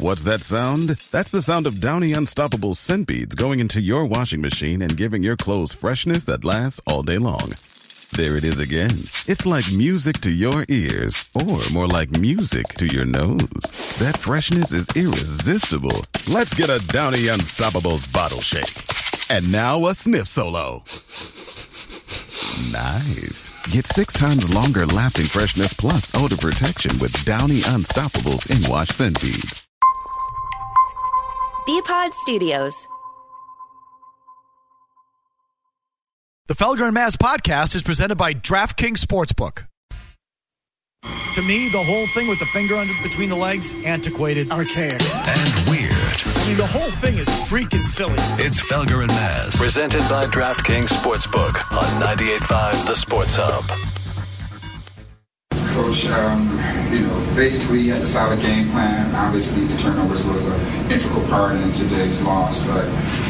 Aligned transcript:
What's 0.00 0.22
that 0.22 0.40
sound? 0.40 0.88
That's 1.12 1.30
the 1.30 1.42
sound 1.42 1.66
of 1.66 1.78
Downy 1.78 2.14
Unstoppable 2.14 2.74
scent 2.74 3.06
beads 3.06 3.34
going 3.34 3.60
into 3.60 3.82
your 3.82 4.06
washing 4.06 4.40
machine 4.40 4.80
and 4.80 4.96
giving 4.96 5.22
your 5.22 5.36
clothes 5.36 5.74
freshness 5.74 6.24
that 6.24 6.42
lasts 6.42 6.80
all 6.86 7.02
day 7.02 7.18
long. 7.18 7.50
There 8.16 8.38
it 8.38 8.44
is 8.44 8.58
again. 8.58 8.92
It's 9.28 9.44
like 9.44 9.70
music 9.70 10.16
to 10.22 10.30
your 10.32 10.64
ears, 10.70 11.28
or 11.34 11.60
more 11.70 11.86
like 11.86 12.18
music 12.18 12.66
to 12.78 12.86
your 12.86 13.04
nose. 13.04 13.98
That 13.98 14.16
freshness 14.18 14.72
is 14.72 14.88
irresistible. 14.96 16.00
Let's 16.32 16.54
get 16.54 16.70
a 16.70 16.80
Downy 16.88 17.28
Unstoppables 17.28 18.10
bottle 18.10 18.40
shake. 18.40 18.72
And 19.28 19.52
now 19.52 19.86
a 19.86 19.94
sniff 19.94 20.28
solo. 20.28 20.82
Nice. 22.72 23.50
Get 23.70 23.86
six 23.86 24.14
times 24.14 24.52
longer 24.54 24.86
lasting 24.86 25.26
freshness 25.26 25.74
plus 25.74 26.10
odor 26.14 26.38
protection 26.38 26.98
with 27.00 27.12
Downy 27.26 27.60
Unstoppables 27.60 28.48
in 28.48 28.70
wash 28.70 28.88
scent 28.88 29.20
beads. 29.20 29.69
Bpod 31.66 32.14
Studios. 32.14 32.88
The 36.48 36.54
Felger 36.54 36.84
and 36.84 36.94
Mazz 36.94 37.16
podcast 37.16 37.76
is 37.76 37.82
presented 37.82 38.16
by 38.16 38.32
DraftKings 38.34 38.98
Sportsbook. 39.04 39.66
To 41.34 41.42
me, 41.42 41.68
the 41.68 41.82
whole 41.82 42.06
thing 42.08 42.26
with 42.26 42.40
the 42.40 42.46
finger 42.46 42.74
under 42.74 42.92
between 43.04 43.28
the 43.28 43.36
legs, 43.36 43.74
antiquated, 43.84 44.50
archaic. 44.50 45.00
and 45.00 45.70
weird. 45.70 45.92
I 45.92 46.44
mean, 46.48 46.56
the 46.56 46.66
whole 46.66 46.90
thing 46.90 47.18
is 47.18 47.28
freaking 47.48 47.84
silly. 47.84 48.14
It's 48.44 48.60
Felger 48.60 49.00
and 49.02 49.08
Mazz, 49.12 49.56
presented 49.56 50.00
by 50.10 50.26
DraftKings 50.26 50.88
Sportsbook 50.88 51.54
on 51.76 51.84
98.5 52.02 52.86
The 52.86 52.94
Sports 52.96 53.36
Hub. 53.38 53.99
Coach, 55.74 56.06
um, 56.08 56.50
you 56.92 57.00
know, 57.00 57.32
basically 57.36 57.82
he 57.82 57.88
had 57.88 58.02
a 58.02 58.06
solid 58.06 58.40
game 58.40 58.68
plan. 58.70 59.14
Obviously, 59.14 59.64
the 59.66 59.76
turnovers 59.78 60.24
was 60.24 60.46
an 60.46 60.92
integral 60.92 61.24
part 61.28 61.54
in 61.54 61.72
today's 61.72 62.20
loss. 62.22 62.66
But 62.66 62.84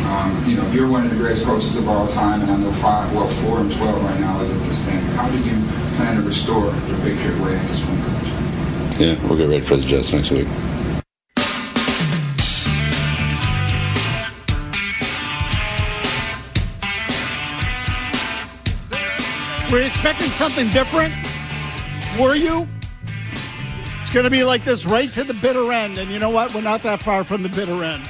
um, 0.09 0.43
you 0.47 0.57
know, 0.57 0.67
you're 0.73 0.89
one 0.89 1.05
of 1.05 1.11
the 1.11 1.17
greatest 1.17 1.45
coaches 1.45 1.77
of 1.77 1.89
all 1.89 2.07
time, 2.07 2.41
and 2.41 2.51
I 2.51 2.57
know 2.57 2.73
five, 2.73 3.13
well, 3.15 3.29
four 3.45 3.61
and 3.61 3.71
twelve 3.71 4.03
right 4.03 4.21
now 4.21 4.41
isn't 4.41 4.59
the 4.59 4.73
standard. 4.73 5.13
How 5.17 5.29
do 5.29 5.39
you 5.39 5.55
plan 5.97 6.17
to 6.17 6.23
restore 6.23 6.65
the 6.65 6.95
victory 7.05 7.39
way 7.45 7.57
at 7.57 7.69
this 7.69 7.81
point, 7.85 8.01
Coach? 8.01 8.99
Yeah, 8.99 9.29
we'll 9.29 9.37
get 9.37 9.49
ready 9.49 9.61
for 9.61 9.77
the 9.77 9.85
Jets 9.85 10.13
next 10.13 10.31
week. 10.31 10.49
Were 19.71 19.79
you 19.79 19.87
expecting 19.87 20.31
something 20.31 20.67
different? 20.71 21.15
Were 22.21 22.35
you? 22.35 22.69
It's 23.99 24.11
going 24.11 24.25
to 24.25 24.31
be 24.31 24.45
like 24.45 24.63
this 24.63 24.85
right 24.85 25.11
to 25.13 25.25
the 25.25 25.33
bitter 25.33 25.73
end. 25.73 25.97
And 25.97 26.11
you 26.11 26.19
know 26.19 26.29
what? 26.29 26.53
We're 26.53 26.61
not 26.61 26.83
that 26.83 27.03
far 27.03 27.25
from 27.25 27.43
the 27.43 27.49
bitter 27.49 27.83
end. 27.83 28.03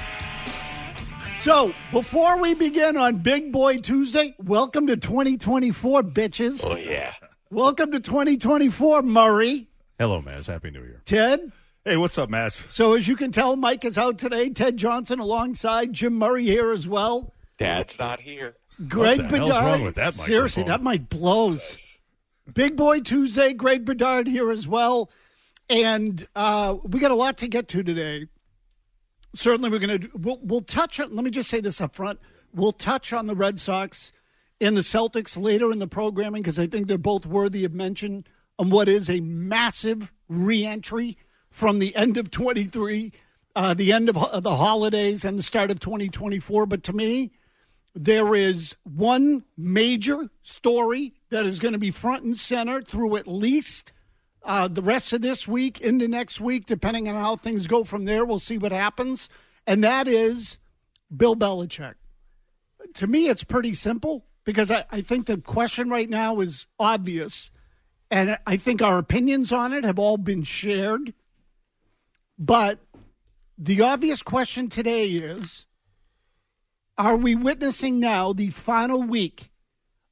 So, 1.38 1.72
before 1.92 2.40
we 2.40 2.54
begin 2.54 2.96
on 2.96 3.18
Big 3.18 3.52
Boy 3.52 3.76
Tuesday, 3.78 4.34
welcome 4.40 4.88
to 4.88 4.96
2024, 4.96 6.02
bitches. 6.02 6.60
Oh 6.64 6.74
yeah. 6.74 7.14
Welcome 7.50 7.92
to 7.92 8.00
2024, 8.00 9.02
Murray. 9.02 9.68
Hello, 9.96 10.20
Mazz. 10.20 10.48
Happy 10.48 10.72
New 10.72 10.82
Year. 10.82 11.02
Ted. 11.04 11.52
Hey, 11.84 11.96
what's 11.96 12.18
up, 12.18 12.30
Mazz? 12.30 12.64
So, 12.68 12.94
as 12.94 13.06
you 13.06 13.14
can 13.14 13.30
tell, 13.30 13.54
Mike 13.54 13.84
is 13.84 13.96
out 13.96 14.18
today. 14.18 14.50
Ted 14.50 14.76
Johnson 14.76 15.20
alongside 15.20 15.92
Jim 15.92 16.14
Murray 16.14 16.46
here 16.46 16.72
as 16.72 16.88
well. 16.88 17.32
Dad's 17.58 17.96
not 17.96 18.20
here. 18.20 18.56
Greg 18.88 19.18
the 19.18 19.36
hell's 19.36 19.50
Bedard. 19.50 19.64
wrong 19.66 19.82
with 19.84 19.94
that 19.94 20.14
Seriously, 20.14 20.64
that 20.64 20.82
mic 20.82 21.08
blows. 21.08 21.86
Big 22.54 22.76
Boy 22.76 23.00
Tuesday, 23.00 23.52
Greg 23.52 23.84
Bedard 23.84 24.26
here 24.26 24.50
as 24.50 24.66
well. 24.66 25.10
And 25.68 26.26
uh, 26.34 26.76
we 26.82 26.98
got 26.98 27.10
a 27.10 27.16
lot 27.16 27.36
to 27.38 27.48
get 27.48 27.68
to 27.68 27.82
today. 27.82 28.26
Certainly, 29.34 29.70
we're 29.70 29.78
going 29.78 30.00
to 30.00 30.10
we'll, 30.14 30.40
we'll 30.42 30.60
touch 30.62 30.98
on. 30.98 31.14
Let 31.14 31.24
me 31.24 31.30
just 31.30 31.48
say 31.48 31.60
this 31.60 31.80
up 31.80 31.94
front: 31.94 32.18
we'll 32.52 32.72
touch 32.72 33.12
on 33.12 33.26
the 33.26 33.36
Red 33.36 33.60
Sox 33.60 34.12
and 34.60 34.76
the 34.76 34.80
Celtics 34.80 35.40
later 35.40 35.70
in 35.70 35.78
the 35.78 35.86
programming 35.86 36.42
because 36.42 36.58
I 36.58 36.66
think 36.66 36.88
they're 36.88 36.98
both 36.98 37.24
worthy 37.24 37.64
of 37.64 37.72
mention 37.72 38.24
on 38.58 38.70
what 38.70 38.88
is 38.88 39.08
a 39.08 39.20
massive 39.20 40.12
reentry 40.28 41.16
from 41.50 41.78
the 41.78 41.94
end 41.96 42.16
of 42.16 42.30
23, 42.30 43.12
uh, 43.56 43.74
the 43.74 43.92
end 43.92 44.08
of 44.08 44.42
the 44.42 44.56
holidays, 44.56 45.24
and 45.24 45.38
the 45.38 45.42
start 45.42 45.70
of 45.70 45.80
2024. 45.80 46.66
But 46.66 46.82
to 46.84 46.92
me, 46.92 47.32
there 47.94 48.34
is 48.34 48.74
one 48.82 49.44
major 49.56 50.30
story 50.42 51.14
that 51.30 51.46
is 51.46 51.58
going 51.58 51.72
to 51.72 51.78
be 51.78 51.90
front 51.90 52.24
and 52.24 52.38
center 52.38 52.82
through 52.82 53.16
at 53.16 53.26
least 53.26 53.92
uh, 54.42 54.68
the 54.68 54.82
rest 54.82 55.12
of 55.12 55.22
this 55.22 55.46
week 55.46 55.80
into 55.80 56.08
next 56.08 56.40
week, 56.40 56.66
depending 56.66 57.08
on 57.08 57.14
how 57.14 57.36
things 57.36 57.66
go 57.66 57.84
from 57.84 58.04
there. 58.04 58.24
We'll 58.24 58.38
see 58.38 58.58
what 58.58 58.72
happens. 58.72 59.28
And 59.66 59.84
that 59.84 60.08
is 60.08 60.58
Bill 61.14 61.36
Belichick. 61.36 61.94
To 62.94 63.06
me, 63.06 63.28
it's 63.28 63.44
pretty 63.44 63.74
simple 63.74 64.24
because 64.44 64.70
I, 64.70 64.84
I 64.90 65.00
think 65.02 65.26
the 65.26 65.38
question 65.38 65.88
right 65.90 66.08
now 66.08 66.40
is 66.40 66.66
obvious. 66.78 67.50
And 68.10 68.38
I 68.46 68.56
think 68.56 68.82
our 68.82 68.98
opinions 68.98 69.52
on 69.52 69.72
it 69.72 69.84
have 69.84 69.98
all 69.98 70.16
been 70.16 70.42
shared. 70.42 71.14
But 72.38 72.80
the 73.58 73.82
obvious 73.82 74.22
question 74.22 74.68
today 74.68 75.08
is 75.08 75.66
are 76.96 77.16
we 77.16 77.34
witnessing 77.34 78.00
now 78.00 78.32
the 78.32 78.50
final 78.50 79.02
week 79.02 79.50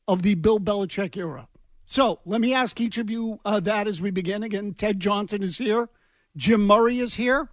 of 0.08 0.22
the 0.22 0.34
Bill 0.34 0.58
Belichick 0.58 1.16
era? 1.16 1.46
So 1.84 2.18
let 2.26 2.40
me 2.40 2.52
ask 2.52 2.80
each 2.80 2.98
of 2.98 3.08
you 3.08 3.38
uh, 3.44 3.60
that 3.60 3.86
as 3.86 4.02
we 4.02 4.10
begin. 4.10 4.42
Again, 4.42 4.74
Ted 4.74 4.98
Johnson 4.98 5.42
is 5.42 5.58
here, 5.58 5.88
Jim 6.36 6.66
Murray 6.66 6.98
is 6.98 7.14
here, 7.14 7.48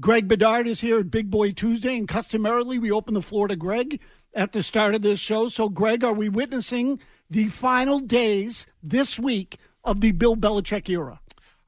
Greg 0.00 0.28
Bedard 0.28 0.66
is 0.66 0.80
here 0.80 0.98
at 0.98 1.10
Big 1.10 1.30
Boy 1.30 1.52
Tuesday, 1.52 1.96
and 1.96 2.08
customarily 2.08 2.78
we 2.78 2.90
open 2.90 3.14
the 3.14 3.22
floor 3.22 3.48
to 3.48 3.56
Greg 3.56 4.00
at 4.34 4.52
the 4.52 4.62
start 4.62 4.94
of 4.94 5.02
this 5.02 5.20
show. 5.20 5.48
So, 5.48 5.68
Greg, 5.68 6.02
are 6.02 6.12
we 6.12 6.28
witnessing 6.28 6.98
the 7.30 7.46
final 7.48 8.00
days 8.00 8.66
this 8.82 9.18
week 9.18 9.56
of 9.84 10.00
the 10.00 10.12
Bill 10.12 10.36
Belichick 10.36 10.88
era? 10.88 11.20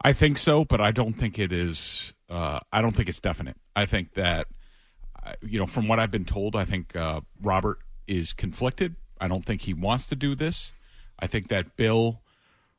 I 0.03 0.13
think 0.13 0.39
so, 0.39 0.65
but 0.65 0.81
I 0.81 0.91
don't 0.91 1.15
think 1.15 1.39
it 1.39 1.53
is. 1.53 2.13
Uh, 2.29 2.61
I 2.73 2.83
don't 2.83 2.95
think 2.95 3.09
it's 3.09 3.21
definite. 3.21 3.57
I 3.77 3.87
think 3.87 4.15
that, 4.15 4.49
uh, 5.25 5.33
you 5.43 5.59
know, 5.59 5.67
from 5.67 5.87
what 5.87 6.01
I've 6.01 6.11
been 6.11 6.25
told, 6.25 6.57
I 6.57 6.65
think 6.65 6.97
uh, 6.97 7.21
Robert 7.41 7.79
is 8.09 8.33
conflicted. 8.33 8.97
I 9.21 9.29
don't 9.29 9.45
think 9.45 9.63
he 9.63 9.75
wants 9.75 10.07
to 10.09 10.17
do 10.17 10.35
this. 10.35 10.73
I 11.19 11.27
think 11.27 11.49
that 11.49 11.77
Bill, 11.77 12.21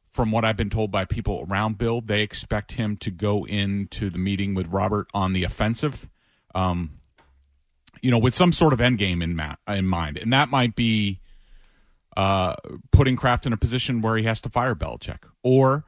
from 0.09 0.31
what 0.31 0.45
I've 0.45 0.57
been 0.57 0.69
told 0.69 0.91
by 0.91 1.05
people 1.05 1.45
around 1.49 1.77
Bill, 1.77 2.01
they 2.01 2.21
expect 2.21 2.73
him 2.73 2.97
to 2.97 3.11
go 3.11 3.45
into 3.45 4.09
the 4.09 4.19
meeting 4.19 4.53
with 4.53 4.67
Robert 4.67 5.07
on 5.13 5.33
the 5.33 5.43
offensive. 5.43 6.07
Um, 6.53 6.91
you 8.01 8.11
know, 8.11 8.19
with 8.19 8.35
some 8.35 8.51
sort 8.51 8.73
of 8.73 8.81
end 8.81 8.99
game 8.99 9.21
in 9.21 9.35
ma- 9.35 9.55
in 9.67 9.85
mind, 9.85 10.17
and 10.17 10.31
that 10.33 10.49
might 10.49 10.75
be 10.75 11.19
uh, 12.15 12.55
putting 12.91 13.15
Kraft 13.15 13.45
in 13.45 13.53
a 13.53 13.57
position 13.57 14.01
where 14.01 14.17
he 14.17 14.23
has 14.23 14.41
to 14.41 14.49
fire 14.49 14.75
Belichick, 14.75 15.19
or 15.43 15.85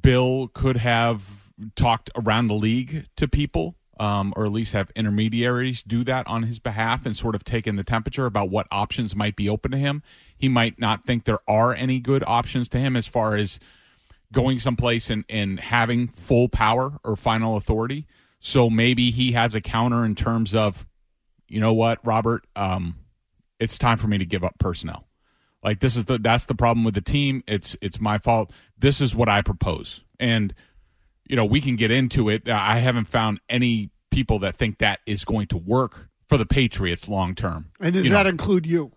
Bill 0.00 0.48
could 0.54 0.76
have 0.76 1.50
talked 1.74 2.10
around 2.16 2.48
the 2.48 2.54
league 2.54 3.06
to 3.16 3.26
people, 3.28 3.76
um, 3.98 4.32
or 4.36 4.44
at 4.44 4.52
least 4.52 4.72
have 4.72 4.90
intermediaries 4.94 5.82
do 5.82 6.04
that 6.04 6.26
on 6.26 6.42
his 6.42 6.58
behalf 6.58 7.06
and 7.06 7.16
sort 7.16 7.34
of 7.34 7.44
taken 7.44 7.76
the 7.76 7.84
temperature 7.84 8.26
about 8.26 8.50
what 8.50 8.66
options 8.70 9.16
might 9.16 9.36
be 9.36 9.48
open 9.48 9.70
to 9.70 9.78
him. 9.78 10.02
He 10.36 10.48
might 10.48 10.78
not 10.78 11.06
think 11.06 11.24
there 11.24 11.40
are 11.48 11.74
any 11.74 11.98
good 11.98 12.22
options 12.26 12.68
to 12.70 12.78
him 12.78 12.96
as 12.96 13.06
far 13.06 13.36
as 13.36 13.58
going 14.32 14.58
someplace 14.58 15.08
and, 15.08 15.24
and 15.28 15.58
having 15.60 16.08
full 16.08 16.48
power 16.48 16.98
or 17.04 17.16
final 17.16 17.56
authority. 17.56 18.06
So 18.40 18.68
maybe 18.68 19.10
he 19.10 19.32
has 19.32 19.54
a 19.54 19.60
counter 19.60 20.04
in 20.04 20.14
terms 20.14 20.54
of, 20.54 20.86
you 21.48 21.60
know 21.60 21.72
what, 21.72 22.04
Robert, 22.04 22.46
um, 22.54 22.96
it's 23.58 23.78
time 23.78 23.98
for 23.98 24.08
me 24.08 24.18
to 24.18 24.26
give 24.26 24.44
up 24.44 24.58
personnel. 24.58 25.06
Like 25.62 25.80
this 25.80 25.96
is 25.96 26.04
the 26.04 26.18
that's 26.18 26.44
the 26.44 26.54
problem 26.54 26.84
with 26.84 26.94
the 26.94 27.00
team. 27.00 27.42
It's 27.48 27.76
it's 27.80 28.00
my 28.00 28.18
fault. 28.18 28.52
This 28.78 29.00
is 29.00 29.16
what 29.16 29.28
I 29.28 29.42
propose. 29.42 30.04
And 30.20 30.54
you 31.28 31.36
know, 31.36 31.44
we 31.44 31.60
can 31.60 31.76
get 31.76 31.90
into 31.90 32.28
it. 32.28 32.48
Uh, 32.48 32.58
I 32.60 32.78
haven't 32.78 33.06
found 33.06 33.40
any 33.48 33.90
people 34.10 34.38
that 34.40 34.56
think 34.56 34.78
that 34.78 35.00
is 35.06 35.24
going 35.24 35.46
to 35.48 35.56
work 35.56 36.08
for 36.28 36.36
the 36.38 36.46
Patriots 36.46 37.08
long 37.08 37.34
term. 37.34 37.66
And 37.80 37.94
does 37.94 38.04
You 38.04 38.10
that 38.10 38.24
know, 38.24 38.30
include 38.30 38.66
you? 38.66 38.92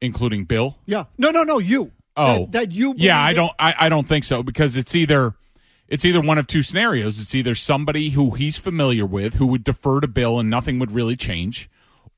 including 0.00 0.44
Bill? 0.44 0.78
Yeah. 0.86 1.04
No, 1.16 1.30
no, 1.30 1.42
no, 1.42 1.58
you. 1.58 1.92
Oh, 2.16 2.44
That, 2.46 2.52
that 2.52 2.72
you. 2.72 2.94
Yeah, 2.96 3.20
I 3.20 3.32
don't. 3.32 3.52
I, 3.58 3.74
I 3.78 3.88
don't 3.88 4.06
think 4.08 4.24
so 4.24 4.42
because 4.42 4.76
it's 4.76 4.94
either 4.94 5.34
it's 5.88 6.04
either 6.04 6.20
one 6.20 6.38
of 6.38 6.46
two 6.46 6.62
scenarios. 6.62 7.20
It's 7.20 7.34
either 7.34 7.54
somebody 7.54 8.10
who 8.10 8.32
he's 8.32 8.58
familiar 8.58 9.06
with 9.06 9.34
who 9.34 9.46
would 9.48 9.64
defer 9.64 10.00
to 10.00 10.08
Bill 10.08 10.38
and 10.40 10.50
nothing 10.50 10.78
would 10.80 10.90
really 10.92 11.16
change, 11.16 11.70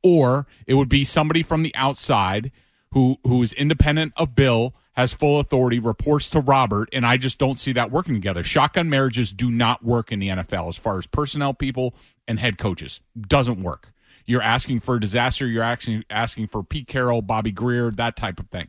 or 0.02 0.46
it 0.66 0.74
would 0.74 0.88
be 0.88 1.04
somebody 1.04 1.42
from 1.42 1.62
the 1.62 1.74
outside 1.74 2.50
who 2.92 3.16
who 3.26 3.42
is 3.42 3.52
independent 3.52 4.12
of 4.16 4.34
Bill, 4.34 4.74
has 4.94 5.12
full 5.14 5.40
authority, 5.40 5.78
reports 5.78 6.28
to 6.30 6.40
Robert, 6.40 6.88
and 6.92 7.06
I 7.06 7.16
just 7.16 7.38
don't 7.38 7.60
see 7.60 7.72
that 7.74 7.90
working 7.90 8.14
together. 8.14 8.42
Shotgun 8.42 8.90
marriages 8.90 9.32
do 9.32 9.50
not 9.50 9.84
work 9.84 10.10
in 10.12 10.18
the 10.18 10.28
NFL 10.28 10.68
as 10.68 10.76
far 10.76 10.98
as 10.98 11.06
personnel 11.06 11.54
people 11.54 11.94
and 12.26 12.38
head 12.40 12.58
coaches. 12.58 13.00
Doesn't 13.18 13.62
work. 13.62 13.92
You're 14.26 14.42
asking 14.42 14.80
for 14.80 14.96
a 14.96 15.00
disaster. 15.00 15.46
You're 15.46 15.62
asking 15.62 16.04
asking 16.10 16.48
for 16.48 16.62
Pete 16.62 16.86
Carroll, 16.88 17.22
Bobby 17.22 17.50
Grier, 17.52 17.90
that 17.92 18.16
type 18.16 18.38
of 18.40 18.48
thing. 18.48 18.68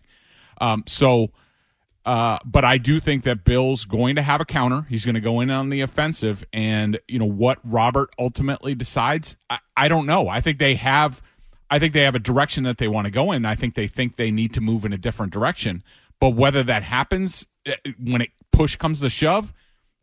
Um, 0.60 0.84
so 0.88 1.32
Uh, 2.04 2.40
but 2.44 2.66
I 2.66 2.80
do 2.80 3.00
think 3.00 3.24
that 3.26 3.44
Bill's 3.44 3.86
going 3.86 4.16
to 4.16 4.24
have 4.24 4.42
a 4.42 4.46
counter. 4.46 4.88
He's 4.90 5.06
going 5.06 5.14
to 5.16 5.22
go 5.22 5.40
in 5.40 5.52
on 5.52 5.70
the 5.70 5.82
offensive, 5.82 6.44
and 6.52 7.00
you 7.08 7.20
know 7.20 7.28
what 7.30 7.60
Robert 7.64 8.10
ultimately 8.18 8.74
decides. 8.74 9.38
I, 9.52 9.60
I 9.78 9.88
don't 9.88 10.08
know. 10.08 10.28
I 10.28 10.42
think 10.42 10.58
they 10.58 10.76
have. 10.76 11.22
I 11.70 11.78
think 11.80 11.94
they 11.94 12.02
have 12.02 12.16
a 12.16 12.20
direction 12.20 12.64
that 12.64 12.80
they 12.80 12.88
want 12.88 13.06
to 13.06 13.12
go 13.12 13.32
in. 13.32 13.46
I 13.46 13.54
think 13.56 13.76
they 13.76 13.88
think 13.88 14.16
they 14.16 14.32
need 14.32 14.54
to 14.56 14.62
move 14.62 14.84
in 14.84 14.94
a 14.94 14.98
different 14.98 15.32
direction. 15.32 15.84
But 16.22 16.30
whether 16.30 16.64
that 16.64 16.84
happens 16.84 17.46
eh, 17.66 17.76
when 18.02 18.22
it 18.22 18.30
push 18.54 18.78
comes 18.78 19.02
to 19.02 19.10
shove, 19.10 19.52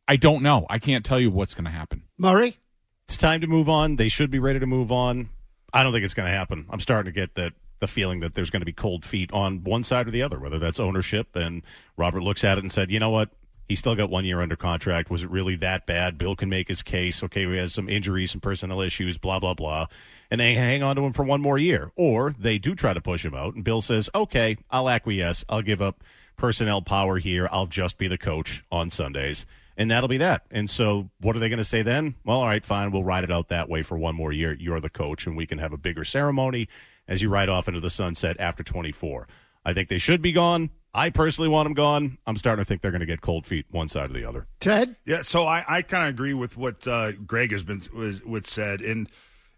I 0.07 0.17
don't 0.17 0.43
know. 0.43 0.67
I 0.69 0.79
can't 0.79 1.07
tell 1.07 1.21
you 1.21 1.31
what's 1.31 1.55
going 1.55 1.65
to 1.65 1.71
happen. 1.71 2.03
Murray, 2.19 2.59
it's 3.07 3.17
time 3.17 3.41
to 3.41 3.47
move 3.47 3.71
on. 3.71 3.97
They 3.97 4.09
should 4.09 4.31
be 4.31 4.39
ready 4.39 4.59
to 4.59 4.67
move 4.67 4.93
on. 4.93 5.31
I 5.73 5.83
don't 5.83 5.93
think 5.93 6.05
it's 6.05 6.15
going 6.15 6.27
to 6.27 6.37
happen. 6.37 6.67
I'm 6.71 6.81
starting 6.81 7.13
to 7.13 7.19
get 7.19 7.37
that 7.37 7.53
the 7.81 7.87
feeling 7.87 8.19
that 8.21 8.35
there's 8.35 8.51
going 8.51 8.63
to 8.63 8.67
be 8.67 8.73
cold 8.73 9.05
feet 9.05 9.33
on 9.33 9.63
one 9.63 9.85
side 9.85 10.09
or 10.09 10.11
the 10.11 10.23
other, 10.23 10.41
whether 10.41 10.59
that's 10.59 10.81
ownership. 10.81 11.37
And 11.37 11.63
Robert 11.97 12.23
looks 12.25 12.43
at 12.43 12.59
it 12.59 12.65
and 12.65 12.73
said, 12.73 12.91
you 12.91 12.99
know 12.99 13.11
what? 13.11 13.31
He 13.69 13.77
still 13.77 13.95
got 13.95 14.11
one 14.11 14.25
year 14.25 14.41
under 14.41 14.57
contract. 14.57 15.11
Was 15.11 15.23
it 15.23 15.31
really 15.31 15.55
that 15.57 15.87
bad? 15.87 16.19
Bill 16.19 16.35
can 16.35 16.49
make 16.49 16.67
his 16.67 16.83
case. 16.83 17.23
Okay, 17.23 17.47
we 17.47 17.59
had 17.59 17.71
some 17.71 17.89
injuries, 17.89 18.33
some 18.33 18.41
personnel 18.41 18.81
issues, 18.81 19.19
blah, 19.19 19.39
blah, 19.39 19.55
blah. 19.55 19.87
And 20.31 20.41
they 20.41 20.55
hang 20.55 20.83
on 20.83 20.97
to 20.97 21.03
him 21.03 21.13
for 21.13 21.25
one 21.25 21.41
more 21.41 21.59
year. 21.59 21.91
Or 21.97 22.35
they 22.39 22.59
do 22.59 22.75
try 22.75 22.93
to 22.93 23.01
push 23.01 23.25
him 23.25 23.35
out. 23.35 23.55
And 23.55 23.65
Bill 23.65 23.81
says, 23.81 24.11
okay, 24.15 24.59
I'll 24.71 24.89
acquiesce. 24.89 25.45
I'll 25.49 25.63
give 25.63 25.81
up 25.81 26.03
personnel 26.37 26.83
power 26.83 27.19
here. 27.19 27.49
I'll 27.51 27.67
just 27.67 27.99
be 27.99 28.09
the 28.09 28.19
coach 28.19 28.65
on 28.71 28.91
Sundays. 28.91 29.47
And 29.77 29.91
that'll 29.91 30.09
be 30.09 30.19
that. 30.19 30.45
And 30.51 30.69
so, 30.69 31.09
what 31.21 31.37
are 31.37 31.39
they 31.39 31.49
going 31.49 31.59
to 31.59 31.65
say 31.65 31.83
then? 31.83 32.17
Well, 32.25 32.41
all 32.41 32.47
right, 32.47 32.65
fine. 32.65 32.91
We'll 32.91 33.05
ride 33.05 33.23
it 33.23 33.31
out 33.31 33.49
that 33.49 33.69
way 33.69 33.83
for 33.83 33.97
one 33.97 34.17
more 34.17 34.33
year. 34.33 34.57
You're 34.59 34.81
the 34.81 34.91
coach, 34.91 35.25
and 35.25 35.37
we 35.37 35.47
can 35.47 35.59
have 35.59 35.73
a 35.73 35.77
bigger 35.77 36.05
ceremony 36.05 36.69
as 37.07 37.23
you 37.23 37.29
ride 37.29 37.49
off 37.49 37.69
into 37.69 37.79
the 37.79 37.89
sunset 37.89 38.37
after 38.41 38.65
24. 38.65 39.29
I 39.65 39.73
think 39.75 39.89
they 39.89 39.99
should 39.99 40.21
be 40.21 40.33
gone. 40.33 40.71
I 40.95 41.11
personally 41.11 41.49
want 41.49 41.67
them 41.67 41.75
gone. 41.75 42.19
I'm 42.27 42.37
starting 42.37 42.65
to 42.65 42.69
think 42.69 42.81
they're 42.81 42.91
going 42.91 43.01
to 43.01 43.07
get 43.07 43.21
cold 43.21 43.47
feet 43.47 43.67
one 43.71 43.89
side 43.89 44.11
or 44.11 44.15
the 44.15 44.25
other. 44.25 44.47
Ted? 44.59 44.97
Yeah, 45.05 45.23
so 45.23 45.45
I, 45.45 45.65
I 45.69 45.83
kind 45.83 46.05
of 46.05 46.11
agree 46.11 46.35
with 46.35 46.57
what 46.57 46.87
uh, 46.89 47.13
Greg 47.13 47.53
has 47.53 47.63
been 47.63 47.83
was, 47.95 48.21
was 48.25 48.49
said, 48.49 48.81
and 48.81 49.09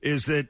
is 0.02 0.26
that 0.26 0.49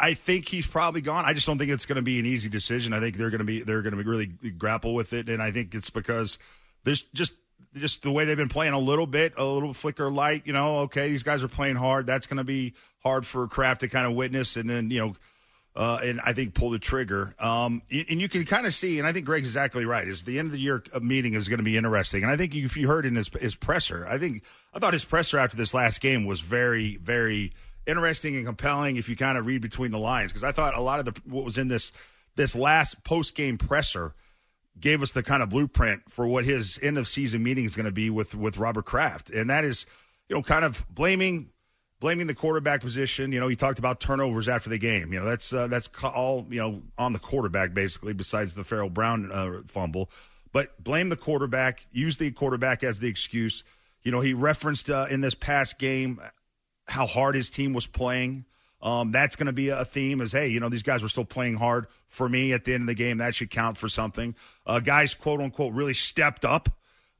I 0.00 0.14
think 0.14 0.48
he's 0.48 0.66
probably 0.66 1.00
gone. 1.00 1.24
I 1.24 1.32
just 1.32 1.46
don't 1.46 1.58
think 1.58 1.70
it's 1.70 1.86
going 1.86 1.96
to 1.96 2.02
be 2.02 2.18
an 2.18 2.26
easy 2.26 2.48
decision. 2.48 2.92
I 2.92 3.00
think 3.00 3.16
they're 3.16 3.30
going 3.30 3.38
to 3.38 3.44
be 3.44 3.62
they're 3.62 3.82
going 3.82 3.96
to 3.96 4.02
be 4.02 4.08
really 4.08 4.26
grapple 4.26 4.94
with 4.94 5.12
it, 5.12 5.28
and 5.28 5.42
I 5.42 5.50
think 5.52 5.74
it's 5.74 5.90
because 5.90 6.38
there's 6.84 7.02
just 7.14 7.34
just 7.76 8.02
the 8.02 8.10
way 8.10 8.24
they've 8.24 8.36
been 8.36 8.48
playing 8.48 8.72
a 8.72 8.78
little 8.78 9.06
bit, 9.06 9.34
a 9.36 9.44
little 9.44 9.72
flicker 9.72 10.10
light. 10.10 10.42
You 10.46 10.52
know, 10.52 10.78
okay, 10.80 11.08
these 11.08 11.22
guys 11.22 11.42
are 11.42 11.48
playing 11.48 11.76
hard. 11.76 12.06
That's 12.06 12.26
going 12.26 12.38
to 12.38 12.44
be 12.44 12.74
hard 13.02 13.26
for 13.26 13.46
Kraft 13.46 13.82
to 13.82 13.88
kind 13.88 14.06
of 14.06 14.14
witness, 14.14 14.56
and 14.56 14.68
then 14.68 14.90
you 14.90 15.00
know 15.00 15.14
uh, 15.76 15.98
and 16.02 16.20
I 16.24 16.32
think 16.32 16.54
pull 16.54 16.70
the 16.70 16.78
trigger. 16.78 17.34
Um, 17.38 17.82
and 17.90 18.20
you 18.20 18.28
can 18.28 18.44
kind 18.44 18.66
of 18.66 18.74
see, 18.74 18.98
and 18.98 19.06
I 19.06 19.12
think 19.12 19.24
Greg's 19.26 19.48
exactly 19.48 19.84
right. 19.84 20.06
Is 20.06 20.22
the 20.22 20.38
end 20.38 20.46
of 20.46 20.52
the 20.52 20.58
year 20.58 20.82
meeting 21.00 21.34
is 21.34 21.48
going 21.48 21.58
to 21.58 21.64
be 21.64 21.76
interesting, 21.76 22.22
and 22.22 22.30
I 22.30 22.36
think 22.36 22.54
if 22.54 22.76
you 22.76 22.88
heard 22.88 23.06
in 23.06 23.14
his 23.14 23.30
his 23.40 23.54
presser, 23.54 24.06
I 24.08 24.18
think 24.18 24.42
I 24.74 24.78
thought 24.78 24.92
his 24.92 25.04
presser 25.04 25.38
after 25.38 25.56
this 25.56 25.72
last 25.72 26.00
game 26.00 26.26
was 26.26 26.40
very 26.40 26.96
very 26.96 27.52
interesting 27.90 28.36
and 28.36 28.46
compelling. 28.46 28.96
If 28.96 29.08
you 29.08 29.16
kind 29.16 29.36
of 29.36 29.46
read 29.46 29.60
between 29.60 29.90
the 29.90 29.98
lines, 29.98 30.32
because 30.32 30.44
I 30.44 30.52
thought 30.52 30.74
a 30.76 30.80
lot 30.80 30.98
of 30.98 31.04
the 31.06 31.20
what 31.24 31.44
was 31.44 31.58
in 31.58 31.68
this 31.68 31.92
this 32.36 32.54
last 32.54 33.02
post 33.04 33.34
game 33.34 33.58
presser 33.58 34.14
gave 34.78 35.02
us 35.02 35.10
the 35.10 35.22
kind 35.22 35.42
of 35.42 35.50
blueprint 35.50 36.02
for 36.08 36.26
what 36.26 36.44
his 36.44 36.78
end 36.82 36.96
of 36.96 37.06
season 37.06 37.42
meeting 37.42 37.64
is 37.64 37.76
going 37.76 37.86
to 37.86 37.92
be 37.92 38.08
with 38.08 38.34
with 38.34 38.56
Robert 38.56 38.84
Kraft, 38.84 39.30
and 39.30 39.50
that 39.50 39.64
is 39.64 39.86
you 40.28 40.36
know 40.36 40.42
kind 40.42 40.64
of 40.64 40.86
blaming 40.88 41.50
blaming 42.00 42.26
the 42.26 42.34
quarterback 42.34 42.80
position. 42.80 43.30
You 43.30 43.40
know, 43.40 43.48
he 43.48 43.56
talked 43.56 43.78
about 43.78 44.00
turnovers 44.00 44.48
after 44.48 44.70
the 44.70 44.78
game. 44.78 45.12
You 45.12 45.20
know, 45.20 45.26
that's 45.26 45.52
uh, 45.52 45.66
that's 45.66 45.88
all 46.02 46.46
you 46.48 46.58
know 46.58 46.82
on 46.98 47.12
the 47.12 47.18
quarterback 47.18 47.74
basically, 47.74 48.12
besides 48.12 48.54
the 48.54 48.64
Pharaoh 48.64 48.88
Brown 48.88 49.30
uh, 49.30 49.60
fumble. 49.66 50.10
But 50.52 50.82
blame 50.82 51.10
the 51.10 51.16
quarterback. 51.16 51.86
Use 51.92 52.16
the 52.16 52.30
quarterback 52.32 52.82
as 52.82 52.98
the 52.98 53.08
excuse. 53.08 53.62
You 54.02 54.10
know, 54.10 54.20
he 54.20 54.32
referenced 54.32 54.90
uh, 54.90 55.06
in 55.10 55.20
this 55.20 55.34
past 55.34 55.78
game 55.78 56.20
how 56.90 57.06
hard 57.06 57.34
his 57.34 57.50
team 57.50 57.72
was 57.72 57.86
playing. 57.86 58.44
Um, 58.82 59.12
that's 59.12 59.36
going 59.36 59.46
to 59.46 59.52
be 59.52 59.68
a 59.68 59.84
theme. 59.84 60.20
Is 60.20 60.32
hey, 60.32 60.48
you 60.48 60.60
know, 60.60 60.68
these 60.68 60.82
guys 60.82 61.02
were 61.02 61.08
still 61.08 61.24
playing 61.24 61.56
hard 61.56 61.86
for 62.08 62.28
me 62.28 62.52
at 62.52 62.64
the 62.64 62.74
end 62.74 62.82
of 62.82 62.86
the 62.86 62.94
game. 62.94 63.18
That 63.18 63.34
should 63.34 63.50
count 63.50 63.76
for 63.76 63.88
something. 63.88 64.34
Uh, 64.66 64.80
guys, 64.80 65.14
quote 65.14 65.40
unquote, 65.40 65.74
really 65.74 65.94
stepped 65.94 66.44
up 66.44 66.68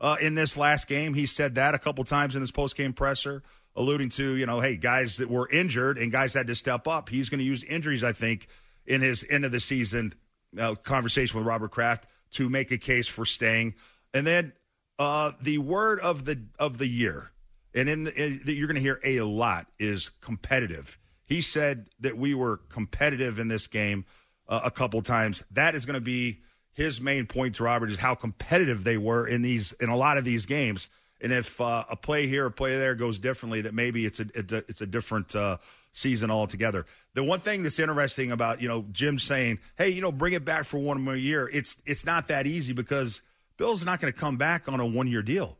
uh, 0.00 0.16
in 0.20 0.34
this 0.34 0.56
last 0.56 0.88
game. 0.88 1.14
He 1.14 1.26
said 1.26 1.56
that 1.56 1.74
a 1.74 1.78
couple 1.78 2.04
times 2.04 2.34
in 2.34 2.40
this 2.40 2.50
post 2.50 2.76
game 2.76 2.92
presser 2.92 3.42
alluding 3.76 4.10
to, 4.10 4.36
you 4.36 4.46
know, 4.46 4.60
hey, 4.60 4.76
guys 4.76 5.18
that 5.18 5.30
were 5.30 5.48
injured 5.50 5.98
and 5.98 6.10
guys 6.10 6.34
had 6.34 6.46
to 6.48 6.54
step 6.54 6.88
up. 6.88 7.08
He's 7.08 7.28
going 7.28 7.38
to 7.38 7.44
use 7.44 7.62
injuries, 7.64 8.02
I 8.02 8.12
think, 8.12 8.48
in 8.86 9.00
his 9.00 9.24
end 9.28 9.44
of 9.44 9.52
the 9.52 9.60
season 9.60 10.14
uh, 10.58 10.74
conversation 10.74 11.38
with 11.38 11.46
Robert 11.46 11.70
Kraft 11.70 12.06
to 12.32 12.48
make 12.48 12.70
a 12.70 12.78
case 12.78 13.06
for 13.06 13.24
staying. 13.24 13.74
And 14.12 14.26
then 14.26 14.52
uh, 14.98 15.32
the 15.40 15.58
word 15.58 16.00
of 16.00 16.24
the 16.24 16.40
of 16.58 16.78
the 16.78 16.86
year, 16.86 17.30
and 17.74 17.88
in, 17.88 18.04
the, 18.04 18.52
you're 18.52 18.66
going 18.66 18.76
to 18.76 18.80
hear 18.80 19.00
a 19.04 19.20
lot 19.20 19.66
is 19.78 20.08
competitive. 20.20 20.98
He 21.24 21.40
said 21.40 21.88
that 22.00 22.16
we 22.16 22.34
were 22.34 22.58
competitive 22.68 23.38
in 23.38 23.48
this 23.48 23.66
game 23.66 24.04
uh, 24.48 24.60
a 24.64 24.70
couple 24.70 25.00
times. 25.02 25.42
That 25.52 25.74
is 25.74 25.84
going 25.84 25.94
to 25.94 26.00
be 26.00 26.40
his 26.72 27.00
main 27.00 27.26
point 27.26 27.56
to 27.56 27.64
Robert 27.64 27.90
is 27.90 27.98
how 27.98 28.14
competitive 28.14 28.84
they 28.84 28.96
were 28.96 29.26
in 29.26 29.42
these 29.42 29.72
in 29.72 29.88
a 29.88 29.96
lot 29.96 30.18
of 30.18 30.24
these 30.24 30.46
games 30.46 30.88
and 31.20 31.32
if 31.32 31.60
uh, 31.60 31.84
a 31.90 31.96
play 31.96 32.26
here, 32.26 32.46
a 32.46 32.50
play 32.50 32.76
there 32.76 32.94
goes 32.94 33.18
differently, 33.18 33.60
that 33.62 33.74
maybe 33.74 34.06
it's 34.06 34.20
a 34.20 34.26
it's 34.34 34.80
a 34.80 34.86
different 34.86 35.34
uh, 35.36 35.58
season 35.92 36.30
altogether. 36.30 36.86
The 37.14 37.22
one 37.22 37.40
thing 37.40 37.62
that's 37.62 37.78
interesting 37.78 38.32
about 38.32 38.62
you 38.62 38.68
know 38.68 38.86
Jim 38.92 39.18
saying, 39.18 39.58
"Hey, 39.76 39.90
you 39.90 40.00
know, 40.00 40.12
bring 40.12 40.32
it 40.32 40.44
back 40.44 40.64
for 40.64 40.78
one 40.78 41.02
more 41.02 41.16
year," 41.16 41.48
it's 41.52 41.76
it's 41.84 42.06
not 42.06 42.28
that 42.28 42.46
easy 42.46 42.72
because 42.72 43.20
Bill's 43.58 43.84
not 43.84 44.00
going 44.00 44.12
to 44.12 44.18
come 44.18 44.38
back 44.38 44.68
on 44.68 44.80
a 44.80 44.86
one 44.86 45.08
year 45.08 45.22
deal. 45.22 45.58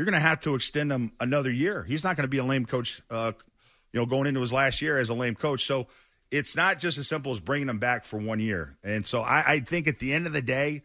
You're 0.00 0.06
going 0.06 0.14
to 0.14 0.20
have 0.20 0.40
to 0.40 0.54
extend 0.54 0.90
him 0.90 1.12
another 1.20 1.50
year. 1.50 1.84
He's 1.84 2.02
not 2.02 2.16
going 2.16 2.24
to 2.24 2.28
be 2.28 2.38
a 2.38 2.42
lame 2.42 2.64
coach, 2.64 3.02
uh, 3.10 3.32
you 3.92 4.00
know, 4.00 4.06
going 4.06 4.26
into 4.26 4.40
his 4.40 4.50
last 4.50 4.80
year 4.80 4.98
as 4.98 5.10
a 5.10 5.14
lame 5.14 5.34
coach. 5.34 5.66
So 5.66 5.88
it's 6.30 6.56
not 6.56 6.78
just 6.78 6.96
as 6.96 7.06
simple 7.06 7.32
as 7.32 7.38
bringing 7.38 7.68
him 7.68 7.78
back 7.78 8.04
for 8.04 8.18
one 8.18 8.40
year. 8.40 8.78
And 8.82 9.06
so 9.06 9.20
I, 9.20 9.44
I 9.46 9.60
think 9.60 9.88
at 9.88 9.98
the 9.98 10.14
end 10.14 10.26
of 10.26 10.32
the 10.32 10.40
day 10.40 10.84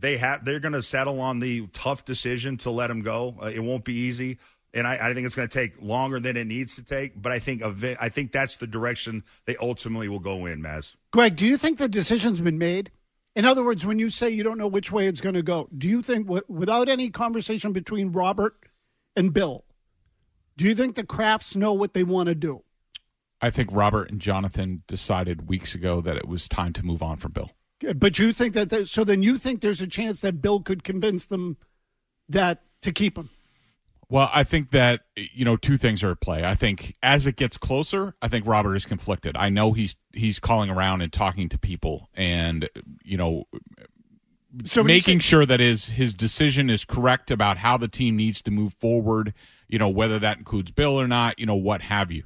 they 0.00 0.16
have 0.16 0.46
they're 0.46 0.60
going 0.60 0.72
to 0.72 0.82
settle 0.82 1.20
on 1.20 1.40
the 1.40 1.66
tough 1.74 2.06
decision 2.06 2.56
to 2.56 2.70
let 2.70 2.90
him 2.90 3.02
go. 3.02 3.36
Uh, 3.38 3.50
it 3.54 3.60
won't 3.60 3.84
be 3.84 3.92
easy, 3.92 4.38
and 4.72 4.86
I, 4.86 4.94
I 4.94 5.12
think 5.12 5.26
it's 5.26 5.34
going 5.34 5.46
to 5.46 5.54
take 5.54 5.82
longer 5.82 6.18
than 6.18 6.38
it 6.38 6.46
needs 6.46 6.76
to 6.76 6.82
take. 6.82 7.20
But 7.20 7.32
I 7.32 7.40
think 7.40 7.62
I 7.62 8.08
think 8.08 8.32
that's 8.32 8.56
the 8.56 8.66
direction 8.66 9.24
they 9.44 9.56
ultimately 9.56 10.08
will 10.08 10.20
go 10.20 10.46
in. 10.46 10.62
Mazz, 10.62 10.94
Greg, 11.10 11.36
do 11.36 11.46
you 11.46 11.58
think 11.58 11.76
the 11.76 11.86
decision's 11.86 12.40
been 12.40 12.56
made? 12.56 12.90
In 13.36 13.44
other 13.44 13.64
words, 13.64 13.84
when 13.84 13.98
you 13.98 14.10
say 14.10 14.30
you 14.30 14.44
don't 14.44 14.58
know 14.58 14.68
which 14.68 14.92
way 14.92 15.06
it's 15.06 15.20
going 15.20 15.34
to 15.34 15.42
go, 15.42 15.68
do 15.76 15.88
you 15.88 16.02
think 16.02 16.28
without 16.48 16.88
any 16.88 17.10
conversation 17.10 17.72
between 17.72 18.12
Robert 18.12 18.54
and 19.16 19.32
Bill, 19.32 19.64
do 20.56 20.64
you 20.64 20.74
think 20.74 20.94
the 20.94 21.02
Krafts 21.02 21.56
know 21.56 21.72
what 21.72 21.94
they 21.94 22.04
want 22.04 22.28
to 22.28 22.34
do? 22.34 22.62
I 23.40 23.50
think 23.50 23.70
Robert 23.72 24.10
and 24.10 24.20
Jonathan 24.20 24.82
decided 24.86 25.48
weeks 25.48 25.74
ago 25.74 26.00
that 26.00 26.16
it 26.16 26.28
was 26.28 26.48
time 26.48 26.72
to 26.74 26.84
move 26.84 27.02
on 27.02 27.16
from 27.16 27.32
Bill. 27.32 27.50
But 27.96 28.18
you 28.18 28.32
think 28.32 28.54
that, 28.54 28.88
so 28.88 29.04
then 29.04 29.22
you 29.22 29.36
think 29.36 29.60
there's 29.60 29.80
a 29.80 29.86
chance 29.86 30.20
that 30.20 30.40
Bill 30.40 30.60
could 30.60 30.84
convince 30.84 31.26
them 31.26 31.56
that 32.28 32.62
to 32.82 32.92
keep 32.92 33.18
him? 33.18 33.30
Well, 34.08 34.30
I 34.32 34.44
think 34.44 34.70
that 34.70 35.02
you 35.16 35.44
know 35.44 35.56
two 35.56 35.76
things 35.76 36.02
are 36.02 36.10
at 36.10 36.20
play. 36.20 36.44
I 36.44 36.54
think 36.54 36.96
as 37.02 37.26
it 37.26 37.36
gets 37.36 37.56
closer, 37.56 38.14
I 38.20 38.28
think 38.28 38.46
Robert 38.46 38.76
is 38.76 38.84
conflicted. 38.84 39.36
I 39.36 39.48
know 39.48 39.72
he's 39.72 39.96
he's 40.12 40.38
calling 40.38 40.70
around 40.70 41.00
and 41.00 41.12
talking 41.12 41.48
to 41.50 41.58
people, 41.58 42.08
and 42.14 42.68
you 43.04 43.16
know, 43.16 43.44
so 44.64 44.84
making 44.84 45.20
say- 45.20 45.24
sure 45.28 45.46
that 45.46 45.60
his 45.60 45.90
his 45.90 46.14
decision 46.14 46.70
is 46.70 46.84
correct 46.84 47.30
about 47.30 47.58
how 47.58 47.76
the 47.76 47.88
team 47.88 48.16
needs 48.16 48.42
to 48.42 48.50
move 48.50 48.74
forward. 48.74 49.34
You 49.68 49.78
know, 49.78 49.88
whether 49.88 50.18
that 50.18 50.38
includes 50.38 50.70
Bill 50.70 51.00
or 51.00 51.08
not. 51.08 51.38
You 51.38 51.46
know, 51.46 51.56
what 51.56 51.82
have 51.82 52.10
you. 52.10 52.24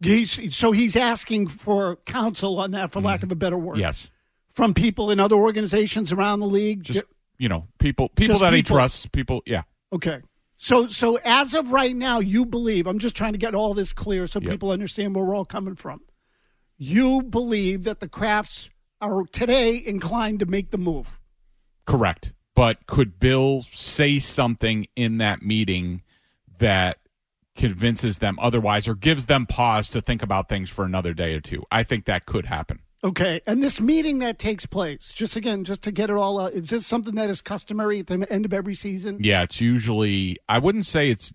He's 0.00 0.56
so 0.56 0.72
he's 0.72 0.96
asking 0.96 1.48
for 1.48 1.96
counsel 2.06 2.58
on 2.58 2.72
that, 2.72 2.90
for 2.90 2.98
mm-hmm. 2.98 3.06
lack 3.06 3.22
of 3.22 3.30
a 3.30 3.36
better 3.36 3.58
word. 3.58 3.78
Yes 3.78 4.08
from 4.52 4.74
people 4.74 5.10
in 5.10 5.18
other 5.18 5.36
organizations 5.36 6.12
around 6.12 6.40
the 6.40 6.46
league? 6.46 6.82
Just 6.82 7.02
you 7.38 7.48
know, 7.48 7.66
people 7.78 8.08
people 8.10 8.38
that 8.38 8.52
people. 8.52 8.56
he 8.56 8.62
trusts, 8.62 9.06
people. 9.06 9.42
Yeah. 9.46 9.62
Okay. 9.92 10.20
So 10.62 10.86
so 10.86 11.18
as 11.24 11.54
of 11.54 11.72
right 11.72 11.94
now, 11.94 12.20
you 12.20 12.46
believe. 12.46 12.86
I'm 12.86 13.00
just 13.00 13.16
trying 13.16 13.32
to 13.32 13.38
get 13.38 13.52
all 13.52 13.74
this 13.74 13.92
clear 13.92 14.28
so 14.28 14.38
yep. 14.40 14.48
people 14.48 14.70
understand 14.70 15.12
where 15.12 15.24
we're 15.24 15.34
all 15.34 15.44
coming 15.44 15.74
from. 15.74 16.02
You 16.78 17.20
believe 17.20 17.82
that 17.82 17.98
the 17.98 18.06
Krafts 18.06 18.68
are 19.00 19.24
today 19.32 19.82
inclined 19.84 20.38
to 20.38 20.46
make 20.46 20.70
the 20.70 20.78
move. 20.78 21.18
Correct. 21.84 22.32
But 22.54 22.86
could 22.86 23.18
Bill 23.18 23.62
say 23.62 24.20
something 24.20 24.86
in 24.94 25.18
that 25.18 25.42
meeting 25.42 26.02
that 26.58 26.98
convinces 27.56 28.18
them 28.18 28.38
otherwise 28.40 28.86
or 28.86 28.94
gives 28.94 29.26
them 29.26 29.46
pause 29.46 29.90
to 29.90 30.00
think 30.00 30.22
about 30.22 30.48
things 30.48 30.70
for 30.70 30.84
another 30.84 31.12
day 31.12 31.34
or 31.34 31.40
two? 31.40 31.64
I 31.72 31.82
think 31.82 32.04
that 32.04 32.24
could 32.24 32.46
happen. 32.46 32.81
Okay, 33.04 33.40
and 33.46 33.62
this 33.62 33.80
meeting 33.80 34.20
that 34.20 34.38
takes 34.38 34.64
place, 34.64 35.12
just 35.12 35.34
again, 35.34 35.64
just 35.64 35.82
to 35.82 35.90
get 35.90 36.08
it 36.08 36.16
all 36.16 36.38
out, 36.38 36.52
is 36.52 36.70
this 36.70 36.86
something 36.86 37.16
that 37.16 37.30
is 37.30 37.40
customary 37.40 37.98
at 37.98 38.06
the 38.06 38.26
end 38.30 38.44
of 38.44 38.52
every 38.52 38.76
season? 38.76 39.18
Yeah, 39.20 39.42
it's 39.42 39.60
usually. 39.60 40.36
I 40.48 40.58
wouldn't 40.58 40.86
say 40.86 41.10
it's 41.10 41.32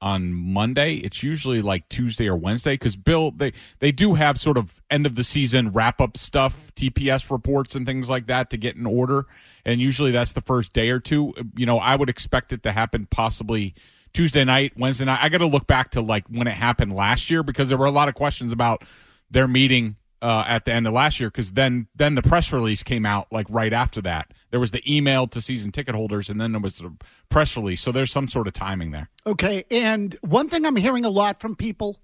on 0.00 0.32
Monday. 0.32 0.94
It's 0.94 1.22
usually 1.24 1.60
like 1.60 1.88
Tuesday 1.88 2.28
or 2.28 2.36
Wednesday 2.36 2.74
because 2.74 2.94
Bill 2.94 3.32
they 3.32 3.52
they 3.80 3.90
do 3.90 4.14
have 4.14 4.38
sort 4.38 4.56
of 4.56 4.80
end 4.90 5.06
of 5.06 5.16
the 5.16 5.24
season 5.24 5.72
wrap 5.72 6.00
up 6.00 6.16
stuff, 6.16 6.72
TPS 6.76 7.30
reports 7.30 7.74
and 7.74 7.84
things 7.84 8.08
like 8.08 8.26
that 8.28 8.50
to 8.50 8.56
get 8.56 8.76
in 8.76 8.86
order. 8.86 9.26
and 9.64 9.80
usually 9.80 10.12
that's 10.12 10.32
the 10.32 10.40
first 10.40 10.72
day 10.72 10.90
or 10.90 11.00
two. 11.00 11.34
You 11.56 11.66
know, 11.66 11.78
I 11.78 11.96
would 11.96 12.08
expect 12.08 12.52
it 12.52 12.62
to 12.62 12.72
happen 12.72 13.08
possibly 13.10 13.74
Tuesday 14.12 14.44
night, 14.44 14.72
Wednesday 14.76 15.04
night. 15.04 15.18
I 15.20 15.28
got 15.28 15.38
to 15.38 15.46
look 15.46 15.66
back 15.66 15.90
to 15.92 16.00
like 16.00 16.28
when 16.28 16.46
it 16.46 16.54
happened 16.54 16.94
last 16.94 17.28
year 17.28 17.42
because 17.42 17.68
there 17.68 17.78
were 17.78 17.86
a 17.86 17.90
lot 17.90 18.08
of 18.08 18.14
questions 18.14 18.52
about 18.52 18.84
their 19.30 19.48
meeting 19.48 19.96
uh, 20.20 20.44
at 20.46 20.64
the 20.64 20.72
end 20.72 20.86
of 20.86 20.92
last 20.92 21.20
year 21.20 21.30
because 21.30 21.52
then 21.52 21.86
then 21.94 22.14
the 22.14 22.22
press 22.22 22.52
release 22.52 22.82
came 22.82 23.06
out 23.06 23.32
like 23.32 23.46
right 23.48 23.72
after 23.72 24.00
that. 24.02 24.32
There 24.50 24.60
was 24.60 24.70
the 24.70 24.82
email 24.92 25.26
to 25.28 25.40
season 25.40 25.72
ticket 25.72 25.94
holders, 25.94 26.28
and 26.28 26.40
then 26.40 26.52
there 26.52 26.60
was 26.60 26.76
the 26.78 26.92
press 27.28 27.56
release. 27.56 27.80
So 27.82 27.92
there's 27.92 28.10
some 28.10 28.28
sort 28.28 28.48
of 28.48 28.54
timing 28.54 28.90
there. 28.90 29.08
Okay, 29.26 29.64
and 29.70 30.16
one 30.22 30.48
thing 30.48 30.66
I'm 30.66 30.76
hearing 30.76 31.04
a 31.04 31.10
lot 31.10 31.40
from 31.40 31.54
people, 31.54 32.00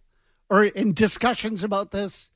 or 0.51 0.65
in 0.65 0.93
discussions 0.93 1.65
about 1.65 1.91
this, 1.91 2.31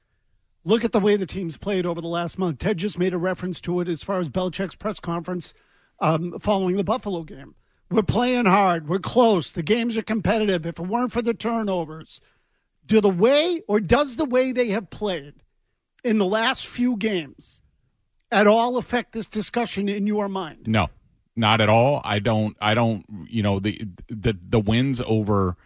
look 0.64 0.84
at 0.84 0.92
the 0.92 1.00
way 1.00 1.16
the 1.16 1.26
teams 1.26 1.56
played 1.56 1.86
over 1.86 2.00
the 2.00 2.08
last 2.08 2.38
month. 2.38 2.58
Ted 2.58 2.78
just 2.78 2.98
made 2.98 3.12
a 3.12 3.18
reference 3.18 3.60
to 3.62 3.80
it 3.80 3.88
as 3.88 4.02
far 4.02 4.18
as 4.18 4.30
Belichick's 4.30 4.76
press 4.76 4.98
conference 4.98 5.54
um, 6.00 6.38
following 6.38 6.76
the 6.76 6.84
Buffalo 6.84 7.22
game. 7.22 7.54
We're 7.90 8.02
playing 8.02 8.46
hard. 8.46 8.88
We're 8.88 8.98
close. 8.98 9.52
The 9.52 9.62
games 9.62 9.96
are 9.96 10.02
competitive. 10.02 10.66
If 10.66 10.78
it 10.78 10.86
weren't 10.86 11.12
for 11.12 11.22
the 11.22 11.32
turnovers, 11.32 12.20
do 12.84 13.00
the 13.00 13.08
way 13.08 13.62
or 13.66 13.80
does 13.80 14.16
the 14.16 14.26
way 14.26 14.52
they 14.52 14.68
have 14.68 14.90
played 14.90 15.34
in 16.04 16.18
the 16.18 16.26
last 16.26 16.66
few 16.66 16.96
games 16.96 17.60
at 18.30 18.46
all 18.46 18.76
affect 18.76 19.12
this 19.12 19.26
discussion 19.26 19.88
in 19.88 20.06
your 20.06 20.28
mind? 20.28 20.66
No, 20.66 20.88
not 21.36 21.60
at 21.60 21.68
all. 21.68 22.00
I 22.04 22.18
don't. 22.18 22.56
I 22.60 22.74
don't. 22.74 23.04
You 23.28 23.42
know 23.42 23.60
the 23.60 23.86
the 24.08 24.36
the 24.48 24.60
wins 24.60 25.00
over. 25.04 25.56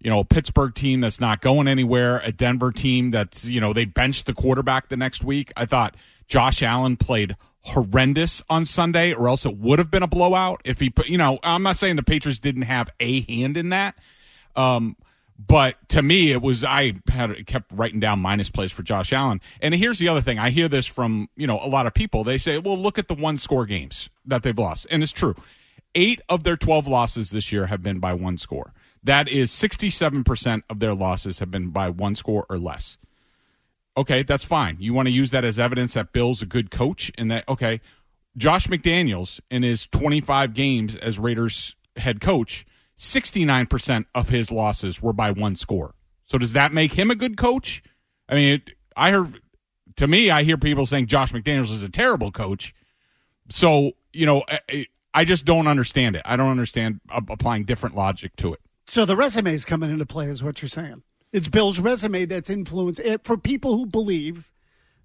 You 0.00 0.10
know, 0.10 0.20
a 0.20 0.24
Pittsburgh 0.24 0.72
team 0.74 1.00
that's 1.00 1.18
not 1.18 1.40
going 1.40 1.66
anywhere, 1.66 2.20
a 2.20 2.30
Denver 2.30 2.70
team 2.70 3.10
that's, 3.10 3.44
you 3.44 3.60
know, 3.60 3.72
they 3.72 3.84
benched 3.84 4.26
the 4.26 4.32
quarterback 4.32 4.90
the 4.90 4.96
next 4.96 5.24
week. 5.24 5.52
I 5.56 5.66
thought 5.66 5.96
Josh 6.28 6.62
Allen 6.62 6.96
played 6.96 7.36
horrendous 7.62 8.40
on 8.48 8.64
Sunday, 8.64 9.12
or 9.12 9.28
else 9.28 9.44
it 9.44 9.56
would 9.56 9.80
have 9.80 9.90
been 9.90 10.04
a 10.04 10.06
blowout. 10.08 10.60
If 10.64 10.78
he, 10.78 10.88
put, 10.88 11.08
you 11.08 11.18
know, 11.18 11.40
I'm 11.42 11.64
not 11.64 11.78
saying 11.78 11.96
the 11.96 12.04
Patriots 12.04 12.38
didn't 12.38 12.62
have 12.62 12.90
a 13.00 13.22
hand 13.22 13.56
in 13.56 13.70
that, 13.70 13.96
um, 14.54 14.94
but 15.38 15.76
to 15.90 16.02
me, 16.02 16.32
it 16.32 16.42
was 16.42 16.64
I 16.64 16.94
had 17.08 17.46
kept 17.46 17.72
writing 17.72 18.00
down 18.00 18.18
minus 18.18 18.50
plays 18.50 18.72
for 18.72 18.82
Josh 18.82 19.12
Allen. 19.12 19.40
And 19.60 19.74
here's 19.74 19.98
the 19.98 20.08
other 20.08 20.20
thing: 20.20 20.38
I 20.38 20.50
hear 20.50 20.68
this 20.68 20.86
from 20.86 21.28
you 21.36 21.46
know 21.46 21.60
a 21.62 21.68
lot 21.68 21.86
of 21.86 21.94
people. 21.94 22.24
They 22.24 22.38
say, 22.38 22.58
"Well, 22.58 22.76
look 22.76 22.98
at 22.98 23.08
the 23.08 23.14
one 23.14 23.38
score 23.38 23.64
games 23.64 24.10
that 24.26 24.42
they've 24.42 24.58
lost," 24.58 24.86
and 24.90 25.02
it's 25.02 25.12
true. 25.12 25.36
Eight 25.94 26.20
of 26.28 26.44
their 26.44 26.56
12 26.56 26.86
losses 26.86 27.30
this 27.30 27.50
year 27.50 27.66
have 27.66 27.82
been 27.82 27.98
by 27.98 28.12
one 28.12 28.36
score. 28.36 28.74
That 29.02 29.28
is 29.28 29.50
67% 29.50 30.62
of 30.68 30.80
their 30.80 30.94
losses 30.94 31.38
have 31.38 31.50
been 31.50 31.70
by 31.70 31.88
one 31.88 32.14
score 32.14 32.44
or 32.50 32.58
less. 32.58 32.98
Okay, 33.96 34.22
that's 34.22 34.44
fine. 34.44 34.76
You 34.80 34.92
want 34.92 35.08
to 35.08 35.12
use 35.12 35.30
that 35.30 35.44
as 35.44 35.58
evidence 35.58 35.94
that 35.94 36.12
Bill's 36.12 36.42
a 36.42 36.46
good 36.46 36.70
coach 36.70 37.10
and 37.16 37.30
that, 37.30 37.48
okay, 37.48 37.80
Josh 38.36 38.66
McDaniels 38.66 39.40
in 39.50 39.62
his 39.62 39.86
25 39.86 40.54
games 40.54 40.94
as 40.94 41.18
Raiders 41.18 41.74
head 41.96 42.20
coach, 42.20 42.66
69% 42.98 44.06
of 44.14 44.28
his 44.28 44.50
losses 44.50 45.00
were 45.00 45.12
by 45.12 45.30
one 45.30 45.56
score. 45.56 45.94
So 46.26 46.36
does 46.36 46.52
that 46.52 46.72
make 46.72 46.94
him 46.94 47.10
a 47.10 47.14
good 47.14 47.36
coach? 47.36 47.82
I 48.28 48.34
mean, 48.34 48.54
it, 48.54 48.70
I 48.96 49.12
heard, 49.12 49.40
to 49.96 50.06
me, 50.06 50.30
I 50.30 50.42
hear 50.42 50.58
people 50.58 50.84
saying 50.84 51.06
Josh 51.06 51.32
McDaniels 51.32 51.72
is 51.72 51.82
a 51.82 51.88
terrible 51.88 52.30
coach. 52.30 52.74
So, 53.48 53.92
you 54.12 54.26
know, 54.26 54.42
I, 54.68 54.86
I 55.14 55.24
just 55.24 55.44
don't 55.44 55.66
understand 55.66 56.16
it. 56.16 56.22
I 56.24 56.36
don't 56.36 56.50
understand 56.50 57.00
applying 57.10 57.64
different 57.64 57.96
logic 57.96 58.36
to 58.36 58.52
it. 58.52 58.60
So 58.88 59.04
the 59.04 59.16
resume 59.16 59.54
is 59.54 59.64
coming 59.64 59.90
into 59.90 60.06
play, 60.06 60.26
is 60.28 60.42
what 60.42 60.60
you're 60.60 60.68
saying. 60.68 61.02
It's 61.32 61.48
Bill's 61.48 61.78
resume 61.78 62.24
that's 62.24 62.50
influenced 62.50 63.00
it 63.00 63.24
for 63.24 63.36
people 63.36 63.76
who 63.76 63.86
believe 63.86 64.50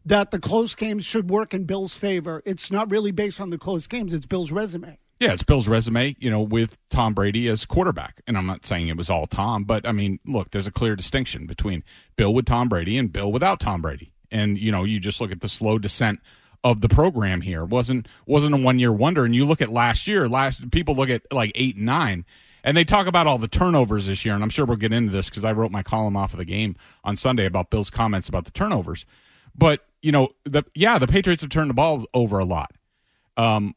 that 0.06 0.32
the 0.32 0.40
close 0.40 0.76
games 0.76 1.06
should 1.06 1.30
work 1.30 1.54
in 1.54 1.66
Bill's 1.66 1.94
favor. 1.94 2.42
It's 2.46 2.72
not 2.72 2.92
really 2.92 3.12
based 3.12 3.40
on 3.40 3.50
the 3.50 3.58
close 3.58 3.88
games. 3.88 4.14
It's 4.14 4.26
Bill's 4.26 4.52
resume. 4.52 4.98
Yeah, 5.24 5.32
it's 5.32 5.44
Bill's 5.44 5.70
resume, 5.70 6.18
you 6.20 6.30
know, 6.30 6.42
with 6.42 6.78
Tom 6.90 7.14
Brady 7.14 7.48
as 7.48 7.66
quarterback. 7.66 8.22
And 8.28 8.38
I'm 8.38 8.46
not 8.46 8.66
saying 8.66 8.90
it 8.90 8.98
was 8.98 9.10
all 9.10 9.26
Tom, 9.26 9.64
but 9.64 9.88
I 9.88 9.94
mean, 9.94 10.20
look, 10.26 10.52
there's 10.52 10.68
a 10.68 10.72
clear 10.72 10.98
distinction 10.98 11.46
between 11.46 11.82
Bill 12.18 12.34
with 12.34 12.46
Tom 12.46 12.68
Brady 12.68 12.98
and 12.98 13.10
Bill 13.10 13.32
without 13.32 13.62
Tom 13.62 13.82
Brady. 13.82 14.12
And, 14.32 14.58
you 14.58 14.70
know, 14.70 14.84
you 14.84 15.00
just 15.00 15.22
look 15.22 15.32
at 15.32 15.40
the 15.40 15.48
slow 15.48 15.80
descent 15.80 16.20
of 16.62 16.82
the 16.82 16.90
program 16.90 17.40
here. 17.40 17.62
It 17.62 17.70
wasn't 17.70 18.10
wasn't 18.26 18.54
a 18.54 18.58
one 18.58 18.80
year 18.80 18.92
wonder. 18.92 19.24
And 19.24 19.34
you 19.34 19.46
look 19.46 19.62
at 19.62 19.70
last 19.70 20.08
year, 20.08 20.28
last 20.28 20.70
people 20.72 20.94
look 20.94 21.10
at 21.10 21.22
like 21.32 21.54
eight 21.56 21.78
and 21.78 21.86
nine 21.86 22.26
and 22.62 22.76
they 22.76 22.84
talk 22.84 23.08
about 23.08 23.26
all 23.26 23.38
the 23.38 23.48
turnovers 23.48 24.08
this 24.08 24.26
year, 24.26 24.36
and 24.36 24.44
I'm 24.44 24.50
sure 24.50 24.66
we'll 24.66 24.76
get 24.76 24.92
into 24.92 25.14
this 25.14 25.30
because 25.30 25.46
I 25.46 25.54
wrote 25.54 25.72
my 25.72 25.84
column 25.84 26.18
off 26.18 26.34
of 26.34 26.40
the 26.40 26.46
game 26.46 26.76
on 27.06 27.16
Sunday 27.16 27.46
about 27.46 27.70
Bill's 27.70 27.90
comments 27.90 28.28
about 28.28 28.44
the 28.44 28.52
turnovers. 28.52 29.06
But 29.56 29.86
you 30.02 30.12
know, 30.12 30.30
the 30.44 30.64
yeah, 30.76 31.00
the 31.00 31.08
Patriots 31.08 31.44
have 31.44 31.50
turned 31.52 31.70
the 31.70 31.76
ball 31.76 32.06
over 32.14 32.40
a 32.40 32.46
lot. 32.46 32.72
Um, 33.38 33.76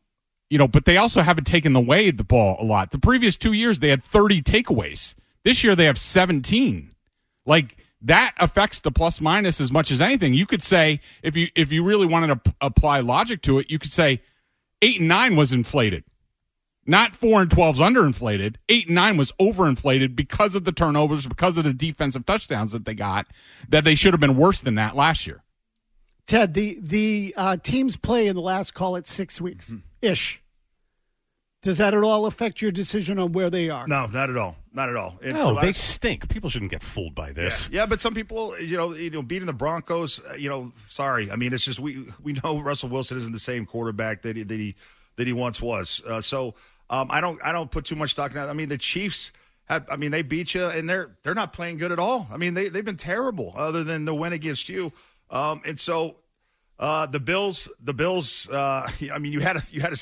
you 0.49 0.59
know, 0.59 0.69
but 0.69 0.85
they 0.85 0.97
also 0.97 1.23
haven't 1.23 1.47
taken 1.47 1.75
away 1.75 2.11
the 2.11 2.25
ball 2.25 2.57
a 2.61 2.65
lot. 2.65 2.91
The 2.91 2.99
previous 2.99 3.37
two 3.37 3.53
years 3.53 3.81
they 3.81 3.89
had 3.89 4.03
30 4.03 4.43
takeaways. 4.43 5.15
This 5.45 5.65
year 5.65 5.75
they 5.75 5.85
have 5.87 5.99
17. 5.99 6.95
Like 7.45 7.77
that 8.03 8.35
affects 8.39 8.81
the 8.81 8.93
plus 8.93 9.21
minus 9.21 9.61
as 9.61 9.73
much 9.73 9.91
as 9.91 10.01
anything. 10.01 10.35
You 10.35 10.47
could 10.47 10.63
say 10.63 11.01
if 11.23 11.37
you 11.37 11.49
if 11.55 11.73
you 11.73 11.85
really 11.85 12.07
wanted 12.07 12.29
to 12.29 12.37
p- 12.37 12.57
apply 12.61 13.01
logic 13.01 13.43
to 13.43 13.59
it, 13.59 13.71
you 13.71 13.79
could 13.79 13.93
say 13.93 14.23
eight 14.83 15.01
and 15.01 15.09
nine 15.09 15.37
was 15.37 15.53
inflated. 15.53 16.05
Not 16.89 17.17
four 17.17 17.43
and 17.43 17.51
12's 17.51 17.81
underinflated. 17.81 18.57
Eight 18.69 18.87
and 18.87 18.95
nine 18.95 19.17
was 19.17 19.33
overinflated 19.41 20.15
because 20.15 20.55
of 20.55 20.65
the 20.65 20.71
turnovers, 20.71 21.27
because 21.27 21.59
of 21.59 21.65
the 21.65 21.73
defensive 21.73 22.25
touchdowns 22.25 22.71
that 22.71 22.85
they 22.85 22.95
got, 22.95 23.27
that 23.69 23.83
they 23.83 23.97
should 23.97 24.13
have 24.13 24.21
been 24.21 24.37
worse 24.37 24.61
than 24.61 24.77
that 24.77 24.95
last 24.95 25.27
year. 25.27 25.43
Ted, 26.27 26.55
the 26.55 26.79
the 26.81 27.35
uh, 27.37 27.57
teams 27.57 27.97
play 27.97 28.27
in 28.27 28.37
the 28.37 28.43
last 28.43 28.75
call 28.75 28.97
it 28.97 29.07
six 29.07 29.41
weeks 29.41 29.71
mm-hmm. 29.71 29.86
Ish. 30.03 30.43
Does 31.63 31.79
that 31.79 31.95
at 31.95 32.03
all 32.05 32.27
affect 32.27 32.63
your 32.63 32.71
decision 32.71 33.19
on 33.19 33.33
where 33.33 33.51
they 33.51 33.71
are? 33.71 33.89
No, 33.89 34.07
not 34.07 34.31
at 34.31 34.37
all. 34.37 34.57
Not 34.73 34.89
at 34.89 34.95
all. 34.95 35.19
no, 35.21 35.51
last... 35.51 35.63
they 35.63 35.73
stink. 35.73 36.29
People 36.29 36.49
shouldn't 36.49 36.71
get 36.71 36.83
fooled 36.83 37.15
by 37.15 37.33
this. 37.33 37.69
Yeah. 37.73 37.81
yeah. 37.81 37.87
but 37.87 38.01
some 38.01 38.15
people, 38.15 38.57
you 38.61 38.77
know, 38.77 38.95
you 38.95 39.11
know, 39.11 39.23
beating 39.23 39.47
the 39.47 39.53
Broncos, 39.53 40.21
uh, 40.31 40.35
you 40.35 40.49
know, 40.49 40.73
sorry. 40.89 41.29
I 41.29 41.35
mean, 41.35 41.53
it's 41.53 41.65
just 41.65 41.81
we 41.81 42.07
we 42.23 42.35
know 42.45 42.61
Russell 42.61 42.89
Wilson 42.89 43.17
isn't 43.17 43.33
the 43.33 43.41
same 43.41 43.67
quarterback 43.67 44.23
that 44.23 44.37
he 44.37 44.45
that 44.45 44.59
he 44.59 44.77
that 45.17 45.27
he 45.27 45.33
once 45.33 45.61
was. 45.61 46.01
Uh, 46.07 46.21
so 46.21 46.55
um, 46.89 47.09
I 47.11 47.21
don't 47.21 47.43
I 47.43 47.51
don't 47.51 47.71
put 47.71 47.85
too 47.85 47.97
much 47.97 48.13
stock 48.13 48.31
in 48.31 48.37
that. 48.37 48.49
I 48.49 48.53
mean, 48.53 48.69
the 48.69 48.79
Chiefs 48.79 49.33
have 49.65 49.87
I 49.91 49.97
mean 49.97 50.13
they 50.13 50.23
beat 50.23 50.55
you 50.55 50.67
and 50.67 50.89
they're 50.89 51.17
they're 51.23 51.35
not 51.35 51.53
playing 51.53 51.79
good 51.79 51.91
at 51.91 51.99
all. 51.99 52.29
I 52.31 52.37
mean 52.37 52.55
they 52.55 52.69
they've 52.69 52.85
been 52.85 52.97
terrible 52.97 53.53
other 53.57 53.83
than 53.83 54.05
the 54.05 54.15
win 54.15 54.33
against 54.33 54.69
you. 54.69 54.93
Um, 55.31 55.63
and 55.65 55.81
so 55.81 56.19
uh, 56.79 57.07
the 57.07 57.21
Bills 57.21 57.69
the 57.81 57.95
Bills 57.95 58.49
uh, 58.49 58.89
I 59.13 59.19
mean 59.19 59.33
you 59.33 59.41
had 59.41 59.57
a 59.57 59.63
you 59.71 59.81
had 59.81 59.93
a 59.93 59.97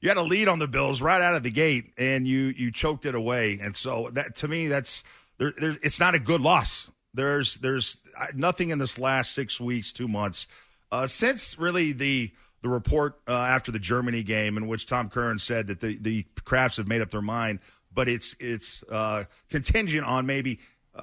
you 0.00 0.08
had 0.08 0.16
a 0.16 0.22
lead 0.22 0.48
on 0.48 0.58
the 0.58 0.68
Bills 0.68 1.02
right 1.02 1.20
out 1.20 1.34
of 1.34 1.42
the 1.42 1.50
gate 1.50 1.92
and 1.98 2.26
you 2.26 2.54
you 2.56 2.70
choked 2.70 3.04
it 3.06 3.14
away. 3.14 3.58
And 3.60 3.76
so 3.76 4.08
that 4.12 4.36
to 4.36 4.48
me 4.48 4.68
that's 4.68 5.02
there, 5.38 5.52
there 5.56 5.76
it's 5.82 6.00
not 6.00 6.14
a 6.14 6.18
good 6.18 6.40
loss. 6.40 6.90
There's 7.12 7.56
there's 7.56 7.96
nothing 8.34 8.70
in 8.70 8.78
this 8.78 8.98
last 8.98 9.34
6 9.34 9.60
weeks, 9.60 9.92
2 9.92 10.06
months 10.06 10.46
uh, 10.92 11.06
since 11.06 11.58
really 11.58 11.92
the 11.92 12.30
the 12.62 12.68
report 12.68 13.18
uh, 13.26 13.32
after 13.32 13.72
the 13.72 13.78
Germany 13.78 14.22
game 14.22 14.56
in 14.56 14.66
which 14.66 14.86
Tom 14.86 15.08
Curran 15.08 15.38
said 15.38 15.68
that 15.68 15.80
the 15.80 15.96
the 15.98 16.26
Krafts 16.44 16.76
have 16.76 16.88
made 16.88 17.00
up 17.00 17.10
their 17.10 17.22
mind, 17.22 17.60
but 17.92 18.08
it's 18.08 18.34
it's 18.38 18.82
uh, 18.90 19.24
contingent 19.48 20.06
on 20.06 20.26
maybe 20.26 20.60
uh, 20.94 21.02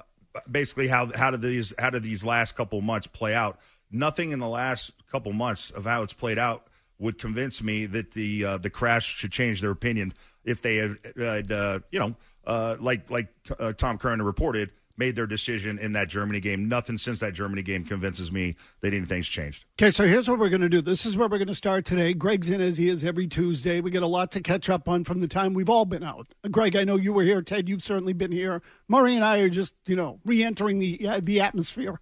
basically 0.50 0.88
how 0.88 1.10
how 1.14 1.30
did 1.30 1.42
these 1.42 1.72
how 1.78 1.90
did 1.90 2.02
these 2.02 2.24
last 2.24 2.54
couple 2.56 2.80
months 2.80 3.06
play 3.06 3.34
out. 3.34 3.58
Nothing 3.90 4.32
in 4.32 4.38
the 4.38 4.48
last 4.48 4.92
couple 5.10 5.32
months 5.32 5.70
of 5.70 5.84
how 5.84 6.02
it's 6.02 6.12
played 6.12 6.38
out 6.38 6.66
would 6.98 7.18
convince 7.18 7.62
me 7.62 7.86
that 7.86 8.10
the 8.12 8.44
uh, 8.44 8.58
the 8.58 8.70
Krafts 8.70 9.02
should 9.02 9.32
change 9.32 9.60
their 9.60 9.70
opinion 9.70 10.12
if 10.44 10.62
they 10.62 10.76
had, 10.76 11.52
uh, 11.52 11.80
you 11.90 11.98
know 11.98 12.14
uh, 12.46 12.76
like 12.80 13.10
like 13.10 13.28
Tom 13.76 13.98
Curran 13.98 14.22
reported 14.22 14.70
made 14.98 15.14
their 15.14 15.26
decision 15.26 15.78
in 15.78 15.92
that 15.92 16.08
Germany 16.08 16.40
game. 16.40 16.68
Nothing 16.68 16.98
since 16.98 17.20
that 17.20 17.32
Germany 17.32 17.62
game 17.62 17.84
convinces 17.84 18.32
me 18.32 18.56
that 18.80 18.92
anything's 18.92 19.28
changed. 19.28 19.64
Okay, 19.80 19.90
so 19.90 20.06
here's 20.06 20.28
what 20.28 20.38
we're 20.38 20.48
going 20.48 20.60
to 20.60 20.68
do. 20.68 20.82
This 20.82 21.06
is 21.06 21.16
where 21.16 21.28
we're 21.28 21.38
going 21.38 21.48
to 21.48 21.54
start 21.54 21.84
today. 21.84 22.12
Greg's 22.12 22.50
in 22.50 22.60
as 22.60 22.76
he 22.76 22.88
is 22.88 23.04
every 23.04 23.28
Tuesday. 23.28 23.80
We 23.80 23.92
get 23.92 24.02
a 24.02 24.08
lot 24.08 24.32
to 24.32 24.40
catch 24.40 24.68
up 24.68 24.88
on 24.88 25.04
from 25.04 25.20
the 25.20 25.28
time 25.28 25.54
we've 25.54 25.70
all 25.70 25.84
been 25.84 26.02
out. 26.02 26.26
Greg, 26.50 26.74
I 26.74 26.84
know 26.84 26.96
you 26.96 27.12
were 27.12 27.22
here. 27.22 27.42
Ted, 27.42 27.68
you've 27.68 27.82
certainly 27.82 28.12
been 28.12 28.32
here. 28.32 28.60
Murray 28.88 29.14
and 29.14 29.24
I 29.24 29.38
are 29.38 29.48
just, 29.48 29.74
you 29.86 29.94
know, 29.94 30.18
re-entering 30.24 30.80
the 30.80 31.06
uh, 31.06 31.20
the 31.22 31.40
atmosphere. 31.40 32.00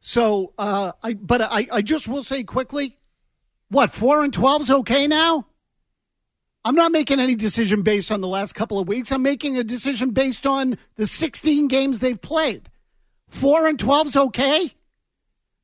So, 0.00 0.52
uh, 0.58 0.92
I 1.02 1.14
but 1.14 1.42
I, 1.42 1.66
I 1.70 1.82
just 1.82 2.08
will 2.08 2.22
say 2.22 2.44
quickly, 2.44 2.98
what 3.68 3.90
four 3.90 4.22
and 4.22 4.32
twelve 4.32 4.62
is 4.62 4.70
okay 4.70 5.06
now? 5.06 5.46
I'm 6.64 6.74
not 6.74 6.92
making 6.92 7.20
any 7.20 7.34
decision 7.34 7.82
based 7.82 8.10
on 8.12 8.20
the 8.20 8.28
last 8.28 8.54
couple 8.54 8.78
of 8.78 8.88
weeks. 8.88 9.10
I'm 9.10 9.22
making 9.22 9.56
a 9.56 9.64
decision 9.64 10.10
based 10.10 10.46
on 10.46 10.76
the 10.96 11.06
16 11.06 11.68
games 11.68 12.00
they've 12.00 12.20
played. 12.20 12.68
4 13.28 13.68
and 13.68 13.78
12 13.78 14.06
is 14.08 14.16
okay. 14.16 14.74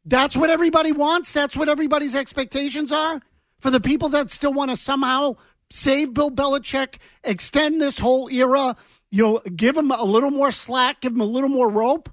That's 0.06 0.36
what 0.36 0.50
everybody 0.50 0.92
wants. 0.92 1.32
That's 1.32 1.56
what 1.56 1.68
everybody's 1.68 2.14
expectations 2.14 2.92
are. 2.92 3.20
For 3.58 3.70
the 3.70 3.80
people 3.80 4.08
that 4.10 4.30
still 4.30 4.52
want 4.52 4.70
to 4.70 4.76
somehow 4.76 5.36
save 5.70 6.14
Bill 6.14 6.30
Belichick, 6.30 6.96
extend 7.22 7.82
this 7.82 7.98
whole 7.98 8.28
era, 8.30 8.76
you 9.10 9.22
know, 9.24 9.40
give 9.56 9.76
him 9.76 9.90
a 9.90 10.04
little 10.04 10.30
more 10.30 10.52
slack, 10.52 11.00
give 11.00 11.12
him 11.12 11.20
a 11.20 11.26
little 11.26 11.48
more 11.48 11.70
rope. 11.70 12.08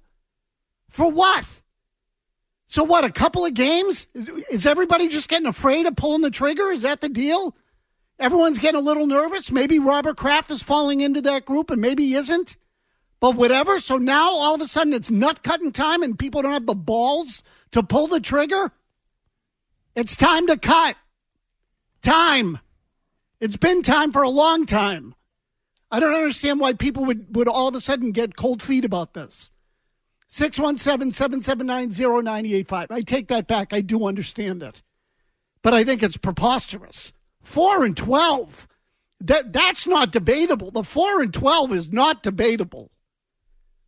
For 0.89 1.09
what? 1.09 1.45
So 2.71 2.85
what, 2.85 3.03
a 3.03 3.11
couple 3.11 3.43
of 3.43 3.53
games? 3.53 4.07
Is 4.49 4.65
everybody 4.65 5.09
just 5.09 5.27
getting 5.27 5.45
afraid 5.45 5.85
of 5.87 5.97
pulling 5.97 6.21
the 6.21 6.31
trigger? 6.31 6.71
Is 6.71 6.83
that 6.83 7.01
the 7.01 7.09
deal? 7.09 7.53
Everyone's 8.17 8.59
getting 8.59 8.79
a 8.79 8.83
little 8.83 9.07
nervous. 9.07 9.51
Maybe 9.51 9.77
Robert 9.77 10.15
Kraft 10.15 10.49
is 10.51 10.63
falling 10.63 11.01
into 11.01 11.19
that 11.23 11.43
group 11.43 11.69
and 11.69 11.81
maybe 11.81 12.05
he 12.05 12.15
isn't. 12.15 12.55
But 13.19 13.35
whatever. 13.35 13.81
So 13.81 13.97
now 13.97 14.29
all 14.29 14.55
of 14.55 14.61
a 14.61 14.67
sudden 14.67 14.93
it's 14.93 15.11
nut 15.11 15.43
cutting 15.43 15.73
time 15.73 16.01
and 16.01 16.17
people 16.17 16.41
don't 16.41 16.53
have 16.53 16.65
the 16.65 16.73
balls 16.73 17.43
to 17.71 17.83
pull 17.83 18.07
the 18.07 18.21
trigger. 18.21 18.71
It's 19.93 20.15
time 20.15 20.47
to 20.47 20.55
cut. 20.55 20.95
Time. 22.01 22.57
It's 23.41 23.57
been 23.57 23.81
time 23.81 24.13
for 24.13 24.21
a 24.21 24.29
long 24.29 24.65
time. 24.65 25.13
I 25.91 25.99
don't 25.99 26.15
understand 26.15 26.61
why 26.61 26.71
people 26.71 27.03
would, 27.03 27.35
would 27.35 27.49
all 27.49 27.67
of 27.67 27.75
a 27.75 27.81
sudden 27.81 28.13
get 28.13 28.37
cold 28.37 28.61
feet 28.61 28.85
about 28.85 29.13
this. 29.13 29.50
617 30.31 31.11
779 31.11 31.89
0985. 31.89 32.87
I 32.89 33.01
take 33.01 33.27
that 33.27 33.47
back. 33.47 33.73
I 33.73 33.81
do 33.81 34.05
understand 34.05 34.63
it. 34.63 34.81
But 35.61 35.73
I 35.73 35.83
think 35.83 36.01
it's 36.01 36.17
preposterous. 36.17 37.11
4 37.41 37.83
and 37.83 37.97
12. 37.97 38.67
That, 39.19 39.51
that's 39.51 39.85
not 39.85 40.11
debatable. 40.11 40.71
The 40.71 40.83
4 40.83 41.21
and 41.21 41.33
12 41.33 41.73
is 41.73 41.91
not 41.91 42.23
debatable. 42.23 42.91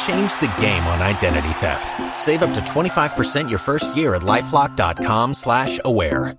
Change 0.00 0.32
the 0.40 0.52
game 0.60 0.82
on 0.84 1.02
identity 1.02 1.50
theft. 1.54 1.94
Save 2.16 2.42
up 2.42 2.54
to 2.54 2.60
25% 2.60 3.50
your 3.50 3.58
first 3.58 3.96
year 3.96 4.14
at 4.14 4.22
LifeLock.com 4.22 5.34
slash 5.34 5.80
aware. 5.84 6.38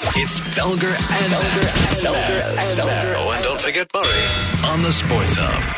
It's 0.00 0.38
Felger 0.40 0.90
and 0.90 1.32
Felger. 1.32 2.80
And 2.80 3.16
Oh, 3.16 3.30
and 3.32 3.44
don't 3.44 3.60
forget 3.60 3.88
Murray 3.94 4.72
on 4.72 4.82
the 4.82 4.92
Sports 4.92 5.34
Hub. 5.36 5.76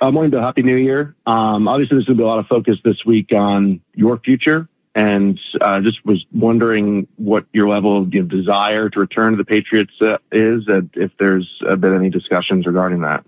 Uh, 0.00 0.12
morning, 0.12 0.30
Bill. 0.30 0.40
Happy 0.40 0.62
New 0.62 0.76
Year. 0.76 1.14
Um, 1.26 1.66
obviously, 1.68 1.96
there's 1.96 2.06
going 2.06 2.16
to 2.16 2.22
be 2.22 2.24
a 2.24 2.26
lot 2.26 2.38
of 2.38 2.46
focus 2.46 2.78
this 2.84 3.04
week 3.04 3.32
on 3.32 3.80
your 3.94 4.18
future, 4.18 4.68
and 4.94 5.40
uh, 5.60 5.80
just 5.80 6.04
was 6.04 6.26
wondering 6.32 7.08
what 7.16 7.46
your 7.52 7.68
level 7.68 7.98
of 7.98 8.14
you 8.14 8.22
know, 8.22 8.28
desire 8.28 8.88
to 8.90 9.00
return 9.00 9.32
to 9.32 9.36
the 9.36 9.44
Patriots 9.44 9.94
uh, 10.00 10.18
is, 10.30 10.66
and 10.68 10.90
if 10.94 11.16
there's 11.18 11.60
uh, 11.66 11.76
been 11.76 11.94
any 11.94 12.10
discussions 12.10 12.66
regarding 12.66 13.00
that. 13.02 13.24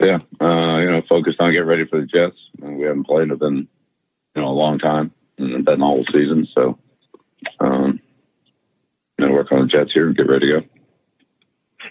Yeah, 0.00 0.20
uh, 0.40 0.78
you 0.80 0.90
know, 0.90 1.02
focused 1.08 1.40
on 1.40 1.52
getting 1.52 1.68
ready 1.68 1.84
for 1.84 2.00
the 2.00 2.06
Jets. 2.06 2.38
Uh, 2.62 2.70
we 2.70 2.84
haven't 2.84 3.04
played 3.04 3.28
them 3.28 3.42
in 3.42 3.56
you 4.34 4.42
know 4.42 4.48
a 4.48 4.50
long 4.50 4.78
time, 4.78 5.12
and 5.36 5.62
been 5.64 5.82
all 5.82 6.04
season. 6.06 6.48
So, 6.54 6.78
um, 7.60 8.00
you 9.18 9.26
know, 9.26 9.32
work 9.32 9.52
on 9.52 9.60
the 9.60 9.66
Jets 9.66 9.92
here 9.92 10.06
and 10.06 10.16
get 10.16 10.28
ready 10.28 10.46
to 10.46 10.60
go. 10.60 10.66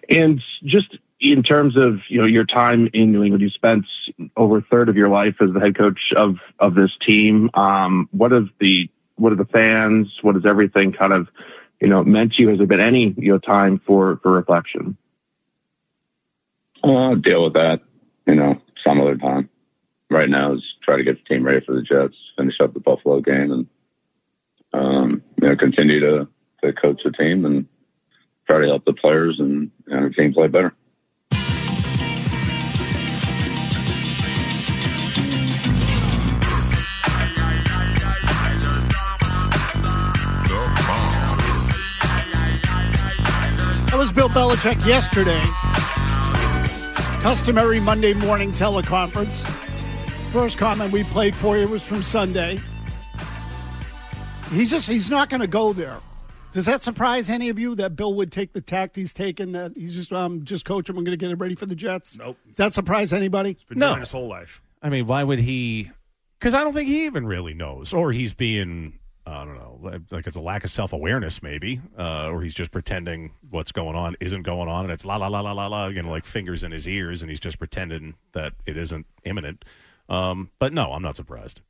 And 0.10 0.42
just 0.64 0.98
in 1.20 1.44
terms 1.44 1.76
of 1.76 2.02
you 2.08 2.20
know 2.20 2.26
your 2.26 2.46
time 2.46 2.90
in 2.94 3.12
New 3.12 3.24
England, 3.24 3.44
you 3.44 3.50
spent 3.50 3.86
over 4.36 4.58
a 4.58 4.62
third 4.62 4.90
of 4.90 4.98
your 4.98 5.10
life 5.10 5.36
as 5.40 5.52
the 5.52 5.60
head 5.60 5.76
coach 5.76 6.12
of 6.14 6.40
of 6.58 6.74
this 6.74 6.96
team. 7.00 7.52
Um, 7.54 8.10
what 8.12 8.32
have 8.32 8.50
the 8.60 8.90
what 9.16 9.32
are 9.34 9.38
the 9.38 9.46
fans? 9.46 10.18
What 10.24 10.34
has 10.34 10.46
everything 10.46 10.94
kind 10.94 11.14
of 11.14 11.28
you 11.80 11.88
know 11.88 12.04
meant 12.04 12.34
to 12.36 12.42
you? 12.42 12.50
Has 12.50 12.58
there 12.58 12.68
been 12.68 12.80
any 12.80 13.14
you 13.18 13.34
know 13.34 13.40
time 13.40 13.80
for 13.80 14.20
for 14.24 14.32
reflection? 14.32 14.98
I'll 16.84 17.18
deal 17.18 17.44
with 17.44 17.54
that, 17.54 17.82
you 18.30 18.36
know, 18.36 18.62
some 18.86 19.02
other 19.02 19.18
time. 19.18 19.50
Right 20.12 20.30
now 20.30 20.54
is 20.54 20.64
try 20.84 20.98
to 20.98 21.04
get 21.04 21.18
the 21.18 21.34
team 21.34 21.44
ready 21.44 21.66
for 21.66 21.74
the 21.74 21.82
Jets, 21.82 22.16
finish 22.38 22.60
up 22.62 22.74
the 22.74 22.80
Buffalo 22.80 23.22
game, 23.22 23.52
and 23.52 23.68
um, 24.74 25.24
you 25.42 25.48
know 25.48 25.56
continue 25.56 26.00
to 26.00 26.28
to 26.64 26.74
coach 26.74 27.02
the 27.04 27.12
team 27.12 27.46
and 27.46 27.68
try 28.48 28.60
to 28.60 28.68
help 28.68 28.86
the 28.86 28.94
players 28.94 29.40
and, 29.40 29.72
and 29.88 30.06
the 30.06 30.10
team 30.10 30.34
play 30.34 30.48
better. 30.48 30.74
That 43.86 43.98
was 43.98 44.12
Bill 44.12 44.30
Belichick 44.30 44.86
yesterday. 44.88 45.44
Customary 47.22 47.80
Monday 47.82 48.14
morning 48.14 48.52
teleconference. 48.52 49.42
First 50.32 50.58
comment 50.58 50.92
we 50.94 51.04
played 51.04 51.36
for 51.36 51.58
you 51.58 51.68
was 51.68 51.84
from 51.84 52.02
Sunday. 52.02 52.60
He's 54.52 54.70
just 54.72 54.88
he's 54.88 55.10
not 55.10 55.30
going 55.30 55.42
to 55.42 55.48
go 55.48 55.74
there. 55.74 55.98
Does 56.54 56.66
that 56.66 56.82
surprise 56.82 57.30
any 57.30 57.50
of 57.50 57.60
you 57.60 57.76
that 57.76 57.96
Bill 57.96 58.14
would 58.16 58.32
take 58.32 58.54
the 58.54 58.62
tact 58.62 58.96
he's 58.96 59.14
taken? 59.14 59.52
That 59.52 59.74
he's 59.76 59.96
just 59.96 60.14
um 60.14 60.44
just 60.46 60.64
coach 60.66 60.90
him. 60.90 60.98
I'm 60.98 61.04
going 61.04 61.12
to 61.12 61.18
get 61.18 61.30
him 61.30 61.38
ready 61.38 61.56
for 61.56 61.66
the 61.66 61.76
Jets. 61.76 62.18
Nope. 62.18 62.38
Does 62.48 62.56
that 62.58 62.74
surprise 62.74 63.12
anybody? 63.12 63.58
Been 63.68 63.80
No. 63.80 63.88
doing 63.88 63.98
it 63.98 64.02
his 64.02 64.12
whole 64.12 64.28
life. 64.28 64.62
I 64.82 64.90
mean, 64.90 65.06
why 65.06 65.24
would 65.24 65.40
he? 65.40 65.92
Because 66.40 66.54
I 66.54 66.64
don't 66.64 66.74
think 66.74 66.88
he 66.88 67.06
even 67.06 67.28
really 67.28 67.54
knows, 67.54 67.92
or 67.94 68.14
he's 68.14 68.34
being, 68.34 68.98
I 69.32 69.46
don't 69.46 69.56
know, 69.56 69.80
like- 70.12 70.28
it's 70.28 70.36
a 70.36 70.42
lack 70.42 70.64
of 70.64 70.72
self 70.72 70.94
awareness, 70.94 71.42
maybe, 71.44 71.82
uh, 71.98 72.30
or 72.30 72.42
he's 72.42 72.54
just 72.54 72.72
pretending 72.72 73.32
what's 73.50 73.72
going 73.72 73.96
on 73.96 74.16
isn't 74.20 74.44
going 74.44 74.70
on, 74.70 74.86
and 74.86 74.92
it's 74.94 75.06
la 75.06 75.18
la 75.18 75.28
la 75.28 75.40
la 75.42 75.52
la 75.52 75.68
la, 75.68 75.88
you 75.88 76.02
know, 76.02 76.10
like 76.10 76.26
fingers 76.26 76.64
in 76.64 76.72
his 76.72 76.88
ears, 76.88 77.22
and 77.22 77.30
he's 77.30 77.40
just 77.40 77.60
pretending 77.60 78.16
that 78.34 78.54
it 78.66 78.78
isn't 78.78 79.06
imminent. 79.26 79.66
Um, 80.08 80.50
but 80.60 80.74
no, 80.74 80.94
I'm 80.94 81.02
not 81.04 81.16
surprised. 81.16 81.62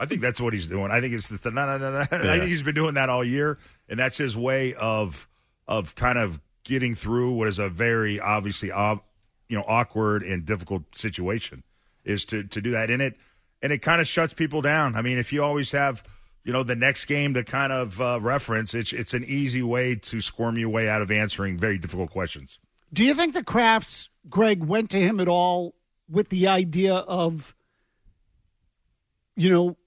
I 0.00 0.06
think 0.06 0.20
that's 0.20 0.40
what 0.40 0.52
he's 0.52 0.66
doing. 0.66 0.90
I 0.90 1.00
think 1.00 1.14
it's 1.14 1.28
the 1.28 1.50
no, 1.50 1.66
no, 1.66 1.78
no, 1.78 1.92
no. 1.92 2.00
I 2.00 2.38
think 2.38 2.44
he's 2.44 2.62
been 2.62 2.74
doing 2.74 2.94
that 2.94 3.08
all 3.08 3.22
year, 3.22 3.58
and 3.88 3.98
that's 3.98 4.16
his 4.16 4.36
way 4.36 4.74
of 4.74 5.28
of 5.68 5.94
kind 5.94 6.18
of 6.18 6.40
getting 6.64 6.94
through 6.94 7.32
what 7.32 7.46
is 7.48 7.58
a 7.58 7.68
very 7.68 8.18
obviously 8.18 8.72
ob, 8.72 9.02
you 9.48 9.56
know 9.56 9.64
awkward 9.68 10.22
and 10.22 10.44
difficult 10.46 10.82
situation 10.96 11.62
is 12.04 12.24
to 12.26 12.42
to 12.44 12.60
do 12.60 12.70
that 12.72 12.90
in 12.90 13.00
it, 13.00 13.16
and 13.62 13.72
it 13.72 13.78
kind 13.78 14.00
of 14.00 14.08
shuts 14.08 14.32
people 14.32 14.60
down. 14.62 14.96
I 14.96 15.02
mean, 15.02 15.18
if 15.18 15.32
you 15.32 15.42
always 15.44 15.70
have 15.72 16.02
you 16.44 16.52
know 16.52 16.62
the 16.62 16.76
next 16.76 17.04
game 17.04 17.34
to 17.34 17.44
kind 17.44 17.72
of 17.72 18.00
uh, 18.00 18.18
reference, 18.20 18.74
it's 18.74 18.92
it's 18.92 19.14
an 19.14 19.24
easy 19.24 19.62
way 19.62 19.94
to 19.96 20.20
squirm 20.20 20.58
your 20.58 20.68
way 20.68 20.88
out 20.88 21.02
of 21.02 21.10
answering 21.10 21.58
very 21.58 21.78
difficult 21.78 22.10
questions. 22.10 22.58
Do 22.92 23.04
you 23.04 23.14
think 23.14 23.34
the 23.34 23.42
Krafts, 23.42 24.08
Greg, 24.28 24.62
went 24.62 24.90
to 24.90 25.00
him 25.00 25.18
at 25.20 25.28
all 25.28 25.74
with 26.10 26.28
the 26.28 26.48
idea 26.48 26.94
of, 26.94 27.54
you 29.34 29.48
know, 29.48 29.78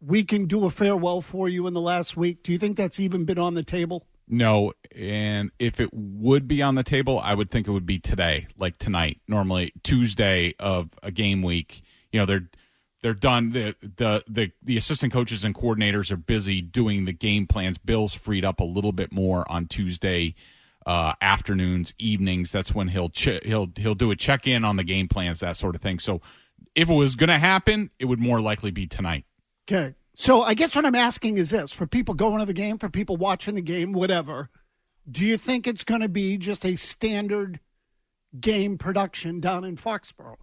we 0.00 0.22
can 0.22 0.46
do 0.46 0.64
a 0.64 0.70
farewell 0.70 1.20
for 1.20 1.48
you 1.48 1.66
in 1.66 1.74
the 1.74 1.80
last 1.80 2.16
week? 2.16 2.44
Do 2.44 2.52
you 2.52 2.58
think 2.58 2.76
that's 2.76 3.00
even 3.00 3.24
been 3.24 3.38
on 3.38 3.54
the 3.54 3.64
table? 3.64 4.06
No, 4.28 4.72
and 4.94 5.50
if 5.58 5.80
it 5.80 5.90
would 5.92 6.46
be 6.46 6.62
on 6.62 6.76
the 6.76 6.84
table, 6.84 7.18
I 7.18 7.34
would 7.34 7.50
think 7.50 7.66
it 7.66 7.72
would 7.72 7.86
be 7.86 7.98
today, 7.98 8.46
like 8.56 8.78
tonight. 8.78 9.20
Normally 9.26 9.72
Tuesday 9.82 10.54
of 10.60 10.90
a 11.02 11.10
game 11.10 11.42
week, 11.42 11.82
you 12.12 12.20
know, 12.20 12.26
they're 12.26 12.48
they're 13.02 13.14
done. 13.14 13.50
The 13.50 13.74
the 13.80 14.24
the, 14.28 14.52
the 14.62 14.76
assistant 14.76 15.12
coaches 15.12 15.44
and 15.44 15.54
coordinators 15.54 16.10
are 16.10 16.16
busy 16.16 16.60
doing 16.60 17.04
the 17.04 17.12
game 17.12 17.46
plans. 17.46 17.78
Bill's 17.78 18.14
freed 18.14 18.44
up 18.44 18.60
a 18.60 18.64
little 18.64 18.92
bit 18.92 19.12
more 19.12 19.50
on 19.50 19.66
Tuesday 19.66 20.34
uh, 20.86 21.12
afternoons, 21.20 21.92
evenings. 21.98 22.52
That's 22.52 22.74
when 22.74 22.88
he'll 22.88 23.12
he'll 23.42 23.70
he'll 23.76 23.94
do 23.94 24.10
a 24.10 24.16
check 24.16 24.46
in 24.46 24.64
on 24.64 24.76
the 24.76 24.84
game 24.84 25.08
plans, 25.08 25.40
that 25.40 25.56
sort 25.56 25.74
of 25.74 25.82
thing. 25.82 25.98
So 25.98 26.20
if 26.74 26.88
it 26.88 26.94
was 26.94 27.16
going 27.16 27.28
to 27.28 27.38
happen, 27.38 27.90
it 27.98 28.06
would 28.06 28.20
more 28.20 28.40
likely 28.40 28.70
be 28.70 28.86
tonight. 28.86 29.24
Okay. 29.68 29.94
So 30.14 30.42
I 30.42 30.54
guess 30.54 30.76
what 30.76 30.84
I'm 30.84 30.94
asking 30.94 31.38
is 31.38 31.50
this 31.50 31.72
for 31.72 31.86
people 31.86 32.14
going 32.14 32.38
to 32.38 32.44
the 32.44 32.52
game, 32.52 32.78
for 32.78 32.88
people 32.88 33.16
watching 33.16 33.54
the 33.54 33.62
game, 33.62 33.92
whatever, 33.92 34.50
do 35.10 35.24
you 35.24 35.36
think 35.36 35.66
it's 35.66 35.84
going 35.84 36.02
to 36.02 36.08
be 36.08 36.36
just 36.36 36.64
a 36.64 36.76
standard 36.76 37.60
game 38.38 38.78
production 38.78 39.40
down 39.40 39.64
in 39.64 39.76
Foxborough? 39.76 40.36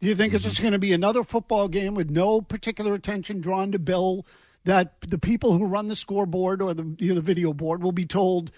Do 0.00 0.06
you 0.06 0.14
think 0.14 0.34
it's 0.34 0.42
mm-hmm. 0.42 0.50
just 0.50 0.60
going 0.60 0.72
to 0.72 0.78
be 0.78 0.92
another 0.92 1.24
football 1.24 1.68
game 1.68 1.94
with 1.94 2.10
no 2.10 2.40
particular 2.40 2.94
attention 2.94 3.40
drawn 3.40 3.72
to 3.72 3.78
Bill? 3.78 4.26
That 4.64 5.00
the 5.00 5.18
people 5.18 5.56
who 5.56 5.64
run 5.64 5.86
the 5.86 5.94
scoreboard 5.94 6.60
or 6.60 6.74
the 6.74 6.96
you 6.98 7.10
know, 7.10 7.14
the 7.14 7.20
video 7.20 7.52
board 7.52 7.84
will 7.84 7.92
be 7.92 8.04
told, 8.04 8.50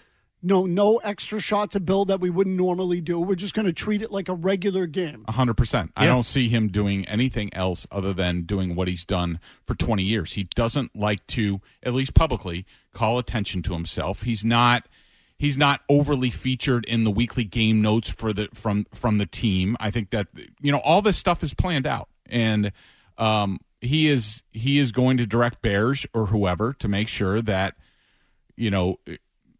no, 0.43 0.65
no 0.65 0.97
extra 0.99 1.39
shots 1.39 1.77
of 1.77 1.85
Bill 1.85 2.07
that 2.07 2.19
we 2.21 2.31
wouldn't 2.31 2.57
normally 2.57 3.03
do. 3.03 3.21
We're 3.21 3.35
just 3.35 3.53
going 3.53 3.67
to 3.67 3.75
treat 3.75 4.01
it 4.01 4.11
like 4.11 4.31
a 4.31 4.35
regular 4.35 4.87
game. 4.87 5.27
Hundred 5.29 5.59
percent. 5.59 5.93
I 5.97 6.07
don't 6.07 6.23
see 6.23 6.49
him 6.49 6.69
doing 6.69 7.07
anything 7.07 7.53
else 7.53 7.87
other 7.91 8.15
than 8.15 8.45
doing 8.45 8.75
what 8.75 8.89
he's 8.89 9.05
done 9.05 9.39
for 9.67 9.75
twenty 9.75 10.03
years. 10.03 10.33
He 10.33 10.45
doesn't 10.55 10.97
like 10.97 11.27
to, 11.29 11.61
at 11.83 11.93
least 11.93 12.15
publicly, 12.15 12.65
call 12.95 13.19
attention 13.19 13.63
to 13.65 13.75
himself. 13.75 14.23
He's 14.23 14.45
not. 14.45 14.89
He's 15.39 15.57
not 15.57 15.83
overly 15.89 16.31
featured 16.31 16.85
in 16.85 17.05
the 17.05 17.11
weekly 17.11 17.45
game 17.45 17.81
notes 17.81 18.09
for 18.09 18.33
the 18.33 18.49
from 18.55 18.87
from 18.93 19.19
the 19.19 19.27
team. 19.27 19.77
I 19.79 19.91
think 19.91 20.11
that 20.11 20.29
you 20.61 20.73
know 20.73 20.79
all 20.79 21.01
this 21.01 21.17
stuff 21.17 21.45
is 21.45 21.55
planned 21.55 21.87
out, 21.87 22.09
and 22.27 22.73
um, 23.19 23.61
he 23.81 24.09
is 24.09 24.43
he 24.53 24.79
is 24.79 24.93
going 24.93 25.17
to 25.19 25.27
direct 25.27 25.63
Berj 25.63 26.07
or 26.13 26.27
whoever 26.27 26.73
to 26.75 26.89
make 26.89 27.09
sure 27.09 27.41
that 27.43 27.75
you 28.57 28.71
know 28.71 28.99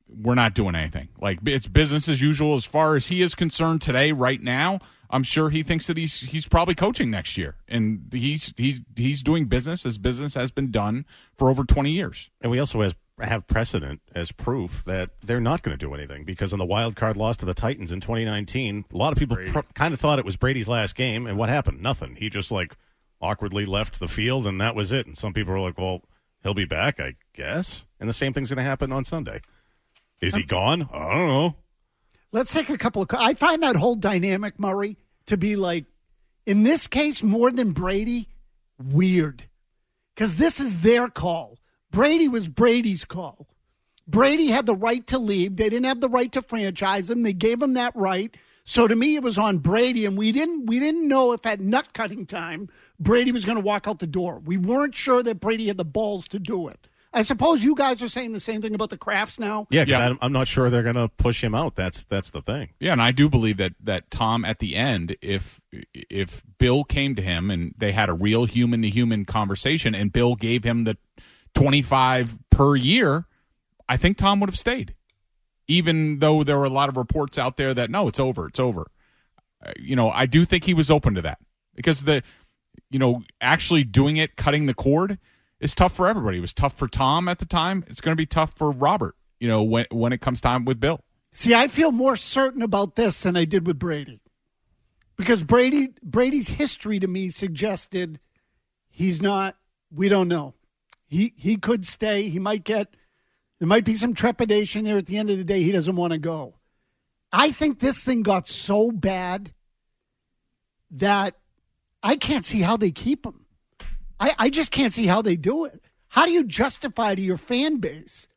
we're 0.09 0.35
not 0.35 0.55
doing 0.55 0.75
anything. 0.75 1.09
Like 1.21 1.39
it's 1.47 1.67
business 1.67 2.09
as 2.09 2.21
usual 2.21 2.57
as 2.57 2.65
far 2.65 2.97
as 2.97 3.07
he 3.07 3.23
is 3.23 3.35
concerned 3.35 3.83
today, 3.83 4.13
right 4.13 4.43
now. 4.43 4.81
I'm 5.11 5.23
sure 5.23 5.49
he 5.49 5.63
thinks 5.63 5.87
that 5.87 5.97
he's 5.97 6.21
he's 6.21 6.47
probably 6.47 6.75
coaching 6.75 7.11
next 7.11 7.39
year, 7.39 7.57
and 7.67 8.09
he's 8.13 8.53
he's 8.57 8.81
he's 8.95 9.23
doing 9.23 9.47
business 9.47 9.87
as 9.87 9.97
business 9.97 10.35
has 10.35 10.51
been 10.51 10.71
done 10.71 11.07
for 11.35 11.49
over 11.49 11.65
20 11.65 11.91
years. 11.91 12.31
And 12.41 12.51
we 12.51 12.59
also 12.59 12.83
has, 12.83 12.95
have 13.21 13.47
precedent 13.47 14.01
as 14.15 14.33
proof 14.33 14.85
that 14.85 15.11
they're 15.23 15.41
not 15.41 15.63
going 15.63 15.77
to 15.77 15.87
do 15.87 15.95
anything 15.95 16.25
because 16.25 16.53
in 16.53 16.59
the 16.59 16.65
wild 16.65 16.97
card 16.97 17.17
loss 17.17 17.37
to 17.39 17.47
the 17.47 17.55
Titans 17.55 17.93
in 17.93 18.01
2019, 18.01 18.85
a 18.93 18.97
lot 18.97 19.13
of 19.13 19.19
people 19.19 19.37
kind 19.75 19.95
of 19.95 20.01
thought 20.01 20.19
it 20.19 20.25
was 20.25 20.37
Brady's 20.37 20.69
last 20.69 20.95
game, 20.95 21.27
and 21.27 21.37
what 21.37 21.49
happened? 21.49 21.83
Nothing. 21.83 22.17
He 22.17 22.29
just 22.29 22.51
like 22.51 22.77
awkwardly 23.21 23.67
left 23.67 23.99
the 24.01 24.09
field, 24.09 24.47
and 24.47 24.61
that 24.61 24.75
was 24.75 24.93
it. 24.93 25.07
And 25.07 25.17
some 25.17 25.33
people 25.33 25.53
were 25.53 25.61
like, 25.61 25.79
"Well, 25.79 26.03
he'll 26.43 26.55
be 26.55 26.65
back, 26.65 27.01
I 27.01 27.15
guess." 27.33 27.87
And 28.01 28.09
the 28.09 28.15
same 28.15 28.33
thing's 28.33 28.49
going 28.49 28.59
to 28.59 28.63
happen 28.63 28.93
on 28.93 29.05
Sunday. 29.05 29.41
Is 30.21 30.35
he 30.35 30.43
gone? 30.43 30.89
I 30.93 31.15
don't 31.15 31.29
know. 31.29 31.57
Let's 32.33 32.53
take 32.53 32.71
a 32.71 32.79
couple 32.79 33.03
of. 33.03 33.09
I 33.13 33.35
find 33.35 33.63
that 33.63 33.77
whole 33.77 33.95
dynamic, 33.95 34.59
Murray, 34.59 34.97
to 35.27 35.37
be 35.37 35.57
like, 35.57 35.87
in 36.47 36.63
this 36.63 36.87
case, 36.87 37.23
more 37.23 37.51
than 37.51 37.73
Brady, 37.73 38.29
weird. 38.79 39.45
Because 40.15 40.37
this 40.37 40.61
is 40.61 40.79
their 40.79 41.09
call. 41.09 41.58
Brady 41.91 42.29
was 42.29 42.49
Brady's 42.49 43.05
call. 43.05 43.49
Brady 44.07 44.47
had 44.47 44.67
the 44.67 44.75
right 44.75 45.07
to 45.09 45.19
leave. 45.19 45.57
They 45.57 45.69
didn't 45.69 45.87
have 45.87 46.01
the 46.01 46.09
right 46.09 46.33
to 46.33 46.43
franchise 46.43 47.11
him. 47.11 47.23
They 47.23 47.35
gave 47.35 47.63
him 47.63 47.75
that 47.75 47.95
right. 47.95 48.35
So 48.65 48.87
to 48.87 48.95
me, 48.95 49.17
it 49.17 49.23
was 49.23 49.39
on 49.39 49.59
Brady, 49.59 50.05
and 50.05 50.17
we 50.17 50.31
didn't 50.33 50.67
we 50.67 50.79
didn't 50.79 51.09
know 51.09 51.33
if 51.33 51.47
at 51.47 51.61
nut 51.61 51.91
cutting 51.95 52.27
time 52.27 52.69
Brady 53.01 53.33
was 53.33 53.45
going 53.45 53.57
to 53.57 53.65
walk 53.65 53.89
out 53.89 53.99
the 53.99 54.07
door. 54.07 54.41
We 54.45 54.59
weren't 54.59 54.95
sure 54.95 55.23
that 55.23 55.41
Brady 55.41 55.69
had 55.69 55.79
the 55.79 55.87
balls 55.87 56.29
to 56.29 56.39
do 56.39 56.69
it. 56.69 56.87
I 57.13 57.23
suppose 57.23 57.65
you 57.65 57.75
guys 57.75 58.03
are 58.03 58.09
saying 58.09 58.33
the 58.33 58.41
same 58.41 58.61
thing 58.61 58.75
about 58.75 58.91
the 58.91 58.99
Krafts 58.99 59.39
now. 59.39 59.67
Yeah, 59.71 59.85
because 59.85 60.01
I'm, 60.01 60.19
I'm 60.21 60.33
not 60.33 60.47
sure 60.47 60.69
they're 60.69 60.83
going 60.83 60.97
to 60.97 61.09
push 61.09 61.43
him 61.43 61.55
out. 61.55 61.75
That's 61.75 62.05
that's 62.05 62.31
the 62.31 62.43
thing. 62.43 62.71
Yeah, 62.79 62.93
and 62.93 63.01
I 63.01 63.13
do 63.13 63.31
believe 63.31 63.57
that 63.57 63.73
that 63.83 64.11
Tom 64.11 64.45
at 64.45 64.59
the 64.59 64.77
end, 64.77 65.17
if 65.23 65.61
if 65.95 66.43
Bill 66.59 66.85
came 66.85 67.15
to 67.17 67.23
him 67.23 67.51
and 67.51 67.75
they 67.79 67.93
had 67.93 68.11
a 68.11 68.13
real 68.13 68.45
human 68.45 68.83
to 68.83 68.91
human 68.91 69.25
conversation, 69.25 69.95
and 69.95 70.13
Bill 70.13 70.35
gave 70.35 70.65
him 70.65 70.85
the 70.85 70.99
twenty 71.55 71.83
five 71.83 72.39
per 72.51 72.77
year, 72.77 73.27
I 73.89 73.97
think 73.97 74.17
Tom 74.17 74.41
would 74.41 74.49
have 74.49 74.59
stayed, 74.59 74.95
even 75.67 76.19
though 76.19 76.45
there 76.45 76.59
were 76.59 76.65
a 76.65 76.71
lot 76.71 76.89
of 76.89 76.97
reports 76.97 77.39
out 77.39 77.57
there 77.57 77.75
that 77.75 77.91
no, 77.91 78.09
it's 78.09 78.21
over, 78.21 78.49
it's 78.49 78.61
over. 78.61 78.87
Uh, 79.65 79.73
you 79.79 79.97
know, 79.97 80.11
I 80.11 80.27
do 80.27 80.45
think 80.45 80.65
he 80.65 80.75
was 80.75 80.91
open 80.91 81.15
to 81.15 81.23
that 81.23 81.39
because 81.75 82.05
the, 82.05 82.23
you 82.91 82.99
know, 82.99 83.23
actually 83.41 83.85
doing 83.85 84.17
it, 84.17 84.37
cutting 84.37 84.67
the 84.67 84.75
cord 84.75 85.19
is 85.61 85.75
tough 85.75 85.95
for 85.95 86.07
everybody. 86.07 86.39
It 86.39 86.43
was 86.43 86.53
tough 86.53 86.75
for 86.75 86.87
Tom 86.87 87.29
at 87.29 87.39
the 87.39 87.47
time. 87.47 87.85
It's 87.89 88.01
going 88.01 88.13
to 88.13 88.21
be 88.21 88.27
tough 88.27 88.53
for 88.55 88.71
Robert. 88.71 89.17
You 89.41 89.49
know, 89.49 89.63
when 89.63 89.87
when 89.91 90.13
it 90.13 90.21
comes 90.21 90.41
time 90.41 90.65
with 90.65 90.81
Bill. 90.81 91.01
See, 91.33 91.55
I 91.55 91.69
feel 91.69 91.93
more 91.93 92.17
certain 92.17 92.63
about 92.63 92.97
this 92.97 93.23
than 93.23 93.37
I 93.37 93.45
did 93.45 93.67
with 93.67 93.79
Brady. 93.79 94.21
Because 95.17 95.43
Brady 95.43 95.91
Brady's 96.03 96.49
history 96.49 96.99
to 97.01 97.07
me 97.07 97.31
suggested 97.31 98.21
he's 98.89 99.23
not 99.23 99.57
we 99.93 100.09
don't 100.09 100.29
know. 100.29 100.55
He 101.09 101.33
he 101.37 101.57
could 101.57 101.87
stay, 101.87 102.29
he 102.29 102.39
might 102.39 102.65
get 102.65 102.95
there 103.59 103.67
might 103.67 103.85
be 103.85 103.95
some 103.95 104.15
trepidation 104.15 104.85
there 104.85 104.99
at 104.99 105.07
the 105.07 105.17
end 105.17 105.31
of 105.31 105.39
the 105.39 105.45
day 105.45 105.63
he 105.63 105.73
doesn't 105.73 105.97
want 105.97 106.13
to 106.13 106.19
go. 106.19 106.55
I 107.33 107.51
think 107.51 107.81
this 107.81 108.05
thing 108.05 108.23
got 108.23 108.49
so 108.49 108.93
bad 108.93 109.53
that 110.91 111.35
I 112.03 112.17
can't 112.17 112.45
see 112.45 112.61
how 112.61 112.77
they 112.77 112.91
keep 112.91 113.27
him. 113.27 113.47
I, 114.21 114.35
I 114.39 114.51
just 114.51 114.71
can't 114.71 114.93
see 114.93 115.07
how 115.07 115.23
they 115.23 115.37
do 115.37 115.65
it. 115.65 115.83
How 116.09 116.25
do 116.25 116.33
you 116.33 116.45
justify 116.45 117.15
to 117.15 117.23
your 117.23 117.37
fan 117.37 117.79
base 117.79 118.29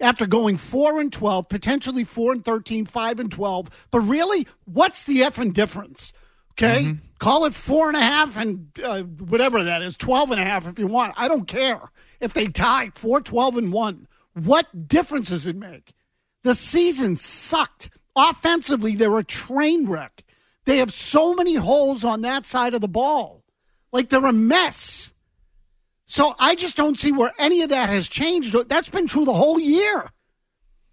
after 0.00 0.26
going 0.26 0.56
4 0.56 1.00
and 1.00 1.12
12, 1.12 1.48
potentially 1.48 2.04
4 2.04 2.32
and 2.32 2.44
13, 2.44 2.84
5 2.84 3.20
and 3.20 3.30
12? 3.30 3.70
But 3.90 4.00
really, 4.00 4.46
what's 4.64 5.04
the 5.04 5.20
effing 5.20 5.52
difference? 5.52 6.12
Okay? 6.58 6.84
Mm-hmm. 6.84 7.04
Call 7.18 7.44
it 7.46 7.54
four 7.54 7.88
and 7.88 7.96
a 7.96 8.00
half 8.00 8.36
and 8.36 8.68
uh, 8.82 9.02
whatever 9.02 9.64
that 9.64 9.82
is, 9.82 9.96
12 9.96 10.32
and 10.32 10.40
a 10.40 10.44
half 10.44 10.66
if 10.66 10.78
you 10.78 10.86
want. 10.86 11.14
I 11.16 11.28
don't 11.28 11.46
care 11.46 11.80
if 12.20 12.32
they 12.32 12.46
tie 12.46 12.90
4, 12.94 13.20
12, 13.20 13.56
and 13.56 13.72
1. 13.72 14.08
What 14.34 14.88
difference 14.88 15.30
does 15.30 15.46
it 15.46 15.56
make? 15.56 15.94
The 16.42 16.54
season 16.54 17.16
sucked. 17.16 17.90
Offensively, 18.14 18.94
they're 18.94 19.18
a 19.18 19.24
train 19.24 19.86
wreck. 19.88 20.24
They 20.64 20.78
have 20.78 20.92
so 20.92 21.34
many 21.34 21.54
holes 21.54 22.04
on 22.04 22.20
that 22.22 22.44
side 22.44 22.74
of 22.74 22.80
the 22.80 22.88
ball. 22.88 23.42
Like 23.92 24.10
they're 24.10 24.24
a 24.24 24.32
mess. 24.32 25.12
So 26.06 26.34
I 26.38 26.54
just 26.54 26.76
don't 26.76 26.98
see 26.98 27.12
where 27.12 27.32
any 27.38 27.62
of 27.62 27.70
that 27.70 27.88
has 27.88 28.08
changed. 28.08 28.54
That's 28.68 28.88
been 28.88 29.06
true 29.06 29.24
the 29.24 29.32
whole 29.32 29.58
year. 29.58 30.10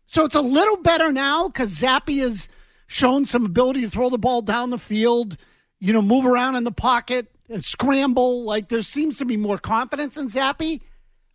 So 0.08 0.25
it's 0.25 0.36
a 0.36 0.41
little 0.41 0.78
better 0.78 1.12
now 1.12 1.47
because 1.47 1.82
Zappe 1.82 2.19
has 2.19 2.47
shown 2.88 3.25
some 3.25 3.45
ability 3.45 3.82
to 3.82 3.89
throw 3.89 4.10
the 4.10 4.17
ball 4.17 4.41
down 4.41 4.69
the 4.69 4.78
field, 4.78 5.38
you 5.79 5.93
know, 5.93 6.01
move 6.01 6.25
around 6.25 6.55
in 6.55 6.63
the 6.63 6.71
pocket, 6.71 7.27
scramble. 7.61 8.43
Like 8.43 8.69
there 8.69 8.81
seems 8.81 9.17
to 9.19 9.25
be 9.25 9.38
more 9.38 9.57
confidence 9.57 10.17
in 10.17 10.27
Zappe, 10.27 10.81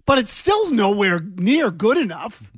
but 0.06 0.18
it's 0.18 0.32
still 0.32 0.70
nowhere 0.70 1.20
near 1.20 1.70
good 1.70 1.96
enough. 1.96 2.50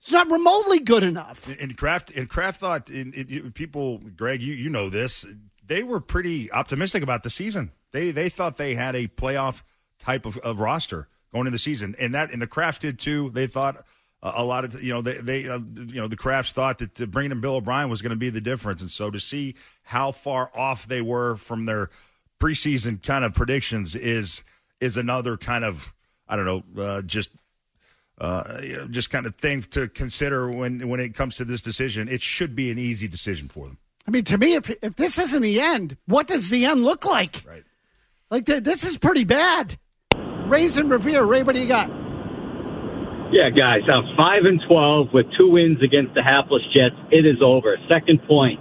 It's 0.00 0.12
not 0.12 0.30
remotely 0.30 0.78
good 0.78 1.02
enough. 1.02 1.48
And 1.60 1.76
Kraft 1.76 2.10
and 2.10 2.28
Kraft 2.28 2.60
thought 2.60 2.88
in, 2.88 3.12
in, 3.12 3.52
people, 3.52 3.98
Greg, 3.98 4.40
you 4.40 4.54
you 4.54 4.70
know 4.70 4.88
this. 4.88 5.26
They 5.64 5.82
were 5.82 6.00
pretty 6.00 6.50
optimistic 6.50 7.02
about 7.02 7.22
the 7.22 7.30
season. 7.30 7.72
They 7.92 8.10
they 8.10 8.28
thought 8.28 8.56
they 8.56 8.74
had 8.74 8.96
a 8.96 9.08
playoff 9.08 9.62
type 9.98 10.24
of, 10.24 10.38
of 10.38 10.58
roster 10.58 11.08
going 11.32 11.46
into 11.46 11.52
the 11.52 11.58
season, 11.58 11.94
and 11.98 12.14
that 12.14 12.32
and 12.32 12.40
the 12.40 12.46
Krafts 12.46 12.78
did 12.78 12.98
too. 12.98 13.30
They 13.30 13.46
thought 13.46 13.76
uh, 13.76 13.82
a 14.22 14.44
lot 14.44 14.64
of 14.64 14.82
you 14.82 14.92
know 14.92 15.02
they 15.02 15.14
they 15.14 15.48
uh, 15.48 15.58
you 15.58 16.00
know 16.00 16.08
the 16.08 16.16
Krafts 16.16 16.52
thought 16.52 16.78
that 16.78 17.00
uh, 17.00 17.06
bringing 17.06 17.32
in 17.32 17.40
Bill 17.40 17.56
O'Brien 17.56 17.88
was 17.88 18.02
going 18.02 18.10
to 18.10 18.16
be 18.16 18.30
the 18.30 18.40
difference, 18.40 18.80
and 18.80 18.90
so 18.90 19.10
to 19.10 19.18
see 19.18 19.54
how 19.84 20.12
far 20.12 20.50
off 20.54 20.86
they 20.86 21.00
were 21.00 21.36
from 21.36 21.66
their 21.66 21.90
preseason 22.38 23.02
kind 23.02 23.24
of 23.24 23.32
predictions 23.32 23.94
is 23.94 24.42
is 24.80 24.96
another 24.96 25.36
kind 25.36 25.64
of 25.64 25.94
I 26.28 26.36
don't 26.36 26.46
know 26.76 26.82
uh, 26.82 27.02
just. 27.02 27.30
Uh, 28.18 28.60
you 28.62 28.76
know, 28.76 28.86
just 28.86 29.08
kind 29.08 29.24
of 29.24 29.34
thing 29.36 29.62
to 29.62 29.88
consider 29.88 30.50
when 30.50 30.86
when 30.90 31.00
it 31.00 31.14
comes 31.14 31.36
to 31.36 31.42
this 31.42 31.62
decision. 31.62 32.06
It 32.06 32.20
should 32.20 32.54
be 32.54 32.70
an 32.70 32.78
easy 32.78 33.08
decision 33.08 33.48
for 33.48 33.64
them. 33.64 33.78
I 34.06 34.10
mean, 34.10 34.24
to 34.24 34.36
me, 34.36 34.56
if 34.56 34.68
if 34.82 34.96
this 34.96 35.18
isn't 35.18 35.40
the 35.40 35.58
end, 35.58 35.96
what 36.04 36.26
does 36.26 36.50
the 36.50 36.66
end 36.66 36.84
look 36.84 37.06
like? 37.06 37.42
Right. 37.48 37.64
Like 38.30 38.44
this 38.44 38.84
is 38.84 38.98
pretty 38.98 39.24
bad. 39.24 39.78
Raisin 40.14 40.90
Revere, 40.90 41.24
Ray, 41.24 41.42
what 41.44 41.54
do 41.54 41.62
you 41.62 41.66
got? 41.66 41.88
Yeah, 43.30 43.50
guys, 43.50 43.86
I'm 43.86 44.10
five 44.16 44.42
and 44.42 44.58
twelve 44.66 45.14
with 45.14 45.26
two 45.38 45.50
wins 45.54 45.78
against 45.82 46.14
the 46.14 46.22
hapless 46.22 46.62
Jets. 46.74 46.98
It 47.10 47.26
is 47.26 47.38
over. 47.42 47.78
Second 47.88 48.22
point: 48.26 48.58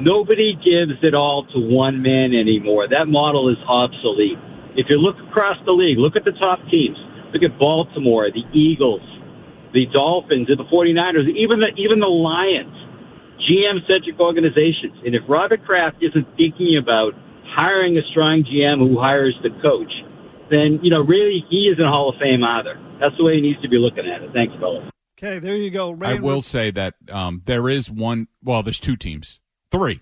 nobody 0.00 0.52
gives 0.60 1.00
it 1.00 1.14
all 1.14 1.44
to 1.52 1.58
one 1.60 2.02
man 2.02 2.36
anymore. 2.36 2.88
That 2.88 3.08
model 3.08 3.48
is 3.48 3.56
obsolete. 3.68 4.36
If 4.76 4.88
you 4.88 5.00
look 5.00 5.16
across 5.28 5.56
the 5.64 5.72
league, 5.72 5.96
look 5.96 6.16
at 6.16 6.24
the 6.24 6.36
top 6.36 6.60
teams. 6.70 6.96
Look 7.32 7.42
at 7.42 7.58
Baltimore, 7.58 8.28
the 8.28 8.44
Eagles, 8.52 9.04
the 9.72 9.86
Dolphins, 9.92 10.48
and 10.50 10.58
the 10.60 10.68
49ers, 10.68 11.24
even 11.36 11.60
the 11.60 11.72
even 11.80 12.00
the 12.00 12.12
Lions. 12.12 12.76
GM 13.48 13.80
centric 13.88 14.20
organizations. 14.20 15.00
And 15.04 15.14
if 15.16 15.22
Robert 15.28 15.64
Kraft 15.64 15.96
isn't 16.04 16.28
thinking 16.36 16.76
about 16.76 17.14
hiring 17.56 17.96
a 17.96 18.02
strong 18.12 18.44
GM 18.44 18.78
who 18.84 19.00
hires 19.00 19.34
the 19.42 19.50
coach, 19.62 19.90
then, 20.50 20.80
you 20.82 20.90
know, 20.90 21.00
really 21.00 21.44
he 21.48 21.70
isn't 21.72 21.84
Hall 21.84 22.10
of 22.10 22.16
Fame 22.20 22.42
either. 22.44 22.78
That's 23.00 23.16
the 23.16 23.24
way 23.24 23.36
he 23.36 23.40
needs 23.40 23.60
to 23.62 23.68
be 23.68 23.76
looking 23.76 24.08
at 24.08 24.22
it. 24.22 24.30
Thanks, 24.32 24.54
fellas. 24.60 24.90
Okay, 25.18 25.38
there 25.38 25.56
you 25.56 25.70
go. 25.70 25.90
Ray 25.90 26.08
I 26.08 26.14
will 26.14 26.42
say 26.42 26.70
that 26.70 26.94
um, 27.10 27.42
there 27.44 27.68
is 27.68 27.90
one. 27.90 28.28
Well, 28.42 28.62
there's 28.62 28.80
two 28.80 28.96
teams, 28.96 29.40
three 29.70 30.00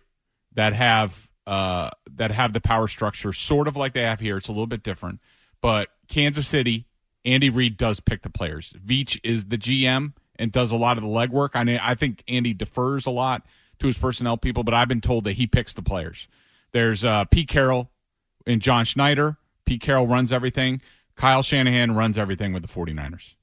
that 0.55 0.75
have 0.75 1.29
uh, 1.47 1.91
that 2.15 2.31
have 2.31 2.53
the 2.53 2.61
power 2.61 2.87
structure 2.87 3.33
sort 3.33 3.67
of 3.67 3.77
like 3.77 3.95
they 3.95 4.03
have 4.03 4.21
here. 4.21 4.37
It's 4.37 4.49
a 4.49 4.53
little 4.53 4.67
bit 4.67 4.83
different, 4.83 5.21
but 5.61 5.89
Kansas 6.09 6.47
City, 6.47 6.87
Andy 7.25 7.51
Reid 7.51 7.77
does 7.77 8.01
pick 8.01 8.23
the 8.23 8.31
players. 8.31 8.73
Veach 8.85 9.19
is 9.25 9.47
the 9.47 9.59
GM 9.59 10.13
and 10.37 10.53
does 10.53 10.71
a 10.71 10.77
lot 10.77 10.99
of 10.99 11.03
the 11.03 11.09
legwork. 11.09 11.51
I 11.55 11.65
mean, 11.65 11.81
I 11.83 11.95
think 11.95 12.23
Andy 12.29 12.55
defers 12.55 13.07
a 13.07 13.11
lot 13.11 13.45
to 13.81 13.87
his 13.89 13.99
personnel 13.99 14.37
people, 14.37 14.63
but 14.63 14.75
I've 14.75 14.89
been 14.89 15.01
told 15.01 15.25
that 15.25 15.33
he 15.33 15.47
picks 15.47 15.73
the 15.73 15.83
players. 15.83 16.29
There's 16.73 17.05
uh, 17.05 17.25
Pete 17.25 17.49
Carroll 17.49 17.91
and 18.47 18.63
John 18.63 18.85
Schneider. 18.85 19.37
Pete 19.68 19.83
Carroll 19.83 20.07
runs 20.07 20.33
everything. 20.33 20.81
Kyle 21.14 21.42
Shanahan 21.42 21.94
runs 21.94 22.16
everything 22.16 22.54
with 22.54 22.62
the 22.62 22.68
49ers. 22.68 23.35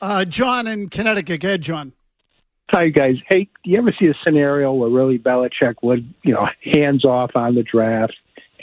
Uh, 0.00 0.24
John 0.24 0.66
in 0.66 0.88
Connecticut. 0.88 1.40
Go 1.40 1.48
ahead, 1.48 1.62
John. 1.62 1.92
Hi, 2.70 2.88
guys. 2.88 3.14
Hey, 3.28 3.48
do 3.62 3.70
you 3.70 3.78
ever 3.78 3.94
see 3.96 4.06
a 4.06 4.14
scenario 4.24 4.72
where 4.72 4.90
really 4.90 5.20
Belichick 5.20 5.76
would, 5.82 6.12
you 6.24 6.34
know, 6.34 6.48
hands 6.64 7.04
off 7.04 7.36
on 7.36 7.54
the 7.54 7.62
draft, 7.62 8.14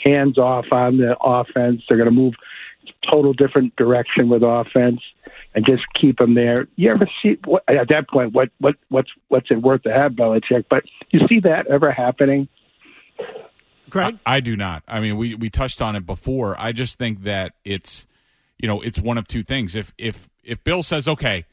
hands 0.04 0.36
off 0.36 0.66
on 0.70 0.98
the 0.98 1.16
offense? 1.18 1.80
They're 1.88 1.96
going 1.96 2.10
to 2.10 2.14
move 2.14 2.34
total 3.10 3.32
different 3.32 3.74
direction 3.76 4.28
with 4.28 4.42
offense 4.42 5.00
and 5.54 5.64
just 5.64 5.84
keep 5.98 6.18
them 6.18 6.34
there. 6.34 6.68
You 6.76 6.90
ever 6.90 7.08
see 7.22 7.38
what, 7.46 7.64
at 7.68 7.88
that 7.88 8.10
point 8.10 8.34
what 8.34 8.50
what 8.58 8.74
what's 8.90 9.10
what's 9.28 9.50
it 9.50 9.62
worth 9.62 9.84
to 9.84 9.92
have 9.92 10.12
Belichick? 10.12 10.66
But 10.68 10.84
you 11.10 11.20
see 11.26 11.40
that 11.40 11.68
ever 11.68 11.90
happening? 11.90 12.48
I, 14.26 14.36
I 14.36 14.40
do 14.40 14.56
not. 14.56 14.82
I 14.88 15.00
mean, 15.00 15.16
we 15.16 15.34
we 15.34 15.50
touched 15.50 15.82
on 15.82 15.96
it 15.96 16.06
before. 16.06 16.56
I 16.58 16.72
just 16.72 16.98
think 16.98 17.24
that 17.24 17.54
it's 17.64 18.06
you 18.58 18.68
know 18.68 18.80
it's 18.80 18.98
one 18.98 19.18
of 19.18 19.26
two 19.28 19.42
things. 19.42 19.74
If 19.74 19.92
if 19.98 20.28
if 20.42 20.62
Bill 20.64 20.82
says 20.82 21.06
okay, 21.08 21.44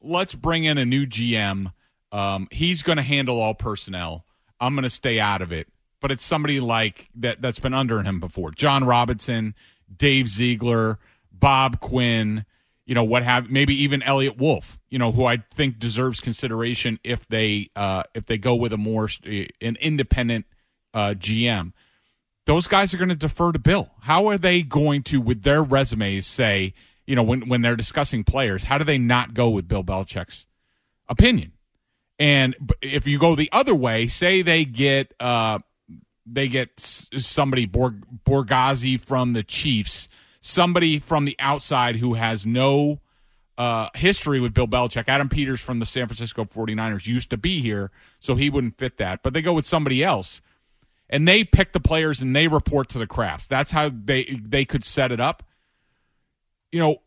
let's 0.00 0.34
bring 0.34 0.64
in 0.64 0.78
a 0.78 0.84
new 0.84 1.06
GM, 1.06 1.72
um, 2.12 2.48
he's 2.50 2.82
going 2.82 2.96
to 2.96 3.02
handle 3.02 3.40
all 3.40 3.54
personnel. 3.54 4.24
I'm 4.60 4.74
going 4.74 4.84
to 4.84 4.90
stay 4.90 5.18
out 5.20 5.42
of 5.42 5.52
it. 5.52 5.68
but 6.00 6.10
it's 6.10 6.24
somebody 6.24 6.60
like 6.60 7.08
that 7.14 7.42
that's 7.42 7.58
been 7.58 7.74
under 7.74 8.02
him 8.02 8.20
before. 8.20 8.50
Jon 8.50 8.84
Robinson, 8.84 9.54
Dave 9.94 10.28
Ziegler, 10.28 10.98
Bob 11.32 11.80
Quinn, 11.80 12.44
you 12.86 12.94
know 12.94 13.04
what 13.04 13.22
have 13.22 13.50
maybe 13.50 13.74
even 13.82 14.02
Eliot 14.02 14.36
Wolf, 14.36 14.78
you 14.88 14.98
know 14.98 15.12
who 15.12 15.24
I 15.24 15.38
think 15.54 15.78
deserves 15.78 16.20
consideration 16.20 16.98
if 17.04 17.26
they 17.28 17.70
uh, 17.76 18.02
if 18.14 18.26
they 18.26 18.38
go 18.38 18.54
with 18.54 18.72
a 18.72 18.78
more 18.78 19.08
an 19.24 19.76
independent 19.80 20.46
uh, 20.94 21.14
GM. 21.16 21.72
Those 22.46 22.66
guys 22.66 22.92
are 22.94 22.96
going 22.96 23.10
to 23.10 23.14
defer 23.14 23.52
to 23.52 23.58
Bill. 23.58 23.90
How 24.00 24.26
are 24.26 24.38
they 24.38 24.62
going 24.62 25.02
to, 25.04 25.20
with 25.20 25.42
their 25.42 25.62
resumes, 25.62 26.26
say 26.26 26.74
you 27.10 27.16
know 27.16 27.24
when 27.24 27.48
when 27.48 27.60
they're 27.60 27.74
discussing 27.74 28.22
players, 28.22 28.62
how 28.62 28.78
do 28.78 28.84
they 28.84 28.96
not 28.96 29.34
go 29.34 29.50
with 29.50 29.66
Bill 29.66 29.82
Belichick's 29.82 30.46
opinion? 31.08 31.52
And 32.20 32.54
if 32.80 33.08
you 33.08 33.18
go 33.18 33.34
the 33.34 33.48
other 33.50 33.74
way, 33.74 34.06
say 34.06 34.42
they 34.42 34.64
get 34.64 35.12
uh, 35.18 35.58
they 36.24 36.46
get 36.46 36.78
somebody 36.78 37.66
Borg, 37.66 38.04
Borgonzi 38.24 39.00
from 39.00 39.32
the 39.32 39.42
Chiefs, 39.42 40.08
somebody 40.40 41.00
from 41.00 41.24
the 41.24 41.34
outside 41.40 41.96
who 41.96 42.14
has 42.14 42.46
no 42.46 43.00
uh, 43.58 43.88
history 43.96 44.38
with 44.38 44.54
Bill 44.54 44.68
Belichick. 44.68 45.08
Adam 45.08 45.28
Peters 45.28 45.60
from 45.60 45.80
the 45.80 45.86
San 45.86 46.06
Francisco 46.06 46.44
49ers 46.44 47.06
used 47.08 47.30
to 47.30 47.36
be 47.36 47.60
here, 47.60 47.90
so 48.20 48.36
he 48.36 48.50
wouldn't 48.50 48.78
fit 48.78 48.98
that. 48.98 49.24
But 49.24 49.34
they 49.34 49.42
go 49.42 49.52
with 49.52 49.66
somebody 49.66 50.04
else, 50.04 50.40
and 51.10 51.28
they 51.28 51.44
pick 51.44 51.72
the 51.72 51.80
players 51.80 52.22
and 52.22 52.34
they 52.34 52.48
report 52.48 52.88
to 52.90 52.98
the 52.98 53.06
Krafts. 53.06 53.46
That's 53.46 53.72
how 53.72 53.90
they 53.92 54.40
they 54.42 54.64
could 54.64 54.84
set 54.84 55.12
it 55.12 55.20
up. 55.20 55.42
You 56.72 56.78
know, 56.78 57.02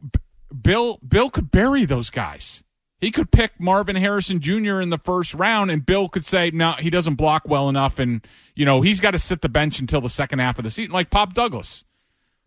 Bill 0.62 1.00
Bill 1.08 1.32
could 1.32 1.50
bury 1.50 1.86
those 1.86 2.12
guys. 2.12 2.64
He 3.00 3.12
could 3.12 3.32
pick 3.32 3.60
Marvin 3.60 3.98
Harrison 3.98 4.40
Jr. 4.40 4.80
in 4.80 4.90
the 4.90 4.98
first 4.98 5.34
round, 5.34 5.72
and 5.72 5.86
Bill 5.86 6.08
could 6.08 6.26
say, 6.26 6.52
no, 6.52 6.72
he 6.80 6.90
doesn't 6.90 7.16
block 7.16 7.44
well 7.46 7.68
enough, 7.68 8.00
and, 8.00 8.26
you 8.56 8.66
know, 8.66 8.80
he's 8.80 9.02
got 9.02 9.12
to 9.12 9.20
sit 9.20 9.42
the 9.42 9.50
bench 9.50 9.82
until 9.82 10.00
the 10.00 10.10
second 10.10 10.40
half 10.40 10.58
of 10.58 10.64
the 10.64 10.72
season, 10.72 10.94
like 10.94 11.10
Pop 11.10 11.34
Douglas. 11.34 11.84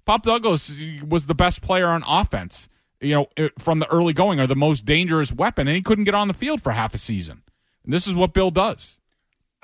Pop 0.06 0.22
Douglas 0.22 0.72
was 1.06 1.26
the 1.26 1.34
best 1.34 1.60
player 1.60 1.88
on 1.88 2.02
offense, 2.08 2.70
you 3.02 3.14
know, 3.14 3.50
from 3.58 3.80
the 3.80 3.92
early 3.92 4.14
going, 4.14 4.40
or 4.40 4.46
the 4.46 4.56
most 4.56 4.86
dangerous 4.86 5.30
weapon, 5.30 5.68
and 5.68 5.76
he 5.76 5.82
couldn't 5.82 6.04
get 6.04 6.14
on 6.14 6.26
the 6.26 6.32
field 6.32 6.62
for 6.62 6.72
half 6.72 6.94
a 6.94 6.98
season. 6.98 7.42
And 7.84 7.92
this 7.92 8.06
is 8.06 8.14
what 8.14 8.32
Bill 8.32 8.50
does. 8.50 8.98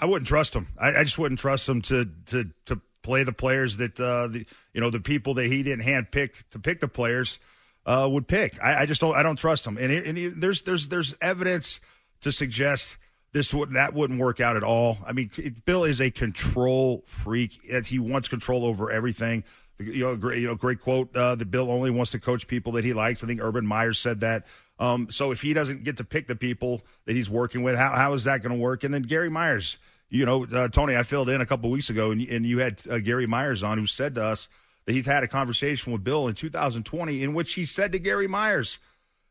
I 0.03 0.05
wouldn't 0.05 0.27
trust 0.27 0.55
him. 0.55 0.67
I, 0.77 0.97
I 0.97 1.05
just 1.05 1.17
wouldn't 1.17 1.39
trust 1.39 1.69
him 1.69 1.81
to 1.83 2.09
to 2.27 2.51
to 2.67 2.81
play 3.03 3.23
the 3.23 3.33
players 3.33 3.77
that 3.77 4.01
uh, 4.01 4.27
the 4.27 4.45
you 4.75 4.81
know 4.81 4.91
the 4.91 4.99
people 4.99 5.35
that 5.35 5.47
he 5.47 5.63
didn't 5.63 5.85
handpick 5.85 6.43
to 6.51 6.59
pick 6.59 6.81
the 6.81 6.89
players 6.89 7.39
uh, 7.87 8.09
would 8.11 8.27
pick. 8.27 8.61
I, 8.61 8.83
I, 8.83 8.87
just 8.87 9.01
don't. 9.01 9.15
I 9.15 9.23
don't 9.23 9.37
trust 9.37 9.65
him. 9.65 9.79
And, 9.79 9.93
and 9.93 10.19
he, 10.19 10.27
there's 10.27 10.63
there's 10.63 10.89
there's 10.89 11.15
evidence 11.21 11.79
to 12.23 12.33
suggest 12.33 12.99
this 13.31 13.55
would 13.55 13.71
that 13.71 13.95
wouldn't 13.95 14.19
work 14.19 14.41
out 14.41 14.57
at 14.57 14.65
all. 14.65 14.99
I 15.07 15.13
mean, 15.13 15.31
Bill 15.67 15.85
is 15.85 16.01
a 16.01 16.11
control 16.11 17.05
freak. 17.07 17.61
He 17.87 18.01
wants 18.01 18.27
control 18.27 18.65
over 18.65 18.91
everything. 18.91 19.45
You 19.79 20.01
know, 20.01 20.17
great, 20.17 20.41
you 20.41 20.49
know, 20.49 20.57
great 20.57 20.81
quote. 20.81 21.17
Uh, 21.17 21.37
that 21.37 21.49
Bill 21.49 21.71
only 21.71 21.93
wants 21.93 22.11
to 22.11 22.19
coach 22.19 22.49
people 22.49 22.73
that 22.73 22.85
he 22.85 22.93
likes. 22.93 23.23
I 23.23 23.29
think 23.29 23.41
Urban 23.41 23.65
Meyer 23.65 23.93
said 23.93 24.19
that. 24.21 24.47
Um, 24.81 25.13
so 25.13 25.31
if 25.31 25.43
he 25.43 25.55
doesn't 25.55 25.85
get 25.85 25.99
to 25.99 26.05
pick 26.05 26.27
the 26.27 26.35
people 26.35 26.83
that 27.05 27.15
he's 27.15 27.31
working 27.31 27.63
with, 27.63 27.77
how 27.77 27.91
how 27.91 28.15
is 28.15 28.25
that 28.25 28.43
going 28.43 28.53
to 28.53 28.61
work? 28.61 28.83
And 28.83 28.93
then 28.93 29.03
Gary 29.03 29.31
Myers. 29.31 29.79
You 30.13 30.27
know, 30.27 30.45
uh, 30.45 30.69
Tony, 30.69 30.95
I 30.95 31.05
filled 31.05 31.31
in 31.31 31.41
a 31.41 31.47
couple 31.47 31.71
weeks 31.71 31.89
ago, 31.89 32.11
and, 32.11 32.21
and 32.29 32.45
you 32.45 32.59
had 32.59 32.83
uh, 32.89 32.99
Gary 32.99 33.27
Myers 33.27 33.63
on, 33.63 33.79
who 33.79 33.87
said 33.87 34.15
to 34.17 34.25
us 34.25 34.47
that 34.85 34.93
he's 34.93 35.07
had 35.07 35.25
a 35.25 35.29
conversation 35.29 35.91
with 35.91 36.05
Bill 36.05 36.29
in 36.29 36.35
2020 36.35 37.23
in 37.23 37.33
which 37.33 37.55
he 37.55 37.65
said 37.65 37.93
to 37.93 37.99
Gary 37.99 38.29
Myers, 38.29 38.79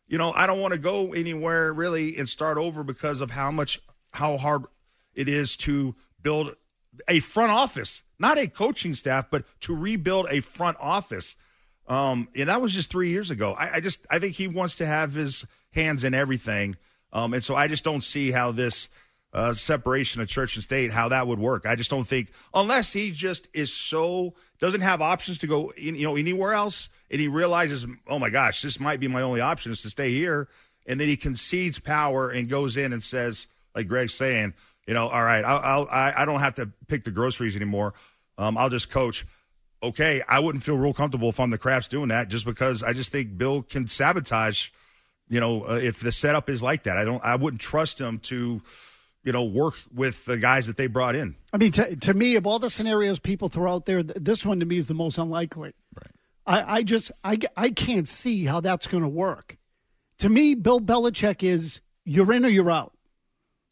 you 0.08 0.18
know, 0.18 0.34
I 0.34 0.48
don't 0.48 0.60
want 0.60 0.74
to 0.74 0.80
go 0.80 1.14
anywhere 1.14 1.72
really 1.72 2.18
and 2.18 2.28
start 2.28 2.58
over 2.58 2.84
because 2.84 3.22
of 3.22 3.30
how 3.30 3.52
much 3.52 3.80
how 4.14 4.38
hard 4.38 4.64
it 5.14 5.30
is 5.30 5.56
to 5.58 5.94
build 6.24 6.56
a 7.08 7.20
front 7.20 7.52
office, 7.52 8.02
not 8.18 8.40
a 8.40 8.48
coaching 8.48 8.96
staff, 8.96 9.28
but 9.30 9.46
to 9.62 9.76
rebuild 9.76 10.28
a 10.32 10.40
front 10.40 10.78
office. 10.80 11.36
Um, 11.88 12.28
and 12.36 12.50
that 12.50 12.60
was 12.60 12.74
just 12.74 12.90
three 12.90 13.10
years 13.10 13.30
ago. 13.30 13.54
I, 13.54 13.76
I, 13.76 13.80
just 13.82 14.04
I 14.10 14.18
think 14.18 14.34
he 14.34 14.48
wants 14.48 14.76
to 14.76 14.88
have 14.88 15.14
his 15.14 15.46
hands 15.74 16.04
in 16.04 16.16
everything. 16.16 16.76
Um, 17.14 17.36
and 17.36 17.44
so 17.44 17.56
I 17.56 17.68
just 17.68 17.84
don't 17.84 18.04
see 18.04 18.32
how 18.32 18.52
this 18.52 18.88
uh, 19.34 19.54
separation 19.54 20.22
of 20.22 20.28
church 20.28 20.56
and 20.56 20.64
state, 20.64 20.92
how 20.92 21.10
that 21.10 21.28
would 21.28 21.40
work. 21.40 21.66
I 21.66 21.76
just 21.76 21.90
don't 21.90 22.08
think 22.08 22.32
unless 22.54 22.94
he 22.94 23.12
just 23.12 23.48
is 23.54 23.74
so 23.74 24.34
doesn't 24.60 24.82
have 24.82 25.02
options 25.02 25.38
to 25.40 25.48
go, 25.48 25.72
in, 25.78 25.96
you 25.96 26.04
know, 26.04 26.16
anywhere 26.16 26.54
else, 26.54 26.90
and 27.10 27.22
he 27.22 27.28
realizes, 27.28 27.86
oh 28.08 28.20
my 28.20 28.30
gosh, 28.30 28.62
this 28.62 28.80
might 28.80 29.00
be 29.00 29.08
my 29.08 29.22
only 29.22 29.42
option 29.42 29.72
is 29.72 29.82
to 29.84 29.90
stay 29.90 30.12
here, 30.12 30.48
and 30.86 31.00
then 31.00 31.08
he 31.08 31.16
concedes 31.16 31.80
power 31.80 32.30
and 32.30 32.50
goes 32.50 32.76
in 32.78 32.92
and 32.94 33.02
says, 33.02 33.48
like 33.74 33.88
Greg's 33.88 34.14
saying, 34.14 34.54
you 34.86 34.94
know, 34.94 35.08
all 35.08 35.24
right, 35.24 35.46
I'll, 35.46 35.88
I'll 35.90 36.14
I 36.18 36.26
don't 36.26 36.42
have 36.42 36.56
to 36.56 36.70
pick 36.88 37.04
the 37.04 37.12
groceries 37.12 37.56
anymore. 37.56 37.94
Um, 38.38 38.58
I'll 38.58 38.70
just 38.70 38.90
coach. 38.90 39.26
Okay, 39.84 40.22
I 40.28 40.40
wouldn't 40.40 40.64
feel 40.64 40.78
real 40.78 40.94
comfortable 40.94 41.30
if 41.30 41.40
I'm 41.40 41.50
the 41.50 41.58
Krafts 41.58 41.90
doing 41.90 42.10
that, 42.10 42.28
just 42.28 42.46
because 42.46 42.84
I 42.84 42.94
just 42.94 43.12
think 43.12 43.38
Bill 43.38 43.64
can 43.64 43.88
sabotage. 43.88 44.70
You 45.30 45.40
know, 45.40 45.64
uh, 45.64 45.80
if 45.82 46.02
the 46.02 46.12
setup 46.12 46.50
is 46.50 46.62
like 46.62 46.84
that, 46.84 46.98
I 46.98 47.06
don't. 47.06 47.24
I 47.24 47.36
wouldn't 47.36 47.62
trust 47.62 48.02
him 48.02 48.20
to 48.20 48.62
you 49.24 49.32
know, 49.32 49.44
work 49.44 49.76
with 49.94 50.26
the 50.26 50.38
guys 50.38 50.68
that 50.68 50.78
they 50.78 50.88
brought 50.88 51.16
in. 51.16 51.36
I 51.54 51.58
mean, 51.58 51.72
to, 51.74 51.96
to 51.96 52.14
me, 52.14 52.36
of 52.36 52.48
all 52.48 52.60
the 52.60 52.70
scenarios 52.70 53.20
people 53.20 53.50
throw 53.50 53.72
out 53.72 53.86
there, 53.86 54.02
this 54.04 54.46
one 54.46 54.60
to 54.60 54.66
me 54.66 54.78
is 54.78 54.88
the 54.88 54.94
most 54.94 55.18
unlikely. 55.18 55.74
Right. 55.96 56.12
I, 56.46 56.78
I 56.78 56.84
just, 56.84 57.12
I, 57.24 57.38
I 57.56 57.70
can't 57.70 58.08
see 58.08 58.46
how 58.46 58.62
that's 58.62 58.88
going 58.88 59.04
to 59.04 59.10
work. 59.10 59.58
To 60.20 60.30
me, 60.30 60.56
Bill 60.56 60.80
Belichick 60.80 61.44
is 61.44 61.82
you're 62.04 62.32
in 62.34 62.46
or 62.46 62.50
you're 62.50 62.72
out. 62.72 62.94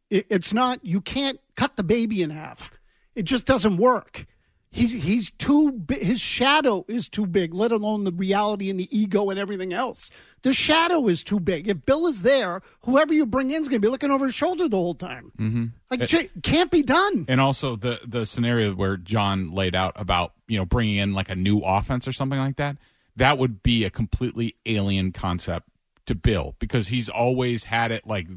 It, 0.10 0.28
it's 0.30 0.54
not, 0.54 0.84
you 0.84 1.02
can't 1.02 1.40
cut 1.56 1.76
the 1.76 1.84
baby 1.84 2.22
in 2.22 2.30
half. 2.30 2.72
It 3.16 3.24
just 3.24 3.46
doesn't 3.46 3.78
work. 3.78 4.28
He's 4.72 4.92
he's 4.92 5.32
too 5.32 5.72
big. 5.72 6.04
His 6.04 6.22
shadow 6.22 6.86
is 6.88 7.10
too 7.10 7.26
big. 7.26 7.56
Let 7.56 7.72
alone 7.72 8.04
the 8.04 8.12
reality 8.12 8.70
and 8.70 8.80
the 8.80 8.88
ego 8.96 9.32
and 9.32 9.40
everything 9.40 9.74
else. 9.74 10.12
The 10.44 10.54
shadow 10.54 11.08
is 11.08 11.24
too 11.24 11.40
big. 11.40 11.68
If 11.68 11.86
Bill 11.86 12.06
is 12.06 12.22
there, 12.22 12.62
whoever 12.82 13.12
you 13.12 13.26
bring 13.26 13.50
in 13.50 13.62
is 13.62 13.68
going 13.68 13.82
to 13.82 13.86
be 13.86 13.92
looking 13.92 14.12
over 14.12 14.28
his 14.28 14.36
shoulder 14.36 14.70
the 14.70 14.78
whole 14.78 14.94
time. 14.94 15.32
Mm-hmm. 15.40 15.66
Like 15.90 16.14
it, 16.14 16.44
can't 16.44 16.70
be 16.70 16.84
done. 16.84 17.26
And 17.28 17.42
also 17.42 17.76
the 17.76 18.00
the 18.06 18.28
scenario 18.28 18.76
where 18.76 18.96
John 18.96 19.52
laid 19.52 19.74
out 19.74 19.94
about 19.96 20.34
you 20.48 20.60
know 20.60 20.66
bringing 20.66 20.98
in 20.98 21.14
like 21.14 21.30
a 21.30 21.36
new 21.36 21.60
offense 21.60 22.08
or 22.08 22.12
something 22.12 22.40
like 22.40 22.58
that. 22.58 22.78
That 23.16 23.40
would 23.40 23.64
be 23.64 23.84
a 23.86 23.90
completely 23.90 24.56
alien 24.68 25.12
concept 25.12 25.68
to 26.06 26.16
Bill 26.16 26.56
because 26.60 26.90
he's 26.90 27.10
always 27.10 27.66
had 27.66 27.92
it 27.92 28.06
like 28.06 28.28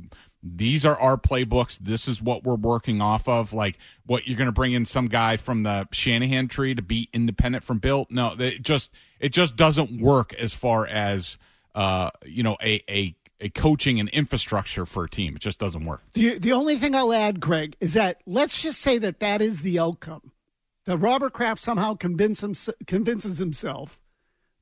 these 0.42 0.85
are 0.85 0.98
our 0.98 1.16
playbooks. 1.16 1.78
This 1.78 2.09
is 2.09 2.20
what 2.20 2.42
we're 2.42 2.57
working 2.57 3.00
off 3.00 3.28
of. 3.28 3.52
Like 3.52 3.78
what 4.07 4.26
you're 4.26 4.37
going 4.37 4.46
to 4.46 4.52
bring 4.52 4.72
in 4.72 4.85
some 4.85 5.07
guy 5.07 5.37
from 5.37 5.62
the 5.62 5.87
Shanahan 5.92 6.48
tree 6.48 6.74
to 6.74 6.83
be 6.83 7.09
independent 7.12 7.62
from 7.62 7.78
Bill. 7.78 8.07
No, 8.11 8.35
it 8.38 8.62
just 8.62 8.90
it 9.20 9.31
just 9.31 9.55
doesn't 9.57 10.00
work 10.00 10.35
as 10.35 10.52
far 10.52 10.87
as 10.87 11.38
uh, 11.74 12.11
you 12.24 12.42
know 12.42 12.57
a 12.62 12.83
a 12.88 13.14
a 13.40 13.48
coaching 13.50 14.00
and 14.00 14.09
infrastructure 14.09 14.85
for 14.85 15.05
a 15.05 15.09
team. 15.09 15.37
It 15.37 15.42
just 15.42 15.59
doesn't 15.59 15.85
work. 15.85 16.02
The 16.14 16.38
the 16.38 16.52
only 16.52 16.76
thing 16.76 16.94
I'll 16.96 17.12
add, 17.12 17.40
Greg, 17.40 17.76
is 17.81 17.94
that 17.94 18.20
let's 18.26 18.62
just 18.62 18.81
say 18.81 18.98
that 18.98 19.20
that 19.20 19.40
is 19.40 19.62
the 19.62 19.78
outcome. 19.78 20.33
That 20.87 20.98
Robert 20.98 21.33
Kraft 21.33 21.61
somehow 21.61 21.94
convince 21.94 22.42
him, 22.42 22.55
convinces 22.88 23.38
himself 23.38 24.00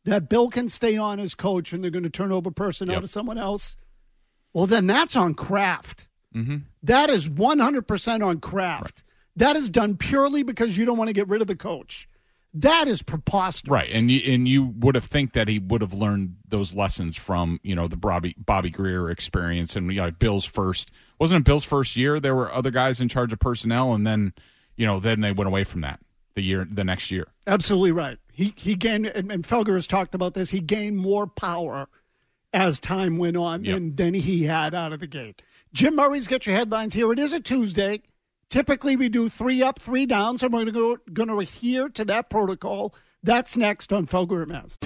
that 0.04 0.28
Bill 0.28 0.50
can 0.50 0.68
stay 0.68 0.98
on 0.98 1.18
as 1.18 1.34
coach 1.34 1.72
and 1.72 1.82
they're 1.82 1.90
going 1.90 2.02
to 2.02 2.10
turn 2.10 2.32
over 2.32 2.50
personnel 2.50 2.96
yep. 2.96 3.02
to 3.02 3.08
someone 3.08 3.38
else 3.38 3.76
well, 4.52 4.66
then 4.66 4.86
that's 4.86 5.16
on 5.16 5.34
Kraft. 5.34 6.06
Mm-hmm. 6.34 6.58
That 6.82 7.10
is 7.10 7.28
100% 7.28 8.26
on 8.26 8.40
Kraft. 8.40 8.82
Right. 8.82 9.02
That 9.36 9.56
is 9.56 9.70
done 9.70 9.96
purely 9.96 10.42
because 10.42 10.76
you 10.76 10.84
don't 10.84 10.98
want 10.98 11.08
to 11.08 11.14
get 11.14 11.28
rid 11.28 11.40
of 11.40 11.46
the 11.46 11.56
coach. 11.56 12.08
That 12.52 12.88
is 12.88 13.02
preposterous. 13.02 13.70
Right. 13.70 13.94
And 13.94 14.10
you, 14.10 14.32
and 14.32 14.48
you 14.48 14.64
would 14.64 14.96
have 14.96 15.04
think 15.04 15.32
that 15.34 15.46
he 15.46 15.60
would 15.60 15.82
have 15.82 15.94
learned 15.94 16.36
those 16.48 16.74
lessons 16.74 17.16
from, 17.16 17.60
you 17.62 17.76
know, 17.76 17.86
the 17.86 17.96
Bobby, 17.96 18.34
Bobby 18.38 18.70
Grier 18.70 19.08
experience 19.08 19.76
and 19.76 19.92
you 19.92 20.00
know, 20.00 20.10
Bill's 20.10 20.44
first, 20.44 20.90
wasn't 21.20 21.42
it 21.42 21.44
Bill's 21.44 21.64
first 21.64 21.96
year? 21.96 22.18
There 22.18 22.34
were 22.34 22.52
other 22.52 22.72
guys 22.72 23.00
in 23.00 23.08
charge 23.08 23.32
of 23.32 23.38
personnel 23.38 23.92
and 23.92 24.04
then, 24.04 24.34
you 24.76 24.84
know, 24.84 24.98
then 24.98 25.20
they 25.20 25.30
went 25.30 25.46
away 25.46 25.62
from 25.62 25.82
that 25.82 26.00
the 26.34 26.42
year, 26.42 26.66
the 26.68 26.82
next 26.82 27.12
year. 27.12 27.28
Absolutely 27.46 27.92
right. 27.92 28.18
He, 28.32 28.52
he 28.56 28.74
gained, 28.74 29.06
and, 29.06 29.30
and 29.30 29.44
Felger 29.44 29.74
has 29.74 29.86
talked 29.86 30.14
about 30.14 30.34
this, 30.34 30.50
he 30.50 30.60
gained 30.60 30.96
more 30.96 31.28
power 31.28 31.88
as 32.52 32.80
time 32.80 33.16
went 33.16 33.36
on 33.36 33.64
yep. 33.64 33.74
than, 33.74 33.94
than 33.96 34.14
he 34.14 34.44
had 34.44 34.74
out 34.74 34.92
of 34.92 35.00
the 35.00 35.06
gate. 35.06 35.42
Jim 35.72 35.96
Murray's 35.96 36.26
got 36.26 36.46
your 36.46 36.56
headlines 36.56 36.94
here. 36.94 37.12
It 37.12 37.18
is 37.18 37.32
a 37.32 37.40
Tuesday. 37.40 38.02
Typically, 38.48 38.96
we 38.96 39.08
do 39.08 39.28
three 39.28 39.62
up, 39.62 39.78
three 39.78 40.06
down, 40.06 40.36
so 40.36 40.48
we're 40.48 40.96
going 41.12 41.28
to 41.28 41.38
adhere 41.38 41.88
to 41.90 42.04
that 42.06 42.30
protocol. 42.30 42.94
That's 43.22 43.56
next 43.56 43.92
on 43.92 44.06
Felger 44.06 44.46
Mazz. 44.46 44.76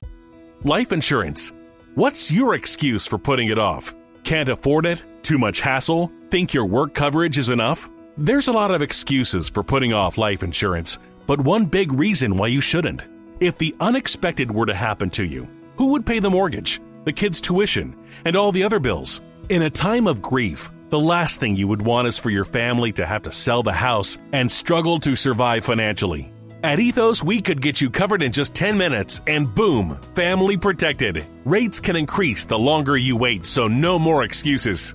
Life 0.64 0.92
insurance. 0.92 1.52
What's 1.94 2.30
your 2.30 2.54
excuse 2.54 3.06
for 3.06 3.16
putting 3.16 3.48
it 3.48 3.58
off? 3.58 3.94
Can't 4.24 4.48
afford 4.48 4.84
it? 4.84 5.02
Too 5.22 5.38
much 5.38 5.60
hassle? 5.60 6.10
Think 6.28 6.52
your 6.52 6.66
work 6.66 6.92
coverage 6.92 7.38
is 7.38 7.48
enough? 7.48 7.90
There's 8.18 8.48
a 8.48 8.52
lot 8.52 8.70
of 8.70 8.82
excuses 8.82 9.48
for 9.48 9.62
putting 9.62 9.92
off 9.92 10.18
life 10.18 10.42
insurance, 10.42 10.98
but 11.26 11.40
one 11.40 11.64
big 11.64 11.92
reason 11.92 12.36
why 12.36 12.48
you 12.48 12.60
shouldn't. 12.60 13.02
If 13.40 13.58
the 13.58 13.74
unexpected 13.80 14.50
were 14.50 14.66
to 14.66 14.74
happen 14.74 15.10
to 15.10 15.24
you, 15.24 15.48
who 15.76 15.92
would 15.92 16.04
pay 16.06 16.18
the 16.18 16.30
mortgage? 16.30 16.80
The 17.04 17.12
kids' 17.12 17.40
tuition, 17.40 17.96
and 18.24 18.36
all 18.36 18.52
the 18.52 18.64
other 18.64 18.80
bills. 18.80 19.20
In 19.48 19.62
a 19.62 19.70
time 19.70 20.06
of 20.06 20.22
grief, 20.22 20.70
The 20.94 21.00
last 21.00 21.40
thing 21.40 21.56
you 21.56 21.66
would 21.66 21.82
want 21.82 22.06
is 22.06 22.20
for 22.20 22.30
your 22.30 22.44
family 22.44 22.92
to 22.92 23.04
have 23.04 23.22
to 23.22 23.32
sell 23.32 23.64
the 23.64 23.72
house 23.72 24.16
and 24.32 24.48
struggle 24.48 25.00
to 25.00 25.16
survive 25.16 25.64
financially. 25.64 26.32
At 26.62 26.78
Ethos, 26.78 27.20
we 27.20 27.40
could 27.40 27.60
get 27.60 27.80
you 27.80 27.90
covered 27.90 28.22
in 28.22 28.30
just 28.30 28.54
10 28.54 28.78
minutes 28.78 29.20
and 29.26 29.52
boom, 29.52 29.98
family 30.14 30.56
protected. 30.56 31.24
Rates 31.44 31.80
can 31.80 31.96
increase 31.96 32.44
the 32.44 32.58
longer 32.58 32.96
you 32.96 33.16
wait, 33.16 33.44
so 33.44 33.66
no 33.66 33.98
more 33.98 34.22
excuses. 34.22 34.94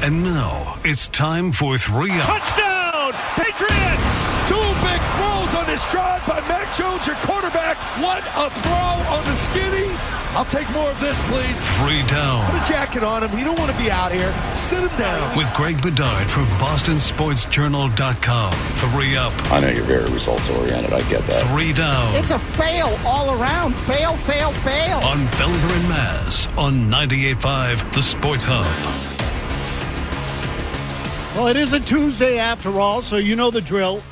And 0.00 0.22
now 0.22 0.78
it's 0.84 1.08
time 1.08 1.50
for 1.50 1.76
three. 1.76 2.10
Touchdown, 2.10 3.12
Patriots! 3.34 4.14
Two 4.46 4.62
big 4.86 5.00
throws 5.18 5.54
on 5.56 5.66
this 5.66 5.84
drive 5.90 6.24
by 6.24 6.40
Mac 6.46 6.72
Jones, 6.76 7.04
your 7.04 7.16
quarterback. 7.16 7.76
What 8.00 8.22
a 8.36 8.48
throw 8.48 9.16
on 9.16 9.24
the 9.24 9.34
skinny. 9.34 10.17
I'll 10.36 10.44
take 10.44 10.70
more 10.70 10.90
of 10.90 11.00
this, 11.00 11.18
please. 11.28 11.68
Three 11.78 12.02
down. 12.06 12.44
Put 12.50 12.62
a 12.62 12.68
jacket 12.68 13.02
on 13.02 13.24
him. 13.24 13.30
He 13.36 13.42
don't 13.42 13.58
want 13.58 13.72
to 13.72 13.78
be 13.78 13.90
out 13.90 14.12
here. 14.12 14.32
Sit 14.54 14.78
him 14.80 14.96
down. 14.98 15.36
With 15.36 15.52
Greg 15.54 15.80
Bedard 15.82 16.30
from 16.30 16.46
BostonSportsJournal.com. 16.58 18.52
Three 18.52 19.16
up. 19.16 19.32
I 19.50 19.60
know 19.60 19.68
you're 19.68 19.84
very 19.84 20.10
results 20.10 20.48
oriented. 20.50 20.92
I 20.92 21.00
get 21.08 21.26
that. 21.26 21.46
Three 21.48 21.72
down. 21.72 22.14
It's 22.14 22.30
a 22.30 22.38
fail 22.38 22.96
all 23.06 23.40
around. 23.40 23.74
Fail, 23.74 24.14
fail, 24.14 24.52
fail. 24.52 24.98
On 24.98 25.18
Felger 25.18 25.76
and 25.80 25.88
Mazz 25.88 26.46
on 26.56 26.90
98.5 26.90 27.92
The 27.92 28.02
Sports 28.02 28.44
Hub. 28.46 28.66
Well, 31.36 31.46
it 31.48 31.56
is 31.56 31.72
a 31.72 31.80
Tuesday 31.80 32.38
after 32.38 32.80
all, 32.80 33.00
so 33.00 33.16
you 33.16 33.36
know 33.36 33.50
the 33.50 33.60
drill. 33.60 34.02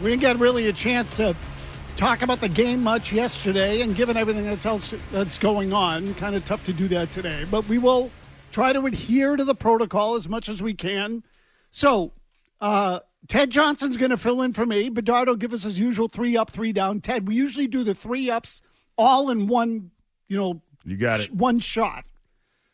We 0.00 0.10
didn't 0.10 0.20
get 0.20 0.36
really 0.36 0.68
a 0.68 0.72
chance 0.72 1.16
to 1.16 1.34
talk 1.98 2.22
about 2.22 2.40
the 2.40 2.48
game 2.48 2.82
much 2.82 3.12
yesterday, 3.12 3.80
and 3.82 3.94
given 3.94 4.16
everything 4.16 4.44
that's 4.44 4.64
else 4.64 4.94
that's 5.10 5.36
going 5.36 5.72
on, 5.72 6.14
kind 6.14 6.34
of 6.36 6.44
tough 6.44 6.64
to 6.64 6.72
do 6.72 6.86
that 6.88 7.10
today. 7.10 7.44
But 7.50 7.68
we 7.68 7.76
will 7.78 8.10
try 8.52 8.72
to 8.72 8.86
adhere 8.86 9.36
to 9.36 9.44
the 9.44 9.54
protocol 9.54 10.14
as 10.14 10.28
much 10.28 10.48
as 10.48 10.62
we 10.62 10.74
can. 10.74 11.24
So, 11.72 12.12
uh, 12.60 13.00
Ted 13.26 13.50
Johnson's 13.50 13.96
going 13.96 14.10
to 14.12 14.16
fill 14.16 14.42
in 14.42 14.52
for 14.52 14.64
me. 14.64 14.88
Bedard 14.88 15.28
will 15.28 15.36
give 15.36 15.52
us 15.52 15.64
his 15.64 15.78
usual 15.78 16.08
three 16.08 16.36
up, 16.36 16.50
three 16.52 16.72
down. 16.72 17.00
Ted, 17.00 17.26
we 17.26 17.34
usually 17.34 17.66
do 17.66 17.82
the 17.82 17.94
three 17.94 18.30
ups 18.30 18.62
all 18.96 19.28
in 19.28 19.48
one, 19.48 19.90
you 20.28 20.36
know, 20.36 20.62
You 20.84 20.96
got 20.96 21.20
it. 21.20 21.34
one 21.34 21.58
shot. 21.58 22.06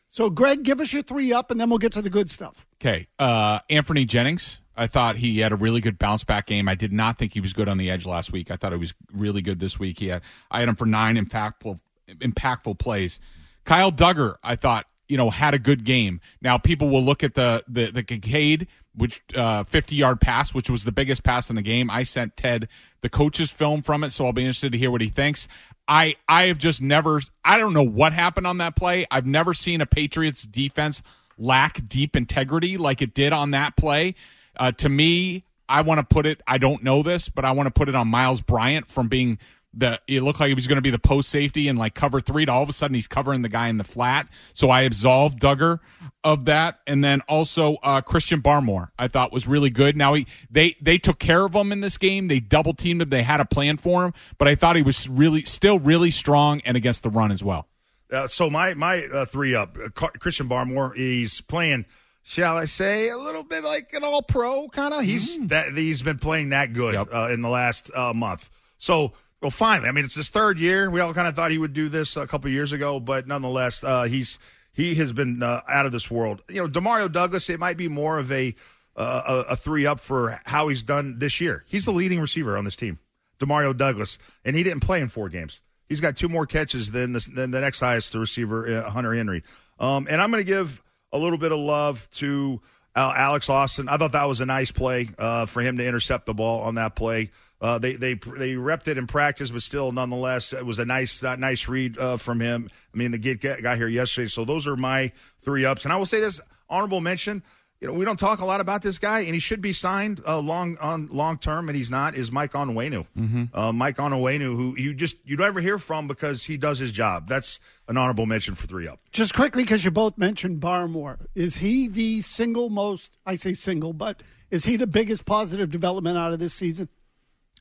So, 0.09 0.29
Greg, 0.29 0.63
give 0.63 0.79
us 0.79 0.93
your 0.93 1.01
three 1.03 1.33
up, 1.33 1.49
and 1.51 1.59
then 1.59 1.69
we'll 1.69 1.79
get 1.79 1.91
to 1.93 2.01
the 2.01 2.09
good 2.11 2.29
stuff. 2.29 2.65
Okay. 2.79 3.07
Uh, 3.19 3.59
Anthony 3.69 4.05
Jennings. 4.05 4.59
I 4.77 4.87
thought 4.87 5.17
he 5.17 5.39
had 5.39 5.51
a 5.51 5.55
really 5.55 5.81
good 5.81 5.97
bounce 5.97 6.23
back 6.23 6.47
game. 6.47 6.67
I 6.67 6.75
did 6.75 6.91
not 6.91 7.17
think 7.17 7.33
he 7.33 7.41
was 7.41 7.53
good 7.53 7.69
on 7.69 7.77
the 7.77 7.89
edge 7.89 8.05
last 8.05 8.31
week. 8.31 8.51
I 8.51 8.55
thought 8.55 8.71
he 8.71 8.77
was 8.77 8.93
really 9.13 9.41
good 9.41 9.59
this 9.59 9.79
week. 9.79 9.99
He 9.99 10.07
had 10.07 10.21
I 10.51 10.59
had 10.59 10.69
him 10.69 10.75
for 10.75 10.85
nine 10.85 11.15
impactful 11.17 11.79
impactful 12.09 12.79
plays. 12.79 13.19
Kyle 13.63 13.91
Dugger, 13.91 14.35
I 14.43 14.55
thought, 14.55 14.85
you 15.07 15.17
know, 15.17 15.29
had 15.29 15.53
a 15.53 15.59
good 15.59 15.83
game. 15.83 16.21
Now 16.41 16.57
people 16.57 16.89
will 16.89 17.03
look 17.03 17.23
at 17.23 17.35
the 17.35 17.63
the 17.67 17.91
the 17.91 18.03
Kincaid, 18.03 18.67
which 18.95 19.21
uh, 19.35 19.63
50 19.63 19.95
yard 19.95 20.21
pass, 20.21 20.53
which 20.53 20.69
was 20.69 20.83
the 20.83 20.91
biggest 20.91 21.23
pass 21.23 21.49
in 21.49 21.55
the 21.55 21.61
game. 21.61 21.89
I 21.89 22.03
sent 22.03 22.37
Ted 22.37 22.67
the 23.01 23.09
coach's 23.09 23.51
film 23.51 23.81
from 23.81 24.03
it, 24.03 24.11
so 24.11 24.25
I'll 24.25 24.33
be 24.33 24.41
interested 24.41 24.71
to 24.71 24.77
hear 24.77 24.91
what 24.91 25.01
he 25.01 25.09
thinks. 25.09 25.47
I 25.87 26.15
I 26.27 26.45
have 26.45 26.57
just 26.57 26.81
never 26.81 27.21
I 27.43 27.57
don't 27.57 27.73
know 27.73 27.83
what 27.83 28.13
happened 28.13 28.47
on 28.47 28.57
that 28.57 28.75
play. 28.75 29.05
I've 29.11 29.25
never 29.25 29.53
seen 29.53 29.81
a 29.81 29.85
Patriots 29.85 30.43
defense 30.43 31.01
lack 31.37 31.87
deep 31.87 32.15
integrity 32.15 32.77
like 32.77 33.01
it 33.01 33.13
did 33.13 33.33
on 33.33 33.51
that 33.51 33.75
play. 33.75 34.15
Uh, 34.57 34.71
to 34.73 34.89
me, 34.89 35.45
I 35.67 35.81
want 35.81 35.99
to 35.99 36.05
put 36.05 36.25
it. 36.25 36.41
I 36.47 36.57
don't 36.57 36.83
know 36.83 37.03
this, 37.03 37.29
but 37.29 37.45
I 37.45 37.51
want 37.51 37.67
to 37.67 37.71
put 37.71 37.89
it 37.89 37.95
on 37.95 38.07
Myles 38.07 38.41
Bryant 38.41 38.89
from 38.89 39.07
being 39.07 39.39
the. 39.73 39.99
It 40.07 40.21
looked 40.21 40.39
like 40.39 40.49
he 40.49 40.53
was 40.53 40.67
going 40.67 40.77
to 40.77 40.81
be 40.81 40.89
the 40.89 40.99
post 40.99 41.29
safety 41.29 41.67
and 41.67 41.77
like 41.77 41.95
cover 41.95 42.21
three. 42.21 42.45
To 42.45 42.51
all 42.51 42.63
of 42.63 42.69
a 42.69 42.73
sudden, 42.73 42.95
he's 42.95 43.07
covering 43.07 43.41
the 43.41 43.49
guy 43.49 43.67
in 43.67 43.77
the 43.77 43.83
flat. 43.83 44.27
So 44.53 44.69
I 44.69 44.81
absolved 44.81 45.39
Dugger 45.39 45.79
of 46.23 46.45
that, 46.45 46.79
and 46.87 47.03
then 47.03 47.21
also 47.21 47.77
uh, 47.83 48.01
Christian 48.01 48.41
Barmore. 48.41 48.89
I 48.97 49.07
thought 49.07 49.31
was 49.31 49.47
really 49.47 49.69
good. 49.69 49.97
Now 49.97 50.13
he 50.13 50.27
they 50.49 50.75
they 50.81 50.97
took 50.97 51.19
care 51.19 51.45
of 51.45 51.53
him 51.55 51.71
in 51.71 51.81
this 51.81 51.97
game. 51.97 52.27
They 52.27 52.39
double 52.39 52.73
teamed 52.73 53.01
him. 53.01 53.09
They 53.09 53.23
had 53.23 53.39
a 53.39 53.45
plan 53.45 53.77
for 53.77 54.05
him, 54.05 54.13
but 54.37 54.47
I 54.47 54.55
thought 54.55 54.75
he 54.75 54.81
was 54.81 55.09
really 55.09 55.43
still 55.45 55.79
really 55.79 56.11
strong 56.11 56.61
and 56.65 56.77
against 56.77 57.03
the 57.03 57.09
run 57.09 57.31
as 57.31 57.43
well. 57.43 57.67
Uh, 58.11 58.27
so 58.27 58.49
my 58.49 58.73
my 58.75 59.03
uh, 59.05 59.25
three 59.25 59.55
up, 59.55 59.77
uh, 59.83 59.89
Christian 59.89 60.47
Barmore. 60.47 60.95
He's 60.95 61.41
playing, 61.41 61.85
shall 62.25 62.57
I 62.57 62.65
say, 62.65 63.09
a 63.09 63.17
little 63.17 63.43
bit 63.43 63.63
like 63.63 63.93
an 63.93 64.03
All 64.03 64.23
Pro 64.23 64.67
kind 64.67 64.93
of. 64.93 65.03
He's 65.03 65.39
that 65.47 65.73
he's 65.73 66.01
been 66.01 66.17
playing 66.17 66.49
that 66.49 66.73
good 66.73 66.95
uh, 66.95 67.29
in 67.31 67.41
the 67.41 67.49
last 67.49 67.91
uh, 67.95 68.13
month. 68.13 68.49
So 68.77 69.13
well, 69.41 69.51
finally, 69.51 69.87
I 69.87 69.91
mean, 69.91 70.05
it's 70.05 70.15
his 70.15 70.27
third 70.27 70.59
year. 70.59 70.89
We 70.89 70.99
all 70.99 71.13
kind 71.13 71.27
of 71.27 71.35
thought 71.35 71.51
he 71.51 71.59
would 71.59 71.73
do 71.73 71.87
this 71.87 72.17
a 72.17 72.25
couple 72.25 72.49
years 72.49 72.71
ago, 72.71 72.99
but 72.99 73.27
nonetheless, 73.27 73.83
uh, 73.83 74.03
he's 74.03 74.39
he 74.73 74.95
has 74.95 75.13
been 75.13 75.43
uh, 75.43 75.61
out 75.69 75.85
of 75.85 75.91
this 75.91 76.09
world. 76.09 76.43
You 76.49 76.63
know, 76.63 76.67
Demario 76.67 77.11
Douglas. 77.11 77.49
It 77.49 77.59
might 77.59 77.77
be 77.77 77.87
more 77.87 78.17
of 78.17 78.31
a 78.31 78.55
uh, 78.95 79.43
a, 79.47 79.51
a 79.51 79.55
three 79.55 79.85
up 79.85 79.99
for 79.99 80.41
how 80.45 80.67
he's 80.67 80.81
done 80.81 81.19
this 81.19 81.39
year. 81.39 81.63
He's 81.67 81.85
the 81.85 81.91
leading 81.93 82.19
receiver 82.19 82.57
on 82.57 82.65
this 82.65 82.75
team, 82.75 82.97
Demario 83.39 83.77
Douglas, 83.77 84.17
and 84.43 84.55
he 84.55 84.63
didn't 84.63 84.79
play 84.79 84.99
in 84.99 85.09
four 85.09 85.29
games. 85.29 85.61
He's 85.87 86.01
got 86.01 86.17
two 86.17 86.29
more 86.29 86.47
catches 86.47 86.89
than 86.89 87.13
the, 87.13 87.19
than 87.31 87.51
the 87.51 87.61
next 87.61 87.81
highest 87.81 88.15
receiver, 88.15 88.81
uh, 88.81 88.89
Hunter 88.89 89.13
Henry. 89.13 89.43
Um, 89.79 90.07
and 90.09 90.19
I'm 90.19 90.31
going 90.31 90.43
to 90.43 90.47
give 90.47 90.81
a 91.15 91.17
little 91.17 91.37
bit 91.37 91.51
of 91.51 91.59
love 91.59 92.07
to 92.15 92.61
uh, 92.95 93.13
Alex 93.15 93.49
Austin. 93.49 93.87
I 93.87 93.97
thought 93.97 94.11
that 94.11 94.25
was 94.25 94.41
a 94.41 94.45
nice 94.45 94.71
play 94.71 95.09
uh, 95.17 95.45
for 95.45 95.61
him 95.61 95.77
to 95.77 95.85
intercept 95.85 96.25
the 96.25 96.33
ball 96.33 96.61
on 96.61 96.75
that 96.75 96.95
play. 96.95 97.31
Uh, 97.61 97.77
they 97.77 97.93
they 97.93 98.13
they 98.13 98.53
repped 98.53 98.89
it 98.89 98.97
in 98.97 99.07
practice, 99.07 99.49
but 99.49 99.63
still, 99.63 99.91
nonetheless, 99.91 100.51
it 100.51 100.65
was 100.65 100.77
a 100.77 100.85
nice 100.85 101.23
nice 101.23 101.67
read 101.67 101.97
uh, 101.97 102.17
from 102.17 102.41
him. 102.41 102.67
I 102.93 102.97
mean, 102.97 103.11
the 103.11 103.17
got 103.17 103.61
got 103.61 103.77
here 103.77 103.87
yesterday, 103.87 104.27
so 104.27 104.43
those 104.43 104.67
are 104.67 104.75
my 104.75 105.13
three 105.41 105.65
ups. 105.65 105.85
And 105.85 105.93
I 105.93 105.95
will 105.95 106.05
say 106.05 106.19
this 106.19 106.41
honorable 106.69 106.99
mention. 106.99 107.43
You 107.85 107.91
know, 107.91 107.97
we 107.99 108.03
don't 108.03 108.17
talk 108.17 108.39
a 108.39 108.45
lot 108.45 108.61
about 108.61 108.81
this 108.81 108.97
guy, 108.97 109.19
and 109.19 109.35
he 109.35 109.39
should 109.39 109.61
be 109.61 109.71
signed 109.71 110.19
uh, 110.27 110.39
long 110.39 110.75
on 110.77 111.07
long 111.11 111.37
term, 111.37 111.69
and 111.69 111.77
he's 111.77 111.91
not. 111.91 112.15
Is 112.15 112.31
Mike 112.31 112.53
Onwenu? 112.53 113.05
Mm-hmm. 113.15 113.43
Uh, 113.55 113.71
Mike 113.73 113.97
Onwenu, 113.97 114.55
who 114.55 114.75
you 114.75 114.95
just 114.95 115.17
you 115.23 115.37
never 115.37 115.61
hear 115.61 115.77
from 115.77 116.07
because 116.07 116.45
he 116.45 116.57
does 116.57 116.79
his 116.79 116.91
job. 116.91 117.27
That's 117.29 117.59
an 117.87 117.95
honorable 117.95 118.25
mention 118.25 118.55
for 118.55 118.65
three 118.65 118.87
up. 118.87 119.01
Just 119.11 119.35
quickly, 119.35 119.61
because 119.61 119.85
you 119.85 119.91
both 119.91 120.17
mentioned 120.17 120.59
Barmore, 120.61 121.27
is 121.35 121.57
he 121.57 121.87
the 121.87 122.21
single 122.21 122.71
most? 122.71 123.19
I 123.23 123.35
say 123.35 123.53
single, 123.53 123.93
but 123.93 124.23
is 124.49 124.65
he 124.65 124.77
the 124.77 124.87
biggest 124.87 125.25
positive 125.25 125.69
development 125.69 126.17
out 126.17 126.33
of 126.33 126.39
this 126.39 126.55
season? 126.55 126.89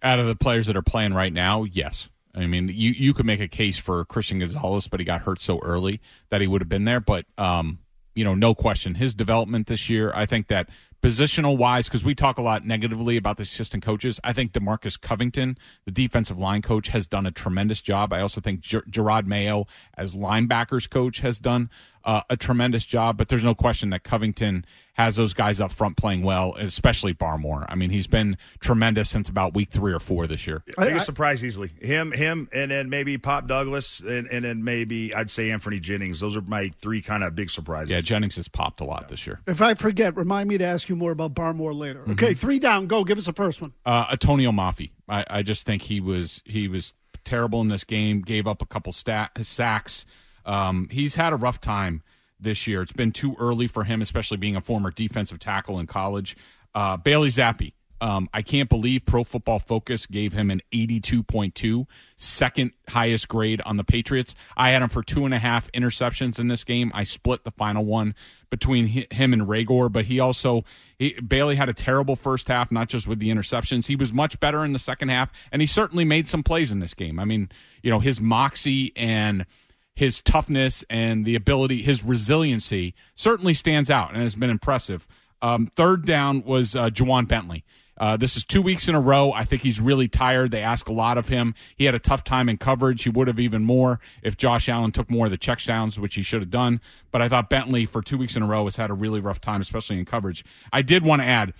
Out 0.02 0.20
of 0.20 0.26
the 0.26 0.36
players 0.36 0.68
that 0.68 0.76
are 0.76 0.82
playing 0.82 1.12
right 1.12 1.34
now, 1.34 1.64
yes. 1.64 2.08
I 2.34 2.46
mean, 2.46 2.68
you 2.68 2.92
you 2.92 3.12
could 3.12 3.26
make 3.26 3.40
a 3.40 3.48
case 3.48 3.76
for 3.76 4.06
Christian 4.06 4.38
Gonzalez, 4.38 4.88
but 4.88 5.00
he 5.00 5.04
got 5.04 5.20
hurt 5.20 5.42
so 5.42 5.58
early 5.58 6.00
that 6.30 6.40
he 6.40 6.46
would 6.46 6.62
have 6.62 6.68
been 6.70 6.86
there. 6.86 7.00
But 7.00 7.26
um, 7.36 7.80
you 8.14 8.24
know, 8.24 8.34
no 8.34 8.54
question, 8.54 8.96
his 8.96 9.14
development 9.14 9.66
this 9.66 9.88
year. 9.88 10.12
I 10.14 10.26
think 10.26 10.48
that 10.48 10.68
positional 11.02 11.58
wise, 11.58 11.86
because 11.86 12.02
we 12.02 12.14
talk 12.14 12.38
a 12.38 12.42
lot 12.42 12.64
negatively 12.64 13.18
about 13.18 13.36
the 13.36 13.42
assistant 13.42 13.82
coaches. 13.84 14.18
I 14.24 14.32
think 14.32 14.52
Demarcus 14.52 14.98
Covington, 14.98 15.58
the 15.84 15.90
defensive 15.90 16.38
line 16.38 16.62
coach, 16.62 16.88
has 16.88 17.06
done 17.06 17.26
a 17.26 17.30
tremendous 17.30 17.82
job. 17.82 18.12
I 18.12 18.20
also 18.20 18.40
think 18.40 18.60
Ger- 18.60 18.84
Jerod 18.88 19.26
Mayo, 19.26 19.66
as 19.98 20.14
linebackers 20.14 20.88
coach, 20.88 21.20
has 21.20 21.38
done 21.38 21.68
uh, 22.04 22.22
a 22.30 22.38
tremendous 22.38 22.86
job. 22.86 23.18
But 23.18 23.28
there's 23.28 23.44
no 23.44 23.54
question 23.54 23.90
that 23.90 24.02
Covington 24.02 24.64
has 24.94 25.16
those 25.16 25.34
guys 25.34 25.60
up 25.60 25.72
front 25.72 25.96
playing 25.96 26.22
well, 26.22 26.54
especially 26.56 27.12
Barmore. 27.14 27.66
I 27.68 27.74
mean, 27.74 27.90
he's 27.90 28.06
been 28.06 28.38
tremendous 28.60 29.10
since 29.10 29.28
about 29.28 29.54
week 29.54 29.70
three 29.70 29.92
or 29.92 30.00
four 30.00 30.26
this 30.26 30.46
year. 30.46 30.62
I 30.78 30.82
think 30.82 30.88
Biggest 30.90 31.06
surprise 31.06 31.44
easily 31.44 31.72
him, 31.80 32.12
him, 32.12 32.48
and 32.52 32.70
then 32.70 32.88
maybe 32.88 33.18
Pop 33.18 33.46
Douglas, 33.46 34.00
and, 34.00 34.28
and 34.28 34.44
then 34.44 34.62
maybe 34.64 35.14
I'd 35.14 35.30
say 35.30 35.50
Anthony 35.50 35.80
Jennings. 35.80 36.20
Those 36.20 36.36
are 36.36 36.42
my 36.42 36.70
three 36.80 37.02
kind 37.02 37.24
of 37.24 37.34
big 37.34 37.50
surprises. 37.50 37.90
Yeah, 37.90 38.00
Jennings 38.00 38.36
has 38.36 38.48
popped 38.48 38.80
a 38.80 38.84
lot 38.84 39.08
this 39.08 39.26
year. 39.26 39.40
If 39.46 39.60
I 39.60 39.74
forget, 39.74 40.16
remind 40.16 40.48
me 40.48 40.58
to 40.58 40.64
ask 40.64 40.88
you 40.88 40.96
more 40.96 41.10
about 41.10 41.34
Barmore 41.34 41.74
later. 41.74 42.04
Okay, 42.10 42.34
three 42.34 42.58
down. 42.58 42.86
Go. 42.86 43.04
Give 43.04 43.18
us 43.18 43.26
the 43.26 43.32
first 43.32 43.60
one. 43.60 43.72
Uh, 43.84 44.06
Atonio 44.16 44.52
Mafi. 44.52 44.90
I, 45.08 45.24
I 45.28 45.42
just 45.42 45.66
think 45.66 45.82
he 45.82 46.00
was 46.00 46.40
he 46.44 46.68
was 46.68 46.94
terrible 47.24 47.60
in 47.60 47.68
this 47.68 47.84
game. 47.84 48.22
Gave 48.22 48.46
up 48.46 48.62
a 48.62 48.66
couple 48.66 48.92
stat, 48.92 49.32
sacks. 49.42 50.06
Um, 50.46 50.88
he's 50.90 51.16
had 51.16 51.32
a 51.32 51.36
rough 51.36 51.60
time 51.60 52.02
this 52.38 52.66
year. 52.66 52.82
It's 52.82 52.92
been 52.92 53.12
too 53.12 53.36
early 53.38 53.66
for 53.66 53.84
him, 53.84 54.02
especially 54.02 54.36
being 54.36 54.56
a 54.56 54.60
former 54.60 54.90
defensive 54.90 55.38
tackle 55.38 55.78
in 55.78 55.86
college. 55.86 56.36
Uh, 56.74 56.96
Bailey 56.96 57.28
Zappe. 57.28 57.72
Um, 58.00 58.28
I 58.34 58.42
can't 58.42 58.68
believe 58.68 59.06
Pro 59.06 59.24
Football 59.24 59.60
Focus 59.60 60.04
gave 60.04 60.34
him 60.34 60.50
an 60.50 60.60
82.2, 60.74 61.86
second 62.18 62.72
highest 62.88 63.28
grade 63.28 63.62
on 63.64 63.78
the 63.78 63.84
Patriots. 63.84 64.34
I 64.56 64.70
had 64.70 64.82
him 64.82 64.90
for 64.90 65.02
two 65.02 65.24
and 65.24 65.32
a 65.32 65.38
half 65.38 65.72
interceptions 65.72 66.38
in 66.38 66.48
this 66.48 66.64
game. 66.64 66.90
I 66.92 67.04
split 67.04 67.44
the 67.44 67.50
final 67.50 67.84
one 67.84 68.14
between 68.50 68.88
him 68.88 69.32
and 69.32 69.42
Reagor, 69.42 69.90
but 69.90 70.04
he 70.04 70.20
also 70.20 70.64
he, 70.98 71.14
Bailey 71.14 71.56
had 71.56 71.68
a 71.68 71.72
terrible 71.72 72.14
first 72.14 72.48
half, 72.48 72.70
not 72.70 72.88
just 72.88 73.06
with 73.06 73.20
the 73.20 73.30
interceptions. 73.30 73.86
He 73.86 73.96
was 73.96 74.12
much 74.12 74.38
better 74.38 74.64
in 74.64 74.72
the 74.72 74.78
second 74.78 75.08
half, 75.08 75.30
and 75.50 75.62
he 75.62 75.66
certainly 75.66 76.04
made 76.04 76.28
some 76.28 76.42
plays 76.42 76.70
in 76.70 76.80
this 76.80 76.94
game. 76.94 77.18
I 77.18 77.24
mean, 77.24 77.48
you 77.82 77.90
know, 77.90 78.00
his 78.00 78.20
moxie 78.20 78.92
and 78.96 79.46
his 79.94 80.20
toughness 80.20 80.84
and 80.90 81.24
the 81.24 81.36
ability, 81.36 81.82
his 81.82 82.02
resiliency 82.02 82.94
certainly 83.14 83.54
stands 83.54 83.90
out 83.90 84.12
and 84.12 84.22
has 84.22 84.34
been 84.34 84.50
impressive. 84.50 85.06
Um, 85.40 85.66
third 85.66 86.04
down 86.04 86.42
was 86.44 86.74
uh, 86.74 86.90
Ja'Whaun 86.90 87.28
Bentley. 87.28 87.64
Uh, 87.96 88.16
this 88.16 88.36
is 88.36 88.44
two 88.44 88.60
weeks 88.60 88.88
in 88.88 88.94
a 88.94 89.00
row. 89.00 89.30
I 89.32 89.44
think 89.44 89.62
he's 89.62 89.80
really 89.80 90.08
tired. 90.08 90.50
They 90.50 90.62
ask 90.62 90.88
a 90.88 90.92
lot 90.92 91.16
of 91.16 91.28
him. 91.28 91.54
He 91.76 91.84
had 91.84 91.94
a 91.94 92.00
tough 92.00 92.24
time 92.24 92.48
in 92.48 92.58
coverage. 92.58 93.04
He 93.04 93.10
would 93.10 93.28
have 93.28 93.38
even 93.38 93.62
more 93.62 94.00
if 94.22 94.36
Josh 94.36 94.68
Allen 94.68 94.90
took 94.90 95.08
more 95.08 95.26
of 95.26 95.30
the 95.30 95.38
checkdowns, 95.38 95.96
which 95.96 96.16
he 96.16 96.22
should 96.22 96.40
have 96.40 96.50
done. 96.50 96.80
But 97.12 97.22
I 97.22 97.28
thought 97.28 97.48
Bentley, 97.48 97.86
for 97.86 98.02
two 98.02 98.18
weeks 98.18 98.34
in 98.34 98.42
a 98.42 98.46
row, 98.46 98.64
has 98.64 98.76
had 98.76 98.90
a 98.90 98.94
really 98.94 99.20
rough 99.20 99.40
time, 99.40 99.60
especially 99.60 99.98
in 99.98 100.06
coverage. 100.06 100.44
I 100.72 100.82
did 100.82 101.04
want 101.04 101.22
to 101.22 101.26
add 101.26 101.54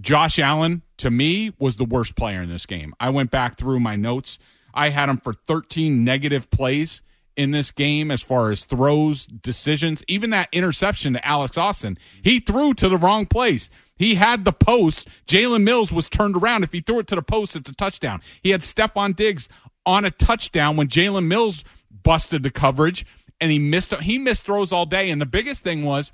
Josh 0.00 0.38
Allen, 0.38 0.82
to 0.96 1.10
me, 1.10 1.52
was 1.58 1.76
the 1.76 1.84
worst 1.84 2.16
player 2.16 2.40
in 2.40 2.48
this 2.48 2.64
game. 2.64 2.94
I 2.98 3.10
went 3.10 3.30
back 3.30 3.58
through 3.58 3.80
my 3.80 3.94
notes. 3.94 4.38
I 4.72 4.88
had 4.88 5.08
him 5.08 5.18
for 5.18 5.34
13 5.34 6.02
negative 6.02 6.50
plays 6.50 7.02
in 7.36 7.50
this 7.50 7.70
game 7.70 8.10
as 8.10 8.22
far 8.22 8.50
as 8.50 8.64
throws, 8.64 9.26
decisions, 9.26 10.02
even 10.08 10.30
that 10.30 10.48
interception 10.52 11.14
to 11.14 11.26
Alex 11.26 11.58
Austin. 11.58 11.98
He 12.22 12.40
threw 12.40 12.74
to 12.74 12.88
the 12.88 12.96
wrong 12.96 13.26
place. 13.26 13.70
He 13.96 14.16
had 14.16 14.44
the 14.44 14.52
post. 14.52 15.08
Jalen 15.26 15.62
Mills 15.62 15.92
was 15.92 16.08
turned 16.08 16.36
around. 16.36 16.64
If 16.64 16.72
he 16.72 16.80
threw 16.80 16.98
it 16.98 17.06
to 17.08 17.14
the 17.14 17.22
post, 17.22 17.56
it's 17.56 17.70
a 17.70 17.74
touchdown. 17.74 18.20
He 18.42 18.50
had 18.50 18.62
Stefon 18.62 19.14
Diggs 19.14 19.48
on 19.86 20.04
a 20.04 20.10
touchdown 20.10 20.76
when 20.76 20.88
Jalen 20.88 21.26
Mills 21.26 21.64
busted 22.02 22.42
the 22.42 22.50
coverage 22.50 23.06
and 23.40 23.50
he 23.52 23.58
missed 23.58 23.94
he 23.94 24.18
missed 24.18 24.44
throws 24.44 24.72
all 24.72 24.86
day. 24.86 25.10
And 25.10 25.20
the 25.20 25.26
biggest 25.26 25.62
thing 25.62 25.84
was 25.84 26.12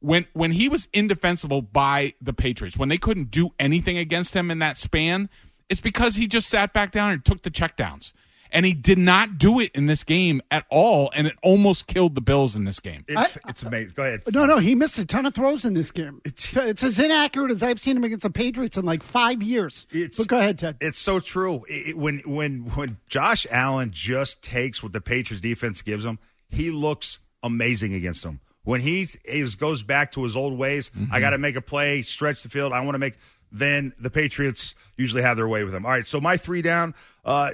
when 0.00 0.26
when 0.32 0.52
he 0.52 0.68
was 0.68 0.88
indefensible 0.92 1.62
by 1.62 2.14
the 2.20 2.32
Patriots, 2.32 2.76
when 2.76 2.88
they 2.88 2.98
couldn't 2.98 3.30
do 3.30 3.50
anything 3.58 3.98
against 3.98 4.34
him 4.34 4.50
in 4.50 4.58
that 4.60 4.76
span, 4.76 5.28
it's 5.68 5.80
because 5.80 6.14
he 6.14 6.26
just 6.26 6.48
sat 6.48 6.72
back 6.72 6.92
down 6.92 7.10
and 7.10 7.24
took 7.24 7.42
the 7.42 7.50
checkdowns 7.50 8.12
and 8.50 8.64
he 8.66 8.72
did 8.74 8.98
not 8.98 9.38
do 9.38 9.60
it 9.60 9.70
in 9.74 9.86
this 9.86 10.04
game 10.04 10.40
at 10.50 10.64
all, 10.70 11.10
and 11.14 11.26
it 11.26 11.34
almost 11.42 11.86
killed 11.86 12.14
the 12.14 12.20
Bills 12.20 12.56
in 12.56 12.64
this 12.64 12.80
game. 12.80 13.04
It's, 13.08 13.36
it's 13.48 13.62
amazing. 13.62 13.92
Go 13.96 14.02
ahead. 14.04 14.22
No, 14.32 14.46
no, 14.46 14.58
he 14.58 14.74
missed 14.74 14.98
a 14.98 15.04
ton 15.04 15.26
of 15.26 15.34
throws 15.34 15.64
in 15.64 15.74
this 15.74 15.90
game. 15.90 16.20
It's, 16.24 16.56
it's 16.56 16.82
as 16.82 16.98
inaccurate 16.98 17.50
as 17.50 17.62
I've 17.62 17.80
seen 17.80 17.96
him 17.96 18.04
against 18.04 18.22
the 18.24 18.30
Patriots 18.30 18.76
in 18.76 18.84
like 18.84 19.02
five 19.02 19.42
years. 19.42 19.86
but 20.16 20.26
go 20.28 20.38
ahead, 20.38 20.58
Ted. 20.58 20.76
It's 20.80 20.98
so 20.98 21.20
true. 21.20 21.64
It- 21.68 21.96
when 21.96 22.18
when 22.26 22.60
when 22.74 22.98
Josh 23.08 23.46
Allen 23.50 23.90
just 23.92 24.42
takes 24.42 24.82
what 24.82 24.92
the 24.92 25.00
Patriots 25.00 25.40
defense 25.40 25.82
gives 25.82 26.04
him, 26.04 26.18
he 26.48 26.70
looks 26.70 27.18
amazing 27.42 27.94
against 27.94 28.22
them. 28.22 28.40
When 28.64 28.80
he 28.82 29.06
is 29.24 29.54
goes 29.54 29.82
back 29.82 30.12
to 30.12 30.22
his 30.24 30.36
old 30.36 30.58
ways, 30.58 30.90
I 31.10 31.20
got 31.20 31.30
to 31.30 31.38
make 31.38 31.56
a 31.56 31.62
play, 31.62 32.02
stretch 32.02 32.42
the 32.42 32.48
field. 32.50 32.72
I 32.72 32.80
want 32.80 32.94
to 32.94 32.98
make. 32.98 33.14
Then 33.50 33.94
the 33.98 34.10
Patriots 34.10 34.74
usually 34.98 35.22
have 35.22 35.38
their 35.38 35.48
way 35.48 35.64
with 35.64 35.74
him. 35.74 35.86
All 35.86 35.92
right, 35.92 36.06
so 36.06 36.20
my 36.20 36.36
three 36.36 36.60
down. 36.60 36.94
Uh, 37.24 37.50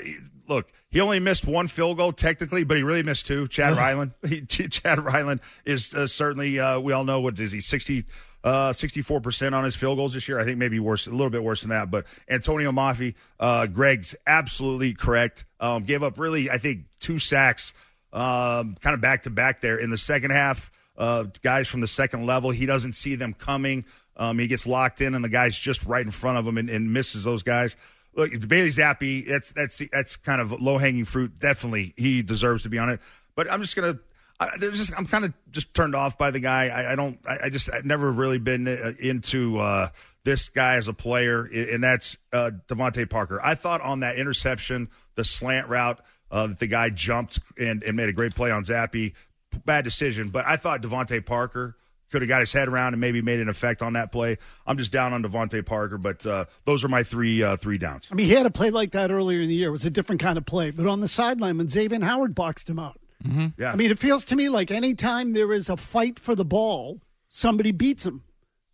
look, 0.49 0.73
he 0.95 1.01
only 1.01 1.19
missed 1.19 1.45
one 1.45 1.67
field 1.67 1.97
goal 1.97 2.13
technically, 2.13 2.63
but 2.63 2.77
he 2.77 2.85
really 2.85 3.03
missed 3.03 3.27
two. 3.27 3.49
Chad 3.49 3.77
Ryland, 3.77 4.13
he, 4.29 4.43
Chad 4.43 5.05
Ryland 5.05 5.41
is 5.65 5.93
uh, 5.93 6.07
certainly. 6.07 6.61
Uh, 6.61 6.79
we 6.79 6.93
all 6.93 7.03
know 7.03 7.21
what 7.21 7.39
is 7.41 7.51
he 7.51 7.61
sixty. 7.61 8.05
Uh, 8.45 8.75
64% 8.75 9.55
on 9.55 9.65
his 9.65 9.75
field 9.75 9.97
goals 9.97 10.13
this 10.13 10.29
year. 10.29 10.39
I 10.39 10.45
think 10.45 10.59
maybe 10.59 10.79
worse, 10.79 11.07
a 11.07 11.11
little 11.11 11.31
bit 11.31 11.43
worse 11.43 11.63
than 11.63 11.71
that. 11.71 11.91
But 11.91 12.05
Atonio 12.31 12.75
Mafi, 12.75 13.15
uh, 13.41 13.65
Greg's 13.65 14.15
absolutely 14.27 14.93
correct. 14.93 15.47
Um, 15.61 15.85
gave 15.85 16.03
up 16.03 16.19
really, 16.19 16.51
I 16.51 16.59
think, 16.59 16.85
two 17.01 17.19
sacks, 17.19 17.73
um, 18.13 18.77
kind 18.83 18.93
of 18.93 19.01
back 19.01 19.23
to 19.23 19.31
back 19.31 19.63
there 19.63 19.79
in 19.79 19.89
the 19.89 19.97
second 19.97 20.33
half. 20.33 20.71
Uh, 20.95 21.25
guys 21.43 21.69
from 21.69 21.81
the 21.81 21.87
second 21.87 22.27
level, 22.27 22.51
he 22.51 22.67
doesn't 22.67 22.93
see 22.93 23.15
them 23.15 23.33
coming. 23.33 23.87
Um, 24.15 24.39
he 24.39 24.47
gets 24.47 24.67
locked 24.67 25.01
in, 25.01 25.15
and 25.15 25.25
the 25.25 25.31
guy's 25.31 25.59
just 25.59 25.83
right 25.87 26.05
in 26.05 26.13
front 26.13 26.37
of 26.37 26.47
him 26.47 26.59
and, 26.59 26.69
and 26.69 26.93
misses 26.93 27.25
those 27.25 27.43
guys. 27.43 27.77
Look, 28.17 28.31
Bailey 28.47 28.71
Zappe, 28.71 29.27
that's 29.27 29.53
that's 29.53 29.83
that's 29.93 30.17
kind 30.17 30.41
of 30.41 30.53
low 30.61 30.79
hanging 30.79 31.05
fruit. 31.05 31.39
Definitely, 31.39 31.95
he 31.97 32.23
deserves 32.23 32.63
to 32.63 32.69
be 32.69 32.79
on 32.79 32.89
it. 32.89 33.01
But 33.35 33.51
I'm 33.51 33.61
just 33.61 33.77
gonna. 33.77 33.99
I, 34.39 34.51
there's 34.59 34.79
just 34.79 34.97
I'm 34.97 35.07
kind 35.07 35.25
of 35.25 35.35
just 35.51 35.75
turned 35.75 35.95
off 35.95 36.19
by 36.19 36.31
the 36.31 36.41
guy. 36.41 36.69
I, 36.69 36.93
I 36.93 36.97
don't. 36.97 37.19
I, 37.29 37.39
I 37.45 37.49
just 37.49 37.73
I've 37.73 37.85
never 37.85 38.11
really 38.11 38.39
been 38.39 38.69
uh, 38.69 38.93
into 39.01 39.59
uh, 39.59 39.89
this 40.25 40.49
guy 40.49 40.75
as 40.75 40.89
a 40.89 40.93
player, 40.93 41.45
and 41.45 41.83
that's 41.83 42.17
uh, 42.33 42.51
DeVante 42.69 43.09
Parker. 43.09 43.41
I 43.43 43.55
thought 43.55 43.81
on 43.81 44.01
that 44.01 44.17
interception, 44.17 44.89
the 45.15 45.25
slant 45.25 45.69
route, 45.69 46.01
uh, 46.31 46.49
that 46.49 46.59
the 46.59 46.67
guy 46.67 46.91
jumped 46.91 47.41
and, 47.59 47.83
and 47.83 47.97
made 47.97 48.09
a 48.09 48.13
great 48.13 48.35
play 48.35 48.51
on 48.51 48.65
Zappe. 48.65 49.13
Bad 49.65 49.85
decision, 49.85 50.31
but 50.31 50.45
I 50.47 50.57
thought 50.57 50.83
DeVante 50.83 51.25
Parker 51.25 51.77
could 52.15 52.23
have 52.23 52.29
got 52.29 52.39
his 52.39 52.53
head 52.53 52.69
around 52.69 52.95
and 52.95 53.01
maybe 53.01 53.21
made 53.21 53.41
an 53.41 53.49
effect 53.49 53.83
on 53.83 53.95
that 53.95 54.13
play. 54.13 54.39
I'm 54.69 54.79
just 54.79 54.93
down 54.93 55.13
on 55.13 55.25
DeVante 55.25 55.67
Parker, 55.67 55.99
but 55.99 56.25
uh, 56.25 56.45
those 56.65 56.85
are 56.85 56.89
my 56.89 57.03
three 57.03 57.43
uh, 57.43 57.57
three 57.57 57.77
downs. 57.77 58.07
I 58.11 58.15
mean, 58.15 58.27
he 58.27 58.33
had 58.35 58.47
a 58.47 58.51
play 58.51 58.71
like 58.71 58.93
that 58.93 59.11
earlier 59.11 59.41
in 59.41 59.49
the 59.49 59.55
year. 59.55 59.69
It 59.69 59.73
was 59.73 59.85
a 59.85 59.91
different 59.91 60.23
kind 60.23 60.39
of 60.39 60.47
play. 60.47 60.71
But 60.71 60.87
on 60.87 61.01
the 61.01 61.09
sideline, 61.09 61.59
when 61.59 61.67
Xavien 61.67 62.05
Howard 62.05 62.35
boxed 62.35 62.71
him 62.71 62.79
out, 62.79 63.01
Mm-hmm. 63.25 63.47
Yeah. 63.59 63.73
I 63.73 63.77
mean, 63.77 63.91
it 63.91 63.99
feels 63.99 64.25
to 64.27 64.37
me 64.37 64.49
like 64.51 64.71
anytime 64.71 65.33
there 65.33 65.53
is 65.53 65.71
a 65.71 65.77
fight 65.77 66.19
for 66.19 66.35
the 66.35 66.45
ball, 66.45 67.01
somebody 67.29 67.73
beats 67.73 68.05
him. 68.05 68.23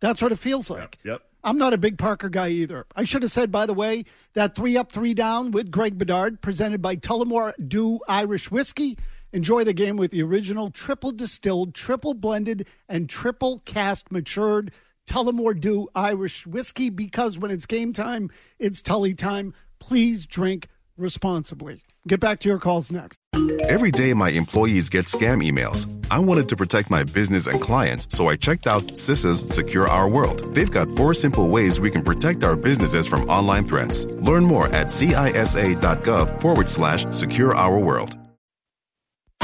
That's 0.01 0.21
what 0.21 0.31
it 0.33 0.39
feels 0.39 0.69
like. 0.69 0.97
Yep. 1.05 1.21
I'm 1.43 1.57
not 1.57 1.73
a 1.73 1.77
big 1.77 1.97
Parker 1.97 2.29
guy 2.29 2.49
either. 2.49 2.85
I 2.95 3.03
should 3.03 3.23
have 3.23 3.31
said, 3.31 3.51
by 3.51 3.65
the 3.65 3.73
way, 3.73 4.03
that 4.33 4.55
three 4.55 4.77
up, 4.77 4.91
three 4.91 5.13
down 5.13 5.51
with 5.51 5.71
Greg 5.71 5.97
Bedard, 5.97 6.41
presented 6.41 6.81
by 6.81 6.97
Tullamore 6.97 7.53
Dew 7.67 7.99
Irish 8.07 8.51
Whiskey. 8.51 8.97
Enjoy 9.33 9.63
the 9.63 9.73
game 9.73 9.95
with 9.95 10.11
the 10.11 10.21
original 10.23 10.69
triple 10.71 11.11
distilled, 11.11 11.73
triple 11.73 12.13
blended, 12.13 12.67
and 12.89 13.09
triple 13.09 13.59
cast 13.65 14.11
matured 14.11 14.71
Tullamore 15.07 15.59
Dew 15.59 15.89
Irish 15.95 16.45
Whiskey 16.45 16.89
because 16.89 17.37
when 17.37 17.51
it's 17.51 17.65
game 17.65 17.93
time, 17.93 18.29
it's 18.59 18.81
Tully 18.81 19.13
time. 19.13 19.53
Please 19.79 20.25
drink 20.25 20.67
responsibly. 20.97 21.81
Get 22.07 22.19
back 22.19 22.39
to 22.41 22.49
your 22.49 22.59
calls 22.59 22.91
next. 22.91 23.17
Every 23.61 23.91
day, 23.91 24.13
my 24.13 24.29
employees 24.29 24.89
get 24.89 25.05
scam 25.05 25.41
emails. 25.41 25.87
I 26.11 26.19
wanted 26.19 26.49
to 26.49 26.55
protect 26.55 26.89
my 26.89 27.03
business 27.03 27.47
and 27.47 27.61
clients, 27.61 28.07
so 28.09 28.27
I 28.27 28.35
checked 28.35 28.67
out 28.67 28.83
CISA's 28.83 29.55
Secure 29.55 29.87
Our 29.87 30.09
World. 30.09 30.53
They've 30.53 30.69
got 30.69 30.89
four 30.91 31.13
simple 31.13 31.49
ways 31.49 31.79
we 31.79 31.91
can 31.91 32.03
protect 32.03 32.43
our 32.43 32.55
businesses 32.55 33.07
from 33.07 33.29
online 33.29 33.65
threats. 33.65 34.05
Learn 34.05 34.43
more 34.43 34.67
at 34.67 34.87
cisa.gov 34.87 36.41
forward 36.41 36.67
slash 36.67 37.05
secure 37.11 37.55
our 37.55 37.79
world. 37.79 38.20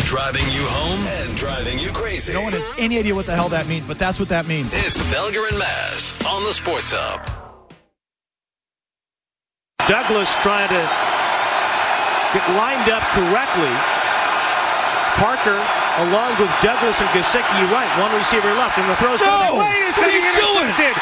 Driving 0.07 0.47
you 0.55 0.63
home 0.71 1.03
and 1.19 1.35
driving 1.35 1.77
you 1.77 1.91
crazy. 1.91 2.31
No 2.31 2.39
one 2.47 2.53
has 2.55 2.63
any 2.79 2.95
idea 2.95 3.11
what 3.11 3.25
the 3.27 3.35
hell 3.35 3.51
that 3.51 3.67
means, 3.67 3.83
but 3.83 3.99
that's 3.99 4.23
what 4.23 4.31
that 4.31 4.47
means. 4.47 4.71
It's 4.71 5.03
Felger 5.11 5.43
and 5.51 5.59
Mazz 5.59 6.15
on 6.23 6.47
the 6.47 6.55
Sports 6.55 6.95
Hub. 6.95 7.27
Douglas 9.83 10.31
trying 10.39 10.71
to 10.71 10.79
get 12.31 12.39
lined 12.55 12.87
up 12.87 13.03
correctly. 13.11 13.75
Parker 15.19 15.59
along 16.07 16.39
with 16.39 16.55
Douglas 16.63 16.95
and 17.03 17.11
Gesicki 17.11 17.67
right, 17.67 17.91
one 17.99 18.15
receiver 18.15 18.47
left, 18.55 18.79
and 18.79 18.87
the 18.87 18.95
throw's 19.03 19.19
No! 19.19 19.27
coming 19.27 19.59
away. 19.59 19.91
It's 19.91 19.99
going 19.99 20.07
to 20.07 20.15
be 20.15 20.23
you 20.23 20.31
doing? 20.39 20.95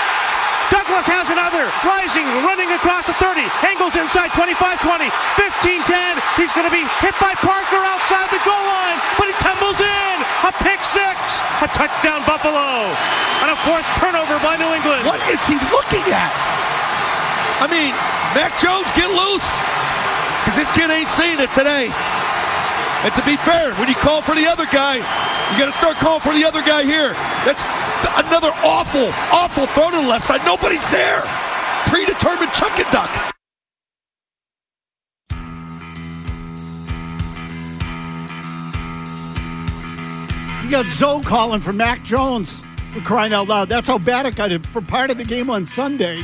Douglas 0.74 1.06
has 1.06 1.30
another, 1.30 1.70
rising, 1.86 2.26
running 2.42 2.72
across 2.74 3.06
the 3.06 3.14
30, 3.22 3.46
angles 3.66 3.94
inside 3.94 4.34
25 4.34 4.82
20, 4.82 5.10
15 5.38 5.82
10. 5.86 6.42
He's 6.42 6.54
going 6.58 6.66
to 6.66 6.74
be 6.74 6.86
hit 7.02 7.14
by 7.22 7.38
Parker 7.38 7.82
outside 7.86 8.30
the 8.34 8.42
goal 8.42 8.66
line, 8.66 8.98
but 9.20 9.30
he 9.30 9.36
tumbles 9.38 9.78
in. 9.78 10.16
A 10.46 10.52
pick 10.62 10.82
six, 10.82 11.18
a 11.62 11.70
touchdown 11.78 12.26
Buffalo, 12.26 12.90
and 13.46 13.54
a 13.54 13.58
fourth 13.66 13.86
turnover 14.02 14.42
by 14.42 14.58
New 14.58 14.72
England. 14.74 15.06
What 15.06 15.22
is 15.30 15.42
he 15.46 15.58
looking 15.70 16.06
at? 16.10 16.34
I 17.62 17.70
mean, 17.70 17.94
Mac 18.34 18.58
Jones, 18.60 18.90
get 18.98 19.10
loose. 19.10 19.48
Because 20.44 20.58
this 20.60 20.72
kid 20.74 20.90
ain't 20.90 21.10
seeing 21.10 21.40
it 21.40 21.50
today. 21.54 21.90
And 23.06 23.14
to 23.14 23.24
be 23.24 23.38
fair, 23.38 23.72
when 23.76 23.88
you 23.88 23.94
call 23.94 24.24
for 24.24 24.34
the 24.34 24.48
other 24.48 24.66
guy, 24.66 24.96
you 24.96 25.60
got 25.60 25.68
to 25.68 25.72
start 25.72 25.96
calling 25.98 26.22
for 26.22 26.34
the 26.34 26.44
other 26.44 26.64
guy 26.64 26.84
here. 26.84 27.14
That's 27.46 27.62
th- 27.62 28.26
another 28.26 28.50
awful, 28.64 29.10
awful 29.32 29.68
throw 29.68 29.92
to 29.92 29.98
the 29.98 30.08
left 30.08 30.26
side. 30.26 30.44
Nobody's 30.44 30.90
there. 30.90 31.22
Predetermined 31.86 32.52
chuck 32.52 32.80
and 32.80 32.92
duck. 32.92 33.36
You 40.64 40.72
got 40.72 40.88
Zoe 40.88 41.22
calling 41.22 41.62
for 41.62 41.74
Mac 41.74 42.04
Jones. 42.04 42.64
We're 42.96 43.02
crying 43.02 43.34
out 43.34 43.48
loud. 43.48 43.70
That's 43.70 43.88
how 43.88 44.00
bad 44.00 44.26
it 44.26 44.36
got 44.36 44.52
it 44.52 44.66
for 44.66 44.82
part 44.82 45.12
of 45.12 45.20
the 45.20 45.26
game 45.26 45.52
on 45.52 45.64
Sunday. 45.64 46.24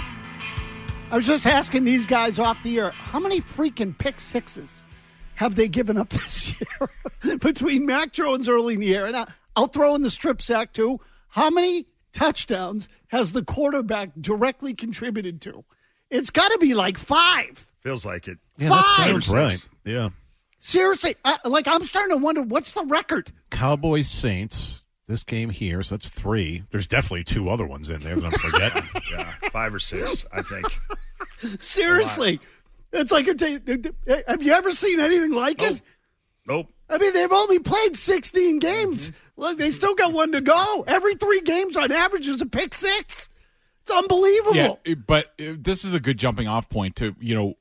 I 1.12 1.16
was 1.16 1.28
just 1.28 1.46
asking 1.46 1.84
these 1.84 2.08
guys 2.08 2.40
off 2.40 2.64
the 2.64 2.80
air, 2.80 2.90
how 2.90 3.20
many 3.20 3.40
freaking 3.40 3.96
pick 3.96 4.20
sixes 4.20 4.84
have 5.42 5.56
they 5.56 5.68
given 5.68 5.98
up 5.98 6.10
this 6.12 6.54
year 6.60 7.38
between 7.40 7.88
Mac 7.88 8.14
Jones 8.14 8.48
early 8.48 8.76
in 8.76 8.80
the 8.80 8.96
air? 8.96 9.08
And 9.08 9.18
I, 9.18 9.26
I'll 9.56 9.66
throw 9.68 9.96
in 9.96 10.04
the 10.04 10.12
strip 10.12 10.40
sack 10.40 10.72
too. 10.72 11.00
How 11.30 11.50
many 11.50 11.88
touchdowns 12.14 12.88
has 13.08 13.32
the 13.32 13.44
quarterback 13.44 14.12
directly 14.22 14.76
contributed 14.76 15.42
to? 15.42 15.66
It's 16.12 16.30
got 16.30 16.50
to 16.50 16.60
be 16.60 16.76
like 16.76 17.00
five. 17.00 17.68
Feels 17.80 18.06
like 18.06 18.28
it. 18.28 18.38
Yeah, 18.60 18.70
Five. 18.70 19.24
sounds 19.24 19.30
right. 19.30 19.68
Yeah. 19.84 20.10
Seriously, 20.60 21.16
uh, 21.26 21.38
like 21.46 21.68
I'm 21.68 21.84
starting 21.86 22.16
to 22.16 22.24
wonder 22.24 22.44
what's 22.44 22.74
the 22.74 22.86
record. 22.86 23.32
Cowboys 23.50 24.08
Saints. 24.08 24.78
This 25.08 25.24
game 25.24 25.50
here, 25.50 25.82
so 25.82 25.96
that's 25.96 26.08
three. 26.08 26.64
There's 26.70 26.88
definitely 26.88 27.24
two 27.24 27.50
other 27.50 27.66
ones 27.66 27.90
in 27.90 28.00
there 28.02 28.16
that 28.16 28.26
I'm 28.26 28.32
forgetting. 28.32 28.84
yeah, 29.12 29.34
five 29.52 29.74
or 29.74 29.80
six, 29.80 30.24
I 30.32 30.42
think. 30.44 30.68
Seriously, 31.62 32.40
it's 32.92 33.12
like 33.12 33.28
a. 33.28 33.34
T- 33.34 33.92
have 34.28 34.44
you 34.44 34.54
ever 34.54 34.72
seen 34.72 35.00
anything 35.00 35.32
like 35.32 35.62
it? 35.62 35.82
Nope. 36.48 36.68
I 36.90 36.98
mean, 36.98 37.14
they've 37.14 37.32
only 37.32 37.60
played 37.60 37.96
16 37.96 38.60
games. 38.60 39.12
Look, 39.38 39.58
they 39.58 39.72
still 39.72 39.96
got 39.96 40.12
one 40.12 40.34
to 40.34 40.42
go. 40.42 40.84
Every 40.86 41.16
three 41.16 41.42
games 41.42 41.78
on 41.78 41.92
average 41.92 42.28
is 42.28 42.42
a 42.42 42.46
pick 42.46 42.74
six. 42.74 43.30
It's 43.82 43.92
unbelievable. 43.92 44.80
Yeah, 44.86 44.96
but 45.08 45.28
uh, 45.40 45.56
this 45.58 45.86
is 45.86 45.94
a 45.94 46.00
good 46.00 46.18
jumping 46.18 46.48
off 46.48 46.70
point 46.70 46.98
to 46.98 47.16
you 47.20 47.34
know 47.34 47.56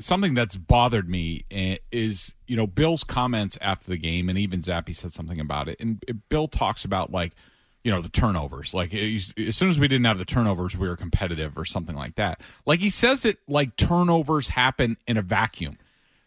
something 0.00 0.34
that's 0.34 0.56
bothered 0.56 1.08
me 1.08 1.44
eh, 1.50 1.76
is 1.92 2.34
you 2.46 2.56
know 2.56 2.66
Bill's 2.66 3.04
comments 3.04 3.56
after 3.60 3.88
the 3.88 3.96
game, 3.96 4.28
and 4.28 4.38
even 4.38 4.62
Zappe 4.62 4.94
said 4.94 5.12
something 5.12 5.40
about 5.40 5.68
it, 5.68 5.78
and 5.80 6.02
Bill 6.28 6.48
talks 6.48 6.84
about 6.84 7.12
like 7.12 7.34
you 7.84 7.92
know 7.92 8.00
the 8.00 8.08
turnovers, 8.08 8.74
like 8.74 8.92
as 8.94 9.56
soon 9.56 9.68
as 9.68 9.78
we 9.78 9.88
didn't 9.88 10.06
have 10.06 10.18
the 10.18 10.24
turnovers, 10.24 10.76
we 10.76 10.88
were 10.88 10.96
competitive 10.96 11.56
or 11.56 11.64
something 11.64 11.96
like 11.96 12.16
that. 12.16 12.40
Like 12.66 12.80
he 12.80 12.90
says 12.90 13.24
it 13.24 13.38
like 13.48 13.76
turnovers 13.76 14.48
happen 14.48 14.96
in 15.06 15.16
a 15.16 15.22
vacuum. 15.22 15.78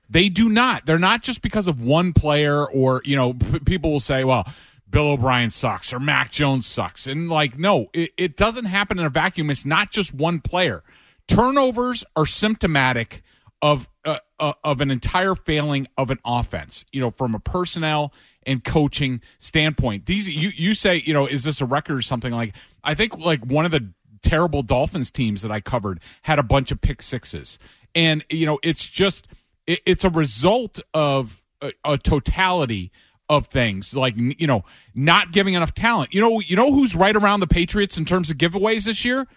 They 0.10 0.28
do 0.28 0.50
not. 0.50 0.86
They're 0.86 1.00
not 1.00 1.24
just 1.24 1.42
because 1.42 1.70
of 1.70 1.82
one 1.82 2.12
player 2.12 2.66
or, 2.66 3.02
you 3.06 3.16
know, 3.16 3.34
p- 3.34 3.60
people 3.60 3.92
will 3.94 4.02
say, 4.02 4.26
well, 4.26 4.46
Bill 4.90 5.12
O'Brien 5.12 5.52
sucks 5.52 5.94
or 5.94 6.00
Mac 6.02 6.32
Jones 6.32 6.68
sucks. 6.68 7.08
And 7.08 7.30
like, 7.30 7.58
no, 7.58 7.88
it, 7.94 8.12
it 8.18 8.36
doesn't 8.36 8.66
happen 8.66 9.00
in 9.00 9.06
a 9.06 9.10
vacuum. 9.10 9.50
It's 9.50 9.66
not 9.66 9.90
just 9.90 10.14
one 10.14 10.42
player. 10.42 10.84
Turnovers 11.28 12.04
are 12.18 12.26
symptomatic 12.26 13.24
of 13.62 13.88
uh, 14.04 14.18
uh, 14.40 14.54
of 14.64 14.82
an 14.82 14.92
entire 14.92 15.36
failing 15.36 15.88
of 15.98 16.10
an 16.10 16.20
offense. 16.26 16.84
You 16.92 17.00
know, 17.00 17.12
from 17.12 17.34
a 17.34 17.40
personnel 17.40 18.12
and 18.46 18.64
coaching 18.64 19.22
standpoint. 19.40 20.06
These 20.06 20.30
you 20.30 20.50
you 20.56 20.74
say, 20.74 21.02
you 21.06 21.14
know, 21.14 21.26
is 21.26 21.44
this 21.44 21.62
a 21.62 21.66
record 21.66 21.98
or 21.98 22.02
something 22.02 22.32
like? 22.32 22.54
I 22.84 22.94
think 22.94 23.18
like 23.18 23.46
one 23.46 23.66
of 23.66 23.72
the 23.72 23.92
terrible 24.22 24.64
Dolphins 24.64 25.12
teams 25.12 25.42
that 25.42 25.52
I 25.52 25.62
covered 25.62 26.00
had 26.24 26.40
a 26.40 26.44
bunch 26.44 26.72
of 26.72 26.82
pick 26.82 27.02
sixes, 27.02 27.60
and 27.94 28.24
you 28.30 28.46
know, 28.46 28.60
it's 28.64 28.88
just 28.88 29.28
it, 29.68 29.80
it's 29.86 30.04
a 30.04 30.10
result 30.10 30.80
of 30.94 31.42
a, 31.62 31.74
a 31.84 31.98
totality 31.98 32.92
of 33.30 33.48
things 33.48 33.96
like 33.96 34.14
you 34.18 34.48
know 34.48 34.66
not 34.94 35.32
giving 35.32 35.54
enough 35.54 35.74
talent. 35.74 36.14
You 36.14 36.22
know, 36.22 36.40
you 36.40 36.56
know 36.56 36.72
who's 36.72 36.96
right 36.96 37.16
around 37.16 37.40
the 37.40 37.48
Patriots 37.48 37.98
in 37.98 38.06
terms 38.06 38.30
of 38.30 38.38
giveaways 38.38 38.86
this 38.86 39.06
year? 39.06 39.28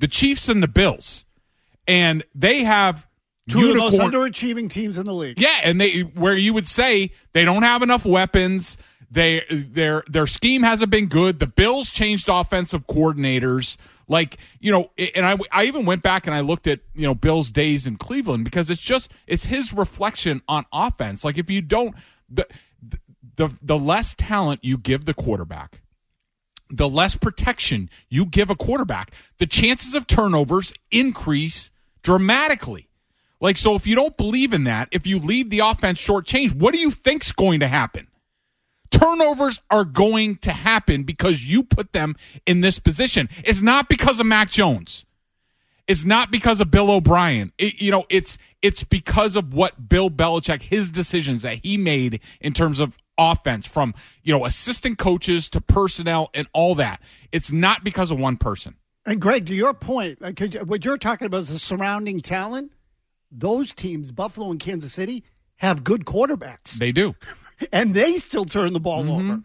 The 0.00 0.08
Chiefs 0.08 0.48
and 0.48 0.62
the 0.62 0.68
Bills, 0.68 1.24
and 1.86 2.24
they 2.34 2.64
have 2.64 3.06
Two 3.48 3.68
of 3.68 3.74
the 3.74 3.74
most 3.74 3.98
underachieving 3.98 4.70
teams 4.70 4.96
in 4.96 5.06
the 5.06 5.14
league. 5.14 5.38
yeah, 5.38 5.60
and 5.64 5.80
they 5.80 6.00
where 6.00 6.36
you 6.36 6.54
would 6.54 6.66
say 6.66 7.12
they 7.32 7.44
don't 7.44 7.62
have 7.62 7.82
enough 7.82 8.04
weapons. 8.06 8.78
They 9.10 9.42
their 9.50 10.02
their 10.08 10.26
scheme 10.26 10.62
hasn't 10.62 10.90
been 10.90 11.06
good. 11.06 11.38
The 11.40 11.46
Bills 11.46 11.90
changed 11.90 12.28
offensive 12.30 12.86
coordinators. 12.86 13.76
Like 14.08 14.38
you 14.60 14.72
know, 14.72 14.90
and 15.14 15.26
I 15.26 15.36
I 15.52 15.64
even 15.64 15.84
went 15.84 16.02
back 16.02 16.26
and 16.26 16.34
I 16.34 16.40
looked 16.40 16.66
at 16.66 16.80
you 16.94 17.02
know 17.02 17.14
Bill's 17.14 17.50
days 17.50 17.86
in 17.86 17.96
Cleveland 17.96 18.44
because 18.44 18.70
it's 18.70 18.80
just 18.80 19.12
it's 19.26 19.44
his 19.44 19.72
reflection 19.72 20.42
on 20.48 20.64
offense. 20.72 21.22
Like 21.22 21.36
if 21.36 21.50
you 21.50 21.60
don't 21.60 21.94
the 22.30 22.46
the 23.36 23.50
the 23.60 23.78
less 23.78 24.14
talent 24.14 24.64
you 24.64 24.78
give 24.78 25.04
the 25.04 25.14
quarterback, 25.14 25.80
the 26.70 26.88
less 26.88 27.14
protection 27.14 27.90
you 28.08 28.24
give 28.24 28.50
a 28.50 28.56
quarterback, 28.56 29.12
the 29.38 29.46
chances 29.46 29.94
of 29.94 30.06
turnovers 30.06 30.72
increase 30.90 31.70
dramatically. 32.02 32.88
Like, 33.40 33.56
so 33.56 33.74
if 33.74 33.86
you 33.86 33.94
don't 33.96 34.16
believe 34.16 34.52
in 34.52 34.64
that, 34.64 34.88
if 34.90 35.06
you 35.06 35.18
leave 35.18 35.50
the 35.50 35.60
offense 35.60 36.00
shortchanged, 36.00 36.54
what 36.54 36.72
do 36.72 36.80
you 36.80 36.90
think's 36.90 37.32
going 37.32 37.60
to 37.60 37.68
happen? 37.68 38.06
Turnovers 38.90 39.60
are 39.70 39.84
going 39.84 40.36
to 40.36 40.52
happen 40.52 41.02
because 41.02 41.44
you 41.44 41.62
put 41.62 41.92
them 41.92 42.16
in 42.46 42.60
this 42.60 42.78
position. 42.78 43.28
It's 43.44 43.60
not 43.60 43.88
because 43.88 44.20
of 44.20 44.26
Mac 44.26 44.50
Jones. 44.50 45.04
It's 45.86 46.04
not 46.04 46.30
because 46.30 46.60
of 46.60 46.70
Bill 46.70 46.90
O'Brien. 46.90 47.52
It, 47.58 47.80
you 47.80 47.90
know, 47.90 48.04
it's 48.08 48.38
it's 48.62 48.84
because 48.84 49.36
of 49.36 49.52
what 49.52 49.88
Bill 49.88 50.08
Belichick, 50.08 50.62
his 50.62 50.90
decisions 50.90 51.42
that 51.42 51.58
he 51.62 51.76
made 51.76 52.20
in 52.40 52.54
terms 52.54 52.80
of 52.80 52.96
offense, 53.18 53.66
from 53.66 53.94
you 54.22 54.32
know 54.32 54.46
assistant 54.46 54.96
coaches 54.96 55.48
to 55.50 55.60
personnel 55.60 56.30
and 56.32 56.48
all 56.54 56.74
that. 56.76 57.00
It's 57.32 57.52
not 57.52 57.84
because 57.84 58.10
of 58.10 58.18
one 58.18 58.38
person. 58.38 58.76
And 59.04 59.20
Greg, 59.20 59.44
to 59.46 59.54
your 59.54 59.74
point, 59.74 60.18
uh, 60.22 60.32
what 60.64 60.84
you're 60.84 60.96
talking 60.96 61.26
about 61.26 61.38
is 61.38 61.48
the 61.48 61.58
surrounding 61.58 62.20
talent. 62.20 62.72
Those 63.36 63.72
teams, 63.72 64.12
Buffalo 64.12 64.50
and 64.50 64.60
Kansas 64.60 64.92
City, 64.92 65.24
have 65.56 65.84
good 65.84 66.04
quarterbacks, 66.04 66.72
They 66.72 66.92
do. 66.92 67.14
and 67.72 67.94
they 67.94 68.18
still 68.18 68.44
turn 68.44 68.72
the 68.72 68.80
ball 68.80 69.10
over. 69.10 69.40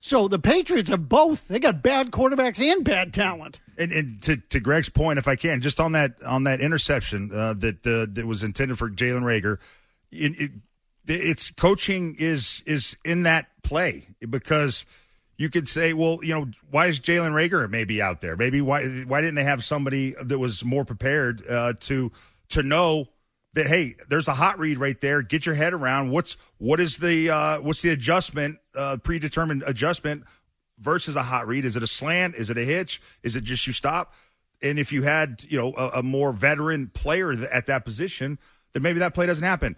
So 0.00 0.26
the 0.26 0.40
Patriots 0.40 0.88
have 0.88 1.08
both. 1.08 1.46
They 1.46 1.60
got 1.60 1.80
bad 1.80 2.10
quarterbacks 2.10 2.58
and 2.58 2.84
bad 2.84 3.14
talent. 3.14 3.60
And, 3.78 3.92
and 3.92 4.22
to, 4.22 4.36
to 4.36 4.58
Greg's 4.58 4.88
point, 4.88 5.20
if 5.20 5.28
I 5.28 5.36
can, 5.36 5.60
just 5.60 5.78
on 5.78 5.92
that 5.92 6.20
on 6.24 6.42
that 6.42 6.60
interception 6.60 7.30
uh, 7.32 7.54
that 7.54 7.86
uh, 7.86 8.06
that 8.12 8.26
was 8.26 8.42
intended 8.42 8.78
for 8.78 8.90
Jalen 8.90 9.22
Reagor, 9.22 9.58
it, 10.10 10.40
it, 10.40 10.50
it's 11.06 11.50
coaching 11.52 12.16
is 12.18 12.64
is 12.66 12.96
in 13.04 13.22
that 13.22 13.46
play 13.62 14.08
because 14.28 14.84
you 15.36 15.48
could 15.48 15.68
say, 15.68 15.92
well, 15.92 16.18
you 16.22 16.34
know, 16.34 16.48
why 16.70 16.86
is 16.86 16.98
Jalen 16.98 17.30
Reagor 17.30 17.70
maybe 17.70 18.02
out 18.02 18.20
there? 18.20 18.36
Maybe 18.36 18.60
why 18.60 18.84
why 19.02 19.20
didn't 19.20 19.36
they 19.36 19.44
have 19.44 19.62
somebody 19.64 20.16
that 20.20 20.38
was 20.40 20.64
more 20.64 20.84
prepared 20.84 21.48
uh, 21.48 21.74
to 21.80 22.10
to 22.48 22.64
know 22.64 23.08
that 23.54 23.66
hey, 23.66 23.96
there's 24.08 24.28
a 24.28 24.34
hot 24.34 24.58
read 24.58 24.78
right 24.78 25.00
there. 25.00 25.22
Get 25.22 25.46
your 25.46 25.54
head 25.54 25.72
around 25.72 26.10
what's 26.10 26.36
what 26.58 26.80
is 26.80 26.98
the 26.98 27.30
uh, 27.30 27.60
what's 27.60 27.82
the 27.82 27.90
adjustment 27.90 28.58
uh, 28.74 28.96
predetermined 29.02 29.62
adjustment 29.66 30.24
versus 30.78 31.16
a 31.16 31.22
hot 31.22 31.46
read? 31.46 31.64
Is 31.64 31.76
it 31.76 31.82
a 31.82 31.86
slant? 31.86 32.34
Is 32.34 32.50
it 32.50 32.58
a 32.58 32.64
hitch? 32.64 33.00
Is 33.22 33.36
it 33.36 33.44
just 33.44 33.66
you 33.66 33.72
stop? 33.72 34.14
And 34.62 34.78
if 34.78 34.92
you 34.92 35.02
had 35.02 35.44
you 35.48 35.58
know 35.58 35.74
a, 35.76 35.98
a 35.98 36.02
more 36.02 36.32
veteran 36.32 36.88
player 36.88 37.32
at 37.32 37.66
that 37.66 37.84
position, 37.84 38.38
then 38.72 38.82
maybe 38.82 39.00
that 39.00 39.14
play 39.14 39.26
doesn't 39.26 39.44
happen. 39.44 39.76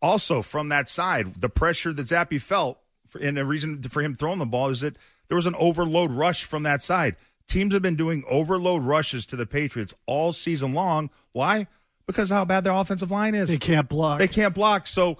Also, 0.00 0.42
from 0.42 0.68
that 0.70 0.88
side, 0.88 1.36
the 1.36 1.48
pressure 1.48 1.92
that 1.92 2.06
Zappe 2.06 2.40
felt, 2.40 2.78
for, 3.08 3.18
and 3.18 3.36
the 3.36 3.44
reason 3.44 3.82
for 3.82 4.02
him 4.02 4.14
throwing 4.14 4.38
the 4.38 4.46
ball 4.46 4.68
is 4.68 4.80
that 4.80 4.96
there 5.28 5.36
was 5.36 5.46
an 5.46 5.54
overload 5.58 6.10
rush 6.10 6.44
from 6.44 6.62
that 6.64 6.82
side. 6.82 7.16
Teams 7.48 7.72
have 7.72 7.82
been 7.82 7.96
doing 7.96 8.24
overload 8.28 8.82
rushes 8.82 9.26
to 9.26 9.36
the 9.36 9.46
Patriots 9.46 9.92
all 10.06 10.32
season 10.32 10.72
long. 10.72 11.10
Why? 11.32 11.66
Because 12.06 12.30
of 12.30 12.36
how 12.36 12.44
bad 12.44 12.64
their 12.64 12.72
offensive 12.72 13.10
line 13.10 13.34
is. 13.34 13.48
They 13.48 13.58
can't 13.58 13.88
block. 13.88 14.18
They 14.18 14.28
can't 14.28 14.54
block. 14.54 14.86
So 14.86 15.18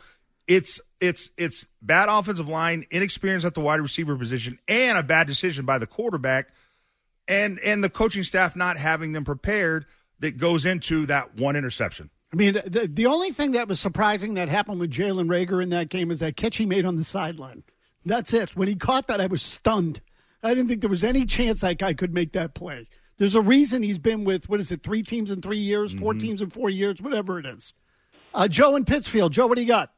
it's 0.49 0.81
it's 1.01 1.31
it's 1.37 1.67
bad 1.81 2.09
offensive 2.09 2.49
line, 2.49 2.87
inexperience 2.91 3.45
at 3.45 3.55
the 3.55 3.61
wide 3.61 3.81
receiver 3.81 4.17
position, 4.17 4.59
and 4.69 4.99
a 4.99 5.03
bad 5.03 5.27
decision 5.27 5.65
by 5.65 5.79
the 5.79 5.87
quarterback, 5.87 6.49
and 7.29 7.59
and 7.61 7.83
the 7.83 7.91
coaching 7.91 8.25
staff 8.25 8.57
not 8.57 8.77
having 8.77 9.13
them 9.13 9.25
prepared 9.25 9.87
that 10.19 10.39
goes 10.39 10.65
into 10.67 11.07
that 11.07 11.37
one 11.37 11.57
interception. 11.57 12.11
I 12.33 12.37
mean, 12.37 12.55
the, 12.55 12.89
the 12.91 13.07
only 13.07 13.31
thing 13.31 13.53
that 13.53 13.69
was 13.69 13.79
surprising 13.79 14.35
that 14.35 14.49
happened 14.49 14.81
with 14.81 14.91
Jalen 14.91 15.27
Reagor 15.27 15.63
in 15.63 15.69
that 15.71 15.91
game 15.91 16.11
is 16.11 16.21
that 16.21 16.37
catch 16.37 16.57
he 16.57 16.65
made 16.65 16.87
on 16.87 16.97
the 16.97 17.05
sideline. 17.05 17.63
That's 18.07 18.33
it. 18.33 18.57
When 18.57 18.69
he 18.69 18.75
caught 18.75 19.07
that, 19.09 19.21
I 19.21 19.27
was 19.27 19.43
stunned. 19.43 20.01
I 20.43 20.55
didn't 20.55 20.69
think 20.69 20.81
there 20.81 20.91
was 20.91 21.05
any 21.05 21.27
chance 21.27 21.61
that 21.61 21.79
guy 21.79 21.93
could 21.93 22.15
make 22.15 22.33
that 22.33 22.55
play. 22.55 22.89
There's 23.19 23.35
a 23.35 23.43
reason 23.43 23.83
he's 23.83 23.99
been 23.99 24.25
with, 24.25 24.49
what 24.49 24.61
is 24.61 24.73
it, 24.73 24.83
three 24.83 25.03
teams 25.03 25.31
in 25.31 25.43
three 25.43 25.59
years, 25.59 25.95
4 25.95 26.15
teams 26.15 26.41
in 26.41 26.51
four 26.51 26.71
years, 26.71 27.01
whatever 27.01 27.39
it 27.39 27.47
is. 27.47 27.75
Uh, 28.35 28.49
Joe 28.49 28.77
in 28.77 28.85
Pittsfield. 28.85 29.33
Joe, 29.33 29.47
what 29.47 29.57
do 29.57 29.63
you 29.63 29.69
got? 29.69 29.93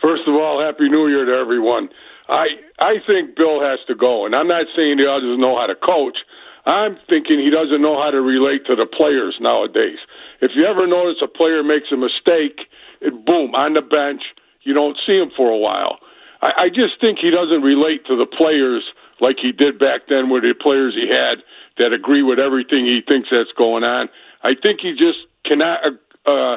First 0.00 0.22
of 0.26 0.34
all, 0.34 0.62
happy 0.64 0.88
New 0.88 1.08
Year 1.08 1.24
to 1.24 1.32
everyone. 1.32 1.88
I 2.28 2.46
I 2.78 2.94
think 3.06 3.36
Bill 3.36 3.62
has 3.62 3.78
to 3.86 3.94
go, 3.94 4.26
and 4.26 4.34
I'm 4.34 4.48
not 4.48 4.66
saying 4.74 4.98
he 4.98 5.04
doesn't 5.04 5.40
know 5.40 5.58
how 5.58 5.66
to 5.66 5.74
coach. 5.74 6.18
I'm 6.66 6.98
thinking 7.10 7.42
he 7.42 7.50
doesn't 7.50 7.82
know 7.82 7.98
how 7.98 8.10
to 8.10 8.22
relate 8.22 8.66
to 8.66 8.74
the 8.74 8.86
players 8.86 9.34
nowadays. 9.40 9.98
If 10.40 10.52
you 10.54 10.66
ever 10.66 10.86
notice 10.86 11.18
a 11.22 11.26
player 11.26 11.62
makes 11.62 11.90
a 11.90 11.98
mistake, 11.98 12.66
it, 13.00 13.14
boom 13.26 13.54
on 13.54 13.74
the 13.74 13.82
bench, 13.82 14.22
you 14.62 14.74
don't 14.74 14.98
see 15.06 15.18
him 15.18 15.30
for 15.36 15.50
a 15.50 15.58
while. 15.58 15.98
I, 16.40 16.66
I 16.66 16.68
just 16.68 17.02
think 17.02 17.18
he 17.18 17.30
doesn't 17.30 17.62
relate 17.62 18.06
to 18.06 18.14
the 18.14 18.26
players 18.26 18.86
like 19.20 19.36
he 19.42 19.50
did 19.50 19.78
back 19.78 20.06
then, 20.10 20.30
with 20.30 20.42
the 20.42 20.54
players 20.54 20.94
he 20.94 21.10
had 21.10 21.42
that 21.78 21.92
agree 21.92 22.22
with 22.22 22.38
everything 22.38 22.86
he 22.86 23.00
thinks 23.06 23.28
that's 23.30 23.52
going 23.56 23.84
on. 23.84 24.08
I 24.42 24.54
think 24.60 24.80
he 24.80 24.92
just 24.92 25.18
cannot 25.44 25.80
uh, 25.84 26.30
uh, 26.30 26.56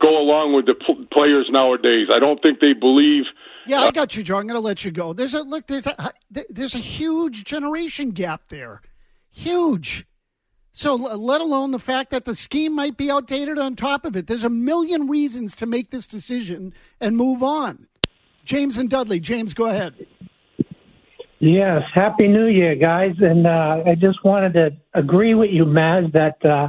go 0.00 0.18
along 0.18 0.54
with 0.54 0.66
the 0.66 0.74
pl- 0.74 1.06
players 1.12 1.48
nowadays. 1.50 2.08
I 2.14 2.18
don't 2.18 2.40
think 2.42 2.60
they 2.60 2.72
believe. 2.72 3.24
Yeah, 3.66 3.80
I 3.80 3.90
got 3.90 4.16
you, 4.16 4.22
Joe. 4.22 4.36
I'm 4.36 4.46
going 4.46 4.60
to 4.60 4.64
let 4.64 4.84
you 4.84 4.90
go. 4.90 5.12
There's 5.12 5.34
a 5.34 5.42
look. 5.42 5.66
There's 5.66 5.86
a 5.86 6.12
there's 6.48 6.74
a 6.74 6.78
huge 6.78 7.44
generation 7.44 8.10
gap 8.10 8.48
there, 8.48 8.80
huge. 9.30 10.06
So 10.72 10.94
let 10.94 11.40
alone 11.40 11.72
the 11.72 11.80
fact 11.80 12.10
that 12.10 12.24
the 12.24 12.36
scheme 12.36 12.72
might 12.72 12.96
be 12.96 13.10
outdated. 13.10 13.58
On 13.58 13.74
top 13.74 14.04
of 14.04 14.16
it, 14.16 14.26
there's 14.28 14.44
a 14.44 14.50
million 14.50 15.08
reasons 15.08 15.56
to 15.56 15.66
make 15.66 15.90
this 15.90 16.06
decision 16.06 16.72
and 17.00 17.16
move 17.16 17.42
on. 17.42 17.88
James 18.44 18.78
and 18.78 18.88
Dudley. 18.88 19.20
James, 19.20 19.54
go 19.54 19.66
ahead. 19.66 20.06
Yes, 21.40 21.82
happy 21.94 22.26
New 22.26 22.46
Year, 22.46 22.74
guys! 22.74 23.14
And 23.20 23.46
uh, 23.46 23.82
I 23.86 23.94
just 23.94 24.24
wanted 24.24 24.54
to 24.54 24.70
agree 24.94 25.34
with 25.34 25.50
you, 25.52 25.64
Mazz, 25.64 26.10
that 26.12 26.44
uh, 26.44 26.68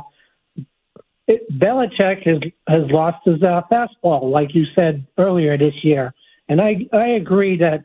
it, 1.28 1.51
Belichick 1.51 2.28
has 2.28 2.39
has 2.67 2.91
lost 2.91 3.17
his 3.26 3.41
uh, 3.41 3.61
fastball, 3.72 4.32
like 4.32 4.53
you 4.53 4.65
said 4.76 5.07
earlier 5.17 5.57
this 5.57 5.74
year, 5.82 6.13
and 6.49 6.61
I 6.61 6.86
I 6.93 7.07
agree 7.09 7.57
that 7.57 7.84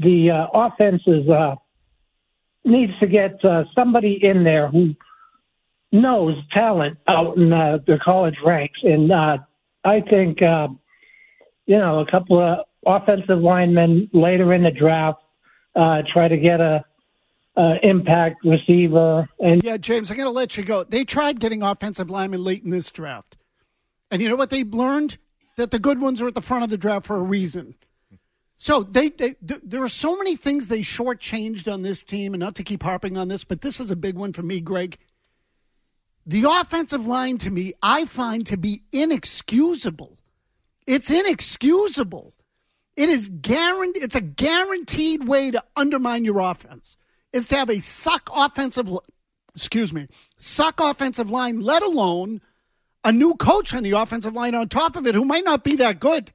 the 0.00 0.30
uh, 0.32 0.46
offense 0.52 1.02
is 1.06 1.28
uh, 1.28 1.54
needs 2.64 2.92
to 2.98 3.06
get 3.06 3.44
uh, 3.44 3.62
somebody 3.72 4.18
in 4.20 4.42
there 4.42 4.66
who 4.66 4.96
knows 5.92 6.34
talent 6.52 6.98
out 7.06 7.36
in 7.36 7.52
uh, 7.52 7.78
the 7.86 8.00
college 8.04 8.36
ranks, 8.44 8.80
and 8.82 9.12
uh, 9.12 9.38
I 9.84 10.00
think 10.00 10.42
uh, 10.42 10.66
you 11.66 11.78
know 11.78 12.00
a 12.00 12.10
couple 12.10 12.40
of 12.40 12.66
offensive 12.84 13.38
linemen 13.38 14.10
later 14.12 14.52
in 14.54 14.64
the 14.64 14.72
draft 14.72 15.20
uh, 15.76 16.02
try 16.12 16.28
to 16.28 16.36
get 16.36 16.60
a 16.60 16.84
impact 17.82 18.44
receiver. 18.44 19.28
And 19.40 19.62
yeah, 19.62 19.76
James, 19.78 20.10
I'm 20.10 20.16
going 20.16 20.26
to 20.26 20.30
let 20.30 20.56
you 20.56 20.64
go. 20.64 20.84
They 20.84 21.04
tried 21.04 21.40
getting 21.40 21.62
offensive 21.62 22.10
linemen 22.10 22.44
late 22.44 22.62
in 22.64 22.70
this 22.70 22.90
draft, 22.90 23.36
and 24.10 24.20
you 24.20 24.28
know 24.28 24.36
what 24.36 24.50
they 24.50 24.64
learned? 24.64 25.18
That 25.56 25.70
the 25.70 25.78
good 25.78 26.00
ones 26.00 26.20
are 26.20 26.28
at 26.28 26.34
the 26.34 26.42
front 26.42 26.64
of 26.64 26.70
the 26.70 26.76
draft 26.76 27.06
for 27.06 27.16
a 27.16 27.22
reason. 27.22 27.76
So 28.58 28.82
they, 28.82 29.08
they 29.08 29.34
th- 29.46 29.60
there 29.62 29.82
are 29.82 29.88
so 29.88 30.16
many 30.16 30.36
things 30.36 30.68
they 30.68 30.80
shortchanged 30.80 31.72
on 31.72 31.82
this 31.82 32.04
team, 32.04 32.34
and 32.34 32.40
not 32.40 32.54
to 32.56 32.62
keep 32.62 32.82
harping 32.82 33.16
on 33.16 33.28
this, 33.28 33.44
but 33.44 33.62
this 33.62 33.80
is 33.80 33.90
a 33.90 33.96
big 33.96 34.16
one 34.16 34.32
for 34.32 34.42
me, 34.42 34.60
Greg. 34.60 34.98
The 36.26 36.44
offensive 36.44 37.06
line 37.06 37.38
to 37.38 37.50
me, 37.50 37.72
I 37.82 38.04
find 38.04 38.46
to 38.46 38.56
be 38.56 38.82
inexcusable. 38.92 40.18
It's 40.86 41.10
inexcusable. 41.10 42.34
It 42.96 43.08
is 43.08 43.28
guaranteed. 43.28 44.02
It's 44.02 44.16
a 44.16 44.20
guaranteed 44.20 45.28
way 45.28 45.50
to 45.50 45.62
undermine 45.76 46.24
your 46.24 46.40
offense. 46.40 46.96
Is 47.32 47.48
to 47.48 47.56
have 47.56 47.68
a 47.68 47.80
suck 47.80 48.30
offensive, 48.34 48.88
excuse 49.54 49.92
me, 49.92 50.08
suck 50.38 50.80
offensive 50.80 51.30
line. 51.30 51.60
Let 51.60 51.82
alone 51.82 52.40
a 53.04 53.12
new 53.12 53.34
coach 53.34 53.74
on 53.74 53.82
the 53.82 53.92
offensive 53.92 54.34
line 54.34 54.54
on 54.54 54.68
top 54.68 54.96
of 54.96 55.06
it, 55.06 55.14
who 55.14 55.24
might 55.24 55.44
not 55.44 55.62
be 55.62 55.76
that 55.76 56.00
good. 56.00 56.32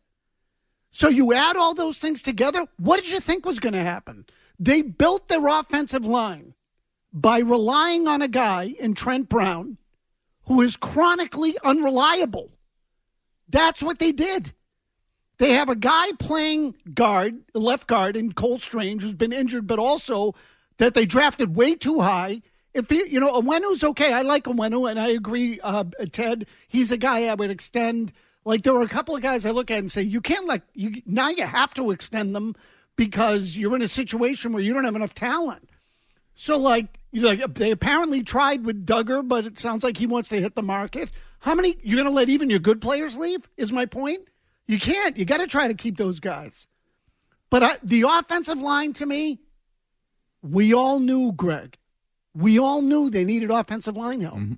So 0.92 1.10
you 1.10 1.34
add 1.34 1.56
all 1.56 1.74
those 1.74 1.98
things 1.98 2.22
together. 2.22 2.66
What 2.78 3.02
did 3.02 3.12
you 3.12 3.20
think 3.20 3.46
was 3.46 3.60
going 3.60 3.74
to 3.74 3.82
happen? 3.82 4.26
They 4.60 4.82
built 4.82 5.28
their 5.28 5.48
offensive 5.48 6.06
line 6.06 6.54
by 7.12 7.40
relying 7.40 8.08
on 8.08 8.22
a 8.22 8.28
guy 8.28 8.76
in 8.80 8.94
Trent 8.94 9.28
Brown 9.28 9.78
who 10.46 10.62
is 10.62 10.78
chronically 10.78 11.58
unreliable. 11.64 12.52
That's 13.50 13.82
what 13.82 14.00
they 14.00 14.12
did. 14.12 14.54
They 15.42 15.54
have 15.54 15.70
a 15.70 15.76
guy 15.76 16.12
playing 16.20 16.76
guard, 16.94 17.40
left 17.56 17.88
guard, 17.88 18.16
in 18.16 18.34
Cole 18.34 18.60
Strange, 18.60 19.02
who's 19.02 19.14
been 19.14 19.34
injured, 19.34 19.66
but 19.66 19.80
also 19.80 20.36
that 20.78 20.94
they 20.94 21.08
drafted 21.08 21.56
way 21.56 21.74
too 21.74 22.00
high. 22.00 22.44
If 22.76 22.92
he, 22.92 23.08
you 23.10 23.20
know, 23.20 23.34
Onwenu's 23.34 23.84
okay. 23.84 24.14
I 24.14 24.22
like 24.22 24.44
Onwenu, 24.44 24.88
and 24.88 25.00
I 25.00 25.08
agree, 25.08 25.60
uh, 25.62 25.86
Ted. 26.12 26.46
He's 26.68 26.92
a 26.92 26.98
guy 26.98 27.26
I 27.26 27.34
would 27.34 27.50
extend. 27.50 28.14
Like 28.46 28.62
there 28.62 28.76
were 28.76 28.84
a 28.84 28.88
couple 28.88 29.16
of 29.16 29.24
guys 29.24 29.44
I 29.44 29.50
look 29.50 29.72
at 29.72 29.80
and 29.80 29.92
say, 29.92 30.04
you 30.04 30.22
can't 30.22 30.46
like 30.46 30.62
you 30.76 31.02
now. 31.08 31.30
You 31.30 31.48
have 31.48 31.74
to 31.74 31.90
extend 31.90 32.36
them 32.36 32.56
because 32.96 33.58
you're 33.58 33.76
in 33.76 33.82
a 33.82 33.88
situation 33.88 34.54
where 34.54 34.62
you 34.62 34.76
don't 34.76 34.86
have 34.86 34.96
enough 34.96 35.16
talent. 35.16 35.68
So 36.36 36.60
like 36.60 37.00
you 37.12 37.24
know, 37.24 37.30
like 37.30 37.56
they 37.56 37.72
apparently 37.72 38.22
tried 38.22 38.64
with 38.64 38.86
Dugger, 38.86 39.28
but 39.28 39.48
it 39.48 39.58
sounds 39.58 39.84
like 39.84 39.98
he 39.98 40.06
wants 40.06 40.30
to 40.30 40.40
hit 40.40 40.54
the 40.54 40.62
market. 40.62 41.12
How 41.40 41.56
many 41.56 41.78
you're 41.82 41.98
going 41.98 42.06
to 42.06 42.16
let 42.16 42.30
even 42.30 42.52
your 42.52 42.60
good 42.60 42.80
players 42.80 43.18
leave? 43.18 43.50
Is 43.58 43.72
my 43.72 43.88
point. 43.88 44.28
You 44.68 44.80
can't. 44.80 45.18
You 45.18 45.26
got 45.26 45.38
to 45.38 45.48
try 45.48 45.68
to 45.68 45.74
keep 45.74 45.98
those 45.98 46.20
guys. 46.20 46.68
But 47.50 47.64
I, 47.64 47.76
the 47.84 48.04
offensive 48.08 48.62
line 48.62 48.94
to 48.94 49.06
me, 49.06 49.40
we 50.42 50.74
all 50.74 51.00
knew, 51.00 51.34
Greg. 51.34 51.78
We 52.34 52.58
all 52.58 52.82
knew 52.82 53.10
they 53.10 53.26
needed 53.26 53.52
offensive 53.52 53.98
line 53.98 54.22
help. 54.22 54.38
Mm-hmm. 54.38 54.54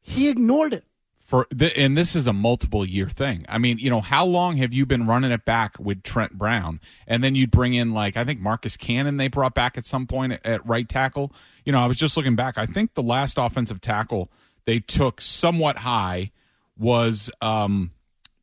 He 0.00 0.28
ignored 0.28 0.72
it. 0.72 0.84
For 1.20 1.46
the, 1.50 1.74
and 1.78 1.96
this 1.96 2.14
is 2.14 2.26
a 2.26 2.32
multiple 2.32 2.84
year 2.84 3.08
thing. 3.08 3.46
I 3.48 3.56
mean, 3.56 3.78
you 3.78 3.88
know, 3.88 4.02
how 4.02 4.26
long 4.26 4.58
have 4.58 4.74
you 4.74 4.84
been 4.84 5.06
running 5.06 5.30
it 5.30 5.46
back 5.46 5.78
with 5.78 6.02
Trent 6.02 6.36
Brown, 6.36 6.78
and 7.06 7.24
then 7.24 7.34
you'd 7.34 7.50
bring 7.50 7.72
in 7.72 7.92
like 7.92 8.18
I 8.18 8.24
think 8.24 8.40
Marcus 8.40 8.76
Cannon 8.76 9.16
they 9.16 9.28
brought 9.28 9.54
back 9.54 9.78
at 9.78 9.86
some 9.86 10.06
point 10.06 10.32
at, 10.32 10.44
at 10.44 10.66
right 10.66 10.86
tackle. 10.86 11.32
You 11.64 11.72
know, 11.72 11.80
I 11.80 11.86
was 11.86 11.96
just 11.96 12.18
looking 12.18 12.36
back. 12.36 12.58
I 12.58 12.66
think 12.66 12.92
the 12.92 13.02
last 13.02 13.38
offensive 13.38 13.80
tackle 13.80 14.30
they 14.66 14.78
took 14.80 15.22
somewhat 15.22 15.78
high 15.78 16.32
was 16.76 17.30
um, 17.40 17.92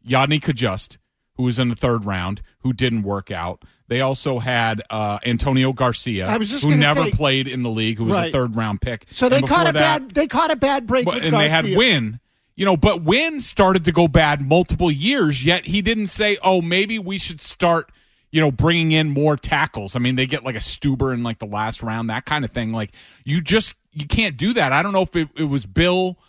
Yodny 0.07 0.39
Cajuste, 0.39 0.97
who 1.35 1.43
was 1.43 1.59
in 1.59 1.69
the 1.69 1.75
third 1.75 2.05
round, 2.05 2.41
who 2.59 2.73
didn't 2.73 3.03
work 3.03 3.31
out. 3.31 3.63
They 3.87 4.01
also 4.01 4.37
had 4.37 4.83
uh, 4.91 5.17
Antonio 5.25 5.73
Garcia, 5.73 6.29
who 6.29 6.75
never 6.75 7.05
say, 7.05 7.11
played 7.11 7.47
in 7.47 7.63
the 7.63 7.71
league, 7.71 7.97
who 7.97 8.05
was 8.05 8.13
right. 8.13 8.29
a 8.29 8.31
third 8.31 8.55
round 8.55 8.81
pick. 8.81 9.07
So 9.09 9.29
they 9.29 9.41
caught 9.41 9.67
a 9.67 9.73
that, 9.73 9.73
bad 9.73 10.11
they 10.11 10.27
caught 10.27 10.51
a 10.51 10.55
bad 10.55 10.85
break. 10.85 11.05
But, 11.05 11.23
and 11.23 11.31
Garcia. 11.31 11.39
they 11.39 11.49
had 11.49 11.77
Wynn. 11.77 12.19
You 12.55 12.65
know, 12.65 12.77
but 12.77 13.03
Wynn 13.03 13.41
started 13.41 13.85
to 13.85 13.91
go 13.91 14.07
bad 14.07 14.41
multiple 14.41 14.91
years. 14.91 15.43
Yet 15.43 15.65
he 15.65 15.81
didn't 15.81 16.07
say, 16.07 16.37
"Oh, 16.43 16.61
maybe 16.61 16.99
we 16.99 17.17
should 17.17 17.41
start." 17.41 17.91
You 18.31 18.41
know, 18.41 18.51
bringing 18.51 18.91
in 18.91 19.09
more 19.09 19.35
tackles. 19.37 19.95
I 19.95 19.99
mean, 19.99 20.15
they 20.15 20.27
get 20.27 20.43
like 20.43 20.55
a 20.55 20.59
Stueber 20.59 21.11
in 21.11 21.23
like 21.23 21.39
the 21.39 21.47
last 21.47 21.81
round, 21.81 22.11
that 22.11 22.25
kind 22.25 22.45
of 22.45 22.51
thing. 22.51 22.71
Like 22.71 22.91
you 23.25 23.41
just 23.41 23.73
you 23.91 24.05
can't 24.05 24.37
do 24.37 24.53
that. 24.53 24.71
I 24.71 24.83
don't 24.83 24.93
know 24.93 25.01
if 25.01 25.15
it, 25.15 25.29
it 25.35 25.45
was 25.45 25.65
Bill 25.65 26.19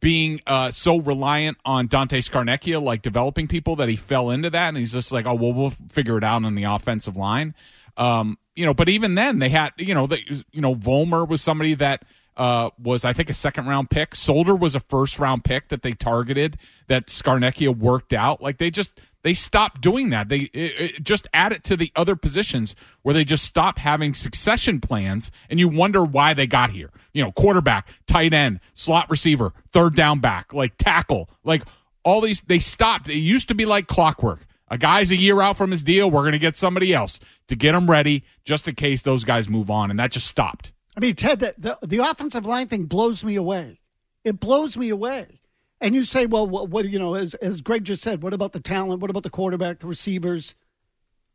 being 0.00 0.40
uh, 0.46 0.70
so 0.70 1.00
reliant 1.00 1.58
on 1.64 1.86
Dante 1.86 2.20
Scarnecchia, 2.20 2.82
like 2.82 3.02
developing 3.02 3.48
people, 3.48 3.76
that 3.76 3.88
he 3.88 3.96
fell 3.96 4.30
into 4.30 4.50
that, 4.50 4.68
and 4.68 4.76
he's 4.76 4.92
just 4.92 5.12
like, 5.12 5.26
oh 5.26 5.34
well, 5.34 5.52
we'll 5.52 5.70
figure 5.70 6.18
it 6.18 6.24
out 6.24 6.44
on 6.44 6.54
the 6.54 6.64
offensive 6.64 7.16
line. 7.16 7.54
Um, 7.96 8.38
you 8.54 8.66
know, 8.66 8.74
but 8.74 8.88
even 8.88 9.14
then, 9.14 9.38
they 9.38 9.48
had, 9.48 9.72
you 9.78 9.94
know, 9.94 10.06
the, 10.06 10.18
you 10.52 10.60
know, 10.60 10.74
Vollmer 10.74 11.28
was 11.28 11.42
somebody 11.42 11.74
that 11.74 12.04
uh, 12.36 12.70
was 12.78 13.04
I 13.04 13.12
think 13.12 13.30
a 13.30 13.34
second 13.34 13.66
round 13.66 13.90
pick. 13.90 14.14
Solder 14.14 14.54
was 14.54 14.74
a 14.74 14.80
first 14.80 15.18
round 15.18 15.44
pick 15.44 15.68
that 15.68 15.82
they 15.82 15.92
targeted 15.92 16.58
that 16.88 17.06
Scarnecchia 17.06 17.76
worked 17.76 18.12
out. 18.12 18.42
Like 18.42 18.58
they 18.58 18.70
just 18.70 19.00
they 19.26 19.34
stopped 19.34 19.80
doing 19.80 20.10
that. 20.10 20.28
They 20.28 20.42
it, 20.52 20.80
it 20.80 21.02
just 21.02 21.26
add 21.34 21.50
it 21.50 21.64
to 21.64 21.76
the 21.76 21.90
other 21.96 22.14
positions 22.14 22.76
where 23.02 23.12
they 23.12 23.24
just 23.24 23.42
stop 23.42 23.76
having 23.76 24.14
succession 24.14 24.80
plans, 24.80 25.32
and 25.50 25.58
you 25.58 25.66
wonder 25.66 26.04
why 26.04 26.32
they 26.32 26.46
got 26.46 26.70
here. 26.70 26.92
You 27.12 27.24
know, 27.24 27.32
quarterback, 27.32 27.88
tight 28.06 28.32
end, 28.32 28.60
slot 28.74 29.10
receiver, 29.10 29.52
third 29.72 29.96
down 29.96 30.20
back, 30.20 30.52
like 30.52 30.76
tackle, 30.76 31.28
like 31.42 31.64
all 32.04 32.20
these. 32.20 32.40
They 32.42 32.60
stopped. 32.60 33.08
It 33.08 33.16
used 33.16 33.48
to 33.48 33.56
be 33.56 33.66
like 33.66 33.88
clockwork. 33.88 34.46
A 34.68 34.78
guy's 34.78 35.10
a 35.10 35.16
year 35.16 35.40
out 35.40 35.56
from 35.56 35.72
his 35.72 35.82
deal. 35.82 36.08
We're 36.08 36.22
going 36.22 36.30
to 36.30 36.38
get 36.38 36.56
somebody 36.56 36.94
else 36.94 37.18
to 37.48 37.56
get 37.56 37.74
him 37.74 37.90
ready, 37.90 38.22
just 38.44 38.68
in 38.68 38.76
case 38.76 39.02
those 39.02 39.24
guys 39.24 39.48
move 39.48 39.70
on, 39.70 39.90
and 39.90 39.98
that 39.98 40.12
just 40.12 40.28
stopped. 40.28 40.70
I 40.96 41.00
mean, 41.00 41.14
Ted, 41.14 41.40
the, 41.40 41.52
the, 41.58 41.78
the 41.84 41.98
offensive 41.98 42.46
line 42.46 42.68
thing 42.68 42.84
blows 42.84 43.24
me 43.24 43.34
away. 43.34 43.80
It 44.22 44.38
blows 44.38 44.76
me 44.76 44.88
away. 44.90 45.40
And 45.80 45.94
you 45.94 46.04
say, 46.04 46.26
well, 46.26 46.46
what, 46.46 46.70
what, 46.70 46.88
you 46.88 46.98
know, 46.98 47.14
as 47.14 47.34
as 47.34 47.60
Greg 47.60 47.84
just 47.84 48.02
said, 48.02 48.22
what 48.22 48.32
about 48.32 48.52
the 48.52 48.60
talent? 48.60 49.00
What 49.00 49.10
about 49.10 49.24
the 49.24 49.30
quarterback, 49.30 49.80
the 49.80 49.86
receivers? 49.86 50.54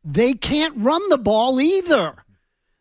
They 0.04 0.34
can't 0.34 0.74
run 0.78 1.10
the 1.10 1.18
ball 1.18 1.62
either. 1.62 2.16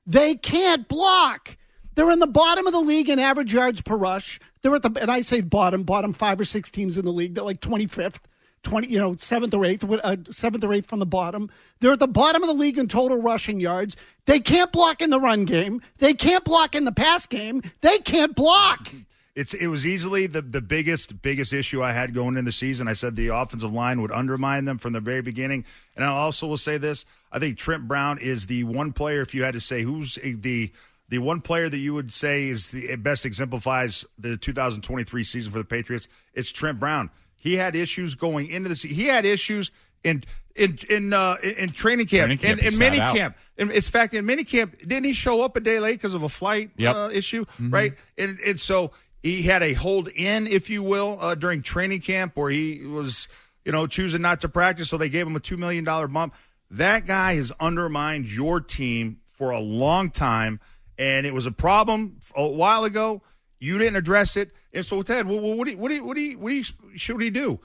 They 0.07 0.37
can't 0.37 0.89
block. 0.89 1.57
They're 1.95 2.11
in 2.11 2.19
the 2.19 2.27
bottom 2.27 2.67
of 2.67 2.73
the 2.73 2.81
league 2.81 3.11
in 3.11 3.19
average 3.19 3.53
yards 3.53 3.83
per 3.83 3.97
rush. 3.97 4.41
They're 4.63 4.75
at 4.75 4.83
the 4.83 4.91
and 5.01 5.11
I 5.11 5.21
say 5.21 5.43
bottom, 5.43 5.83
bottom 5.83 6.15
five 6.15 6.41
or 6.41 6.47
six 6.47 6.71
teams 6.71 6.97
in 6.97 7.05
the 7.05 7.13
league. 7.13 7.35
They're 7.35 7.45
like 7.45 7.61
twenty 7.61 7.87
fifth, 7.87 8.21
twenty, 8.63 8.89
you 8.89 8.99
know, 8.99 9.17
seventh 9.17 9.53
or 9.53 9.67
eighth, 9.67 9.85
uh, 9.85 10.17
seventh 10.31 10.65
or 10.65 10.73
eighth 10.73 10.87
from 10.87 10.99
the 10.99 11.07
bottom. 11.07 11.51
They're 11.81 11.93
at 11.93 11.99
the 11.99 12.09
bottom 12.09 12.43
of 12.43 12.49
the 12.49 12.55
league 12.55 12.79
in 12.79 12.89
total 12.89 13.21
rushing 13.21 13.61
yards. 13.61 13.97
They 14.25 14.41
can't 14.41 14.73
block 14.73 15.03
in 15.03 15.11
the 15.11 15.21
run 15.21 15.45
game. 15.45 15.83
They 15.99 16.15
can't 16.15 16.45
block 16.45 16.75
in 16.75 16.85
the 16.85 16.93
pass 16.93 17.27
game. 17.27 17.63
They 17.83 17.99
can't 17.99 18.35
block. 18.35 18.91
It's 19.37 19.55
it 19.55 19.69
was 19.69 19.87
easily 19.87 20.27
the 20.27 20.43
the 20.43 20.61
biggest 20.61 21.23
biggest 21.23 21.53
issue 21.53 21.83
I 21.83 21.93
had 21.93 22.15
going 22.15 22.37
in 22.37 22.45
the 22.45 22.53
season. 22.53 22.89
I 22.89 22.95
said 22.95 23.15
the 23.15 23.29
offensive 23.29 23.73
line 23.73 24.01
would 24.03 24.11
undermine 24.11 24.65
them 24.65 24.79
from 24.79 24.93
the 24.93 25.01
very 25.01 25.23
beginning, 25.23 25.65
and 25.95 26.05
I 26.05 26.09
also 26.09 26.47
will 26.49 26.57
say 26.57 26.79
this: 26.79 27.05
I 27.31 27.39
think 27.39 27.57
Trent 27.57 27.87
Brown 27.87 28.19
is 28.19 28.47
the 28.47 28.65
one 28.65 28.93
player. 28.93 29.21
If 29.21 29.35
you 29.35 29.45
had 29.45 29.55
to 29.55 29.61
say 29.61 29.83
who's 29.83 30.17
the 30.17 30.73
the 31.09 31.19
one 31.19 31.41
player 31.41 31.69
that 31.69 31.79
you 31.79 31.95
would 31.95 32.13
say 32.13 32.49
is 32.49 32.71
the 32.71 32.97
best 32.97 33.27
exemplifies 33.27 34.05
the 34.19 34.37
2023 34.37 35.25
season 35.25 35.53
for 35.53 35.59
the 35.59 35.65
Patriots, 35.65 36.09
it's 36.35 36.51
Trent 36.51 36.79
Brown. 36.79 37.11
He 37.37 37.57
had 37.57 37.75
issues 37.75 38.15
going 38.15 38.49
into 38.49 38.69
the 38.69 38.77
season. 38.77 38.97
He 38.97 39.07
had 39.07 39.25
issues 39.25 39.71
in 40.05 40.25
in 40.55 40.79
in 40.89 41.13
uh, 41.13 41.37
in 41.43 41.71
training 41.71 42.07
camp, 42.07 42.27
training 42.27 42.39
camp 42.39 42.61
in, 42.61 42.73
in 42.73 42.79
mini 42.79 42.99
camp. 42.99 43.37
In, 43.57 43.71
in 43.71 43.83
fact, 43.83 44.15
in 44.15 44.27
mini 44.27 44.45
camp, 44.45 44.79
didn't 44.79 45.05
he 45.05 45.13
show 45.13 45.43
up 45.43 45.57
a 45.57 45.61
day 45.61 45.81
late 45.81 45.95
because 45.95 46.15
of 46.15 46.23
a 46.23 46.29
flight 46.29 46.71
yep. 46.77 46.95
uh, 46.95 47.11
issue? 47.13 47.45
Mm-hmm. 47.45 47.71
Right, 47.71 47.93
and 48.19 48.39
and 48.41 48.59
so 48.59 48.93
he 49.23 49.43
had 49.43 49.63
a 49.63 49.75
hold 49.75 50.09
in, 50.09 50.47
if 50.47 50.71
you 50.71 50.83
will, 50.83 51.19
uh, 51.21 51.35
during 51.35 51.63
training 51.63 52.01
camp 52.01 52.33
where 52.37 52.51
he 52.51 52.87
was, 52.87 53.29
you 53.65 53.73
know, 53.73 53.87
choosing 53.87 54.23
not 54.23 54.41
to 54.41 54.49
practice. 54.49 54.89
So 54.89 54.97
they 54.97 55.09
gave 55.09 55.27
him 55.27 55.37
a 55.37 55.41
$2 55.41 55.59
million 55.59 55.85
bump. 55.85 56.35
That 56.71 57.07
guy 57.07 57.35
has 57.35 57.53
undermined 57.61 58.27
your 58.27 58.61
team 58.61 59.19
for 59.27 59.51
a 59.51 59.61
long 59.61 60.11
time. 60.11 60.61
And 60.99 61.27
it 61.27 61.35
was 61.35 61.47
a 61.47 61.51
problem 61.51 62.19
a 62.35 62.47
while 62.47 62.85
ago. 62.85 63.23
You 63.59 63.79
didn't 63.79 63.97
address 63.97 64.37
it. 64.37 64.53
And 64.73 64.85
so, 64.85 65.03
Ted, 65.03 65.27
what, 65.27 65.43
what, 65.43 65.65
do, 65.65 65.73
you, 65.73 65.79
what, 65.79 65.89
do, 65.89 65.95
you, 65.95 66.05
what, 66.05 66.15
do, 66.15 66.21
you, 66.21 66.39
what 66.39 66.51
do 66.51 66.55
you, 66.55 66.65
should 66.97 67.21
he 67.21 67.31
do? 67.31 67.61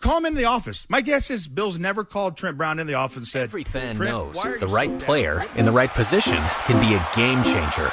Call 0.00 0.18
him 0.18 0.26
into 0.26 0.38
the 0.38 0.44
office. 0.44 0.86
My 0.88 1.00
guess 1.00 1.28
is 1.28 1.48
Bill's 1.48 1.78
never 1.78 2.04
called 2.04 2.36
Trent 2.36 2.56
Brown 2.56 2.78
in 2.78 2.86
the 2.86 2.94
office 2.94 3.16
and 3.16 3.26
said, 3.26 3.42
Every 3.44 3.64
fan 3.64 3.96
Trent, 3.96 4.12
knows 4.12 4.36
the 4.60 4.68
right 4.68 4.96
player 5.00 5.44
in 5.56 5.66
the 5.66 5.72
right 5.72 5.90
position 5.90 6.38
can 6.66 6.78
be 6.80 6.94
a 6.94 7.08
game 7.16 7.42
changer. 7.42 7.90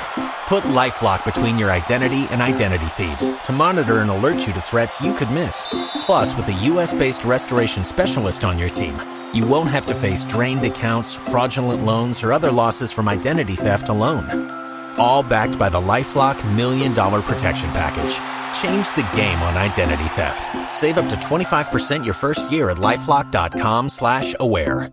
Put 0.48 0.64
LifeLock 0.66 1.26
between 1.26 1.58
your 1.58 1.72
identity 1.72 2.28
and 2.30 2.44
identity 2.44 2.86
thieves 2.86 3.28
to 3.46 3.52
monitor 3.52 4.00
and 4.00 4.12
alert 4.12 4.46
you 4.46 4.54
to 4.54 4.62
threats 4.62 5.02
you 5.02 5.16
could 5.16 5.32
miss. 5.32 5.66
Plus, 6.02 6.36
with 6.36 6.48
a 6.48 6.54
U.S.-based 6.54 7.26
restoration 7.26 7.84
specialist 7.84 8.44
on 8.44 8.60
your 8.60 8.70
team, 8.70 8.96
you 9.34 9.48
won't 9.48 9.72
have 9.72 9.88
to 9.88 9.96
face 9.96 10.24
drained 10.26 10.64
accounts, 10.64 11.16
fraudulent 11.16 11.84
loans, 11.84 12.24
or 12.24 12.32
other 12.32 12.52
losses 12.52 12.92
from 12.92 13.10
identity 13.10 13.56
theft 13.56 13.90
alone. 13.90 14.52
All 15.00 15.24
backed 15.24 15.58
by 15.58 15.70
the 15.70 15.82
LifeLock 15.82 16.56
Million 16.56 16.94
Dollar 16.94 17.24
Protection 17.24 17.72
Package. 17.72 18.16
Change 18.62 18.88
the 18.96 19.08
game 19.16 19.40
on 19.44 19.58
identity 19.58 20.08
theft. 20.10 20.50
Save 20.74 20.98
up 20.98 21.10
to 21.10 21.16
25% 21.16 22.04
your 22.04 22.14
first 22.14 22.52
year 22.52 22.70
at 22.70 22.78
LifeLock.com 22.78 23.90
slash 23.90 24.36
aware. 24.40 24.92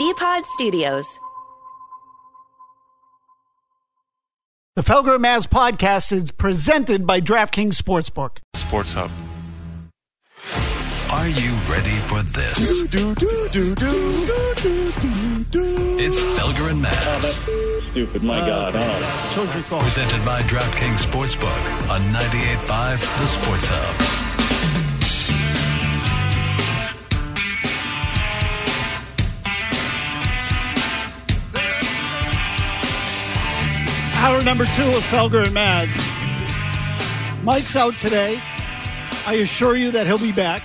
Bpod 0.00 0.46
Studios. 0.46 1.20
The 4.74 4.82
Felger 4.82 5.14
and 5.14 5.22
Mazz 5.22 5.46
podcast 5.46 6.12
is 6.12 6.32
presented 6.32 7.06
by 7.06 7.20
DraftKings 7.20 7.74
Sportsbook. 7.74 8.38
Sports 8.54 8.94
Hub. 8.94 9.10
Are 11.12 11.28
you 11.28 11.52
ready 11.70 11.94
for 12.08 12.22
this? 12.22 12.82
It's 16.00 16.20
Felger 16.38 16.70
and 16.70 16.80
Mazz. 16.80 17.38
Ah, 17.38 17.80
stupid, 17.90 18.22
my 18.22 18.40
God. 18.40 18.72
Oh. 18.74 19.78
Presented 19.82 20.24
by 20.24 20.40
DraftKings 20.42 21.04
Sportsbook 21.04 21.90
on 21.90 22.00
98.5 22.00 23.00
The 23.18 23.26
Sports 23.26 23.66
Hub. 23.68 24.22
Hour 34.24 34.42
number 34.42 34.64
two 34.64 34.88
of 34.88 35.02
Felger 35.10 35.44
and 35.44 35.52
Mazz. 35.52 35.94
Mike's 37.44 37.76
out 37.76 37.92
today. 37.94 38.40
I 39.26 39.34
assure 39.34 39.76
you 39.76 39.90
that 39.90 40.06
he'll 40.06 40.18
be 40.18 40.32
back. 40.32 40.62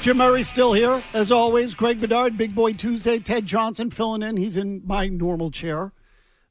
Jim 0.00 0.16
Murray's 0.16 0.48
still 0.48 0.72
here, 0.72 1.02
as 1.12 1.30
always. 1.30 1.74
Greg 1.74 2.00
Bedard, 2.00 2.38
Big 2.38 2.54
Boy 2.54 2.72
Tuesday. 2.72 3.18
Ted 3.18 3.44
Johnson 3.44 3.90
filling 3.90 4.22
in. 4.22 4.38
He's 4.38 4.56
in 4.56 4.80
my 4.86 5.08
normal 5.08 5.50
chair. 5.50 5.92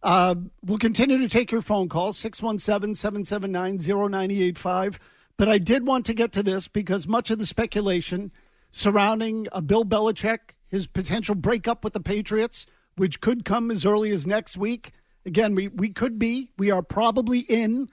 Uh, 0.04 0.36
we'll 0.64 0.78
continue 0.78 1.18
to 1.18 1.28
take 1.28 1.52
your 1.52 1.64
phone 1.64 1.90
calls, 1.90 2.16
617 2.20 2.94
779 2.94 3.80
0985. 3.80 5.00
But 5.36 5.50
I 5.50 5.58
did 5.58 5.88
want 5.88 6.06
to 6.06 6.14
get 6.14 6.32
to 6.34 6.44
this 6.44 6.68
because 6.68 7.08
much 7.08 7.32
of 7.32 7.40
the 7.40 7.46
speculation 7.48 8.32
surrounding 8.72 9.48
uh, 9.52 9.62
Bill 9.62 9.84
Belichick, 9.84 10.52
his 10.68 10.86
potential 10.86 11.34
breakup 11.34 11.84
with 11.84 11.94
the 11.94 12.00
Patriots, 12.00 12.68
which 12.98 13.20
could 13.20 13.46
come 13.46 13.72
as 13.72 13.84
early 13.84 14.12
as 14.12 14.28
next 14.28 14.58
week. 14.58 14.92
Again, 15.26 15.56
we, 15.56 15.70
we 15.70 15.90
could 15.90 16.20
be, 16.20 16.52
we 16.60 16.70
are 16.70 16.84
probably 16.84 17.40
in 17.40 17.88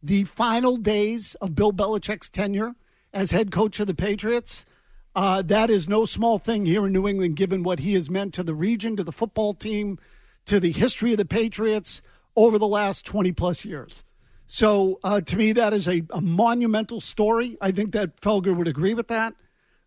the 0.00 0.22
final 0.22 0.76
days 0.76 1.34
of 1.40 1.56
Bill 1.56 1.72
Belichick's 1.72 2.28
tenure 2.28 2.76
as 3.12 3.32
head 3.32 3.50
coach 3.50 3.80
of 3.80 3.88
the 3.88 3.94
Patriots. 3.94 4.64
Uh, 5.14 5.42
that 5.42 5.70
is 5.70 5.88
no 5.88 6.04
small 6.04 6.38
thing 6.38 6.66
here 6.66 6.86
in 6.86 6.92
New 6.92 7.06
England, 7.06 7.36
given 7.36 7.62
what 7.62 7.78
he 7.78 7.94
has 7.94 8.10
meant 8.10 8.34
to 8.34 8.42
the 8.42 8.54
region, 8.54 8.96
to 8.96 9.04
the 9.04 9.12
football 9.12 9.54
team, 9.54 9.98
to 10.44 10.58
the 10.58 10.72
history 10.72 11.12
of 11.12 11.18
the 11.18 11.24
Patriots 11.24 12.02
over 12.36 12.58
the 12.58 12.66
last 12.66 13.06
20 13.06 13.30
plus 13.32 13.64
years. 13.64 14.02
So 14.46 14.98
uh, 15.04 15.20
to 15.22 15.36
me, 15.36 15.52
that 15.52 15.72
is 15.72 15.88
a, 15.88 16.02
a, 16.10 16.20
monumental 16.20 17.00
story. 17.00 17.56
I 17.60 17.70
think 17.70 17.92
that 17.92 18.20
Felger 18.20 18.54
would 18.56 18.68
agree 18.68 18.94
with 18.94 19.08
that. 19.08 19.34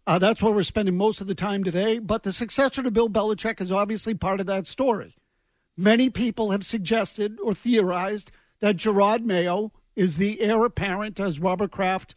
Uh, 0.08 0.18
that's 0.18 0.42
where 0.42 0.54
we're 0.54 0.64
spending 0.64 0.98
most 0.98 1.22
of 1.22 1.28
the 1.28 1.36
time 1.36 1.64
today. 1.64 2.00
But 2.00 2.24
the 2.24 2.32
successor 2.32 2.82
to 2.82 2.90
Bill 2.90 3.10
Belichick 3.10 3.62
is 3.62 3.72
obviously 3.72 4.14
part 4.14 4.40
of 4.40 4.46
that 4.48 4.66
story. 4.66 5.16
Many 5.76 6.10
people 6.10 6.52
have 6.52 6.66
suggested 6.66 7.38
or 7.44 7.54
theorized 7.54 8.32
that 8.60 8.78
Gerard 8.78 9.26
Mayo 9.26 9.72
is 9.96 10.18
the 10.18 10.42
heir 10.42 10.64
apparent, 10.64 11.20
as 11.20 11.40
Robert 11.40 11.72
Kraft 11.72 12.16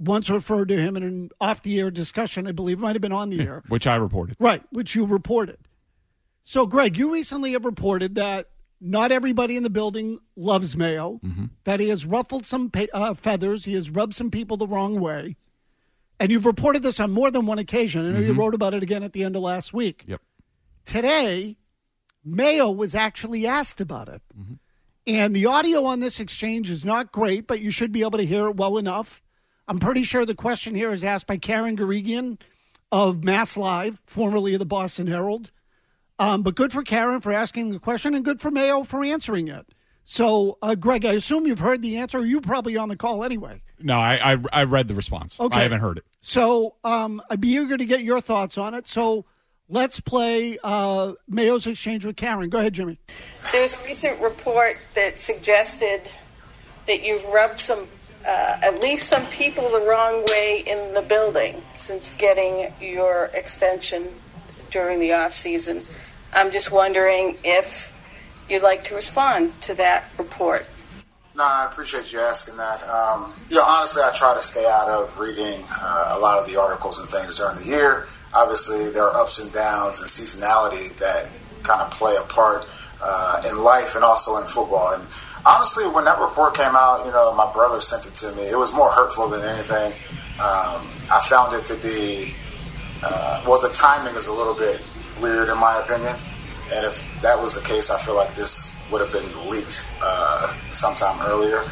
once 0.00 0.28
referred 0.30 0.68
to 0.68 0.80
him 0.80 0.96
in 0.96 1.02
an 1.02 1.30
off 1.40 1.62
the 1.62 1.78
air 1.78 1.90
discussion, 1.90 2.46
I 2.48 2.52
believe 2.52 2.78
it 2.78 2.80
might 2.80 2.94
have 2.96 3.02
been 3.02 3.12
on 3.12 3.30
the 3.30 3.40
air. 3.42 3.62
Which 3.68 3.86
I 3.86 3.94
reported. 3.96 4.36
Right, 4.40 4.62
which 4.70 4.94
you 4.94 5.04
reported. 5.04 5.58
So, 6.42 6.66
Greg, 6.66 6.96
you 6.96 7.12
recently 7.12 7.52
have 7.52 7.64
reported 7.64 8.14
that 8.16 8.48
not 8.80 9.12
everybody 9.12 9.56
in 9.56 9.62
the 9.62 9.70
building 9.70 10.18
loves 10.36 10.74
Mayo, 10.76 11.20
Mm-hmm. 11.22 11.44
that 11.64 11.80
he 11.80 11.90
has 11.90 12.06
ruffled 12.06 12.46
some 12.46 12.72
uh, 12.94 13.12
feathers, 13.14 13.66
he 13.66 13.74
has 13.74 13.90
rubbed 13.90 14.14
some 14.14 14.30
people 14.30 14.56
the 14.56 14.66
wrong 14.66 14.98
way. 14.98 15.36
And 16.18 16.30
you've 16.32 16.46
reported 16.46 16.82
this 16.82 16.98
on 16.98 17.10
more 17.10 17.30
than 17.30 17.44
one 17.46 17.58
occasion. 17.58 18.06
I 18.08 18.12
know 18.12 18.20
you 18.20 18.32
Mhm. 18.34 18.38
wrote 18.38 18.54
about 18.54 18.74
it 18.74 18.82
again 18.82 19.02
at 19.02 19.12
the 19.12 19.22
end 19.22 19.36
of 19.36 19.42
last 19.42 19.72
week. 19.74 20.04
Yep. 20.06 20.20
Today, 20.84 21.56
Mayo 22.24 22.70
was 22.70 22.94
actually 22.94 23.46
asked 23.46 23.80
about 23.80 24.08
it. 24.08 24.22
Mm-hmm. 24.38 24.54
And 25.06 25.34
the 25.34 25.46
audio 25.46 25.84
on 25.84 26.00
this 26.00 26.20
exchange 26.20 26.68
is 26.70 26.84
not 26.84 27.10
great, 27.12 27.46
but 27.46 27.60
you 27.60 27.70
should 27.70 27.90
be 27.92 28.00
able 28.02 28.18
to 28.18 28.26
hear 28.26 28.48
it 28.48 28.56
well 28.56 28.76
enough. 28.78 29.22
I'm 29.70 29.78
pretty 29.78 30.02
sure 30.02 30.26
the 30.26 30.34
question 30.34 30.74
here 30.74 30.92
is 30.92 31.04
asked 31.04 31.28
by 31.28 31.36
Karen 31.36 31.76
Guregian 31.76 32.38
of 32.90 33.22
Mass 33.22 33.56
Live, 33.56 34.02
formerly 34.04 34.54
of 34.54 34.58
the 34.58 34.66
Boston 34.66 35.06
Herald. 35.06 35.52
Um, 36.18 36.42
but 36.42 36.56
good 36.56 36.72
for 36.72 36.82
Karen 36.82 37.20
for 37.20 37.32
asking 37.32 37.70
the 37.70 37.78
question 37.78 38.12
and 38.12 38.24
good 38.24 38.40
for 38.40 38.50
Mayo 38.50 38.82
for 38.82 39.04
answering 39.04 39.46
it. 39.46 39.66
So, 40.02 40.58
uh, 40.60 40.74
Greg, 40.74 41.06
I 41.06 41.12
assume 41.12 41.46
you've 41.46 41.60
heard 41.60 41.82
the 41.82 41.98
answer. 41.98 42.26
You're 42.26 42.40
probably 42.40 42.76
on 42.76 42.88
the 42.88 42.96
call 42.96 43.22
anyway. 43.22 43.62
No, 43.78 43.96
I 43.96 44.32
I, 44.32 44.38
I 44.52 44.64
read 44.64 44.88
the 44.88 44.94
response. 44.96 45.38
Okay. 45.38 45.56
I 45.56 45.62
haven't 45.62 45.80
heard 45.80 45.98
it. 45.98 46.04
So 46.20 46.74
um, 46.82 47.22
I'd 47.30 47.40
be 47.40 47.50
eager 47.50 47.76
to 47.76 47.86
get 47.86 48.02
your 48.02 48.20
thoughts 48.20 48.58
on 48.58 48.74
it. 48.74 48.88
So 48.88 49.24
let's 49.68 50.00
play 50.00 50.58
uh, 50.64 51.12
Mayo's 51.28 51.68
exchange 51.68 52.04
with 52.04 52.16
Karen. 52.16 52.50
Go 52.50 52.58
ahead, 52.58 52.72
Jimmy. 52.72 52.98
There's 53.52 53.80
a 53.80 53.84
recent 53.84 54.20
report 54.20 54.78
that 54.94 55.20
suggested 55.20 56.10
that 56.86 57.04
you've 57.04 57.24
rubbed 57.26 57.60
some, 57.60 57.86
uh, 58.26 58.58
at 58.62 58.80
least 58.80 59.08
some 59.08 59.24
people 59.26 59.64
the 59.70 59.86
wrong 59.86 60.24
way 60.26 60.62
in 60.66 60.94
the 60.94 61.02
building 61.02 61.62
since 61.74 62.14
getting 62.14 62.72
your 62.80 63.30
extension 63.34 64.08
during 64.70 65.00
the 65.00 65.12
off 65.12 65.32
season. 65.32 65.82
I'm 66.32 66.50
just 66.50 66.70
wondering 66.70 67.36
if 67.42 67.96
you'd 68.48 68.62
like 68.62 68.84
to 68.84 68.94
respond 68.94 69.58
to 69.62 69.74
that 69.74 70.08
report. 70.18 70.66
No, 71.34 71.44
I 71.44 71.68
appreciate 71.70 72.12
you 72.12 72.20
asking 72.20 72.56
that. 72.56 72.82
Um, 72.88 73.32
you 73.48 73.56
know, 73.56 73.64
honestly, 73.64 74.02
I 74.02 74.12
try 74.14 74.34
to 74.34 74.42
stay 74.42 74.66
out 74.66 74.88
of 74.88 75.18
reading 75.18 75.62
uh, 75.80 76.16
a 76.16 76.18
lot 76.18 76.38
of 76.38 76.50
the 76.50 76.60
articles 76.60 76.98
and 76.98 77.08
things 77.08 77.38
during 77.38 77.58
the 77.58 77.66
year. 77.66 78.06
Obviously, 78.34 78.90
there 78.90 79.04
are 79.04 79.16
ups 79.16 79.38
and 79.38 79.52
downs 79.52 80.00
and 80.00 80.08
seasonality 80.08 80.94
that 80.98 81.28
kind 81.62 81.80
of 81.80 81.90
play 81.92 82.16
a 82.16 82.22
part 82.24 82.66
uh, 83.02 83.42
in 83.48 83.58
life 83.58 83.94
and 83.94 84.04
also 84.04 84.36
in 84.38 84.46
football. 84.46 84.92
And 84.94 85.06
honestly, 85.46 85.84
when 85.84 86.04
that 86.04 86.18
report 86.18 86.54
came 86.54 86.74
out, 86.74 87.04
you 87.04 87.12
know, 87.12 87.34
my 87.34 87.50
brother 87.52 87.80
sent 87.80 88.06
it 88.06 88.14
to 88.16 88.34
me. 88.36 88.42
It 88.44 88.58
was 88.58 88.74
more 88.74 88.90
hurtful 88.90 89.28
than 89.28 89.42
anything. 89.42 89.92
Um, 90.40 90.86
I 91.10 91.20
found 91.28 91.54
it 91.54 91.66
to 91.66 91.76
be, 91.82 92.34
uh, 93.02 93.42
well, 93.46 93.60
the 93.60 93.72
timing 93.74 94.14
is 94.16 94.26
a 94.26 94.32
little 94.32 94.54
bit 94.54 94.80
weird 95.20 95.48
in 95.48 95.58
my 95.58 95.80
opinion. 95.84 96.14
And 96.72 96.86
if 96.86 97.20
that 97.22 97.40
was 97.40 97.54
the 97.54 97.62
case, 97.66 97.90
I 97.90 97.98
feel 97.98 98.14
like 98.14 98.34
this 98.34 98.74
would 98.90 99.00
have 99.00 99.12
been 99.12 99.50
leaked 99.50 99.84
uh, 100.02 100.54
sometime 100.72 101.20
earlier. 101.26 101.62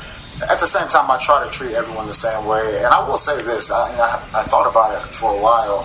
At 0.50 0.60
the 0.60 0.66
same 0.66 0.88
time, 0.88 1.10
I 1.10 1.18
try 1.20 1.44
to 1.44 1.50
treat 1.50 1.74
everyone 1.74 2.06
the 2.06 2.14
same 2.14 2.46
way. 2.46 2.78
And 2.78 2.86
I 2.86 3.06
will 3.06 3.16
say 3.16 3.42
this: 3.42 3.70
I, 3.70 3.90
I, 3.90 4.40
I 4.40 4.42
thought 4.44 4.70
about 4.70 4.94
it 4.94 5.02
for 5.14 5.34
a 5.34 5.40
while. 5.40 5.82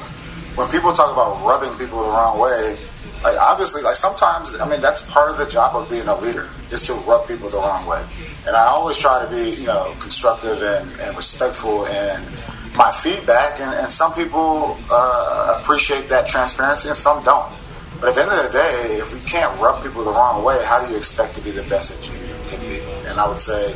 When 0.55 0.69
people 0.69 0.93
talk 0.93 1.11
about 1.11 1.43
rubbing 1.43 1.73
people 1.79 2.03
the 2.03 2.09
wrong 2.09 2.39
way, 2.39 2.77
like 3.23 3.37
obviously, 3.37 3.81
like 3.81 3.95
sometimes, 3.95 4.53
I 4.59 4.67
mean, 4.67 4.81
that's 4.81 5.09
part 5.09 5.31
of 5.31 5.37
the 5.37 5.45
job 5.45 5.75
of 5.75 5.89
being 5.89 6.07
a 6.07 6.19
leader 6.19 6.49
is 6.71 6.85
to 6.87 6.93
rub 7.07 7.27
people 7.27 7.49
the 7.49 7.57
wrong 7.57 7.87
way. 7.87 8.03
And 8.45 8.55
I 8.55 8.65
always 8.65 8.97
try 8.97 9.23
to 9.23 9.31
be, 9.31 9.51
you 9.61 9.67
know, 9.67 9.95
constructive 9.99 10.61
and, 10.61 10.91
and 10.99 11.15
respectful 11.15 11.87
and 11.87 12.23
my 12.75 12.91
feedback. 12.91 13.59
And, 13.61 13.73
and 13.73 13.91
some 13.91 14.13
people 14.13 14.77
uh, 14.91 15.59
appreciate 15.61 16.09
that 16.09 16.27
transparency, 16.27 16.89
and 16.89 16.97
some 16.97 17.23
don't. 17.23 17.51
But 18.01 18.09
at 18.09 18.15
the 18.15 18.21
end 18.23 18.31
of 18.31 18.51
the 18.51 18.51
day, 18.51 18.97
if 18.99 19.13
we 19.13 19.19
can't 19.29 19.57
rub 19.61 19.81
people 19.81 20.03
the 20.03 20.11
wrong 20.11 20.43
way, 20.43 20.59
how 20.65 20.85
do 20.85 20.91
you 20.91 20.97
expect 20.97 21.35
to 21.35 21.41
be 21.41 21.51
the 21.51 21.63
best 21.69 21.95
that 21.95 22.11
you 22.11 22.19
can 22.49 22.59
be? 22.67 22.81
And 23.07 23.17
I 23.17 23.29
would 23.29 23.39
say, 23.39 23.73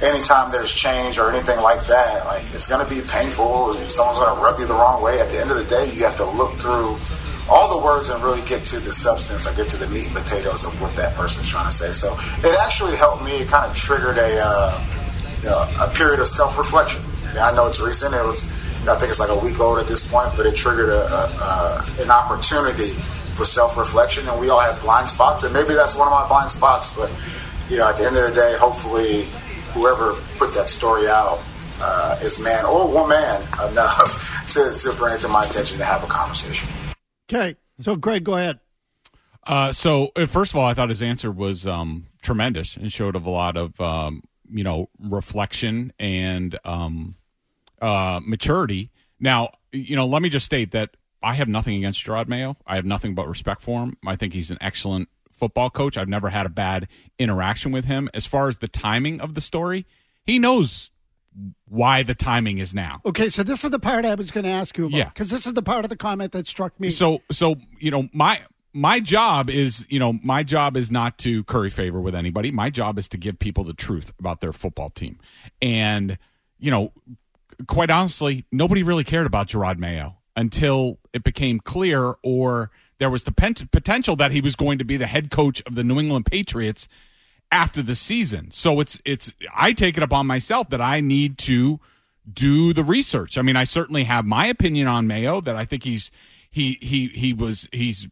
anytime 0.00 0.50
there's 0.50 0.72
change 0.72 1.18
or 1.18 1.30
anything 1.30 1.60
like 1.60 1.84
that, 1.86 2.24
like 2.24 2.42
it's 2.44 2.66
going 2.66 2.82
to 2.82 2.88
be 2.88 3.02
painful. 3.06 3.74
Someone's 3.92 4.18
going 4.18 4.34
to 4.34 4.42
rub 4.42 4.58
you 4.58 4.64
the 4.64 4.74
wrong 4.74 5.02
way. 5.02 5.20
At 5.20 5.28
the 5.28 5.38
end 5.38 5.50
of 5.50 5.58
the 5.58 5.64
day, 5.64 5.92
you 5.92 6.04
have 6.04 6.16
to 6.16 6.24
look 6.24 6.54
through 6.56 6.96
all 7.48 7.78
the 7.78 7.84
words 7.84 8.10
and 8.10 8.22
really 8.22 8.42
get 8.42 8.64
to 8.64 8.78
the 8.78 8.92
substance 8.92 9.46
or 9.46 9.54
get 9.54 9.68
to 9.70 9.76
the 9.76 9.88
meat 9.88 10.06
and 10.06 10.14
potatoes 10.14 10.64
of 10.64 10.80
what 10.80 10.94
that 10.96 11.14
person's 11.14 11.48
trying 11.48 11.68
to 11.68 11.74
say. 11.74 11.92
So 11.92 12.16
it 12.46 12.56
actually 12.60 12.96
helped 12.96 13.24
me. 13.24 13.42
It 13.42 13.48
kind 13.48 13.70
of 13.70 13.76
triggered 13.76 14.16
a 14.16 14.40
uh, 14.42 14.84
you 15.42 15.48
know, 15.48 15.66
a 15.80 15.90
period 15.94 16.20
of 16.20 16.28
self 16.28 16.56
reflection. 16.56 17.02
I 17.38 17.52
know 17.54 17.66
it's 17.66 17.80
recent. 17.80 18.14
It 18.14 18.24
was. 18.24 18.50
I 18.86 18.96
think 18.96 19.10
it's 19.10 19.20
like 19.20 19.30
a 19.30 19.38
week 19.38 19.60
old 19.60 19.78
at 19.78 19.86
this 19.86 20.10
point, 20.10 20.30
but 20.36 20.44
it 20.44 20.56
triggered 20.56 20.88
a, 20.88 21.06
a, 21.06 21.22
a, 21.38 22.02
an 22.02 22.10
opportunity 22.10 22.90
for 23.34 23.44
self 23.44 23.76
reflection, 23.76 24.28
and 24.28 24.40
we 24.40 24.50
all 24.50 24.60
have 24.60 24.80
blind 24.80 25.08
spots, 25.08 25.44
and 25.44 25.52
maybe 25.52 25.74
that's 25.74 25.96
one 25.96 26.08
of 26.08 26.12
my 26.12 26.26
blind 26.28 26.50
spots. 26.50 26.94
But 26.96 27.10
you 27.68 27.78
know, 27.78 27.88
at 27.88 27.96
the 27.96 28.06
end 28.06 28.16
of 28.16 28.28
the 28.28 28.34
day, 28.34 28.54
hopefully, 28.58 29.22
whoever 29.72 30.14
put 30.38 30.54
that 30.54 30.68
story 30.68 31.08
out 31.08 31.42
uh, 31.80 32.18
is 32.22 32.38
man 32.40 32.64
or 32.64 32.86
woman 32.86 33.42
enough 33.70 34.46
to, 34.52 34.72
to 34.78 34.92
bring 34.96 35.14
it 35.14 35.20
to 35.20 35.28
my 35.28 35.44
attention 35.44 35.78
to 35.78 35.84
have 35.84 36.02
a 36.02 36.06
conversation. 36.06 36.68
Okay. 37.32 37.56
So, 37.80 37.96
Greg, 37.96 38.24
go 38.24 38.36
ahead. 38.36 38.60
Uh, 39.44 39.72
so 39.72 40.12
uh, 40.14 40.26
first 40.26 40.52
of 40.52 40.56
all, 40.56 40.66
I 40.66 40.74
thought 40.74 40.90
his 40.90 41.02
answer 41.02 41.30
was 41.32 41.66
um, 41.66 42.06
tremendous 42.20 42.76
and 42.76 42.92
showed 42.92 43.16
of 43.16 43.24
a 43.26 43.30
lot 43.30 43.56
of 43.56 43.80
um, 43.80 44.22
you 44.48 44.62
know 44.62 44.88
reflection 45.00 45.92
and 45.98 46.56
um, 46.64 47.16
uh, 47.80 48.20
maturity. 48.22 48.90
Now, 49.18 49.50
you 49.72 49.96
know, 49.96 50.06
let 50.06 50.22
me 50.22 50.28
just 50.28 50.46
state 50.46 50.72
that 50.72 50.90
I 51.22 51.34
have 51.34 51.48
nothing 51.48 51.76
against 51.76 52.04
Jerod 52.04 52.28
Mayo. 52.28 52.56
I 52.66 52.76
have 52.76 52.84
nothing 52.84 53.14
but 53.14 53.26
respect 53.26 53.62
for 53.62 53.82
him. 53.82 53.96
I 54.06 54.14
think 54.14 54.32
he's 54.32 54.50
an 54.50 54.58
excellent 54.60 55.08
football 55.32 55.70
coach. 55.70 55.96
I've 55.96 56.08
never 56.08 56.28
had 56.28 56.46
a 56.46 56.50
bad 56.50 56.86
interaction 57.18 57.72
with 57.72 57.86
him. 57.86 58.08
As 58.14 58.26
far 58.26 58.48
as 58.48 58.58
the 58.58 58.68
timing 58.68 59.20
of 59.20 59.34
the 59.34 59.40
story, 59.40 59.86
he 60.24 60.38
knows 60.38 60.91
why 61.66 62.02
the 62.02 62.14
timing 62.14 62.58
is 62.58 62.74
now. 62.74 63.00
Okay, 63.06 63.28
so 63.28 63.42
this 63.42 63.64
is 63.64 63.70
the 63.70 63.78
part 63.78 64.04
I 64.04 64.14
was 64.14 64.30
going 64.30 64.44
to 64.44 64.50
ask 64.50 64.76
you 64.76 64.86
about. 64.86 64.96
Yeah. 64.96 65.04
Because 65.08 65.30
this 65.30 65.46
is 65.46 65.54
the 65.54 65.62
part 65.62 65.84
of 65.84 65.88
the 65.88 65.96
comment 65.96 66.32
that 66.32 66.46
struck 66.46 66.78
me. 66.78 66.90
So 66.90 67.22
so 67.30 67.56
you 67.78 67.90
know 67.90 68.08
my 68.12 68.40
my 68.72 69.00
job 69.00 69.50
is 69.50 69.86
you 69.88 69.98
know 69.98 70.18
my 70.22 70.42
job 70.42 70.76
is 70.76 70.90
not 70.90 71.18
to 71.18 71.44
curry 71.44 71.70
favor 71.70 72.00
with 72.00 72.14
anybody. 72.14 72.50
My 72.50 72.70
job 72.70 72.98
is 72.98 73.08
to 73.08 73.18
give 73.18 73.38
people 73.38 73.64
the 73.64 73.74
truth 73.74 74.12
about 74.18 74.40
their 74.40 74.52
football 74.52 74.90
team, 74.90 75.18
and 75.60 76.18
you 76.58 76.70
know, 76.70 76.92
quite 77.66 77.90
honestly, 77.90 78.46
nobody 78.52 78.82
really 78.82 79.04
cared 79.04 79.26
about 79.26 79.48
Jerod 79.48 79.78
Mayo 79.78 80.16
until 80.36 80.98
it 81.12 81.24
became 81.24 81.60
clear 81.60 82.14
or 82.22 82.70
there 82.98 83.10
was 83.10 83.24
the 83.24 83.32
potential 83.32 84.16
that 84.16 84.30
he 84.30 84.40
was 84.40 84.54
going 84.54 84.78
to 84.78 84.84
be 84.84 84.96
the 84.96 85.08
head 85.08 85.30
coach 85.30 85.60
of 85.66 85.74
the 85.74 85.84
New 85.84 85.98
England 85.98 86.24
Patriots 86.26 86.86
after 87.52 87.82
the 87.82 87.94
season. 87.94 88.50
So 88.50 88.80
it's 88.80 88.98
it's 89.04 89.32
I 89.54 89.72
take 89.74 89.96
it 89.96 90.02
upon 90.02 90.26
myself 90.26 90.70
that 90.70 90.80
I 90.80 91.00
need 91.00 91.38
to 91.38 91.78
do 92.32 92.72
the 92.72 92.82
research. 92.82 93.36
I 93.36 93.42
mean, 93.42 93.56
I 93.56 93.64
certainly 93.64 94.04
have 94.04 94.24
my 94.24 94.46
opinion 94.46 94.88
on 94.88 95.06
Mayo 95.06 95.40
that 95.42 95.54
I 95.54 95.64
think 95.64 95.84
he's 95.84 96.10
he 96.50 96.78
he 96.80 97.08
he 97.08 97.32
was 97.32 97.68
he's 97.70 98.08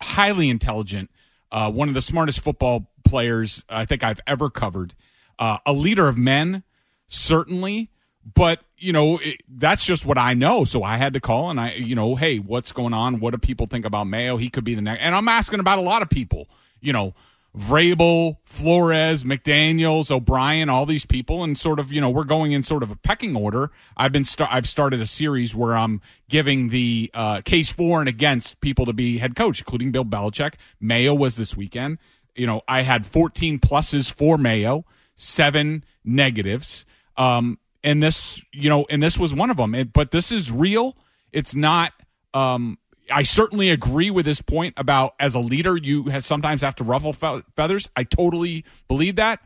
highly 0.00 0.50
intelligent, 0.50 1.10
uh, 1.50 1.70
one 1.72 1.88
of 1.88 1.94
the 1.94 2.02
smartest 2.02 2.40
football 2.40 2.90
players 3.04 3.64
I 3.68 3.86
think 3.86 4.04
I've 4.04 4.20
ever 4.26 4.50
covered, 4.50 4.94
uh, 5.38 5.58
a 5.64 5.72
leader 5.72 6.08
of 6.08 6.18
men 6.18 6.62
certainly, 7.08 7.90
but 8.34 8.60
you 8.76 8.92
know 8.92 9.18
it, 9.18 9.40
that's 9.48 9.84
just 9.84 10.04
what 10.04 10.18
I 10.18 10.34
know. 10.34 10.64
So 10.64 10.82
I 10.82 10.98
had 10.98 11.14
to 11.14 11.20
call 11.20 11.48
and 11.48 11.58
I 11.58 11.72
you 11.72 11.94
know 11.94 12.16
hey 12.16 12.38
what's 12.38 12.72
going 12.72 12.92
on? 12.92 13.20
What 13.20 13.30
do 13.30 13.38
people 13.38 13.66
think 13.66 13.86
about 13.86 14.04
Mayo? 14.04 14.36
He 14.36 14.50
could 14.50 14.64
be 14.64 14.74
the 14.74 14.82
next, 14.82 15.00
and 15.02 15.14
I'm 15.14 15.28
asking 15.28 15.60
about 15.60 15.78
a 15.78 15.82
lot 15.82 16.02
of 16.02 16.10
people. 16.10 16.48
You 16.80 16.92
know. 16.92 17.14
Vrabel, 17.56 18.36
Flores, 18.44 19.24
McDaniels, 19.24 20.10
O'Brien, 20.10 20.68
all 20.68 20.86
these 20.86 21.06
people, 21.06 21.42
and 21.42 21.56
sort 21.56 21.78
of, 21.78 21.92
you 21.92 22.00
know, 22.00 22.10
we're 22.10 22.24
going 22.24 22.52
in 22.52 22.62
sort 22.62 22.82
of 22.82 22.90
a 22.90 22.96
pecking 22.96 23.36
order. 23.36 23.70
I've 23.96 24.12
been, 24.12 24.24
st- 24.24 24.52
I've 24.52 24.68
started 24.68 25.00
a 25.00 25.06
series 25.06 25.54
where 25.54 25.76
I'm 25.76 26.00
giving 26.28 26.68
the 26.68 27.10
uh, 27.14 27.40
case 27.40 27.72
for 27.72 28.00
and 28.00 28.08
against 28.08 28.60
people 28.60 28.86
to 28.86 28.92
be 28.92 29.18
head 29.18 29.34
coach, 29.34 29.60
including 29.60 29.92
Bill 29.92 30.04
Belichick. 30.04 30.54
Mayo 30.80 31.14
was 31.14 31.36
this 31.36 31.56
weekend. 31.56 31.98
You 32.36 32.46
know, 32.46 32.62
I 32.68 32.82
had 32.82 33.06
14 33.06 33.58
pluses 33.58 34.12
for 34.12 34.38
Mayo, 34.38 34.84
seven 35.16 35.84
negatives, 36.04 36.84
um, 37.16 37.58
and 37.82 38.02
this, 38.02 38.42
you 38.52 38.68
know, 38.68 38.86
and 38.90 39.02
this 39.02 39.18
was 39.18 39.34
one 39.34 39.50
of 39.50 39.56
them. 39.56 39.74
It, 39.74 39.92
but 39.92 40.10
this 40.10 40.30
is 40.30 40.52
real. 40.52 40.96
It's 41.32 41.54
not. 41.54 41.92
Um, 42.34 42.78
I 43.10 43.22
certainly 43.22 43.70
agree 43.70 44.10
with 44.10 44.26
this 44.26 44.40
point 44.40 44.74
about 44.76 45.14
as 45.18 45.34
a 45.34 45.40
leader, 45.40 45.76
you 45.76 46.04
have 46.04 46.24
sometimes 46.24 46.60
have 46.60 46.76
to 46.76 46.84
ruffle 46.84 47.12
fe- 47.12 47.42
feathers. 47.56 47.88
I 47.96 48.04
totally 48.04 48.64
believe 48.88 49.16
that. 49.16 49.40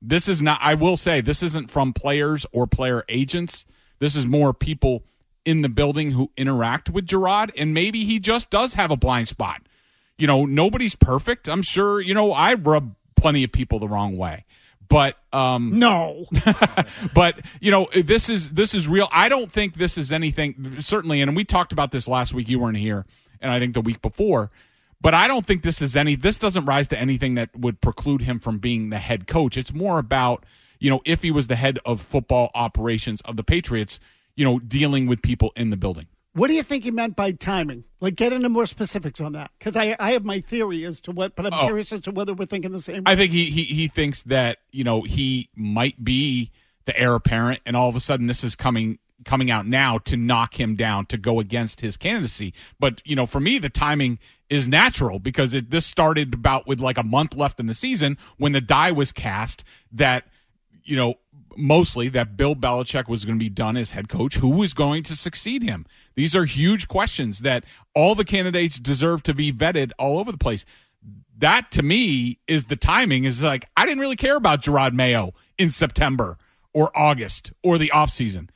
This 0.00 0.26
is 0.28 0.42
not, 0.42 0.58
I 0.60 0.74
will 0.74 0.96
say, 0.96 1.20
this 1.20 1.42
isn't 1.42 1.70
from 1.70 1.92
players 1.92 2.44
or 2.52 2.66
player 2.66 3.04
agents. 3.08 3.64
This 4.00 4.16
is 4.16 4.26
more 4.26 4.52
people 4.52 5.04
in 5.44 5.62
the 5.62 5.68
building 5.68 6.10
who 6.10 6.30
interact 6.36 6.90
with 6.90 7.06
Jerod, 7.06 7.50
and 7.56 7.72
maybe 7.72 8.04
he 8.04 8.18
just 8.18 8.50
does 8.50 8.74
have 8.74 8.90
a 8.90 8.96
blind 8.96 9.28
spot. 9.28 9.62
You 10.18 10.26
know, 10.26 10.44
nobody's 10.44 10.94
perfect. 10.94 11.48
I'm 11.48 11.62
sure, 11.62 12.00
you 12.00 12.14
know, 12.14 12.32
I 12.32 12.54
rub 12.54 12.94
plenty 13.16 13.44
of 13.44 13.52
people 13.52 13.78
the 13.78 13.88
wrong 13.88 14.16
way. 14.16 14.44
But 14.92 15.16
um 15.32 15.78
no. 15.78 16.26
but 17.14 17.40
you 17.60 17.70
know, 17.70 17.88
this 17.94 18.28
is 18.28 18.50
this 18.50 18.74
is 18.74 18.86
real. 18.86 19.08
I 19.10 19.30
don't 19.30 19.50
think 19.50 19.76
this 19.76 19.96
is 19.96 20.12
anything 20.12 20.80
certainly 20.80 21.22
and 21.22 21.34
we 21.34 21.44
talked 21.44 21.72
about 21.72 21.92
this 21.92 22.06
last 22.06 22.34
week 22.34 22.50
you 22.50 22.58
weren't 22.58 22.76
here 22.76 23.06
and 23.40 23.50
I 23.50 23.58
think 23.58 23.72
the 23.72 23.80
week 23.80 24.02
before. 24.02 24.50
But 25.00 25.14
I 25.14 25.28
don't 25.28 25.46
think 25.46 25.62
this 25.62 25.80
is 25.80 25.96
any 25.96 26.14
this 26.14 26.36
doesn't 26.36 26.66
rise 26.66 26.88
to 26.88 26.98
anything 26.98 27.36
that 27.36 27.56
would 27.56 27.80
preclude 27.80 28.20
him 28.20 28.38
from 28.38 28.58
being 28.58 28.90
the 28.90 28.98
head 28.98 29.26
coach. 29.26 29.56
It's 29.56 29.72
more 29.72 29.98
about, 29.98 30.44
you 30.78 30.90
know, 30.90 31.00
if 31.06 31.22
he 31.22 31.30
was 31.30 31.46
the 31.46 31.56
head 31.56 31.78
of 31.86 32.02
football 32.02 32.50
operations 32.54 33.22
of 33.22 33.36
the 33.36 33.42
Patriots, 33.42 33.98
you 34.36 34.44
know, 34.44 34.58
dealing 34.58 35.06
with 35.06 35.22
people 35.22 35.52
in 35.56 35.70
the 35.70 35.76
building. 35.78 36.06
What 36.34 36.48
do 36.48 36.54
you 36.54 36.62
think 36.62 36.84
he 36.84 36.90
meant 36.90 37.14
by 37.14 37.32
timing? 37.32 37.84
Like, 38.00 38.14
get 38.16 38.32
into 38.32 38.48
more 38.48 38.64
specifics 38.66 39.20
on 39.20 39.32
that, 39.32 39.50
because 39.58 39.76
I, 39.76 39.94
I 40.00 40.12
have 40.12 40.24
my 40.24 40.40
theory 40.40 40.84
as 40.84 41.00
to 41.02 41.12
what, 41.12 41.36
but 41.36 41.44
I'm 41.46 41.52
Oh. 41.52 41.64
curious 41.66 41.92
as 41.92 42.00
to 42.02 42.10
whether 42.10 42.32
we're 42.32 42.46
thinking 42.46 42.72
the 42.72 42.80
same. 42.80 43.02
I 43.04 43.16
think 43.16 43.32
he, 43.32 43.50
he 43.50 43.64
he 43.64 43.88
thinks 43.88 44.22
that 44.22 44.58
you 44.70 44.82
know 44.84 45.02
he 45.02 45.50
might 45.54 46.02
be 46.02 46.50
the 46.86 46.98
heir 46.98 47.14
apparent, 47.14 47.60
and 47.66 47.76
all 47.76 47.88
of 47.88 47.96
a 47.96 48.00
sudden 48.00 48.26
this 48.28 48.42
is 48.42 48.54
coming 48.54 48.98
coming 49.24 49.50
out 49.50 49.66
now 49.66 49.98
to 49.98 50.16
knock 50.16 50.58
him 50.58 50.74
down 50.74 51.06
to 51.06 51.16
go 51.16 51.38
against 51.38 51.80
his 51.80 51.96
candidacy. 51.96 52.52
But 52.80 53.02
you 53.04 53.14
know, 53.14 53.26
for 53.26 53.38
me, 53.38 53.58
the 53.58 53.68
timing 53.70 54.18
is 54.48 54.66
natural 54.66 55.18
because 55.18 55.52
it 55.54 55.70
this 55.70 55.84
started 55.86 56.32
about 56.34 56.66
with 56.66 56.80
like 56.80 56.96
a 56.98 57.02
month 57.04 57.34
left 57.36 57.60
in 57.60 57.66
the 57.66 57.74
season 57.74 58.16
when 58.38 58.52
the 58.52 58.60
die 58.60 58.90
was 58.90 59.12
cast 59.12 59.64
that 59.92 60.24
you 60.82 60.96
know 60.96 61.14
mostly 61.56 62.08
that 62.10 62.36
Bill 62.36 62.54
Belichick 62.54 63.08
was 63.08 63.24
going 63.24 63.38
to 63.38 63.44
be 63.44 63.50
done 63.50 63.76
as 63.76 63.90
head 63.90 64.08
coach. 64.08 64.36
Who 64.36 64.50
was 64.50 64.74
going 64.74 65.02
to 65.04 65.16
succeed 65.16 65.62
him? 65.62 65.86
These 66.14 66.34
are 66.36 66.44
huge 66.44 66.88
questions 66.88 67.40
that 67.40 67.64
all 67.94 68.14
the 68.14 68.24
candidates 68.24 68.78
deserve 68.78 69.22
to 69.24 69.34
be 69.34 69.52
vetted 69.52 69.92
all 69.98 70.18
over 70.18 70.32
the 70.32 70.38
place. 70.38 70.64
That 71.38 71.70
to 71.72 71.82
me 71.82 72.38
is 72.46 72.64
the 72.64 72.76
timing 72.76 73.24
is 73.24 73.42
like 73.42 73.68
I 73.76 73.86
didn't 73.86 74.00
really 74.00 74.16
care 74.16 74.36
about 74.36 74.62
Jerod 74.62 74.92
Mayo 74.92 75.34
in 75.58 75.70
September 75.70 76.38
or 76.72 76.96
August 76.96 77.52
or 77.62 77.78
the 77.78 77.90
offseason. 77.94 78.48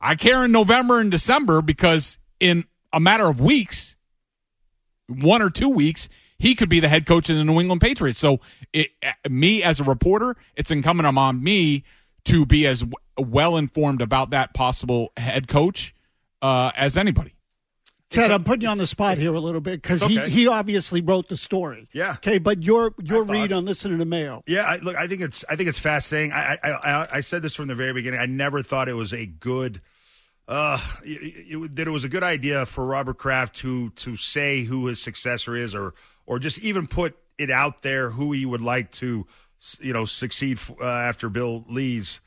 I 0.00 0.14
care 0.14 0.44
in 0.44 0.52
November 0.52 1.00
and 1.00 1.10
December 1.10 1.62
because 1.62 2.18
in 2.38 2.64
a 2.92 3.00
matter 3.00 3.26
of 3.26 3.40
weeks, 3.40 3.96
one 5.08 5.42
or 5.42 5.50
two 5.50 5.68
weeks, 5.68 6.08
he 6.38 6.54
could 6.54 6.70
be 6.70 6.80
the 6.80 6.88
head 6.88 7.04
coach 7.04 7.28
of 7.28 7.36
the 7.36 7.44
New 7.44 7.60
England 7.60 7.82
Patriots. 7.82 8.18
So, 8.18 8.40
it, 8.72 8.88
eh, 9.02 9.12
me 9.28 9.62
as 9.62 9.78
a 9.78 9.84
reporter, 9.84 10.36
it's 10.56 10.70
incumbent 10.70 11.06
on 11.06 11.42
me 11.42 11.84
to 12.24 12.44
be 12.46 12.66
as 12.66 12.80
w- 12.80 12.94
well 13.18 13.56
informed 13.56 14.02
about 14.02 14.30
that 14.30 14.54
possible 14.54 15.12
head 15.16 15.48
coach 15.48 15.94
uh, 16.42 16.70
as 16.76 16.96
anybody. 16.96 17.34
Ted, 18.08 18.32
I'm 18.32 18.42
putting 18.42 18.62
you 18.62 18.68
on 18.68 18.78
the 18.78 18.88
spot 18.88 19.18
here 19.18 19.32
a 19.32 19.38
little 19.40 19.60
bit 19.60 19.80
because 19.80 20.02
Okay. 20.02 20.28
he, 20.28 20.42
he 20.42 20.48
obviously 20.48 21.00
wrote 21.00 21.28
the 21.28 21.36
story. 21.36 21.88
Yeah. 21.92 22.14
Okay, 22.14 22.38
but 22.38 22.60
your 22.62 22.92
your 23.00 23.24
My 23.24 23.32
read 23.34 23.50
thoughts. 23.50 23.58
on 23.58 23.64
listening 23.66 23.98
to 24.00 24.04
Mayo. 24.04 24.42
Yeah, 24.48 24.62
I, 24.62 24.76
look, 24.78 24.96
I 24.96 25.06
think 25.06 25.20
it's 25.20 25.44
I 25.48 25.54
think 25.54 25.68
it's 25.68 25.78
fascinating. 25.78 26.32
I, 26.32 26.58
I 26.62 26.70
I 26.70 27.08
I 27.16 27.20
said 27.20 27.42
this 27.42 27.54
from 27.54 27.68
the 27.68 27.76
very 27.76 27.92
beginning. 27.92 28.18
I 28.18 28.26
never 28.26 28.64
thought 28.64 28.88
it 28.88 28.94
was 28.94 29.12
a 29.12 29.26
good. 29.26 29.80
Uh, 30.48 30.80
it, 31.04 31.52
it, 31.54 31.76
that 31.76 31.86
it 31.86 31.90
was 31.92 32.02
a 32.02 32.08
good 32.08 32.24
idea 32.24 32.66
for 32.66 32.84
Robert 32.84 33.16
Kraft 33.18 33.54
to 33.58 33.90
to 33.90 34.16
say 34.16 34.64
who 34.64 34.86
his 34.86 35.00
successor 35.00 35.54
is, 35.54 35.72
or 35.76 35.94
or 36.26 36.40
just 36.40 36.58
even 36.58 36.88
put 36.88 37.16
it 37.38 37.48
out 37.50 37.82
there 37.82 38.10
who 38.10 38.32
he 38.32 38.44
would 38.44 38.60
like 38.60 38.90
to, 38.90 39.24
you 39.80 39.92
know, 39.92 40.04
succeed 40.04 40.58
uh, 40.80 40.84
after 40.84 41.28
Bill 41.28 41.64
Lee's 41.68 42.20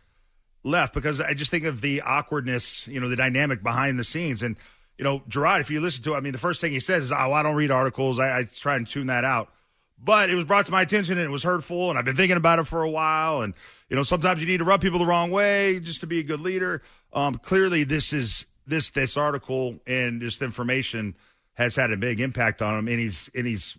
left. 0.64 0.94
Because 0.94 1.20
I 1.20 1.34
just 1.34 1.52
think 1.52 1.66
of 1.66 1.82
the 1.82 2.02
awkwardness, 2.02 2.88
you 2.88 3.00
know, 3.00 3.10
the 3.10 3.16
dynamic 3.16 3.64
behind 3.64 4.00
the 4.00 4.04
scenes, 4.04 4.44
and 4.44 4.56
you 4.98 5.04
know, 5.04 5.20
Jerod. 5.30 5.60
If 5.60 5.72
you 5.72 5.82
listen 5.82 6.04
to, 6.04 6.16
I 6.16 6.20
mean, 6.20 6.34
the 6.34 6.40
first 6.40 6.62
thing 6.62 6.72
he 6.72 6.80
says 6.80 7.06
is, 7.06 7.12
"Oh, 7.12 7.34
I 7.34 7.44
don't 7.44 7.56
read 7.56 7.72
articles. 7.72 8.20
I, 8.20 8.40
I 8.40 8.44
try 8.44 8.76
and 8.76 8.88
tune 8.88 9.08
that 9.08 9.24
out." 9.24 9.50
but 10.04 10.30
it 10.30 10.36
was 10.36 10.44
brought 10.44 10.66
to 10.66 10.72
my 10.72 10.82
attention 10.82 11.18
and 11.18 11.26
it 11.26 11.32
was 11.32 11.44
hurtful 11.44 11.90
and 11.90 11.98
i've 11.98 12.06
been 12.06 12.16
thinking 12.16 12.38
about 12.38 12.60
it 12.60 12.66
for 12.66 12.84
a 12.84 12.90
while 12.90 13.42
and 13.42 13.54
you 13.90 13.96
know 13.96 14.04
sometimes 14.04 14.42
you 14.42 14.48
need 14.48 14.58
to 14.58 14.64
rub 14.64 14.82
people 14.82 15.00
the 15.00 15.06
wrong 15.06 15.32
way 15.32 15.80
just 15.80 16.02
to 16.02 16.08
be 16.08 16.20
a 16.20 16.24
good 16.24 16.40
leader 16.40 16.82
um, 17.14 17.36
clearly 17.36 17.84
this 17.84 18.12
is 18.14 18.46
this 18.68 18.90
this 18.90 19.18
article 19.18 19.80
and 19.88 20.22
this 20.22 20.42
information 20.42 21.16
has 21.54 21.76
had 21.76 21.92
a 21.92 21.98
big 21.98 22.20
impact 22.20 22.62
on 22.62 22.78
him 22.78 22.88
and 22.88 23.00
he's 23.00 23.30
and 23.36 23.48
he's 23.48 23.78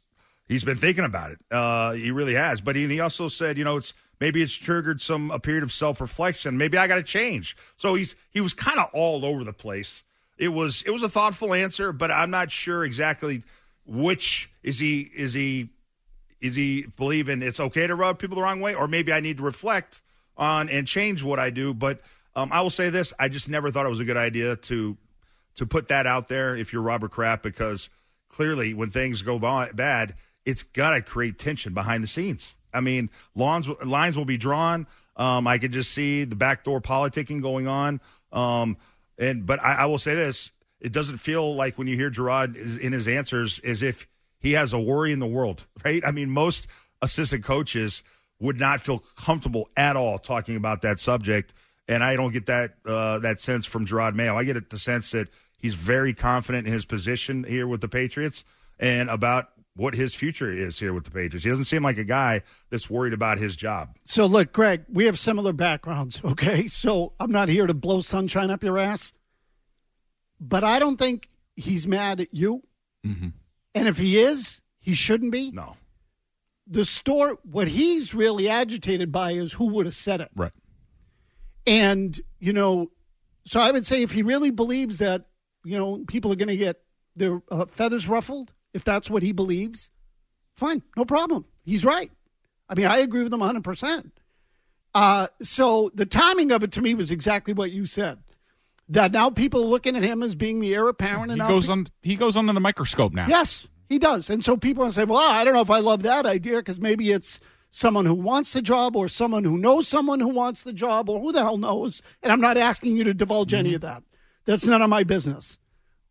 he's 0.48 0.64
been 0.64 0.76
thinking 0.76 1.04
about 1.04 1.32
it. 1.32 1.38
Uh, 1.50 1.92
he 1.92 2.10
really 2.10 2.34
has. 2.34 2.60
But 2.60 2.76
he, 2.76 2.86
he 2.86 3.00
also 3.00 3.28
said 3.28 3.58
you 3.58 3.64
know 3.64 3.76
it's 3.76 3.92
maybe 4.20 4.42
it's 4.42 4.54
triggered 4.54 5.00
some 5.00 5.30
a 5.30 5.38
period 5.38 5.62
of 5.62 5.72
self-reflection. 5.72 6.56
Maybe 6.56 6.78
i 6.78 6.86
got 6.86 6.96
to 6.96 7.02
change. 7.02 7.56
So 7.76 7.94
he's 7.94 8.14
he 8.30 8.40
was 8.40 8.52
kind 8.52 8.78
of 8.78 8.88
all 8.92 9.24
over 9.24 9.44
the 9.44 9.52
place. 9.52 10.02
It 10.38 10.48
was 10.48 10.82
it 10.82 10.90
was 10.90 11.02
a 11.02 11.08
thoughtful 11.08 11.54
answer 11.54 11.92
but 11.92 12.10
i'm 12.10 12.30
not 12.30 12.50
sure 12.50 12.84
exactly 12.84 13.44
which 13.86 14.50
is 14.62 14.78
he 14.78 15.10
is 15.14 15.34
he 15.34 15.68
is 16.40 16.56
he 16.56 16.86
believing 16.96 17.40
it's 17.40 17.60
okay 17.60 17.86
to 17.86 17.94
rub 17.94 18.18
people 18.18 18.36
the 18.36 18.42
wrong 18.42 18.60
way? 18.60 18.74
Or 18.74 18.88
maybe 18.88 19.12
i 19.12 19.20
need 19.20 19.36
to 19.38 19.42
reflect 19.42 20.02
on 20.36 20.68
and 20.68 20.86
change 20.88 21.22
what 21.22 21.38
i 21.38 21.50
do. 21.50 21.72
But 21.72 22.00
um, 22.34 22.50
i 22.52 22.60
will 22.60 22.70
say 22.70 22.90
this 22.90 23.12
i 23.18 23.28
just 23.28 23.48
never 23.48 23.70
thought 23.70 23.86
it 23.86 23.90
was 23.90 24.00
a 24.00 24.04
good 24.04 24.16
idea 24.16 24.56
to 24.56 24.96
to 25.54 25.66
put 25.66 25.88
that 25.88 26.06
out 26.06 26.26
there 26.28 26.56
if 26.56 26.72
you're 26.72 26.82
robert 26.82 27.12
kraft 27.12 27.42
because 27.42 27.88
clearly 28.28 28.74
when 28.74 28.90
things 28.90 29.22
go 29.22 29.38
bad 29.38 30.14
it's 30.46 30.62
got 30.62 30.90
to 30.90 31.02
create 31.02 31.38
tension 31.38 31.74
behind 31.74 32.02
the 32.02 32.08
scenes 32.08 32.56
I 32.74 32.80
mean, 32.80 33.08
lawns 33.34 33.68
lines 33.84 34.16
will 34.16 34.24
be 34.24 34.36
drawn. 34.36 34.86
Um, 35.16 35.46
I 35.46 35.58
could 35.58 35.72
just 35.72 35.92
see 35.92 36.24
the 36.24 36.34
backdoor 36.34 36.80
politicking 36.80 37.40
going 37.40 37.68
on. 37.68 38.00
Um, 38.32 38.76
and 39.16 39.46
but 39.46 39.62
I, 39.62 39.74
I 39.74 39.86
will 39.86 39.98
say 39.98 40.14
this: 40.14 40.50
it 40.80 40.92
doesn't 40.92 41.18
feel 41.18 41.54
like 41.54 41.78
when 41.78 41.86
you 41.86 41.96
hear 41.96 42.10
Jerod 42.10 42.56
is, 42.56 42.76
in 42.76 42.92
his 42.92 43.06
answers 43.06 43.60
as 43.60 43.82
if 43.82 44.08
he 44.40 44.52
has 44.52 44.72
a 44.72 44.80
worry 44.80 45.12
in 45.12 45.20
the 45.20 45.26
world, 45.26 45.64
right? 45.84 46.04
I 46.04 46.10
mean, 46.10 46.28
most 46.28 46.66
assistant 47.00 47.44
coaches 47.44 48.02
would 48.40 48.58
not 48.58 48.80
feel 48.80 49.04
comfortable 49.16 49.70
at 49.76 49.96
all 49.96 50.18
talking 50.18 50.56
about 50.56 50.82
that 50.82 50.98
subject, 50.98 51.54
and 51.86 52.02
I 52.02 52.16
don't 52.16 52.32
get 52.32 52.46
that 52.46 52.74
uh, 52.84 53.20
that 53.20 53.40
sense 53.40 53.64
from 53.64 53.86
Jerod 53.86 54.14
Mayo. 54.14 54.36
I 54.36 54.42
get 54.42 54.56
it, 54.56 54.70
the 54.70 54.78
sense 54.78 55.12
that 55.12 55.28
he's 55.56 55.74
very 55.74 56.12
confident 56.12 56.66
in 56.66 56.72
his 56.72 56.84
position 56.84 57.44
here 57.44 57.68
with 57.68 57.80
the 57.80 57.88
Patriots 57.88 58.44
and 58.80 59.08
about 59.08 59.50
what 59.76 59.94
his 59.94 60.14
future 60.14 60.52
is 60.52 60.78
here 60.78 60.92
with 60.92 61.04
the 61.04 61.10
Patriots. 61.10 61.44
He 61.44 61.50
doesn't 61.50 61.64
seem 61.64 61.82
like 61.82 61.98
a 61.98 62.04
guy 62.04 62.42
that's 62.70 62.88
worried 62.88 63.12
about 63.12 63.38
his 63.38 63.56
job. 63.56 63.96
So, 64.04 64.26
look, 64.26 64.52
Greg, 64.52 64.84
we 64.88 65.06
have 65.06 65.18
similar 65.18 65.52
backgrounds, 65.52 66.20
okay? 66.24 66.68
So, 66.68 67.12
I'm 67.18 67.32
not 67.32 67.48
here 67.48 67.66
to 67.66 67.74
blow 67.74 68.00
sunshine 68.00 68.50
up 68.50 68.62
your 68.62 68.78
ass, 68.78 69.12
but 70.40 70.64
I 70.64 70.78
don't 70.78 70.96
think 70.96 71.28
he's 71.56 71.86
mad 71.86 72.20
at 72.20 72.32
you. 72.32 72.62
Mm-hmm. 73.04 73.28
And 73.74 73.88
if 73.88 73.98
he 73.98 74.18
is, 74.18 74.60
he 74.78 74.94
shouldn't 74.94 75.32
be. 75.32 75.50
No. 75.50 75.76
The 76.66 76.84
store, 76.84 77.38
what 77.42 77.68
he's 77.68 78.14
really 78.14 78.48
agitated 78.48 79.10
by 79.10 79.32
is 79.32 79.52
who 79.52 79.66
would 79.66 79.86
have 79.86 79.94
said 79.94 80.20
it. 80.20 80.30
Right. 80.34 80.52
And, 81.66 82.18
you 82.38 82.52
know, 82.52 82.90
so 83.44 83.60
I 83.60 83.70
would 83.70 83.84
say 83.84 84.02
if 84.02 84.12
he 84.12 84.22
really 84.22 84.50
believes 84.50 84.98
that, 84.98 85.26
you 85.64 85.78
know, 85.78 86.04
people 86.06 86.32
are 86.32 86.36
going 86.36 86.48
to 86.48 86.56
get 86.56 86.80
their 87.16 87.42
uh, 87.50 87.66
feathers 87.66 88.08
ruffled, 88.08 88.52
if 88.74 88.84
that's 88.84 89.08
what 89.08 89.22
he 89.22 89.32
believes, 89.32 89.88
fine, 90.56 90.82
no 90.96 91.04
problem. 91.04 91.46
He's 91.64 91.84
right. 91.84 92.10
I 92.68 92.74
mean, 92.74 92.86
I 92.86 92.98
agree 92.98 93.22
with 93.22 93.32
him 93.32 93.40
100%. 93.40 94.10
Uh, 94.94 95.28
so 95.42 95.90
the 95.94 96.06
timing 96.06 96.52
of 96.52 96.62
it 96.62 96.72
to 96.72 96.82
me 96.82 96.94
was 96.94 97.10
exactly 97.10 97.54
what 97.54 97.70
you 97.70 97.86
said. 97.86 98.18
That 98.88 99.12
now 99.12 99.30
people 99.30 99.62
are 99.62 99.66
looking 99.66 99.96
at 99.96 100.02
him 100.02 100.22
as 100.22 100.34
being 100.34 100.60
the 100.60 100.74
heir 100.74 100.88
apparent. 100.88 101.26
He 101.26 101.32
and 101.32 101.38
now 101.38 101.48
goes 101.48 101.70
on. 101.70 101.86
He 102.02 102.16
goes 102.16 102.36
under 102.36 102.52
the 102.52 102.60
microscope 102.60 103.14
now. 103.14 103.26
Yes, 103.26 103.66
he 103.88 103.98
does. 103.98 104.28
And 104.28 104.44
so 104.44 104.58
people 104.58 104.90
say, 104.92 105.04
well, 105.04 105.18
I 105.18 105.42
don't 105.42 105.54
know 105.54 105.62
if 105.62 105.70
I 105.70 105.78
love 105.78 106.02
that 106.02 106.26
idea 106.26 106.58
because 106.58 106.78
maybe 106.78 107.10
it's 107.10 107.40
someone 107.70 108.04
who 108.04 108.14
wants 108.14 108.52
the 108.52 108.60
job 108.62 108.94
or 108.94 109.08
someone 109.08 109.42
who 109.42 109.56
knows 109.56 109.88
someone 109.88 110.20
who 110.20 110.28
wants 110.28 110.62
the 110.62 110.72
job 110.72 111.08
or 111.08 111.18
who 111.18 111.32
the 111.32 111.40
hell 111.40 111.56
knows. 111.56 112.02
And 112.22 112.30
I'm 112.30 112.40
not 112.40 112.58
asking 112.58 112.96
you 112.96 113.04
to 113.04 113.14
divulge 113.14 113.54
any 113.54 113.74
of 113.74 113.80
that. 113.80 114.02
That's 114.44 114.66
none 114.66 114.82
of 114.82 114.90
my 114.90 115.02
business. 115.02 115.58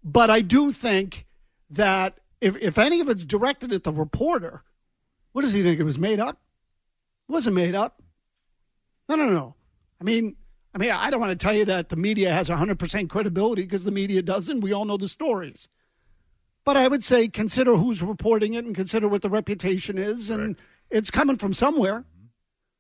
But 0.04 0.30
I 0.30 0.42
do 0.42 0.72
think 0.72 1.26
that 1.70 2.18
if, 2.44 2.58
if 2.58 2.78
any 2.78 3.00
of 3.00 3.08
it's 3.08 3.24
directed 3.24 3.72
at 3.72 3.84
the 3.84 3.94
reporter, 3.94 4.64
what 5.32 5.44
does 5.44 5.54
he 5.54 5.64
think? 5.64 5.80
It 5.80 5.84
was 5.84 5.98
made 5.98 6.20
up? 6.20 6.42
It 7.30 7.32
wasn't 7.32 7.56
made 7.56 7.74
up. 7.74 8.02
No, 9.08 9.16
no, 9.16 9.30
no. 9.30 9.56
I 10.00 10.04
mean, 10.04 10.36
I 10.76 10.78
mean, 10.78 10.92
I 10.92 11.10
don't 11.10 11.22
want 11.22 11.32
to 11.38 11.42
tell 11.42 11.54
you 11.54 11.64
that 11.66 11.88
the 11.88 11.96
media 11.96 12.34
has 12.34 12.50
100% 12.50 13.10
credibility 13.10 13.62
because 13.62 13.86
the 13.86 13.92
media 13.92 14.22
doesn't. 14.22 14.60
We 14.60 14.74
all 14.74 14.84
know 14.84 14.98
the 14.98 15.08
stories. 15.08 15.70
But 16.66 16.76
I 16.76 16.90
would 16.90 17.04
say 17.04 17.30
consider 17.30 17.78
who's 17.78 18.02
reporting 18.02 18.56
it 18.56 18.66
and 18.66 18.76
consider 18.76 19.08
what 19.08 19.22
the 19.22 19.30
reputation 19.30 19.98
is, 19.98 20.30
and 20.30 20.58
it's 20.90 21.12
coming 21.12 21.38
from 21.38 21.54
somewhere. 21.54 22.04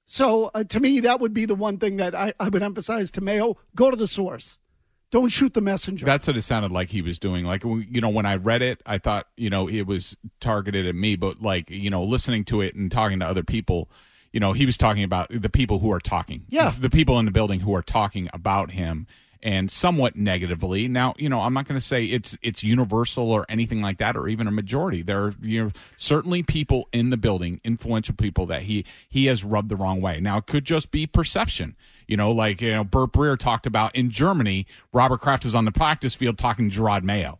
So 0.05 0.51
uh, 0.53 0.66
to 0.66 0.80
me, 0.82 0.99
that 1.01 1.22
would 1.22 1.34
be 1.34 1.45
the 1.45 1.55
one 1.55 1.78
thing 1.78 1.97
that 1.97 2.14
I, 2.14 2.34
I 2.39 2.49
would 2.49 2.64
emphasize 2.64 3.11
to 3.11 3.22
Mayo: 3.22 3.57
go 3.76 3.89
to 3.91 3.97
the 3.97 4.07
source. 4.07 4.57
Don't 5.14 5.30
shoot 5.30 5.53
the 5.53 5.61
messenger. 5.61 6.07
That's 6.07 6.26
what 6.26 6.36
it 6.38 6.41
sounded 6.41 6.72
like 6.72 6.89
he 6.89 7.03
was 7.03 7.20
doing. 7.20 7.45
Like 7.45 7.64
you 7.64 8.01
know, 8.01 8.09
when 8.09 8.26
I 8.26 8.38
read 8.38 8.64
it, 8.64 8.82
I 8.84 8.97
thought 8.97 9.28
you 9.38 9.47
know 9.47 9.70
it 9.70 9.84
was 9.84 10.18
targeted 10.39 10.88
at 10.88 10.95
me, 10.95 11.16
but 11.16 11.39
like 11.39 11.70
you 11.70 11.91
know, 11.91 12.03
listening 12.03 12.45
to 12.45 12.61
it 12.61 12.74
and 12.74 12.91
talking 12.91 13.20
to 13.20 13.26
other 13.28 13.43
people, 13.43 13.91
you 14.32 14.39
know, 14.39 14.53
he 14.53 14.66
was 14.66 14.76
talking 14.76 15.03
about 15.03 15.28
the 15.30 15.51
people 15.51 15.78
who 15.78 15.91
are 15.91 15.99
talking. 15.99 16.45
Yeah. 16.49 16.74
the 16.80 16.89
people 16.89 17.20
in 17.20 17.26
the 17.26 17.32
building 17.32 17.59
who 17.59 17.76
are 17.76 17.84
talking 17.84 18.28
about 18.34 18.72
him 18.72 19.05
and 19.43 19.70
somewhat 19.70 20.16
negatively. 20.16 20.88
Now, 20.88 21.14
you 21.20 21.30
know, 21.30 21.41
I'm 21.41 21.53
not 21.53 21.68
going 21.68 21.80
to 21.80 21.86
say 21.86 22.05
it's 22.05 22.36
it's 22.41 22.64
universal 22.64 23.32
or 23.32 23.45
anything 23.47 23.84
like 23.84 23.99
that, 23.99 24.18
or 24.18 24.28
even 24.28 24.47
a 24.47 24.51
majority. 24.51 25.03
There 25.03 25.26
are 25.26 25.34
you 25.43 25.66
know 25.66 25.72
certainly 25.95 26.41
people 26.41 26.89
in 26.91 27.11
the 27.11 27.18
building, 27.18 27.61
influential 27.64 28.16
people 28.16 28.47
that 28.47 28.64
he 28.64 28.84
he 29.07 29.28
has 29.28 29.43
rubbed 29.43 29.70
the 29.70 29.76
wrong 29.76 30.01
way. 30.01 30.20
Now, 30.20 30.38
it 30.38 30.47
could 30.47 30.66
just 30.66 30.89
be 30.89 31.05
perception. 31.05 31.76
You 32.08 32.18
know, 32.18 32.32
like 32.32 32.62
you 32.62 32.72
know, 32.72 32.84
Burt 32.84 33.12
Breer 33.12 33.38
talked 33.38 33.66
about 33.66 33.95
in 33.95 34.10
Germany. 34.10 34.68
Robert 34.91 35.20
Kraft 35.20 35.45
is 35.45 35.56
on 35.56 35.66
the 35.66 35.72
practice 35.72 36.16
field 36.16 36.38
talking 36.38 36.70
to 36.70 36.80
Jerod 36.82 37.04
Mayo. 37.04 37.39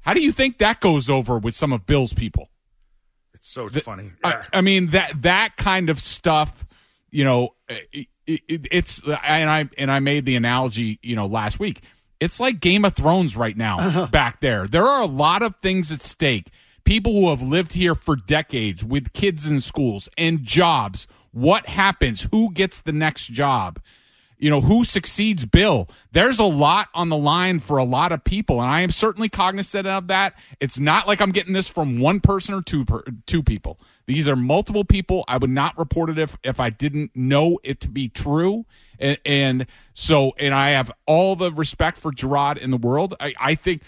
How 0.00 0.14
do 0.14 0.20
you 0.20 0.32
think 0.32 0.58
that 0.58 0.80
goes 0.80 1.10
over 1.10 1.38
with 1.38 1.54
some 1.54 1.72
of 1.72 1.86
Bill's 1.86 2.12
people? 2.12 2.48
It's 3.34 3.48
so 3.48 3.68
funny. 3.68 4.12
I, 4.22 4.44
I 4.52 4.60
mean 4.60 4.88
that 4.88 5.22
that 5.22 5.56
kind 5.56 5.88
of 5.88 5.98
stuff, 6.00 6.66
you 7.10 7.24
know, 7.24 7.54
it, 7.68 8.08
it, 8.26 8.68
it's 8.70 9.02
and 9.02 9.50
I 9.50 9.68
and 9.78 9.90
I 9.90 10.00
made 10.00 10.24
the 10.24 10.36
analogy, 10.36 10.98
you 11.02 11.16
know, 11.16 11.26
last 11.26 11.58
week. 11.58 11.82
It's 12.20 12.38
like 12.38 12.60
Game 12.60 12.84
of 12.84 12.94
Thrones 12.94 13.36
right 13.36 13.56
now 13.56 13.78
uh-huh. 13.78 14.06
back 14.08 14.40
there. 14.40 14.66
There 14.66 14.84
are 14.84 15.00
a 15.00 15.06
lot 15.06 15.42
of 15.42 15.56
things 15.62 15.90
at 15.90 16.02
stake. 16.02 16.50
People 16.84 17.12
who 17.12 17.30
have 17.30 17.40
lived 17.40 17.72
here 17.72 17.94
for 17.94 18.14
decades 18.14 18.84
with 18.84 19.12
kids 19.14 19.46
in 19.46 19.60
schools 19.60 20.08
and 20.18 20.42
jobs. 20.42 21.06
What 21.32 21.66
happens? 21.66 22.26
Who 22.32 22.52
gets 22.52 22.80
the 22.80 22.92
next 22.92 23.26
job? 23.26 23.80
You 24.40 24.48
know, 24.48 24.62
who 24.62 24.84
succeeds 24.84 25.44
Bill? 25.44 25.86
There's 26.12 26.38
a 26.38 26.44
lot 26.44 26.88
on 26.94 27.10
the 27.10 27.16
line 27.16 27.58
for 27.58 27.76
a 27.76 27.84
lot 27.84 28.10
of 28.10 28.24
people, 28.24 28.58
and 28.60 28.70
I 28.70 28.80
am 28.80 28.90
certainly 28.90 29.28
cognizant 29.28 29.86
of 29.86 30.08
that. 30.08 30.34
It's 30.60 30.78
not 30.78 31.06
like 31.06 31.20
I'm 31.20 31.30
getting 31.30 31.52
this 31.52 31.68
from 31.68 32.00
one 32.00 32.20
person 32.20 32.54
or 32.54 32.62
two 32.62 32.86
per, 32.86 33.02
two 33.26 33.42
people. 33.42 33.78
These 34.06 34.26
are 34.26 34.36
multiple 34.36 34.84
people. 34.84 35.24
I 35.28 35.36
would 35.36 35.50
not 35.50 35.78
report 35.78 36.08
it 36.08 36.18
if 36.18 36.38
if 36.42 36.58
I 36.58 36.70
didn't 36.70 37.14
know 37.14 37.58
it 37.62 37.80
to 37.80 37.88
be 37.88 38.08
true. 38.08 38.64
And, 38.98 39.18
and 39.26 39.66
so, 39.92 40.32
and 40.38 40.54
I 40.54 40.70
have 40.70 40.90
all 41.06 41.36
the 41.36 41.52
respect 41.52 41.98
for 41.98 42.10
Jerod 42.10 42.56
in 42.56 42.70
the 42.70 42.78
world. 42.78 43.14
I, 43.20 43.34
I 43.38 43.54
think 43.54 43.82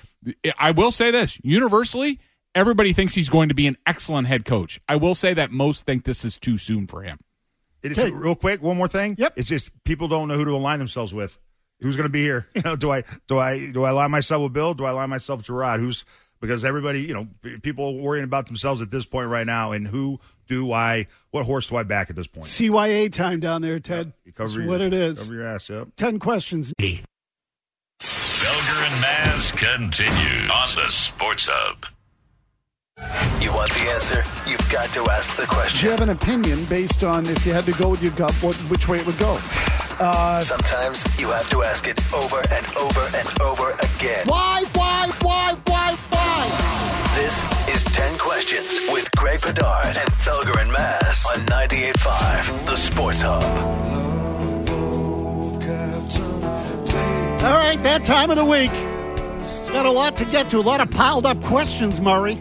I 0.59 0.73
will 0.73 0.93
say 0.93 1.11
this 1.11 1.41
universally. 1.43 2.21
Everybody 2.55 2.93
thinks 2.93 3.15
he's 3.15 3.31
going 3.31 3.49
to 3.49 3.55
be 3.55 3.67
an 3.67 3.79
excellent 3.87 4.27
head 4.27 4.45
coach. 4.45 4.79
I 4.87 4.97
will 4.97 5.15
say 5.15 5.33
that 5.33 5.51
most 5.51 5.87
think 5.87 6.05
this 6.05 6.27
is 6.27 6.37
too 6.37 6.59
soon 6.59 6.87
for 6.87 7.03
him. 7.03 7.19
It 7.83 7.97
is 7.99 8.11
real 8.13 8.35
quick. 8.35 8.63
One 8.63 8.77
more 8.77 8.89
thing. 8.89 9.17
Yep. 9.19 9.35
It's 9.37 9.49
just 9.49 9.71
people 9.85 10.09
don't 10.09 10.29
know 10.29 10.37
who 10.37 10.45
to 10.45 10.53
align 10.53 10.79
themselves 10.79 11.13
with. 11.13 11.39
Who's 11.81 11.97
going 11.97 12.05
to 12.05 12.11
be 12.13 12.23
here? 12.23 12.47
You 12.55 12.63
know, 12.63 12.77
do 12.77 12.93
I 12.93 13.03
do 13.27 13.39
I 13.39 13.71
do 13.71 13.83
I 13.85 13.91
align 13.91 14.11
myself 14.13 14.43
with 14.45 14.53
Bill? 14.53 14.73
Do 14.75 14.85
I 14.85 14.91
align 14.91 15.11
myself 15.11 15.39
with 15.39 15.47
Jerod? 15.47 15.81
Who's 15.81 16.05
because 16.41 16.65
everybody, 16.65 17.03
you 17.03 17.15
know, 17.15 17.29
people 17.63 17.87
are 17.87 18.03
worrying 18.03 18.25
about 18.25 18.47
themselves 18.47 18.83
at 18.83 18.91
this 18.91 19.05
point 19.07 19.29
right 19.29 19.47
now. 19.47 19.73
And 19.73 19.87
who 19.87 20.19
do 20.49 20.73
I? 20.73 21.07
What 21.31 21.45
horse 21.45 21.67
do 21.69 21.77
I 21.77 21.83
back 21.85 22.09
at 22.11 22.17
this 22.17 22.27
point? 22.27 22.47
CYA 22.47 23.13
time 23.13 23.41
down 23.41 23.63
there, 23.63 23.79
Ted. 23.81 24.13
You 24.25 24.33
cover 24.33 24.49
That's 24.49 24.57
your- 24.59 24.67
what 24.67 24.81
it 24.81 24.93
is. 24.93 25.21
Cover 25.21 25.35
your 25.35 25.47
ass 25.47 25.69
Yep. 25.69 25.89
Ten 25.97 26.19
questions. 26.21 26.73
Felger 28.01 28.93
and 28.93 29.01
Mazz 29.01 29.53
continue 29.53 30.49
on 30.53 30.69
the 30.77 30.89
Sports 30.89 31.49
Hub. 31.51 31.87
You 33.41 33.53
want 33.53 33.71
the 33.73 33.91
answer? 33.95 34.23
You've 34.49 34.69
got 34.71 34.89
to 34.95 35.05
ask 35.11 35.37
the 35.37 35.47
question. 35.47 35.81
Do 35.81 35.87
you 35.87 35.91
have 35.91 36.01
an 36.01 36.11
opinion 36.11 36.65
based 36.67 37.03
on 37.05 37.27
if 37.27 37.45
you 37.45 37.53
had 37.53 37.65
to 37.67 37.73
go 37.73 37.89
with 37.91 38.03
your 38.03 38.13
gut, 38.13 38.33
what, 38.43 38.55
which 38.71 38.89
way 38.89 38.99
it 39.01 39.07
would 39.07 39.19
go? 39.19 39.39
Uh, 40.01 40.41
Sometimes 40.41 41.05
you 41.19 41.29
have 41.29 41.49
to 41.51 41.63
ask 41.63 41.87
it 41.89 42.01
over 42.15 42.41
and 42.51 42.67
over 42.77 43.01
and 43.15 43.41
over 43.41 43.71
again. 43.73 44.25
why, 44.27 44.65
why, 44.75 45.11
why, 45.23 45.57
why, 45.67 45.95
why? 46.11 47.13
This 47.15 47.45
is 47.75 47.85
10 47.85 48.19
Questions 48.19 48.81
with 48.93 49.09
Greg 49.17 49.41
Bedard 49.43 49.97
and 49.97 50.09
Felger 50.25 50.61
and 50.61 50.73
Mazz 50.73 51.27
on 51.35 51.45
98.5 51.47 52.67
The 52.67 52.77
Sports 52.77 53.21
Hub. 53.23 53.43
All 57.43 57.51
right, 57.59 57.83
that 57.83 58.05
time 58.05 58.31
of 58.31 58.37
the 58.37 58.45
week. 58.45 58.71
Got 59.73 59.87
a 59.87 59.91
lot 59.91 60.17
to 60.17 60.25
get 60.25 60.51
to, 60.51 60.59
a 60.59 60.61
lot 60.61 60.81
of 60.81 60.91
piled 60.91 61.27
up 61.27 61.41
questions, 61.43 62.01
Murray. 62.01 62.41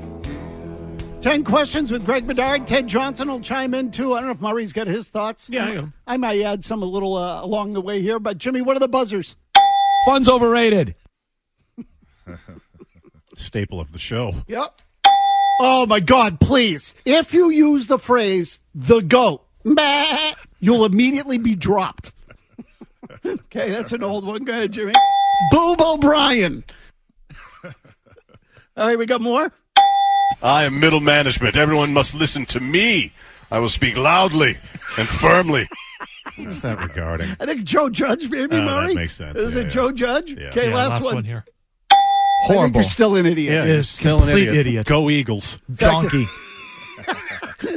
Ten 1.21 1.43
questions 1.43 1.91
with 1.91 2.03
Greg 2.03 2.25
Bedard. 2.25 2.65
Ted 2.65 2.87
Johnson 2.87 3.29
will 3.29 3.41
chime 3.41 3.75
in 3.75 3.91
too. 3.91 4.15
I 4.15 4.21
don't 4.21 4.25
know 4.25 4.31
if 4.31 4.41
Murray's 4.41 4.73
got 4.73 4.87
his 4.87 5.07
thoughts. 5.07 5.47
Yeah, 5.51 5.65
I 5.65 5.71
am. 5.73 5.93
I 6.07 6.17
might 6.17 6.41
add 6.41 6.63
some 6.63 6.81
a 6.81 6.85
little 6.87 7.15
uh, 7.15 7.43
along 7.43 7.73
the 7.73 7.81
way 7.81 8.01
here. 8.01 8.17
But 8.17 8.39
Jimmy, 8.39 8.63
what 8.63 8.75
are 8.75 8.79
the 8.79 8.87
buzzers? 8.87 9.35
Fun's 10.07 10.27
overrated. 10.27 10.95
Staple 13.37 13.79
of 13.79 13.91
the 13.91 13.99
show. 13.99 14.33
Yep. 14.47 14.81
Oh 15.59 15.85
my 15.85 15.99
God! 15.99 16.39
Please, 16.39 16.95
if 17.05 17.35
you 17.35 17.51
use 17.51 17.85
the 17.85 17.99
phrase 17.99 18.57
"the 18.73 19.01
goat," 19.01 19.45
meh, 19.63 20.31
you'll 20.59 20.85
immediately 20.85 21.37
be 21.37 21.53
dropped. 21.53 22.13
okay, 23.23 23.69
that's 23.69 23.91
an 23.91 24.03
old 24.03 24.25
one. 24.25 24.43
Go 24.43 24.53
ahead, 24.53 24.71
Jimmy. 24.71 24.93
Boob 25.51 25.81
O'Brien. 25.81 26.63
All 27.63 28.87
right, 28.87 28.97
we 28.97 29.05
got 29.05 29.21
more. 29.21 29.53
I 30.43 30.63
am 30.65 30.79
middle 30.79 30.99
management. 30.99 31.55
Everyone 31.55 31.93
must 31.93 32.15
listen 32.15 32.45
to 32.47 32.59
me. 32.59 33.11
I 33.51 33.59
will 33.59 33.69
speak 33.69 33.97
loudly 33.97 34.51
and 34.97 35.07
firmly. 35.07 35.67
Who's 36.35 36.61
that 36.61 36.79
regarding? 36.79 37.29
I 37.39 37.45
think 37.45 37.63
Joe 37.63 37.89
Judge, 37.89 38.29
maybe 38.29 38.55
Oh, 38.55 38.87
that 38.87 38.95
makes 38.95 39.13
sense. 39.15 39.37
Is 39.37 39.53
Yeah, 39.55 39.61
it 39.61 39.63
yeah. 39.65 39.69
Joe 39.69 39.91
Judge? 39.91 40.31
Yeah. 40.33 40.47
Okay, 40.49 40.69
Yeah, 40.69 40.75
last, 40.75 40.91
last 40.93 41.05
one. 41.05 41.15
one 41.15 41.23
here. 41.25 41.45
I 41.91 42.47
think 42.47 42.57
Horrible. 42.57 42.81
you're 42.81 42.89
still 42.89 43.15
an 43.17 43.25
idiot. 43.25 43.53
Yeah, 43.53 43.65
you're 43.65 43.83
still 43.83 44.23
an 44.23 44.29
idiot. 44.29 44.55
idiot. 44.55 44.87
Go 44.87 45.09
Eagles. 45.09 45.59
Donkey. 45.75 46.25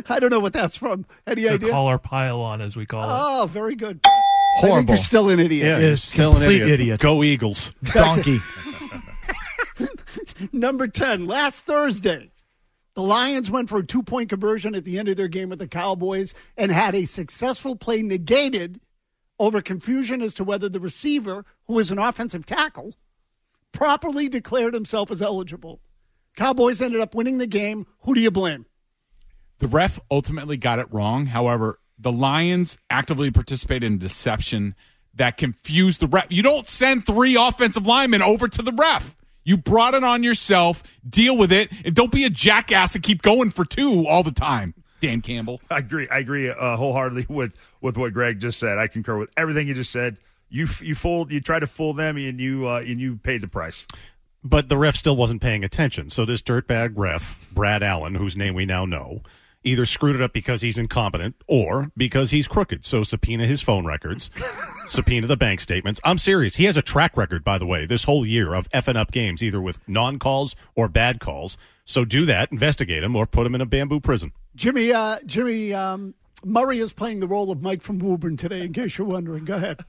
I 0.09 0.19
don't 0.19 0.31
know 0.31 0.41
what 0.41 0.53
that's 0.55 0.77
from. 0.77 1.05
Any 1.27 1.43
It's 1.43 1.51
a 1.51 1.55
idea? 1.55 1.71
caller 1.71 1.99
pile 1.99 2.41
on, 2.41 2.61
as 2.63 2.77
we 2.77 2.87
call 2.87 3.03
it. 3.03 3.07
Oh, 3.11 3.47
very 3.47 3.75
good. 3.75 4.01
I 4.07 4.11
think 4.61 4.71
Horrible. 4.71 4.91
you're 4.95 4.99
still 4.99 5.29
an 5.31 5.41
idiot. 5.41 5.67
Yeah, 5.67 5.79
Yes, 5.79 6.03
he's 6.03 6.05
still 6.05 6.37
an 6.37 6.43
idiot. 6.43 6.69
idiot. 6.69 7.01
Go 7.01 7.23
Eagles. 7.25 7.73
Donkey. 7.93 8.39
Number 10.53 10.87
10, 10.87 11.27
last 11.27 11.65
Thursday, 11.67 12.31
the 12.95 13.03
Lions 13.03 13.51
went 13.51 13.69
for 13.69 13.79
a 13.79 13.87
two 13.87 14.03
point 14.03 14.29
conversion 14.29 14.75
at 14.75 14.85
the 14.85 14.99
end 14.99 15.09
of 15.09 15.17
their 15.17 15.29
game 15.29 15.49
with 15.49 15.59
the 15.59 15.69
Cowboys 15.69 16.33
and 16.57 16.71
had 16.71 16.95
a 16.95 17.05
successful 17.05 17.77
play 17.77 18.03
negated 18.03 18.81
over 19.39 19.61
confusion 19.61 20.23
as 20.23 20.35
to 20.35 20.45
whether 20.45 20.69
the 20.69 20.81
receiver, 20.81 21.45
who 21.67 21.79
is 21.79 21.91
an 21.91 21.99
offensive 21.99 22.47
tackle, 22.47 22.95
properly 23.73 24.29
declared 24.29 24.75
himself 24.75 25.11
as 25.11 25.21
eligible. 25.21 25.81
Cowboys 26.37 26.81
ended 26.81 27.01
up 27.01 27.15
winning 27.15 27.39
the 27.39 27.47
game. 27.47 27.87
Who 28.01 28.15
do 28.15 28.21
you 28.21 28.31
blame? 28.31 28.67
The 29.59 29.67
ref 29.67 29.99
ultimately 30.11 30.57
got 30.57 30.79
it 30.79 30.93
wrong. 30.93 31.27
However, 31.27 31.81
the 31.99 32.13
Lions 32.13 32.79
actively 32.91 33.31
participated 33.31 33.85
in 33.85 33.99
deception 33.99 34.75
that 35.15 35.37
confused 35.37 36.01
the 36.01 36.09
ref. 36.09 36.27
You 36.29 36.43
don't 36.43 36.69
send 36.69 37.07
three 37.07 37.37
offensive 37.37 37.87
linemen 37.87 38.23
over 38.23 38.49
to 38.49 38.63
the 38.63 38.73
ref. 38.73 39.17
You 39.45 39.57
brought 39.57 39.95
it 39.95 40.03
on 40.03 40.23
yourself. 40.23 40.83
Deal 41.09 41.37
with 41.37 41.53
it, 41.53 41.71
and 41.85 41.95
don't 41.95 42.11
be 42.11 42.25
a 42.25 42.31
jackass 42.31 42.95
and 42.95 43.05
keep 43.05 43.23
going 43.23 43.51
for 43.51 43.65
two 43.65 44.07
all 44.07 44.23
the 44.23 44.33
time. 44.33 44.75
Dan 45.01 45.21
Campbell. 45.21 45.61
I 45.71 45.79
agree. 45.79 46.09
I 46.09 46.19
agree 46.19 46.49
uh, 46.49 46.77
wholeheartedly 46.77 47.27
with 47.29 47.55
with 47.81 47.97
what 47.99 48.13
Greg 48.15 48.41
just 48.41 48.59
said. 48.59 48.79
I 48.79 48.87
concur 48.87 49.19
with 49.19 49.31
everything 49.37 49.69
you 49.69 49.75
just 49.75 49.93
said. 49.93 50.17
You 50.49 50.67
you 50.81 50.95
fooled. 50.95 51.31
You 51.31 51.41
tried 51.41 51.61
to 51.61 51.67
fool 51.67 51.93
them, 51.93 52.17
and 52.17 52.41
you 52.41 52.67
uh, 52.69 52.81
and 52.81 53.01
you 53.01 53.17
paid 53.17 53.43
the 53.43 53.49
price. 53.49 53.87
But 54.43 54.69
the 54.69 54.77
ref 54.77 54.97
still 54.97 55.17
wasn't 55.17 55.41
paying 55.41 55.65
attention. 55.65 56.11
So 56.11 56.25
this 56.25 56.43
dirtbag 56.43 56.93
ref, 56.97 57.41
Brad 57.53 57.83
Allen, 57.83 58.15
whose 58.15 58.37
name 58.37 58.55
we 58.55 58.67
now 58.67 58.85
know, 58.85 59.23
either 59.63 59.87
screwed 59.87 60.17
it 60.17 60.23
up 60.23 60.35
because 60.35 60.61
he's 60.61 60.77
incompetent 60.77 61.35
or 61.49 61.91
because 61.97 62.31
he's 62.31 62.47
crooked. 62.47 62.85
So 62.85 63.03
subpoena 63.03 63.47
his 63.47 63.63
phone 63.63 63.87
records, 63.87 64.31
subpoena 64.89 65.27
the 65.27 65.37
bank 65.37 65.61
statements. 65.61 66.01
I'm 66.05 66.19
serious. 66.19 66.57
He 66.57 66.65
has 66.65 66.77
a 66.77 66.83
track 66.83 67.17
record, 67.17 67.45
by 67.45 67.59
the 67.59 67.67
way, 67.67 67.87
this 67.87 68.05
whole 68.05 68.25
year 68.27 68.55
of 68.55 68.69
effing 68.71 68.97
up 68.97 69.13
games, 69.13 69.43
either 69.43 69.61
with 69.61 69.79
non 69.89 70.19
calls 70.19 70.55
or 70.75 70.89
bad 70.89 71.21
calls. 71.21 71.57
So 71.85 72.05
do 72.05 72.25
that, 72.27 72.51
investigate 72.51 73.03
him, 73.03 73.15
or 73.15 73.27
put 73.27 73.47
him 73.47 73.55
in 73.55 73.61
a 73.61 73.67
bamboo 73.67 74.01
prison. 74.01 74.33
Jimmy 74.57 74.93
uh, 74.93 75.19
Jimmy 75.27 75.73
um, 75.73 76.15
Murray 76.45 76.79
is 76.79 76.93
playing 76.93 77.21
the 77.21 77.29
role 77.29 77.51
of 77.51 77.63
Mike 77.63 77.83
from 77.83 77.99
Woburn 77.99 78.37
today, 78.37 78.63
in 78.63 78.73
case 78.73 78.99
you're 78.99 79.07
wondering. 79.07 79.45
Go 79.45 79.55
ahead. 79.55 79.85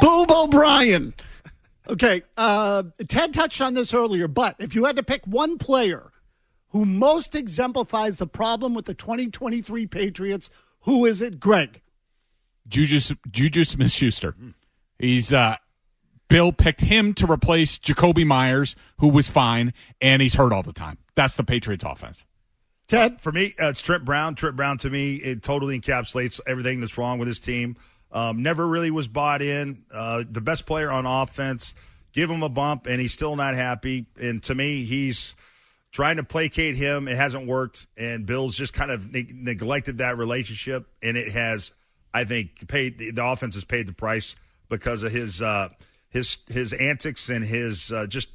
Boob 0.00 0.30
O'Brien. 0.30 1.14
Okay, 1.88 2.22
uh, 2.36 2.84
Ted 3.08 3.34
touched 3.34 3.60
on 3.60 3.74
this 3.74 3.92
earlier, 3.92 4.28
but 4.28 4.54
if 4.58 4.74
you 4.74 4.84
had 4.84 4.96
to 4.96 5.02
pick 5.02 5.26
one 5.26 5.58
player 5.58 6.12
who 6.68 6.84
most 6.84 7.34
exemplifies 7.34 8.16
the 8.16 8.26
problem 8.26 8.74
with 8.74 8.84
the 8.84 8.94
2023 8.94 9.86
Patriots, 9.86 10.50
who 10.82 11.04
is 11.04 11.20
it, 11.20 11.40
Greg? 11.40 11.80
Juju, 12.70 13.16
Juju 13.30 13.64
Smith 13.64 13.92
Schuster. 13.92 14.34
He's 14.98 15.32
uh, 15.32 15.56
Bill 16.28 16.52
picked 16.52 16.80
him 16.80 17.12
to 17.14 17.30
replace 17.30 17.76
Jakobi 17.78 18.24
Meyers, 18.24 18.76
who 18.98 19.08
was 19.08 19.28
fine, 19.28 19.74
and 20.00 20.22
he's 20.22 20.34
hurt 20.34 20.52
all 20.52 20.62
the 20.62 20.72
time. 20.72 20.96
That's 21.16 21.36
the 21.36 21.44
Patriots 21.44 21.84
offense. 21.84 22.24
Ted? 22.86 23.20
For 23.20 23.30
me, 23.30 23.54
uh, 23.60 23.68
it's 23.68 23.80
Trent 23.80 24.04
Brown. 24.04 24.34
Trent 24.34 24.56
Brown 24.56 24.78
to 24.78 24.90
me, 24.90 25.16
it 25.16 25.42
totally 25.42 25.78
encapsulates 25.78 26.40
everything 26.46 26.80
that's 26.80 26.96
wrong 26.96 27.18
with 27.18 27.28
his 27.28 27.38
team. 27.38 27.76
Um, 28.12 28.42
never 28.42 28.66
really 28.66 28.90
was 28.90 29.06
bought 29.06 29.42
in. 29.42 29.84
Uh, 29.92 30.24
the 30.28 30.40
best 30.40 30.66
player 30.66 30.90
on 30.90 31.06
offense. 31.06 31.74
Give 32.12 32.28
him 32.28 32.42
a 32.42 32.48
bump, 32.48 32.86
and 32.86 33.00
he's 33.00 33.12
still 33.12 33.36
not 33.36 33.54
happy. 33.54 34.06
And 34.20 34.42
to 34.44 34.54
me, 34.54 34.82
he's 34.82 35.36
trying 35.92 36.16
to 36.16 36.24
placate 36.24 36.76
him. 36.76 37.06
It 37.06 37.16
hasn't 37.16 37.46
worked, 37.46 37.86
and 37.96 38.26
Bill's 38.26 38.56
just 38.56 38.72
kind 38.72 38.90
of 38.90 39.12
neg- 39.12 39.34
neglected 39.34 39.98
that 39.98 40.18
relationship, 40.18 40.88
and 41.02 41.16
it 41.16 41.30
has, 41.32 41.70
I 42.12 42.24
think, 42.24 42.66
paid 42.68 42.98
the, 42.98 43.10
the 43.10 43.24
offense 43.24 43.54
has 43.54 43.64
paid 43.64 43.86
the 43.86 43.92
price 43.92 44.34
because 44.68 45.02
of 45.02 45.12
his 45.12 45.40
uh, 45.40 45.68
his 46.08 46.38
his 46.48 46.72
antics 46.72 47.28
and 47.28 47.44
his 47.44 47.92
uh, 47.92 48.06
just 48.06 48.28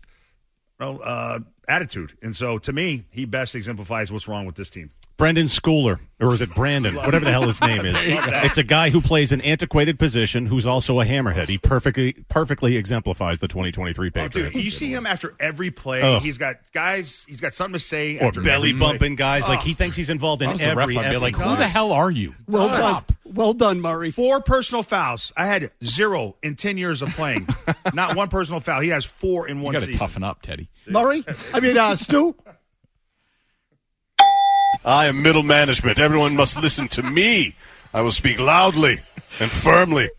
uh, 0.80 1.40
attitude. 1.68 2.18
And 2.22 2.36
so, 2.36 2.58
to 2.60 2.74
me, 2.74 3.06
he 3.12 3.26
best 3.26 3.56
exemplifies 3.56 4.12
what's 4.12 4.28
wrong 4.28 4.46
with 4.46 4.56
this 4.56 4.70
team. 4.70 4.92
Brenden 5.18 5.46
Schooler, 5.48 6.00
or 6.20 6.34
is 6.34 6.42
it 6.42 6.54
Brandon? 6.54 6.94
Whatever 6.96 7.24
the 7.24 7.32
hell 7.32 7.44
his 7.48 7.62
name 7.62 7.86
is. 7.86 7.94
There 7.94 8.10
you 8.10 8.16
go. 8.16 8.42
It's 8.44 8.58
a 8.58 8.64
guy 8.64 8.90
who 8.90 9.00
plays 9.00 9.32
an 9.32 9.40
antiquated 9.42 9.98
position 9.98 10.46
who's 10.46 10.66
also 10.66 11.00
a 11.00 11.06
hammerhead. 11.06 11.48
He 11.48 11.58
perfectly 11.58 12.14
perfectly 12.28 12.76
exemplifies 12.76 13.40
the 13.40 13.48
2023 13.48 14.08
Oh, 14.08 14.10
dude, 14.10 14.14
Patriots. 14.34 14.58
you 14.58 14.70
see 14.70 14.94
him 14.94 15.06
after 15.06 15.34
every 15.40 15.72
play. 15.72 16.02
Oh. 16.02 16.20
He's 16.20 16.38
got 16.38 16.58
guys. 16.74 17.26
He's 17.30 17.40
got 17.40 17.54
something 17.54 17.74
to 17.74 17.80
say. 17.80 18.20
or 18.20 18.26
after 18.26 18.42
belly 18.42 18.70
every 18.72 18.80
play. 18.80 18.92
bumping 18.92 19.16
guys. 19.16 19.48
Like 19.48 19.60
Oh. 19.60 19.64
he 19.64 19.74
thinks 19.74 19.96
he's 19.96 20.10
involved 20.10 20.42
in 20.42 20.50
If 20.50 20.52
I 20.52 20.54
was 20.54 20.60
the 20.62 20.68
every. 20.82 20.98
ref, 20.98 21.12
be 21.12 21.18
like, 21.18 21.36
who 21.38 21.56
the 21.56 21.68
hell 21.68 21.94
are 21.94 22.12
you? 22.12 22.34
Well 22.48 22.68
Stop. 22.68 23.08
done. 23.08 23.16
Well 23.34 23.54
done, 23.54 23.82
Murray. 23.82 24.12
Four 24.12 24.42
personal 24.42 24.84
fouls. 24.84 25.32
I 25.36 25.46
had 25.46 25.72
zero 25.84 26.36
in 26.44 26.56
ten 26.56 26.78
years 26.78 27.02
of 27.02 27.10
playing. 27.10 27.48
Not 27.94 28.16
one 28.16 28.28
personal 28.30 28.60
foul. 28.60 28.82
He 28.82 28.90
has 28.90 29.04
four 29.06 29.48
in 29.48 29.58
You 29.58 29.64
one 29.64 29.74
got 29.74 29.80
to 29.80 29.86
season. 29.88 30.00
toughen 30.00 30.24
up, 30.24 30.42
Teddy. 30.42 30.70
Murray? 30.88 31.26
I 31.54 31.60
mean, 31.60 31.78
uh, 31.78 31.96
Stu? 31.96 32.36
I 34.86 35.08
am 35.08 35.24
middle 35.24 35.42
management. 35.42 35.98
Everyone 35.98 36.36
must 36.36 36.62
listen 36.62 36.88
to 36.90 37.02
me. 37.02 37.56
I 37.92 38.02
will 38.02 38.12
speak 38.12 38.40
loudly 38.40 38.94
and 39.40 39.50
firmly. 39.50 40.12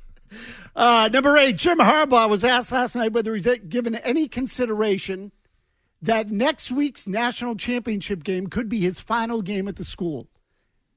Uh, 0.74 1.08
number 1.12 1.38
eight, 1.38 1.56
Jim 1.56 1.78
Harbaugh 1.78 2.28
was 2.28 2.42
asked 2.42 2.72
last 2.72 2.96
night 2.96 3.12
whether 3.12 3.34
he's 3.36 3.46
given 3.68 3.94
any 3.94 4.26
consideration 4.26 5.30
that 6.02 6.32
next 6.32 6.72
week's 6.72 7.06
national 7.06 7.54
championship 7.54 8.24
game 8.24 8.48
could 8.48 8.68
be 8.68 8.80
his 8.80 9.00
final 9.00 9.40
game 9.40 9.68
at 9.68 9.76
the 9.76 9.84
school. 9.84 10.26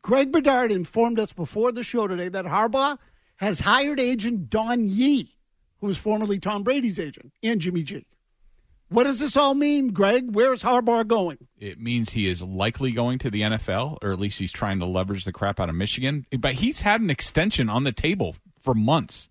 Greg 0.01 0.32
Bedard 0.32 0.72
informed 0.72 1.20
us 1.20 1.32
before 1.32 1.72
the 1.72 1.84
show 1.84 2.07
today 2.07 2.30
that 2.30 2.45
Harbaugh 2.45 2.97
has 3.36 3.59
hired 3.59 3.99
agent 3.99 4.49
Don 4.49 4.89
Yee, 4.89 5.38
who 5.80 5.88
was 5.88 5.97
formerly 5.99 6.39
Tom 6.39 6.63
Brady's 6.63 6.99
agent, 6.99 7.32
and 7.43 7.61
Jimmy 7.61 7.84
G. 7.84 8.05
What 8.89 9.03
does 9.03 9.19
this 9.19 9.37
all 9.37 9.53
mean, 9.53 9.89
Greg? 9.89 10.33
Where's 10.33 10.63
Harbaugh 10.63 11.07
going? 11.07 11.37
It 11.59 11.79
means 11.79 12.11
he 12.11 12.27
is 12.27 12.41
likely 12.41 12.91
going 12.91 13.19
to 13.19 13.29
the 13.29 13.41
NFL, 13.41 13.99
or 14.01 14.11
at 14.11 14.19
least 14.19 14.39
he's 14.39 14.51
trying 14.51 14.79
to 14.79 14.85
leverage 14.85 15.25
the 15.25 15.31
crap 15.31 15.59
out 15.59 15.69
of 15.69 15.75
Michigan. 15.75 16.25
But 16.37 16.55
he's 16.55 16.81
had 16.81 16.99
an 16.99 17.11
extension 17.11 17.69
on 17.69 17.83
the 17.83 17.91
table 17.91 18.35
for 18.59 18.73
months. 18.73 19.29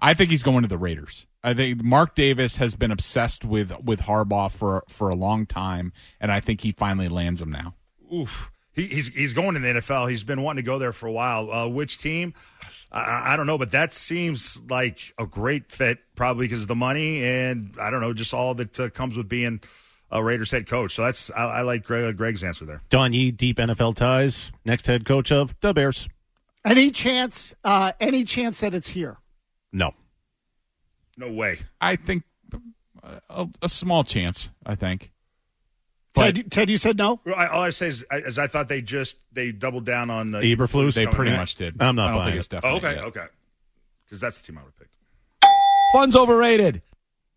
I 0.00 0.14
think 0.14 0.30
he's 0.30 0.42
going 0.42 0.62
to 0.62 0.68
the 0.68 0.78
Raiders. 0.78 1.26
I 1.42 1.54
think 1.54 1.82
Mark 1.84 2.14
Davis 2.14 2.56
has 2.56 2.74
been 2.74 2.90
obsessed 2.90 3.44
with 3.44 3.72
with 3.82 4.00
Harbaugh 4.00 4.50
for 4.50 4.84
for 4.88 5.08
a 5.08 5.14
long 5.14 5.46
time, 5.46 5.92
and 6.20 6.32
I 6.32 6.40
think 6.40 6.62
he 6.62 6.72
finally 6.72 7.08
lands 7.08 7.42
him 7.42 7.50
now. 7.50 7.74
Oof. 8.12 8.50
He, 8.72 8.86
he's 8.86 9.08
he's 9.08 9.34
going 9.34 9.54
to 9.54 9.60
the 9.60 9.68
NFL. 9.68 10.08
He's 10.08 10.24
been 10.24 10.42
wanting 10.42 10.64
to 10.64 10.66
go 10.66 10.78
there 10.78 10.92
for 10.92 11.06
a 11.06 11.12
while. 11.12 11.50
Uh, 11.50 11.68
which 11.68 11.98
team? 11.98 12.32
I, 12.90 13.34
I 13.34 13.36
don't 13.36 13.46
know, 13.46 13.58
but 13.58 13.72
that 13.72 13.92
seems 13.92 14.60
like 14.70 15.12
a 15.18 15.26
great 15.26 15.70
fit, 15.70 15.98
probably 16.14 16.46
because 16.46 16.62
of 16.62 16.68
the 16.68 16.76
money 16.76 17.24
and 17.24 17.74
I 17.80 17.90
don't 17.90 18.00
know, 18.00 18.12
just 18.12 18.32
all 18.32 18.54
that 18.54 18.78
uh, 18.80 18.88
comes 18.90 19.16
with 19.16 19.28
being 19.28 19.60
a 20.10 20.22
Raiders 20.22 20.50
head 20.50 20.66
coach. 20.66 20.94
So 20.94 21.02
that's 21.02 21.30
I, 21.30 21.44
I 21.44 21.60
like 21.62 21.84
Greg, 21.84 22.16
Greg's 22.16 22.42
answer 22.42 22.64
there. 22.64 22.82
Don 22.88 23.12
Yee, 23.12 23.30
deep 23.30 23.58
NFL 23.58 23.94
ties. 23.96 24.50
Next 24.64 24.86
head 24.86 25.04
coach 25.04 25.30
of 25.30 25.54
the 25.60 25.74
Bears. 25.74 26.08
Any 26.64 26.90
chance? 26.90 27.54
Uh, 27.64 27.92
any 28.00 28.24
chance 28.24 28.60
that 28.60 28.74
it's 28.74 28.88
here? 28.88 29.18
No. 29.72 29.92
No 31.16 31.30
way. 31.30 31.60
I 31.80 31.96
think 31.96 32.22
a, 33.28 33.48
a 33.62 33.68
small 33.68 34.04
chance. 34.04 34.50
I 34.64 34.74
think. 34.74 35.12
Ted, 36.18 36.50
Ted, 36.50 36.70
you 36.70 36.76
said 36.76 36.96
no. 36.98 37.20
I, 37.36 37.46
all 37.46 37.62
I 37.62 37.70
say 37.70 37.88
is, 37.88 38.04
is 38.12 38.38
I 38.38 38.46
thought 38.46 38.68
they 38.68 38.80
just 38.82 39.16
they 39.32 39.52
doubled 39.52 39.84
down 39.86 40.10
on 40.10 40.30
the 40.30 40.38
Eberflus? 40.40 40.94
They 40.94 41.06
pretty 41.06 41.30
back. 41.32 41.40
much 41.40 41.54
did. 41.54 41.80
I'm 41.80 41.96
not 41.96 42.08
I 42.08 42.10
don't 42.12 42.16
buying 42.20 42.32
think 42.40 42.52
it. 42.52 42.56
it's 42.56 42.64
Oh, 42.64 42.76
okay, 42.76 42.94
yet. 42.96 43.04
okay, 43.04 43.26
because 44.04 44.20
that's 44.20 44.40
the 44.40 44.46
team 44.46 44.58
I 44.58 44.64
would 44.64 44.76
pick. 44.76 44.88
picked. 45.40 45.52
Fun's 45.92 46.14
overrated. 46.16 46.82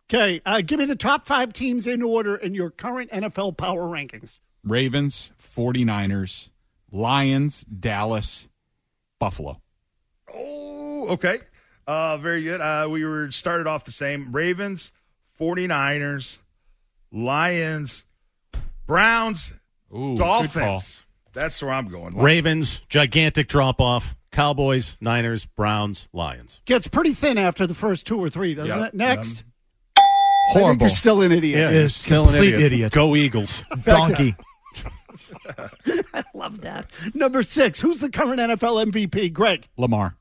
Okay, 0.10 0.42
uh, 0.46 0.62
give 0.62 0.78
me 0.80 0.86
the 0.86 0.96
top 0.96 1.26
five 1.26 1.54
teams 1.54 1.88
in 1.88 2.02
order 2.02 2.36
in 2.36 2.54
your 2.54 2.70
current 2.70 3.10
NFL 3.12 3.56
power 3.58 3.84
rankings. 3.84 4.40
Ravens, 4.64 5.32
49ers, 5.42 6.50
Lions, 6.92 7.62
Dallas, 7.64 8.50
Buffalo. 9.20 9.62
Oh, 10.34 11.08
okay. 11.12 11.40
Uh, 11.88 12.18
very 12.18 12.44
good. 12.44 12.60
Uh, 12.62 12.88
we 12.92 13.04
were 13.06 13.32
started 13.32 13.68
off 13.68 13.86
the 13.86 13.92
same. 13.92 14.32
Ravens, 14.34 14.92
49ers, 15.40 16.38
Lions, 17.12 18.04
Browns, 18.92 19.54
Ooh. 19.96 20.18
Dolphins. 20.18 21.00
That's 21.32 21.62
where 21.62 21.72
I'm 21.72 21.88
going. 21.88 22.18
Ravens, 22.18 22.82
gigantic 22.90 23.48
drop 23.48 23.80
off. 23.80 24.18
Cowboys, 24.34 24.98
Niners, 25.00 25.46
Browns, 25.46 26.10
Lions. 26.12 26.60
Gets 26.66 26.90
pretty 26.90 27.14
thin 27.14 27.38
after 27.38 27.66
the 27.66 27.74
first 27.74 28.06
two 28.06 28.22
or 28.22 28.30
three, 28.30 28.54
doesn't 28.54 28.78
Yeah. 28.78 28.88
it? 28.88 28.94
Next. 28.94 29.46
I 29.98 30.02
think 30.54 30.64
Horrible. 30.64 30.82
you're 30.88 30.90
still 30.90 31.22
an 31.22 31.32
idiot. 31.32 31.58
Yeah, 31.58 31.70
Is 31.70 31.96
still 31.96 32.28
an 32.28 32.36
idiot. 32.36 32.60
idiot. 32.60 32.92
Go 32.92 33.16
Eagles. 33.16 33.64
Donkey. 33.86 34.36
I 36.14 36.24
love 36.34 36.60
that. 36.62 36.88
Number 37.14 37.44
six, 37.44 37.80
who's 37.80 38.02
the 38.02 38.10
current 38.10 38.42
NFL 38.42 38.92
MVP? 38.92 39.32
Greg. 39.32 39.70
Lamar. 39.78 40.18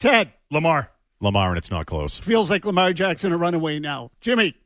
Ted. 0.00 0.32
Lamar. 0.50 0.90
Lamar, 1.20 1.50
and 1.50 1.58
it's 1.58 1.70
not 1.70 1.86
close. 1.86 2.18
Feels 2.18 2.50
like 2.50 2.64
Lamar 2.64 2.92
Jackson 2.92 3.30
a 3.30 3.36
runaway 3.36 3.78
now. 3.78 4.10
Jimmy. 4.20 4.56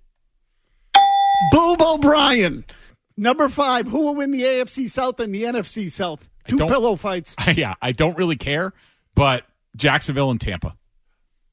Boob 1.51 1.81
O'Brien. 1.81 2.65
Number 3.17 3.49
five, 3.49 3.87
who 3.87 4.01
will 4.01 4.15
win 4.15 4.31
the 4.31 4.43
AFC 4.43 4.89
South 4.89 5.21
and 5.21 5.35
the 5.35 5.45
NFC 5.45 5.91
South? 5.91 6.29
Two 6.49 6.57
pillow 6.57 6.97
fights. 6.97 7.37
yeah, 7.55 7.75
I 7.83 7.93
don't 7.93 8.17
really 8.17 8.37
care, 8.37 8.73
but 9.15 9.45
Jacksonville 9.77 10.31
and 10.31 10.41
Tampa. 10.41 10.77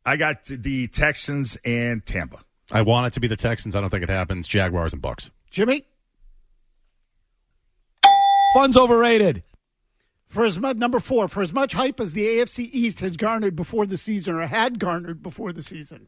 I 0.05 0.15
got 0.15 0.45
the 0.45 0.87
Texans 0.87 1.57
and 1.65 2.05
Tampa. 2.05 2.39
I 2.71 2.81
want 2.81 3.07
it 3.07 3.13
to 3.13 3.19
be 3.19 3.27
the 3.27 3.35
Texans. 3.35 3.75
I 3.75 3.81
don't 3.81 3.89
think 3.89 4.03
it 4.03 4.09
happens. 4.09 4.47
Jaguars 4.47 4.93
and 4.93 5.01
Bucs. 5.01 5.29
Jimmy? 5.51 5.83
Fun's 8.53 8.77
overrated. 8.77 9.43
For 10.29 10.43
as 10.43 10.59
much 10.59 10.77
number 10.77 10.99
four, 10.99 11.27
for 11.27 11.41
as 11.41 11.53
much 11.53 11.73
hype 11.73 11.99
as 11.99 12.13
the 12.13 12.25
AFC 12.25 12.69
East 12.71 12.99
has 12.99 13.15
garnered 13.15 13.55
before 13.55 13.85
the 13.85 13.97
season 13.97 14.35
or 14.35 14.47
had 14.47 14.79
garnered 14.79 15.23
before 15.23 15.53
the 15.53 15.63
season, 15.63 16.07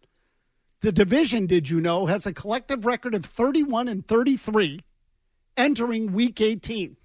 the 0.81 0.91
division, 0.91 1.45
did 1.45 1.69
you 1.69 1.81
know, 1.81 2.05
has 2.05 2.25
a 2.25 2.33
collective 2.33 2.85
record 2.85 3.13
of 3.15 3.25
31 3.25 3.87
and 3.87 4.05
33 4.07 4.81
entering 5.59 6.13
week 6.13 6.41
18. 6.41 6.97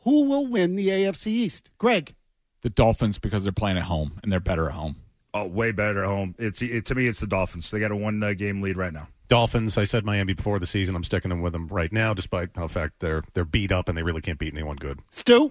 Who 0.00 0.24
will 0.24 0.46
win 0.46 0.76
the 0.76 0.88
AFC 0.88 1.28
East? 1.28 1.70
Greg. 1.78 2.14
The 2.60 2.70
Dolphins 2.70 3.18
because 3.18 3.42
they're 3.42 3.52
playing 3.52 3.78
at 3.78 3.84
home 3.84 4.20
and 4.22 4.30
they're 4.30 4.40
better 4.40 4.66
at 4.66 4.74
home. 4.74 4.96
Oh, 5.34 5.46
way 5.46 5.72
better 5.72 6.04
at 6.04 6.08
home. 6.08 6.34
It's 6.38 6.60
it, 6.60 6.84
to 6.86 6.94
me, 6.94 7.06
it's 7.06 7.20
the 7.20 7.26
Dolphins. 7.26 7.70
They 7.70 7.80
got 7.80 7.90
a 7.90 7.96
one 7.96 8.22
uh, 8.22 8.34
game 8.34 8.60
lead 8.60 8.76
right 8.76 8.92
now. 8.92 9.08
Dolphins. 9.28 9.78
I 9.78 9.84
said 9.84 10.04
Miami 10.04 10.34
before 10.34 10.58
the 10.58 10.66
season. 10.66 10.94
I'm 10.94 11.04
sticking 11.04 11.30
them 11.30 11.40
with 11.40 11.54
them 11.54 11.68
right 11.68 11.90
now, 11.90 12.12
despite 12.12 12.50
how 12.54 12.68
fact 12.68 13.00
they're 13.00 13.22
they're 13.32 13.46
beat 13.46 13.72
up 13.72 13.88
and 13.88 13.96
they 13.96 14.02
really 14.02 14.20
can't 14.20 14.38
beat 14.38 14.52
anyone 14.52 14.76
good. 14.76 15.00
Stu? 15.10 15.50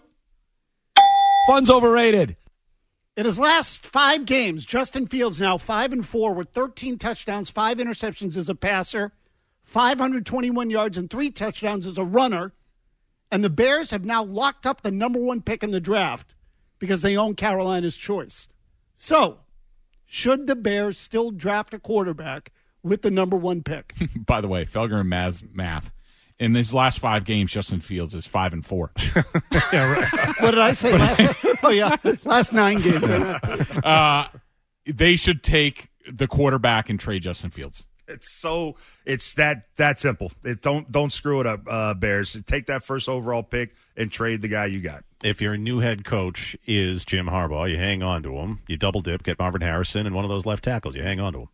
Fun's 1.47 1.71
overrated. 1.71 2.37
In 3.17 3.25
his 3.25 3.37
last 3.37 3.85
five 3.87 4.25
games, 4.25 4.65
Justin 4.65 5.05
Fields 5.05 5.41
now 5.41 5.57
five 5.57 5.91
and 5.91 6.05
four 6.05 6.33
with 6.33 6.49
13 6.51 6.97
touchdowns, 6.97 7.49
five 7.49 7.77
interceptions 7.77 8.37
as 8.37 8.47
a 8.47 8.55
passer, 8.55 9.11
521 9.63 10.69
yards, 10.69 10.97
and 10.97 11.09
three 11.09 11.29
touchdowns 11.29 11.85
as 11.85 11.97
a 11.97 12.05
runner. 12.05 12.53
And 13.29 13.43
the 13.43 13.49
Bears 13.49 13.91
have 13.91 14.05
now 14.05 14.23
locked 14.23 14.65
up 14.65 14.81
the 14.81 14.91
number 14.91 15.19
one 15.19 15.41
pick 15.41 15.61
in 15.61 15.71
the 15.71 15.81
draft 15.81 16.35
because 16.79 17.01
they 17.01 17.17
own 17.17 17.35
Carolina's 17.35 17.97
choice. 17.97 18.47
So, 18.95 19.39
should 20.05 20.47
the 20.47 20.55
Bears 20.55 20.97
still 20.97 21.31
draft 21.31 21.73
a 21.73 21.79
quarterback 21.79 22.53
with 22.81 23.01
the 23.01 23.11
number 23.11 23.35
one 23.35 23.61
pick? 23.61 23.93
By 24.25 24.39
the 24.39 24.47
way, 24.47 24.63
Felger 24.63 25.01
and 25.01 25.09
Mazz 25.09 25.43
math. 25.53 25.91
In 26.41 26.55
his 26.55 26.73
last 26.73 26.97
five 26.97 27.23
games, 27.23 27.51
Justin 27.51 27.81
Fields 27.81 28.15
is 28.15 28.25
five 28.25 28.51
and 28.51 28.65
four. 28.65 28.91
yeah, 29.71 30.09
what 30.39 30.49
did 30.49 30.59
I 30.59 30.71
say 30.71 30.97
last? 30.97 31.35
oh 31.63 31.69
yeah, 31.69 31.95
last 32.25 32.51
nine 32.51 32.81
games. 32.81 33.03
uh, 33.03 34.25
they 34.87 35.17
should 35.17 35.43
take 35.43 35.89
the 36.11 36.27
quarterback 36.27 36.89
and 36.89 36.99
trade 36.99 37.21
Justin 37.21 37.51
Fields. 37.51 37.85
It's 38.07 38.33
so 38.41 38.75
it's 39.05 39.35
that 39.35 39.65
that 39.75 39.99
simple. 39.99 40.31
It 40.43 40.63
don't 40.63 40.91
don't 40.91 41.11
screw 41.11 41.41
it 41.41 41.45
up, 41.45 41.61
uh, 41.67 41.93
Bears. 41.93 42.35
Take 42.47 42.65
that 42.65 42.83
first 42.83 43.07
overall 43.07 43.43
pick 43.43 43.75
and 43.95 44.11
trade 44.11 44.41
the 44.41 44.47
guy 44.47 44.65
you 44.65 44.81
got. 44.81 45.03
If 45.23 45.41
your 45.41 45.57
new 45.57 45.77
head 45.77 46.03
coach 46.05 46.57
is 46.65 47.05
Jim 47.05 47.27
Harbaugh, 47.27 47.69
you 47.69 47.77
hang 47.77 48.01
on 48.01 48.23
to 48.23 48.37
him. 48.37 48.61
You 48.67 48.77
double 48.77 49.01
dip, 49.01 49.21
get 49.21 49.37
Marvin 49.37 49.61
Harrison 49.61 50.07
and 50.07 50.15
one 50.15 50.25
of 50.25 50.29
those 50.29 50.47
left 50.47 50.63
tackles. 50.63 50.95
You 50.95 51.03
hang 51.03 51.19
on 51.19 51.33
to 51.33 51.39
him. 51.41 51.49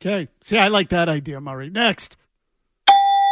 Okay. 0.00 0.28
See, 0.42 0.56
I 0.56 0.68
like 0.68 0.90
that 0.90 1.08
idea, 1.08 1.40
Murray. 1.40 1.70
Next. 1.70 2.16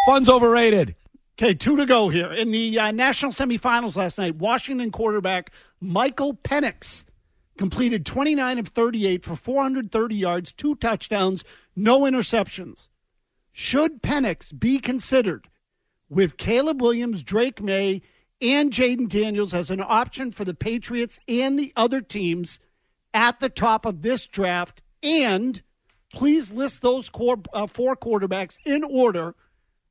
Fun's 0.07 0.29
overrated. 0.29 0.95
Okay, 1.37 1.53
two 1.53 1.77
to 1.77 1.85
go 1.85 2.09
here. 2.09 2.33
In 2.33 2.53
the 2.53 2.79
uh, 2.79 2.93
national 2.93 3.33
semifinals 3.33 3.97
last 3.97 4.19
night, 4.19 4.37
Washington 4.37 4.93
quarterback 4.93 5.51
Michael 5.81 6.35
Penix 6.35 7.05
completed 7.59 8.07
29 8.07 8.61
of 8.61 8.69
38 8.69 9.25
for 9.25 9.35
430 9.35 10.15
yards, 10.15 10.53
two 10.53 10.77
touchdowns, 10.77 11.43
no 11.75 12.03
interceptions. 12.03 12.87
Should 13.51 14.01
Penix 14.01 14.57
be 14.57 14.79
considered 14.79 15.49
with 16.09 16.37
Caleb 16.37 16.81
Williams, 16.81 17.25
Drake 17.25 17.61
Maye, 17.61 18.01
and 18.41 18.73
Jayden 18.73 19.09
Daniels 19.09 19.53
as 19.53 19.71
an 19.71 19.81
option 19.85 20.31
for 20.31 20.45
the 20.45 20.55
Patriots 20.55 21.19
and 21.27 21.59
the 21.59 21.73
other 21.75 22.01
teams 22.01 22.61
at 23.13 23.41
the 23.41 23.49
top 23.49 23.85
of 23.85 24.03
this 24.03 24.25
draft? 24.27 24.83
And 25.03 25.61
please 26.13 26.53
list 26.53 26.83
those 26.83 27.09
core, 27.09 27.39
uh, 27.53 27.67
four 27.67 27.97
quarterbacks 27.97 28.57
in 28.65 28.85
order, 28.85 29.35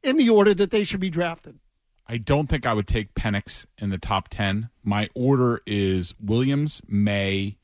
in 0.06 0.18
the 0.18 0.30
order 0.30 0.54
that 0.54 0.72
they 0.72 0.84
should 0.84 1.00
be 1.00 1.10
drafted. 1.10 1.60
I 2.08 2.18
don't 2.18 2.48
think 2.48 2.66
I 2.66 2.74
would 2.74 2.88
take 2.88 3.16
Penix 3.16 3.66
in 3.80 3.90
the 3.90 3.98
top 3.98 4.30
10. 4.30 4.70
My 4.84 5.10
order 5.16 5.62
is 5.66 6.14
Williams, 6.24 6.82
Maye, 6.88 7.58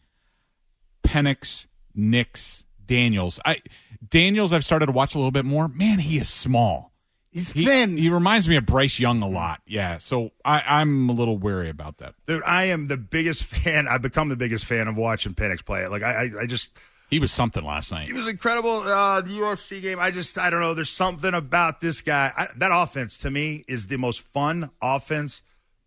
Penix, 1.03 1.68
Nix, 1.93 2.65
Daniels. 2.85 3.39
I 3.45 3.61
Daniels 4.09 4.51
I've 4.51 4.65
started 4.65 4.88
to 4.88 4.91
watch 4.91 5.13
a 5.13 5.18
little 5.18 5.31
bit 5.31 5.45
more. 5.45 5.68
Man, 5.68 5.99
he 5.99 6.18
is 6.18 6.30
small. 6.30 6.91
He's 7.30 7.51
he, 7.53 7.63
thin. 7.63 7.97
He 7.97 8.09
reminds 8.09 8.49
me 8.49 8.57
of 8.57 8.65
Bryce 8.65 8.99
Young 8.99 9.22
a 9.22 9.27
lot. 9.27 9.61
Yeah, 9.65 9.99
so 9.99 10.31
I, 10.43 10.63
I'm 10.65 11.07
a 11.07 11.13
little 11.13 11.38
wary 11.38 11.69
about 11.69 11.99
that. 11.99 12.15
Dude, 12.27 12.43
I 12.43 12.65
am 12.65 12.88
the 12.88 12.97
biggest 12.97 13.43
fan. 13.45 13.88
I've 13.88 14.01
become 14.01 14.30
the 14.30 14.35
biggest 14.35 14.65
fan 14.65 14.88
of 14.88 14.97
watching 14.97 15.34
Penix 15.34 15.63
play. 15.63 15.88
Like 15.88 16.03
I, 16.03 16.11
I, 16.11 16.41
I 16.41 16.45
just 16.45 16.77
he 17.12 17.20
was 17.20 17.32
something 17.32 17.64
last 17.64 17.92
night. 17.92 18.08
He 18.08 18.14
was 18.14 18.26
incredible. 18.26 18.80
Uh, 18.80 19.20
the 19.22 19.32
USC 19.32 19.82
game. 19.82 20.00
I 20.00 20.10
just 20.12 20.38
I 20.38 20.50
don't 20.50 20.62
know. 20.62 20.74
There's 20.74 20.90
something 20.90 21.34
about 21.34 21.82
this 21.82 22.02
guy. 22.02 22.32
I, 22.36 22.48
that 22.56 22.72
offense 22.74 23.18
to 23.18 23.30
me 23.30 23.66
is 23.68 23.88
the 23.88 23.98
most 23.98 24.22
fun 24.22 24.72
offense 24.82 25.42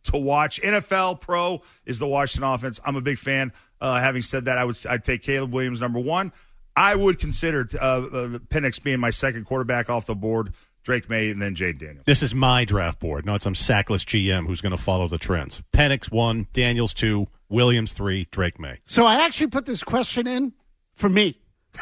to 0.04 0.18
watch. 0.18 0.60
NFL 0.60 1.22
Pro 1.22 1.62
is 1.86 1.98
the 1.98 2.06
Washington 2.06 2.48
offense. 2.48 2.78
I'm 2.84 2.94
a 2.94 3.00
big 3.00 3.18
fan. 3.18 3.52
Uh, 3.80 3.98
having 3.98 4.22
said 4.22 4.44
that, 4.44 4.58
I 4.58 4.64
would 4.66 4.78
I'd 4.88 5.02
take 5.02 5.22
Caleb 5.22 5.52
Williams 5.52 5.80
number 5.80 5.98
one. 5.98 6.30
I 6.76 6.94
would 6.94 7.18
consider 7.18 7.66
uh, 7.80 7.84
uh, 7.84 8.28
Penix 8.50 8.82
being 8.82 9.00
my 9.00 9.10
second 9.10 9.46
quarterback 9.46 9.88
off 9.88 10.06
the 10.06 10.14
board. 10.14 10.52
Drake 10.82 11.08
Maye 11.08 11.30
and 11.30 11.40
then 11.40 11.54
Jade 11.54 11.78
Daniels. 11.78 12.04
This 12.04 12.22
is 12.22 12.34
my 12.34 12.66
draft 12.66 13.00
board, 13.00 13.24
not 13.24 13.40
some 13.40 13.54
sackless 13.54 14.04
GM 14.04 14.46
who's 14.46 14.60
going 14.60 14.76
to 14.76 14.82
follow 14.82 15.08
the 15.08 15.16
trends. 15.16 15.62
Penix 15.72 16.12
one, 16.12 16.46
Daniels 16.52 16.92
two, 16.92 17.28
Williams 17.48 17.94
three, 17.94 18.28
Drake 18.30 18.60
Maye. 18.60 18.80
So 18.84 19.06
I 19.06 19.24
actually 19.24 19.46
put 19.46 19.64
this 19.64 19.82
question 19.82 20.26
in 20.26 20.52
for 20.94 21.08
me 21.08 21.38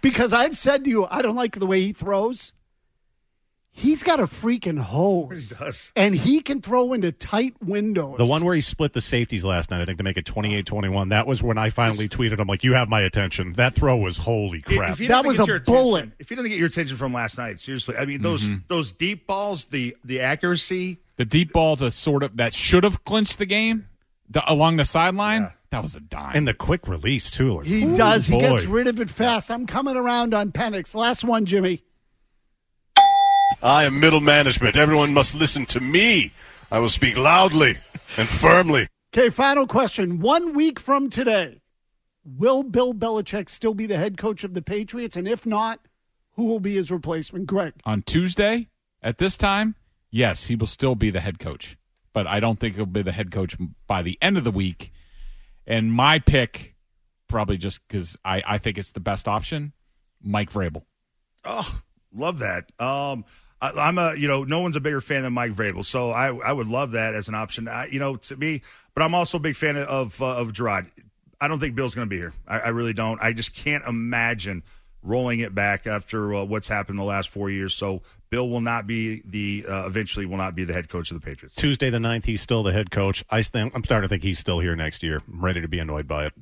because 0.00 0.32
I've 0.32 0.56
said 0.56 0.84
to 0.84 0.90
you, 0.90 1.06
I 1.10 1.22
don't 1.22 1.36
like 1.36 1.58
the 1.58 1.66
way 1.66 1.80
he 1.80 1.92
throws. 1.92 2.52
He's 3.76 4.04
got 4.04 4.20
a 4.20 4.24
freaking 4.24 4.78
hose. 4.78 5.48
He 5.48 5.54
does. 5.56 5.90
And 5.96 6.14
he 6.14 6.40
can 6.42 6.62
throw 6.62 6.92
into 6.92 7.10
tight 7.10 7.54
windows. 7.60 8.18
The 8.18 8.24
one 8.24 8.44
where 8.44 8.54
he 8.54 8.60
split 8.60 8.92
the 8.92 9.00
safeties 9.00 9.44
last 9.44 9.68
night, 9.72 9.80
I 9.80 9.84
think, 9.84 9.98
to 9.98 10.04
make 10.04 10.16
it 10.16 10.24
28-21, 10.26 11.08
that 11.10 11.26
was 11.26 11.42
when 11.42 11.58
I 11.58 11.70
finally 11.70 12.08
tweeted, 12.08 12.38
I'm 12.38 12.46
like, 12.46 12.62
you 12.62 12.74
have 12.74 12.88
my 12.88 13.00
attention. 13.00 13.54
That 13.54 13.74
throw 13.74 13.96
was 13.96 14.16
holy 14.16 14.62
crap. 14.62 14.92
If 14.92 15.00
he 15.00 15.08
That 15.08 15.24
doesn't 15.24 15.26
was 15.26 15.36
get 15.38 15.48
a 15.48 15.50
your 15.50 15.60
bullet. 15.60 15.98
attention- 15.98 16.16
If 16.20 16.28
he 16.28 16.34
doesn't 16.36 16.50
get 16.50 16.58
your 16.58 16.68
attention 16.68 16.96
from 16.96 17.12
last 17.12 17.36
night, 17.36 17.60
seriously, 17.60 17.96
I 17.98 18.04
mean 18.04 18.22
those 18.22 18.48
Mhm. 18.48 18.62
those 18.68 18.92
deep 18.92 19.26
balls, 19.26 19.64
the 19.66 19.96
the 20.04 20.20
accuracy. 20.20 20.98
The 21.16 21.24
deep 21.24 21.52
ball 21.52 21.76
to 21.78 21.90
sort 21.90 22.22
of 22.22 22.36
that 22.36 22.54
should 22.54 22.84
have 22.84 23.04
clinched 23.04 23.38
the 23.38 23.46
game 23.46 23.86
the, 24.30 24.48
along 24.50 24.76
the 24.76 24.84
sideline. 24.84 25.50
That 25.74 25.82
was 25.82 25.96
a 25.96 26.00
dime. 26.00 26.36
And 26.36 26.46
the 26.46 26.54
quick 26.54 26.86
release, 26.86 27.32
too. 27.32 27.56
Like, 27.56 27.66
He 27.66 27.82
ooh, 27.82 27.96
does. 27.96 28.26
He 28.26 28.38
gets 28.38 28.64
rid 28.64 28.86
of 28.86 29.00
it 29.00 29.10
fast. 29.10 29.50
I'm 29.50 29.66
coming 29.66 29.96
around 29.96 30.32
on 30.32 30.52
Penix. 30.52 30.94
Last 30.94 31.24
one, 31.24 31.46
Jimmy. 31.46 31.82
I 33.60 33.82
am 33.82 33.98
middle 33.98 34.20
management. 34.20 34.76
Everyone 34.76 35.12
must 35.12 35.34
listen 35.34 35.66
to 35.66 35.80
me. 35.80 36.30
I 36.70 36.78
will 36.78 36.88
speak 36.88 37.16
loudly 37.16 37.70
and 38.16 38.28
firmly. 38.28 38.86
Okay, 39.12 39.30
final 39.30 39.66
question. 39.66 40.20
One 40.20 40.54
week 40.54 40.78
from 40.78 41.10
today, 41.10 41.60
will 42.24 42.62
Bill 42.62 42.94
Belichick 42.94 43.48
still 43.48 43.74
be 43.74 43.86
the 43.86 43.96
head 43.96 44.16
coach 44.16 44.44
of 44.44 44.54
the 44.54 44.62
Patriots? 44.62 45.16
And 45.16 45.26
if 45.26 45.44
not, 45.44 45.80
who 46.34 46.44
will 46.44 46.60
be 46.60 46.76
his 46.76 46.92
replacement? 46.92 47.48
Greg. 47.48 47.72
on 47.84 48.02
Tuesday 48.02 48.68
at 49.02 49.18
this 49.18 49.36
time, 49.36 49.74
yes, 50.12 50.46
he 50.46 50.54
will 50.54 50.68
still 50.68 50.94
be 50.94 51.10
the 51.10 51.18
head 51.18 51.40
coach, 51.40 51.76
but 52.12 52.28
I 52.28 52.38
don't 52.38 52.60
think 52.60 52.76
he'll 52.76 52.86
be 52.86 53.02
the 53.02 53.10
head 53.10 53.32
coach 53.32 53.56
by 53.88 54.02
the 54.02 54.16
end 54.22 54.38
of 54.38 54.44
the 54.44 54.52
week. 54.52 54.92
And 55.66 55.92
my 55.92 56.18
pick, 56.18 56.74
probably 57.28 57.56
just 57.56 57.80
because 57.86 58.16
I, 58.24 58.42
I 58.46 58.58
think 58.58 58.78
it's 58.78 58.92
the 58.92 59.00
best 59.00 59.28
option, 59.28 59.72
Mike 60.22 60.50
Vrabel. 60.52 60.82
Oh, 61.44 61.80
love 62.14 62.38
that. 62.40 62.70
Um, 62.78 63.24
I, 63.60 63.70
I'm 63.70 63.98
a 63.98 64.14
you 64.14 64.28
know 64.28 64.44
no 64.44 64.60
one's 64.60 64.76
a 64.76 64.80
bigger 64.80 65.00
fan 65.00 65.22
than 65.22 65.32
Mike 65.32 65.52
Vrabel, 65.52 65.84
so 65.84 66.10
I 66.10 66.34
I 66.34 66.52
would 66.52 66.66
love 66.66 66.92
that 66.92 67.14
as 67.14 67.28
an 67.28 67.34
option. 67.34 67.68
I, 67.68 67.86
you 67.86 67.98
know 67.98 68.16
to 68.16 68.36
me, 68.36 68.62
but 68.94 69.02
I'm 69.02 69.14
also 69.14 69.38
a 69.38 69.40
big 69.40 69.56
fan 69.56 69.76
of 69.76 70.20
uh, 70.20 70.36
of 70.36 70.52
Jerod. 70.52 70.90
I 71.40 71.48
don't 71.48 71.58
think 71.58 71.74
Bill's 71.74 71.94
going 71.94 72.06
to 72.06 72.10
be 72.10 72.16
here. 72.16 72.32
I, 72.46 72.60
I 72.60 72.68
really 72.68 72.92
don't. 72.92 73.20
I 73.20 73.32
just 73.32 73.54
can't 73.54 73.84
imagine 73.86 74.62
rolling 75.02 75.40
it 75.40 75.54
back 75.54 75.86
after 75.86 76.34
uh, 76.34 76.44
what's 76.44 76.68
happened 76.68 76.98
the 76.98 77.04
last 77.04 77.28
four 77.28 77.50
years. 77.50 77.74
So 77.74 78.02
Bill 78.34 78.48
will 78.48 78.60
not 78.60 78.88
be 78.88 79.22
the 79.24 79.64
uh, 79.68 79.86
eventually 79.86 80.26
will 80.26 80.38
not 80.38 80.56
be 80.56 80.64
the 80.64 80.72
head 80.72 80.88
coach 80.88 81.12
of 81.12 81.20
the 81.20 81.24
Patriots. 81.24 81.54
Tuesday 81.54 81.88
the 81.88 81.98
9th, 81.98 82.24
he's 82.24 82.42
still 82.42 82.64
the 82.64 82.72
head 82.72 82.90
coach. 82.90 83.24
I 83.30 83.42
think, 83.42 83.72
I'm 83.76 83.84
starting 83.84 84.08
to 84.08 84.12
think 84.12 84.24
he's 84.24 84.40
still 84.40 84.58
here 84.58 84.74
next 84.74 85.04
year. 85.04 85.22
I'm 85.28 85.44
ready 85.44 85.60
to 85.60 85.68
be 85.68 85.78
annoyed 85.78 86.08
by 86.08 86.26
it. 86.26 86.32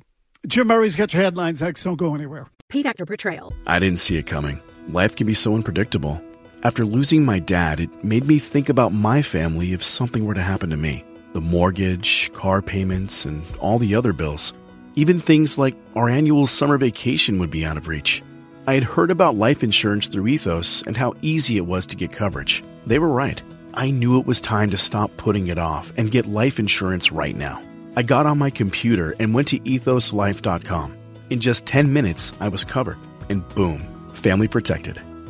Jim 0.47 0.65
Murray's 0.65 0.95
got 0.95 1.13
your 1.13 1.21
headlines 1.21 1.61
next. 1.61 1.83
Don't 1.83 1.95
go 1.95 2.15
anywhere. 2.15 2.47
Pete 2.67 2.87
Actor 2.87 3.05
Portrayal. 3.05 3.53
I 3.67 3.77
didn't 3.77 3.99
see 3.99 4.17
it 4.17 4.25
coming. 4.25 4.59
Life 4.87 5.15
can 5.15 5.27
be 5.27 5.35
so 5.35 5.53
unpredictable. 5.53 6.19
After 6.63 6.83
losing 6.83 7.23
my 7.23 7.37
dad, 7.37 7.79
it 7.79 8.03
made 8.03 8.23
me 8.23 8.39
think 8.39 8.69
about 8.69 8.91
my 8.91 9.21
family 9.21 9.73
if 9.73 9.83
something 9.83 10.25
were 10.25 10.33
to 10.33 10.41
happen 10.41 10.71
to 10.71 10.77
me. 10.77 11.05
The 11.33 11.41
mortgage, 11.41 12.33
car 12.33 12.63
payments, 12.63 13.25
and 13.25 13.43
all 13.59 13.77
the 13.77 13.93
other 13.93 14.13
bills. 14.13 14.55
Even 14.95 15.19
things 15.19 15.59
like 15.59 15.75
our 15.95 16.09
annual 16.09 16.47
summer 16.47 16.79
vacation 16.79 17.37
would 17.37 17.51
be 17.51 17.63
out 17.67 17.77
of 17.77 17.87
reach. 17.87 18.23
I 18.65 18.75
had 18.75 18.83
heard 18.83 19.11
about 19.11 19.35
life 19.35 19.61
insurance 19.61 20.07
through 20.07 20.27
Ethos 20.27 20.83
and 20.87 20.95
how 20.95 21.15
easy 21.21 21.57
it 21.57 21.65
was 21.65 21.85
to 21.87 21.97
get 21.97 22.13
coverage. 22.13 22.63
They 22.85 22.97
were 22.97 23.09
right. 23.09 23.41
I 23.73 23.91
knew 23.91 24.19
it 24.19 24.25
was 24.25 24.39
time 24.39 24.69
to 24.69 24.77
stop 24.77 25.15
putting 25.17 25.47
it 25.47 25.57
off 25.57 25.91
and 25.97 26.11
get 26.11 26.27
life 26.27 26.59
insurance 26.59 27.11
right 27.11 27.35
now. 27.35 27.61
I 27.97 28.03
got 28.03 28.25
on 28.25 28.37
my 28.37 28.49
computer 28.49 29.15
and 29.19 29.33
went 29.33 29.49
to 29.49 29.59
ethoslife.com. 29.59 30.97
In 31.29 31.39
just 31.39 31.65
10 31.65 31.91
minutes, 31.91 32.33
I 32.39 32.47
was 32.47 32.63
covered. 32.63 32.97
And 33.29 33.47
boom, 33.49 33.79
family 34.13 34.47
protected. 34.47 35.01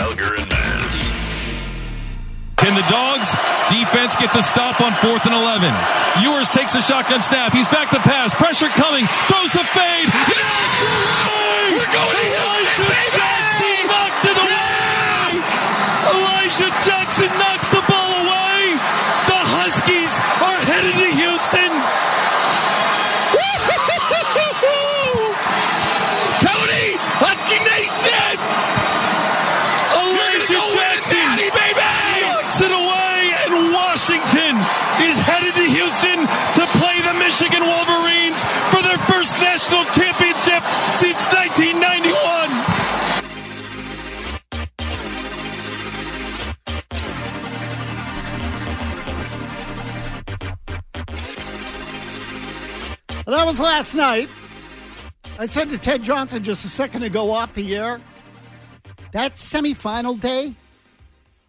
We're 0.00 0.16
back 0.16 0.32
with 0.32 0.40
more 0.40 0.40
Felger 0.40 0.40
and. 0.40 0.50
Can 2.56 2.74
the 2.74 2.84
dogs 2.88 3.32
defense 3.68 4.16
get 4.16 4.32
the 4.32 4.42
stop 4.42 4.80
on 4.80 4.92
fourth 5.00 5.24
and 5.26 5.34
11? 5.34 5.72
Ewers 6.22 6.50
takes 6.50 6.74
a 6.74 6.82
shotgun 6.82 7.22
snap. 7.22 7.52
He's 7.52 7.68
back 7.68 7.90
to 7.90 7.98
pass. 8.00 8.34
Pressure 8.34 8.68
coming. 8.68 9.06
Throws 9.28 9.52
the 9.52 9.64
fade. 9.72 10.08
We're 11.72 11.92
going 11.92 12.16
to 12.16 12.26
Elijah 12.36 12.88
Jackson 13.16 13.86
knocked 13.88 14.24
it 14.28 14.36
away. 14.36 15.40
Elijah 16.12 16.70
Jackson 16.84 16.99
Well, 53.26 53.36
that 53.36 53.46
was 53.46 53.60
last 53.60 53.94
night. 53.94 54.28
I 55.38 55.46
said 55.46 55.70
to 55.70 55.78
Ted 55.78 56.02
Johnson 56.02 56.42
just 56.42 56.64
a 56.64 56.68
second 56.68 57.02
ago 57.02 57.30
off 57.30 57.54
the 57.54 57.76
air, 57.76 58.00
that 59.12 59.34
semifinal 59.34 60.20
day 60.20 60.54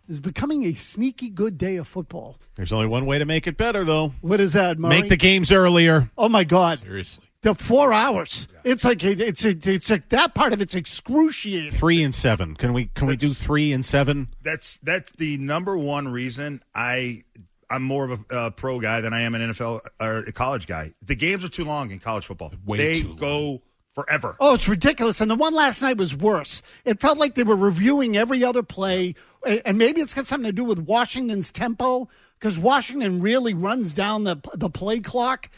is 0.08 0.20
becoming 0.20 0.66
a 0.66 0.74
sneaky 0.74 1.30
good 1.30 1.58
day 1.58 1.78
of 1.78 1.88
football. 1.88 2.38
There's 2.56 2.72
only 2.72 2.88
one 2.88 3.06
way 3.06 3.18
to 3.18 3.26
make 3.26 3.48
it 3.48 3.58
better, 3.58 3.84
though. 3.84 4.14
What 4.22 4.42
is 4.42 4.54
that, 4.54 4.78
Murray? 4.78 5.02
Make 5.02 5.10
the 5.10 5.18
games 5.18 5.52
earlier. 5.52 6.12
Oh 6.18 6.30
my 6.30 6.44
God! 6.44 6.80
Seriously, 6.80 7.24
the 7.42 7.56
four 7.56 7.94
hours. 7.94 8.48
It's 8.64 8.84
like 8.84 9.04
it's 9.04 9.46
it's 9.46 9.90
like 9.90 10.10
that 10.10 10.34
part 10.36 10.54
of 10.54 10.62
it's 10.62 10.76
excruciating. 10.76 11.72
Three 11.72 12.04
and 12.04 12.14
seven. 12.14 12.56
Can 12.56 12.74
we 12.74 12.88
can 12.94 13.08
we 13.08 13.16
do 13.16 13.30
three 13.30 13.72
and 13.72 13.86
seven? 13.86 14.30
That's 14.44 14.78
that's 14.84 15.12
the 15.14 15.38
number 15.38 15.78
one 15.78 16.10
reason 16.10 16.62
I 16.76 17.24
I'm 17.72 17.84
more 17.84 18.04
of 18.06 18.20
a 18.30 18.36
uh, 18.36 18.50
pro 18.50 18.80
guy 18.80 19.02
than 19.02 19.14
I 19.14 19.22
am 19.22 19.34
an 19.34 19.54
NFL 19.54 19.82
or 20.00 20.18
a 20.20 20.32
college 20.32 20.68
guy. 20.68 20.94
The 21.02 21.16
games 21.16 21.44
are 21.44 21.50
too 21.50 21.64
long 21.64 21.92
in 21.92 22.00
college 22.00 22.26
football. 22.26 22.54
Way 22.66 22.78
they 22.78 23.02
too 23.02 23.16
go 23.16 23.62
forever. 23.94 24.36
Oh, 24.40 24.54
it's 24.54 24.68
ridiculous. 24.68 25.22
And 25.22 25.32
the 25.32 25.36
one 25.36 25.54
last 25.54 25.82
night 25.82 25.98
was 25.98 26.16
worse. 26.16 26.62
It 26.86 27.00
felt 27.00 27.18
like 27.18 27.36
they 27.36 27.44
were 27.44 27.56
reviewing 27.56 28.18
every 28.18 28.44
other 28.44 28.64
play, 28.64 29.16
and 29.46 29.62
and 29.66 29.78
maybe 29.78 30.02
it's 30.02 30.14
got 30.14 30.28
something 30.28 30.50
to 30.50 30.52
do 30.52 30.64
with 30.64 30.80
Washington's 30.80 31.52
tempo 31.52 32.10
because 32.40 32.60
Washington 32.60 33.22
really 33.22 33.54
runs 33.54 33.94
down 33.94 34.26
the 34.26 34.38
the 34.54 34.70
play 34.70 35.00
clock. 35.00 35.50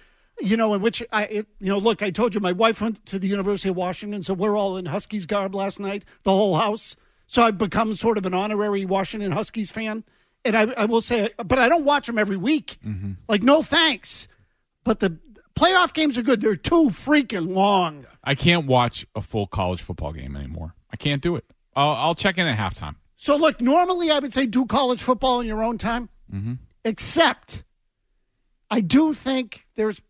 You 0.42 0.58
know, 0.58 0.74
in 0.74 0.82
which 0.82 1.04
I, 1.12 1.24
it, 1.26 1.48
you 1.60 1.70
know, 1.70 1.78
look, 1.78 2.02
I 2.02 2.10
told 2.10 2.34
you 2.34 2.42
my 2.42 2.54
wife 2.54 2.82
went 2.82 3.06
to 3.06 3.20
the 3.20 3.28
University 3.28 3.70
of 3.70 3.76
Washington, 3.76 4.24
so 4.24 4.34
we're 4.34 4.58
all 4.58 4.78
in 4.78 4.86
Huskies 4.86 5.28
garb 5.28 5.54
last 5.54 5.80
night, 5.80 6.06
the 6.24 6.32
whole 6.32 6.58
house. 6.58 6.96
So 7.28 7.44
I've 7.44 7.58
become 7.58 7.96
sort 7.96 8.18
of 8.18 8.26
an 8.26 8.34
honorary 8.34 8.84
Washington 8.84 9.32
Huskies 9.32 9.72
fan, 9.72 10.04
and 10.46 10.56
I, 10.58 10.64
I 10.78 10.86
will 10.86 11.02
say, 11.02 11.30
but 11.38 11.58
I 11.60 11.70
don't 11.70 11.86
watch 11.86 12.08
them 12.08 12.18
every 12.18 12.38
week. 12.38 12.78
Like, 13.28 13.44
no 13.44 13.62
thanks. 13.64 14.28
But 14.84 15.00
the 15.00 15.18
playoff 15.56 15.94
games 15.94 16.18
are 16.18 16.22
good. 16.24 16.42
They're 16.42 16.56
too 16.56 16.86
freaking 16.90 17.54
long. 17.56 18.06
I 18.24 18.36
can't 18.36 18.66
watch 18.68 19.06
a 19.16 19.22
full 19.22 19.48
college 19.48 19.82
football 19.82 20.12
game 20.14 20.36
anymore. 20.36 20.76
I 20.92 20.98
can't 20.98 21.22
do 21.22 21.36
it. 21.36 21.46
I'll, 21.76 21.92
I'll 21.96 22.16
check 22.16 22.38
in 22.38 22.46
at 22.48 22.58
halftime. 22.58 22.96
So 23.16 23.36
look, 23.38 23.62
normally 23.62 24.12
I 24.12 24.20
would 24.20 24.34
say 24.34 24.46
do 24.46 24.66
college 24.66 25.02
football 25.02 25.40
in 25.40 25.48
your 25.48 25.64
own 25.64 25.78
time, 25.78 26.10
Mm-hmm. 26.34 26.54
except 26.84 27.64
I 28.72 28.82
do 28.82 29.14
think 29.14 29.68
there's 29.76 30.02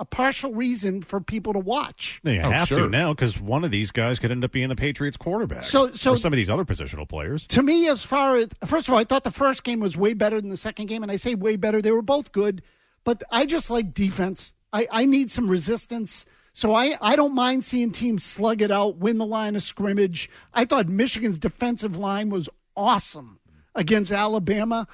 a 0.00 0.04
partial 0.04 0.52
reason 0.52 1.00
for 1.02 1.20
people 1.20 1.52
to 1.52 1.58
watch. 1.60 2.20
You 2.24 2.40
Oh, 2.40 2.50
have 2.50 2.68
sure. 2.68 2.78
to 2.80 2.88
now 2.88 3.12
because 3.12 3.40
one 3.40 3.62
of 3.64 3.70
these 3.70 3.92
guys 3.92 4.18
could 4.18 4.32
end 4.32 4.44
up 4.44 4.50
being 4.50 4.68
the 4.68 4.74
Patriots 4.76 5.16
quarterback. 5.16 5.62
So- 5.64 5.92
so- 5.92 6.14
or 6.14 6.18
some 6.18 6.32
of 6.32 6.36
these 6.36 6.50
other 6.50 6.64
positional 6.64 7.08
players. 7.08 7.46
To 7.48 7.62
me, 7.62 7.88
as 7.88 8.04
far 8.04 8.36
as 8.36 8.48
first 8.66 8.88
of 8.88 8.94
all, 8.94 8.98
I 9.00 9.04
thought 9.04 9.22
the 9.24 9.30
first 9.30 9.62
game 9.62 9.78
was 9.80 9.96
way 9.96 10.12
better 10.14 10.40
than 10.40 10.50
the 10.50 10.56
second 10.56 10.86
game, 10.86 11.02
and 11.04 11.12
I 11.12 11.16
say 11.16 11.34
way 11.36 11.56
better. 11.56 11.80
They 11.80 11.92
were 11.92 12.02
both 12.02 12.32
good, 12.32 12.62
but 13.04 13.22
I 13.30 13.46
just 13.46 13.70
like 13.70 13.94
defense. 13.94 14.52
I, 14.72 14.88
I 14.90 15.04
need 15.04 15.30
some 15.30 15.48
resistance. 15.48 16.26
So 16.52 16.74
I, 16.74 16.96
I 17.00 17.14
don't 17.16 17.34
mind 17.34 17.64
seeing 17.64 17.90
teams 17.92 18.24
slug 18.24 18.62
it 18.62 18.70
out, 18.72 18.96
win 18.98 19.18
the 19.18 19.26
line 19.26 19.54
of 19.56 19.62
scrimmage. 19.62 20.28
I 20.52 20.64
thought 20.64 20.88
Michigan's 20.88 21.38
defensive 21.38 21.96
line 21.96 22.30
was 22.30 22.48
awesome 22.76 23.38
against 23.76 24.10
Alabama. 24.12 24.86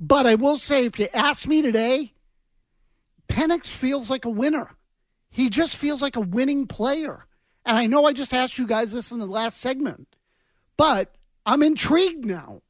But 0.00 0.26
I 0.26 0.34
will 0.34 0.56
say, 0.58 0.86
if 0.86 0.98
you 0.98 1.08
ask 1.14 1.46
me 1.46 1.62
today, 1.62 2.11
Penix 3.32 3.66
feels 3.66 4.10
like 4.10 4.26
a 4.26 4.30
winner. 4.30 4.68
He 5.30 5.48
just 5.48 5.76
feels 5.76 6.02
like 6.02 6.16
a 6.16 6.20
winning 6.20 6.66
player. 6.66 7.26
And 7.64 7.78
I 7.78 7.86
know 7.86 8.04
I 8.04 8.12
just 8.12 8.34
asked 8.34 8.58
you 8.58 8.66
guys 8.66 8.92
this 8.92 9.10
in 9.10 9.20
the 9.20 9.26
last 9.26 9.56
segment, 9.56 10.06
but 10.76 11.14
I'm 11.46 11.62
intrigued 11.62 12.26
now. 12.26 12.60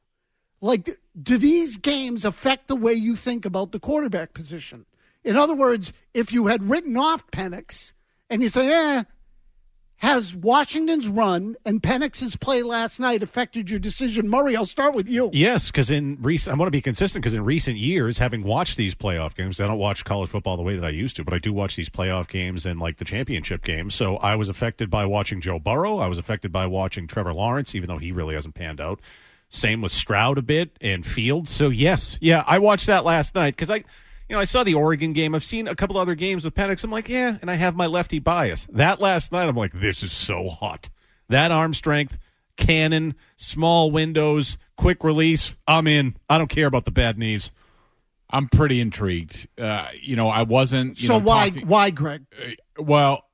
Like, 0.61 0.89
do 1.21 1.37
these 1.37 1.75
games 1.75 2.23
affect 2.23 2.69
the 2.69 2.77
way 2.77 2.93
you 2.93 3.17
think 3.17 3.43
about 3.43 3.73
the 3.73 3.79
quarterback 3.79 4.33
position? 4.33 4.85
In 5.25 5.35
other 5.35 5.53
words, 5.53 5.91
if 6.13 6.31
you 6.31 6.47
had 6.47 6.69
written 6.69 6.95
off 6.95 7.29
Penix 7.31 7.91
and 8.29 8.41
you 8.41 8.47
say, 8.47 8.71
eh, 8.71 9.03
has 10.03 10.35
Washington's 10.35 11.07
run 11.07 11.55
and 11.65 11.81
Penix's 11.81 12.35
play 12.35 12.61
last 12.61 12.99
night 12.99 13.23
affected 13.23 13.69
your 13.69 13.79
decision? 13.79 14.27
Murray, 14.27 14.53
I'll 14.57 14.65
start 14.65 14.93
with 14.93 15.07
you. 15.07 15.29
Yes, 15.31 15.67
because 15.71 15.89
in 15.89 16.17
recent, 16.21 16.53
I 16.53 16.59
want 16.59 16.67
to 16.67 16.71
be 16.71 16.81
consistent 16.81 17.23
because 17.23 17.33
in 17.33 17.45
recent 17.45 17.77
years, 17.77 18.17
having 18.17 18.43
watched 18.43 18.75
these 18.75 18.93
playoff 18.93 19.33
games, 19.33 19.61
I 19.61 19.65
don't 19.65 19.77
watch 19.77 20.03
college 20.03 20.29
football 20.29 20.57
the 20.57 20.61
way 20.61 20.75
that 20.75 20.83
I 20.85 20.89
used 20.89 21.15
to, 21.15 21.23
but 21.23 21.33
I 21.33 21.39
do 21.39 21.53
watch 21.53 21.77
these 21.77 21.87
playoff 21.87 22.27
games 22.27 22.65
and 22.65 22.81
like 22.81 22.97
the 22.97 23.05
championship 23.05 23.63
games. 23.63 23.95
So 23.95 24.17
I 24.17 24.35
was 24.35 24.49
affected 24.49 24.89
by 24.89 25.05
watching 25.05 25.39
Joe 25.39 25.57
Burrow. 25.57 25.99
I 25.99 26.07
was 26.07 26.17
affected 26.17 26.51
by 26.51 26.65
watching 26.65 27.07
Trevor 27.07 27.33
Lawrence, 27.33 27.73
even 27.73 27.87
though 27.87 27.97
he 27.97 28.11
really 28.11 28.35
hasn't 28.35 28.55
panned 28.55 28.81
out. 28.81 28.99
Same 29.47 29.81
with 29.81 29.93
Stroud 29.93 30.37
a 30.37 30.41
bit 30.41 30.75
and 30.81 31.05
Fields. 31.05 31.49
So 31.49 31.69
yes, 31.69 32.17
yeah, 32.19 32.43
I 32.45 32.59
watched 32.59 32.87
that 32.87 33.05
last 33.05 33.35
night 33.35 33.55
because 33.55 33.69
I, 33.69 33.85
you 34.29 34.35
know, 34.35 34.39
I 34.39 34.45
saw 34.45 34.63
the 34.63 34.73
Oregon 34.75 35.13
game. 35.13 35.35
I've 35.35 35.43
seen 35.45 35.67
a 35.67 35.75
couple 35.75 35.97
other 35.97 36.15
games 36.15 36.45
with 36.45 36.55
Penix. 36.55 36.83
I'm 36.83 36.91
like, 36.91 37.09
yeah, 37.09 37.37
and 37.41 37.49
I 37.51 37.55
have 37.55 37.75
my 37.75 37.87
lefty 37.87 38.19
bias. 38.19 38.67
That 38.71 38.99
last 39.01 39.31
night, 39.31 39.47
I'm 39.49 39.55
like, 39.55 39.73
this 39.73 40.03
is 40.03 40.11
so 40.11 40.49
hot. 40.49 40.89
That 41.29 41.51
arm 41.51 41.73
strength, 41.73 42.17
cannon, 42.57 43.15
small 43.35 43.91
windows, 43.91 44.57
quick 44.77 45.03
release. 45.03 45.55
I'm 45.67 45.87
in. 45.87 46.15
I 46.29 46.37
don't 46.37 46.49
care 46.49 46.67
about 46.67 46.85
the 46.85 46.91
bad 46.91 47.17
knees. 47.17 47.51
I'm 48.29 48.47
pretty 48.49 48.81
intrigued. 48.81 49.47
Uh, 49.57 49.87
you 50.01 50.15
know, 50.15 50.27
I 50.29 50.41
wasn't. 50.43 50.99
You 51.01 51.07
So 51.07 51.19
know, 51.19 51.25
why, 51.25 51.49
talking- 51.49 51.67
why, 51.67 51.89
Greg? 51.91 52.25
Well, 52.77 53.25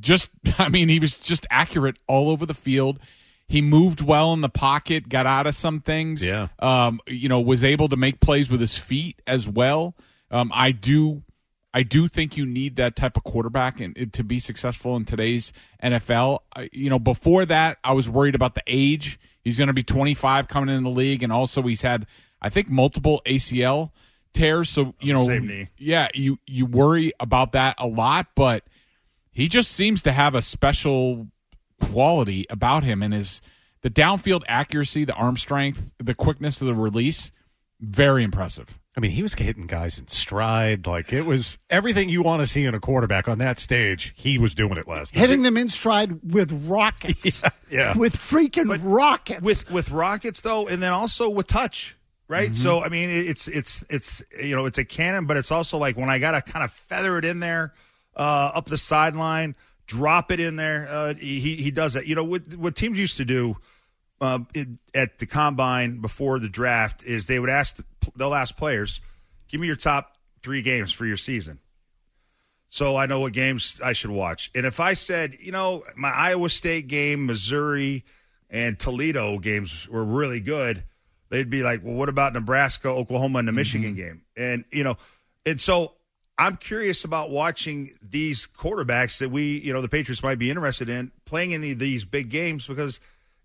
just 0.00 0.30
I 0.58 0.68
mean, 0.68 0.88
he 0.88 0.98
was 0.98 1.14
just 1.14 1.46
accurate 1.50 1.96
all 2.08 2.30
over 2.30 2.44
the 2.46 2.54
field. 2.54 2.98
He 3.48 3.62
moved 3.62 4.00
well 4.00 4.32
in 4.32 4.40
the 4.40 4.48
pocket, 4.48 5.08
got 5.08 5.26
out 5.26 5.46
of 5.46 5.54
some 5.54 5.80
things. 5.80 6.22
Yeah. 6.24 6.48
Um, 6.58 7.00
you 7.06 7.28
know, 7.28 7.40
was 7.40 7.62
able 7.62 7.88
to 7.88 7.96
make 7.96 8.20
plays 8.20 8.50
with 8.50 8.60
his 8.60 8.76
feet 8.76 9.22
as 9.26 9.46
well. 9.46 9.94
Um, 10.30 10.50
I 10.52 10.72
do 10.72 11.22
I 11.72 11.82
do 11.82 12.08
think 12.08 12.36
you 12.38 12.46
need 12.46 12.76
that 12.76 12.96
type 12.96 13.18
of 13.18 13.24
quarterback 13.24 13.80
and 13.80 14.10
to 14.14 14.24
be 14.24 14.40
successful 14.40 14.96
in 14.96 15.04
today's 15.04 15.52
NFL. 15.82 16.38
I, 16.56 16.70
you 16.72 16.88
know, 16.88 16.98
before 16.98 17.44
that, 17.44 17.76
I 17.84 17.92
was 17.92 18.08
worried 18.08 18.34
about 18.34 18.54
the 18.54 18.62
age. 18.66 19.20
He's 19.44 19.58
going 19.58 19.68
to 19.68 19.74
be 19.74 19.82
25 19.82 20.48
coming 20.48 20.74
in 20.74 20.84
the 20.84 20.90
league, 20.90 21.22
and 21.22 21.30
also 21.30 21.62
he's 21.62 21.82
had, 21.82 22.06
I 22.40 22.48
think, 22.48 22.70
multiple 22.70 23.20
ACL 23.26 23.90
tears. 24.32 24.70
So 24.70 24.94
you 25.00 25.12
know, 25.12 25.24
Same 25.24 25.46
knee. 25.46 25.68
yeah, 25.76 26.08
you 26.14 26.38
you 26.46 26.64
worry 26.66 27.12
about 27.20 27.52
that 27.52 27.76
a 27.78 27.86
lot, 27.86 28.28
but 28.34 28.64
he 29.30 29.46
just 29.46 29.70
seems 29.70 30.02
to 30.02 30.12
have 30.12 30.34
a 30.34 30.40
special 30.40 31.28
quality 31.82 32.46
about 32.50 32.84
him 32.84 33.02
and 33.02 33.14
his 33.14 33.40
the 33.82 33.90
downfield 33.90 34.42
accuracy, 34.48 35.04
the 35.04 35.14
arm 35.14 35.36
strength, 35.36 35.90
the 35.98 36.14
quickness 36.14 36.60
of 36.60 36.66
the 36.66 36.74
release, 36.74 37.30
very 37.80 38.24
impressive. 38.24 38.78
I 38.96 39.00
mean, 39.00 39.10
he 39.10 39.22
was 39.22 39.34
hitting 39.34 39.66
guys 39.66 39.98
in 39.98 40.08
stride. 40.08 40.86
Like 40.86 41.12
it 41.12 41.26
was 41.26 41.58
everything 41.68 42.08
you 42.08 42.22
want 42.22 42.42
to 42.42 42.46
see 42.46 42.64
in 42.64 42.74
a 42.74 42.80
quarterback 42.80 43.28
on 43.28 43.38
that 43.38 43.60
stage. 43.60 44.14
He 44.16 44.38
was 44.38 44.54
doing 44.54 44.78
it 44.78 44.88
last 44.88 45.14
night. 45.14 45.20
Hitting 45.20 45.42
them 45.42 45.58
in 45.58 45.68
stride 45.68 46.32
with 46.32 46.52
rockets. 46.66 47.42
Yeah, 47.68 47.92
yeah. 47.94 47.98
With 47.98 48.16
freaking 48.16 48.80
rockets. 48.82 49.42
with 49.42 49.68
with 49.70 49.90
rockets 49.90 50.40
though, 50.40 50.68
and 50.68 50.80
then 50.80 50.92
also 50.92 51.28
with 51.28 51.48
touch, 51.48 51.96
right? 52.28 52.52
Mm-hmm. 52.52 52.62
So 52.62 52.82
I 52.82 52.88
mean, 52.88 53.10
it's 53.10 53.48
it's 53.48 53.84
it's 53.90 54.22
you 54.40 54.54
know 54.54 54.66
it's 54.66 54.78
a 54.78 54.84
cannon, 54.84 55.26
but 55.26 55.36
it's 55.36 55.50
also 55.50 55.76
like 55.76 55.96
when 55.96 56.08
I 56.08 56.20
got 56.20 56.32
to 56.32 56.42
kind 56.42 56.64
of 56.64 56.72
feather 56.72 57.18
it 57.18 57.24
in 57.24 57.40
there 57.40 57.74
uh, 58.16 58.52
up 58.54 58.66
the 58.66 58.78
sideline, 58.78 59.56
drop 59.86 60.30
it 60.30 60.40
in 60.40 60.56
there. 60.56 60.88
Uh, 60.90 61.14
he 61.14 61.56
he 61.56 61.70
does 61.70 61.94
that. 61.94 62.06
You 62.06 62.14
know 62.14 62.24
what 62.24 62.54
what 62.56 62.76
teams 62.76 62.98
used 62.98 63.16
to 63.18 63.24
do. 63.24 63.56
Uh, 64.18 64.38
it, 64.54 64.66
at 64.94 65.18
the 65.18 65.26
combine 65.26 66.00
before 66.00 66.38
the 66.38 66.48
draft 66.48 67.04
is 67.04 67.26
they 67.26 67.38
would 67.38 67.50
ask 67.50 67.76
the, 67.76 67.84
they'll 68.16 68.32
ask 68.32 68.56
players, 68.56 69.02
give 69.46 69.60
me 69.60 69.66
your 69.66 69.76
top 69.76 70.16
three 70.42 70.62
games 70.62 70.90
for 70.90 71.04
your 71.04 71.18
season. 71.18 71.58
So 72.70 72.96
I 72.96 73.04
know 73.04 73.20
what 73.20 73.34
games 73.34 73.78
I 73.84 73.92
should 73.92 74.10
watch. 74.10 74.50
And 74.54 74.64
if 74.64 74.80
I 74.80 74.94
said, 74.94 75.36
you 75.40 75.52
know, 75.52 75.84
my 75.96 76.10
Iowa 76.10 76.48
State 76.48 76.88
game, 76.88 77.26
Missouri, 77.26 78.06
and 78.48 78.78
Toledo 78.78 79.38
games 79.38 79.86
were 79.86 80.02
really 80.02 80.40
good, 80.40 80.84
they'd 81.28 81.50
be 81.50 81.62
like, 81.62 81.84
well, 81.84 81.94
what 81.94 82.08
about 82.08 82.32
Nebraska, 82.32 82.88
Oklahoma, 82.88 83.40
and 83.40 83.48
the 83.48 83.52
Michigan 83.52 83.94
game? 83.94 84.22
And, 84.34 84.64
you 84.70 84.82
know, 84.82 84.96
and 85.44 85.60
so 85.60 85.92
I'm 86.38 86.56
curious 86.56 87.04
about 87.04 87.30
watching 87.30 87.92
these 88.02 88.46
quarterbacks 88.46 89.18
that 89.18 89.30
we, 89.30 89.58
you 89.60 89.72
know, 89.72 89.80
the 89.80 89.88
Patriots 89.88 90.22
might 90.22 90.38
be 90.38 90.50
interested 90.50 90.88
in 90.88 91.10
playing 91.24 91.52
in 91.52 91.62
the, 91.62 91.72
these 91.72 92.04
big 92.04 92.28
games 92.28 92.66
because 92.66 93.00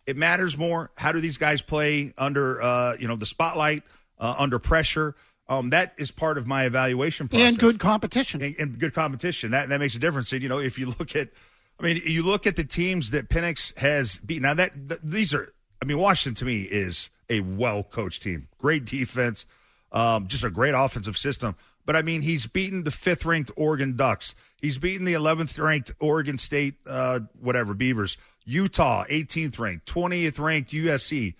it 0.05 0.17
matters 0.17 0.57
more. 0.57 0.91
How 0.97 1.11
do 1.11 1.21
these 1.21 1.37
guys 1.37 1.61
play 1.61 2.13
under, 2.17 2.61
uh, 2.61 2.95
you 2.99 3.07
know, 3.07 3.15
the 3.15 3.25
spotlight, 3.25 3.83
uh, 4.19 4.35
under 4.37 4.59
pressure? 4.59 5.15
Um, 5.47 5.69
that 5.71 5.93
is 5.97 6.11
part 6.11 6.37
of 6.37 6.47
my 6.47 6.65
evaluation 6.65 7.27
process 7.27 7.47
and 7.47 7.57
good 7.57 7.79
competition. 7.79 8.41
and, 8.41 8.55
and 8.57 8.79
good 8.79 8.93
competition. 8.93 9.51
That 9.51 9.69
that 9.69 9.79
makes 9.79 9.95
a 9.95 9.99
difference. 9.99 10.31
And 10.31 10.41
you 10.41 10.49
know, 10.49 10.59
if 10.59 10.79
you 10.79 10.93
look 10.99 11.15
at, 11.15 11.29
I 11.79 11.83
mean, 11.83 12.01
you 12.05 12.23
look 12.23 12.47
at 12.47 12.55
the 12.55 12.63
teams 12.63 13.11
that 13.11 13.29
Penix 13.29 13.77
has 13.77 14.17
beaten. 14.17 14.43
Now 14.43 14.53
that 14.53 14.89
th- 14.89 15.01
these 15.03 15.33
are, 15.33 15.51
I 15.81 15.85
mean, 15.85 15.97
Washington 15.97 16.35
to 16.35 16.45
me 16.45 16.61
is 16.61 17.09
a 17.29 17.41
well 17.41 17.83
coached 17.83 18.23
team, 18.23 18.47
great 18.59 18.85
defense, 18.85 19.45
um, 19.91 20.27
just 20.27 20.43
a 20.43 20.49
great 20.49 20.73
offensive 20.73 21.17
system. 21.17 21.55
But 21.85 21.95
I 21.95 22.01
mean, 22.01 22.21
he's 22.21 22.45
beaten 22.45 22.83
the 22.83 22.91
fifth 22.91 23.25
ranked 23.25 23.51
Oregon 23.55 23.95
Ducks. 23.95 24.35
He's 24.57 24.77
beaten 24.77 25.05
the 25.05 25.13
11th 25.13 25.57
ranked 25.63 25.91
Oregon 25.99 26.37
State, 26.37 26.75
uh, 26.85 27.21
whatever 27.39 27.73
Beavers. 27.73 28.17
Utah, 28.45 29.05
18th 29.09 29.59
ranked, 29.59 29.85
20th 29.91 30.39
ranked 30.39 30.71
USC. 30.71 31.35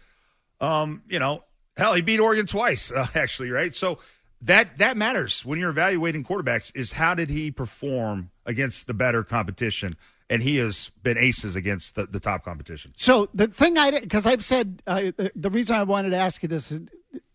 Um, 0.60 1.04
you 1.10 1.20
know, 1.20 1.44
hell, 1.78 1.94
he 1.94 2.02
beat 2.02 2.20
Oregon 2.20 2.46
twice, 2.46 2.92
uh, 2.96 3.08
actually, 3.16 3.52
right? 3.52 3.74
So 3.74 4.00
that 4.42 4.78
that 4.80 4.98
matters 4.98 5.46
when 5.46 5.60
you're 5.60 5.70
evaluating 5.70 6.24
quarterbacks. 6.24 6.72
Is 6.76 6.94
how 6.94 7.14
did 7.14 7.30
he 7.30 7.52
perform 7.52 8.32
against 8.46 8.88
the 8.88 8.94
better 8.94 9.24
competition? 9.24 9.96
And 10.30 10.42
he 10.42 10.58
has 10.58 10.90
been 11.04 11.18
aces 11.18 11.58
against 11.58 11.96
the, 11.96 12.06
the 12.06 12.20
top 12.20 12.46
competition. 12.46 12.94
So 12.96 13.28
the 13.34 13.48
thing 13.48 13.78
I 13.78 14.00
because 14.00 14.26
I've 14.26 14.44
said 14.46 14.82
uh, 14.88 15.12
the- 15.18 15.32
the 15.36 15.50
reason 15.50 15.76
I 15.76 15.84
wanted 15.84 16.12
to 16.12 16.16
ask 16.18 16.42
you 16.42 16.50
this 16.50 16.72
is 16.72 16.82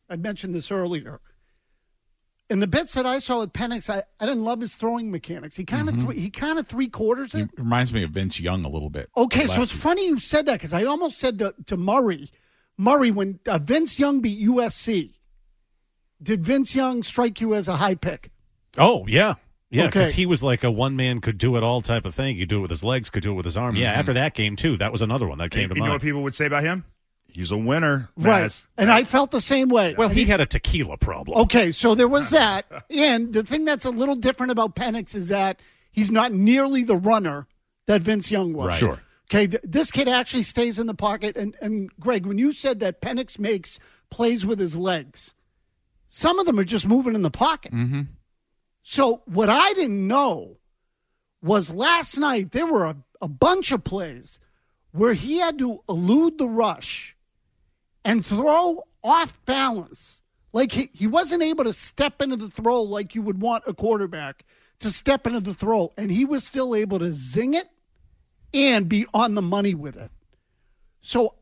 I 0.08 0.16
mentioned 0.16 0.54
this 0.54 0.70
earlier. 0.70 1.20
In 2.48 2.60
the 2.60 2.66
bits 2.68 2.94
that 2.94 3.05
I 3.06 3.18
saw 3.18 3.40
with 3.40 3.52
Penix, 3.52 3.90
I, 3.90 4.05
I 4.20 4.27
didn't 4.27 4.44
love 4.44 4.60
his 4.60 4.77
throwing 4.77 5.10
mechanics. 5.10 5.56
He 5.56 5.64
kind 5.64 5.89
of 5.89 5.97
Mhm. 5.97 6.14
he 6.14 6.31
kind 6.31 6.59
of 6.60 6.66
three 6.68 6.89
quarters 6.89 7.35
it. 7.35 7.51
It 7.52 7.59
reminds 7.59 7.93
me 7.93 8.05
of 8.05 8.10
Vince 8.10 8.39
Young 8.39 8.64
a 8.64 8.68
little 8.68 8.89
bit. 8.90 9.10
Okay, 9.16 9.47
so 9.48 9.60
Last 9.60 9.73
it's 9.73 9.82
funny 9.82 10.06
you 10.06 10.18
said 10.20 10.47
that 10.47 10.52
because 10.55 10.73
I 10.73 10.85
almost 10.85 11.18
said 11.18 11.39
to, 11.40 11.55
to 11.66 11.77
Murray, 11.77 12.31
Murray, 12.78 13.10
when 13.10 13.40
uh, 13.48 13.59
Vince 13.59 13.98
Young 13.98 14.20
beat 14.20 14.39
USC, 14.47 15.14
did 16.23 16.44
Vince 16.44 16.74
Young 16.74 17.02
strike 17.02 17.40
you 17.40 17.55
as 17.55 17.66
a 17.68 17.77
high 17.77 17.94
pick? 17.97 18.31
Oh 18.78 19.05
yeah, 19.09 19.35
yeah. 19.70 19.86
Because 19.86 20.09
Okay. 20.09 20.16
he 20.16 20.27
was 20.27 20.43
like 20.43 20.62
a 20.62 20.70
one 20.70 20.94
man 20.94 21.20
could 21.20 21.39
do 21.39 21.56
it 21.56 21.64
all 21.64 21.81
type 21.81 22.05
of 22.05 22.14
thing. 22.14 22.36
You 22.36 22.47
do 22.47 22.59
it 22.59 22.62
with 22.62 22.70
his 22.70 22.85
legs, 22.85 23.10
could 23.10 23.24
do 23.24 23.32
it 23.32 23.35
with 23.35 23.44
his 23.47 23.56
arm. 23.56 23.74
Yeah. 23.74 23.93
Mhm. 23.94 23.98
After 23.98 24.12
that 24.12 24.35
game 24.35 24.55
too, 24.55 24.77
that 24.77 24.93
was 24.93 25.02
another 25.02 25.27
one 25.27 25.39
that 25.39 25.51
came 25.51 25.64
And 25.64 25.74
to 25.74 25.81
you 25.81 25.85
know 25.85 25.93
what 25.93 26.01
people 26.02 26.23
would 26.23 26.35
say 26.35 26.47
about 26.47 26.62
him? 26.62 26.85
He's 27.36 27.50
a 27.50 27.56
winner, 27.58 28.08
Right. 28.16 28.44
Mazz. 28.44 28.66
And 28.78 28.90
I 28.90 29.04
felt 29.04 29.30
the 29.30 29.42
same 29.42 29.68
way. 29.68 29.94
Well, 29.96 30.08
he 30.08 30.24
had 30.24 30.40
a 30.40 30.46
tequila 30.46 30.96
problem. 30.96 31.38
Okay, 31.42 31.70
so 31.70 31.94
there 31.94 32.08
was 32.08 32.30
that. 32.30 32.64
And 32.88 33.34
the 33.34 33.42
thing 33.42 33.66
that's 33.66 33.84
a 33.84 33.90
little 33.90 34.16
different 34.16 34.52
about 34.52 34.74
Penix 34.74 35.14
is 35.14 35.28
that 35.28 35.60
he's 35.92 36.10
not 36.10 36.32
nearly 36.32 36.82
the 36.82 36.96
runner 36.96 37.46
that 37.88 38.00
Vince 38.00 38.30
Young 38.30 38.54
was. 38.54 38.68
Right. 38.68 38.78
Sure. 38.78 39.02
Okay, 39.30 39.48
th- 39.48 39.62
this 39.64 39.90
kid 39.90 40.08
actually 40.08 40.44
stays 40.44 40.78
in 40.78 40.86
the 40.86 40.94
pocket. 40.94 41.36
And, 41.36 41.54
and 41.60 41.90
Greg, 42.00 42.24
when 42.24 42.38
you 42.38 42.52
said 42.52 42.80
that 42.80 43.02
Penix 43.02 43.38
makes 43.38 43.78
plays 44.08 44.46
with 44.46 44.58
his 44.58 44.74
legs, 44.74 45.34
some 46.08 46.38
of 46.38 46.46
them 46.46 46.58
are 46.58 46.64
just 46.64 46.86
moving 46.88 47.14
in 47.14 47.20
the 47.20 47.30
pocket. 47.30 47.72
Mm-hmm. 47.72 48.02
So 48.82 49.20
what 49.26 49.50
I 49.50 49.74
didn't 49.74 50.06
know 50.06 50.56
was 51.42 51.70
last 51.70 52.16
night 52.18 52.52
there 52.52 52.66
were 52.66 52.86
a, 52.86 52.96
a 53.20 53.28
bunch 53.28 53.72
of 53.72 53.84
plays 53.84 54.38
where 54.92 55.12
he 55.12 55.38
had 55.38 55.58
to 55.58 55.82
elude 55.86 56.38
the 56.38 56.48
rush 56.48 57.15
and 58.06 58.24
throw 58.24 58.84
off 59.02 59.36
balance. 59.44 60.20
Like 60.52 60.72
he, 60.72 60.88
he 60.94 61.08
wasn't 61.08 61.42
able 61.42 61.64
to 61.64 61.72
step 61.72 62.22
into 62.22 62.36
the 62.36 62.48
throw 62.48 62.80
like 62.82 63.14
you 63.14 63.20
would 63.20 63.42
want 63.42 63.64
a 63.66 63.74
quarterback 63.74 64.44
to 64.78 64.90
step 64.92 65.26
into 65.26 65.40
the 65.40 65.52
throw. 65.52 65.92
And 65.98 66.10
he 66.10 66.24
was 66.24 66.44
still 66.44 66.74
able 66.74 67.00
to 67.00 67.12
zing 67.12 67.54
it 67.54 67.68
and 68.54 68.88
be 68.88 69.06
on 69.12 69.34
the 69.34 69.42
money 69.42 69.74
with 69.74 69.96
it. 69.96 70.12
So 71.02 71.34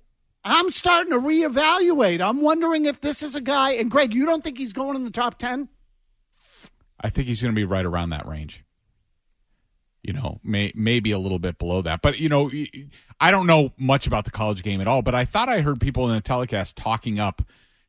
I'm 0.43 0.71
starting 0.71 1.13
to 1.13 1.19
reevaluate. 1.19 2.27
I'm 2.27 2.41
wondering 2.41 2.87
if 2.87 3.01
this 3.03 3.23
is 3.23 3.35
a 3.35 3.41
guy, 3.43 3.73
and 3.73 3.91
Greg, 3.91 4.15
you 4.15 4.25
don't 4.25 4.43
think 4.43 4.57
he's 4.57 4.73
going 4.73 4.97
in 4.97 5.05
the 5.05 5.11
top 5.11 5.39
10? 5.39 5.69
I 6.99 7.11
think 7.11 7.29
he's 7.29 7.43
going 7.43 7.55
to 7.55 7.59
be 7.59 7.65
right 7.65 7.85
around 7.85 8.11
that 8.11 8.27
range. 8.27 8.64
You 10.05 10.13
know, 10.13 10.39
may 10.45 10.71
maybe 10.75 11.11
a 11.13 11.19
little 11.19 11.39
bit 11.39 11.59
below 11.59 11.81
that, 11.83 12.03
but 12.03 12.19
you 12.19 12.29
know, 12.29 12.51
I 13.21 13.31
don't 13.31 13.47
know 13.47 13.73
much 13.79 14.07
about 14.07 14.27
the 14.27 14.31
college 14.31 14.63
game 14.63 14.81
at 14.83 14.87
all. 14.87 15.01
But 15.03 15.15
I 15.15 15.25
thought 15.25 15.49
I 15.49 15.63
heard 15.63 15.81
people 15.81 16.09
in 16.11 16.15
the 16.15 16.21
telecast 16.21 16.77
talking 16.77 17.19
up 17.19 17.41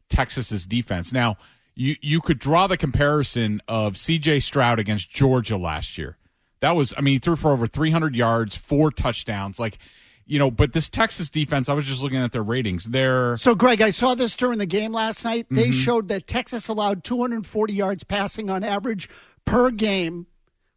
Texas's 0.09 0.65
defense. 0.65 1.11
Now, 1.11 1.37
you 1.75 1.95
you 2.01 2.21
could 2.21 2.39
draw 2.39 2.67
the 2.67 2.77
comparison 2.77 3.61
of 3.67 3.97
C.J. 3.97 4.39
Stroud 4.39 4.79
against 4.79 5.09
Georgia 5.09 5.57
last 5.57 5.97
year. 5.97 6.17
That 6.61 6.75
was, 6.75 6.93
I 6.97 7.01
mean, 7.01 7.15
he 7.15 7.19
threw 7.19 7.35
for 7.35 7.51
over 7.51 7.67
300 7.67 8.15
yards, 8.15 8.55
four 8.55 8.91
touchdowns. 8.91 9.59
Like, 9.59 9.77
you 10.25 10.39
know, 10.39 10.49
but 10.49 10.71
this 10.73 10.87
Texas 10.89 11.29
defense, 11.29 11.67
I 11.67 11.73
was 11.73 11.85
just 11.85 12.01
looking 12.01 12.19
at 12.19 12.31
their 12.31 12.41
ratings. 12.43 12.85
They're 12.85 13.35
So, 13.37 13.53
Greg, 13.55 13.81
I 13.81 13.89
saw 13.89 14.15
this 14.15 14.35
during 14.37 14.57
the 14.57 14.65
game 14.65 14.93
last 14.93 15.25
night. 15.25 15.47
They 15.51 15.67
Mhm. 15.69 15.73
showed 15.73 16.07
that 16.07 16.27
Texas 16.27 16.67
allowed 16.69 17.03
240 17.03 17.73
yards 17.73 18.03
passing 18.05 18.49
on 18.49 18.63
average 18.63 19.09
per 19.43 19.69
game, 19.69 20.27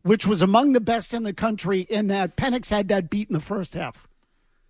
which 0.02 0.26
was 0.26 0.42
among 0.42 0.72
the 0.72 0.80
best 0.80 1.12
in 1.14 1.22
the 1.22 1.32
country, 1.32 1.80
in 1.80 2.08
that 2.08 2.36
Penix 2.36 2.70
had 2.70 2.88
that 2.88 3.10
beat 3.10 3.28
in 3.28 3.34
the 3.34 3.40
first 3.40 3.74
half. 3.74 4.08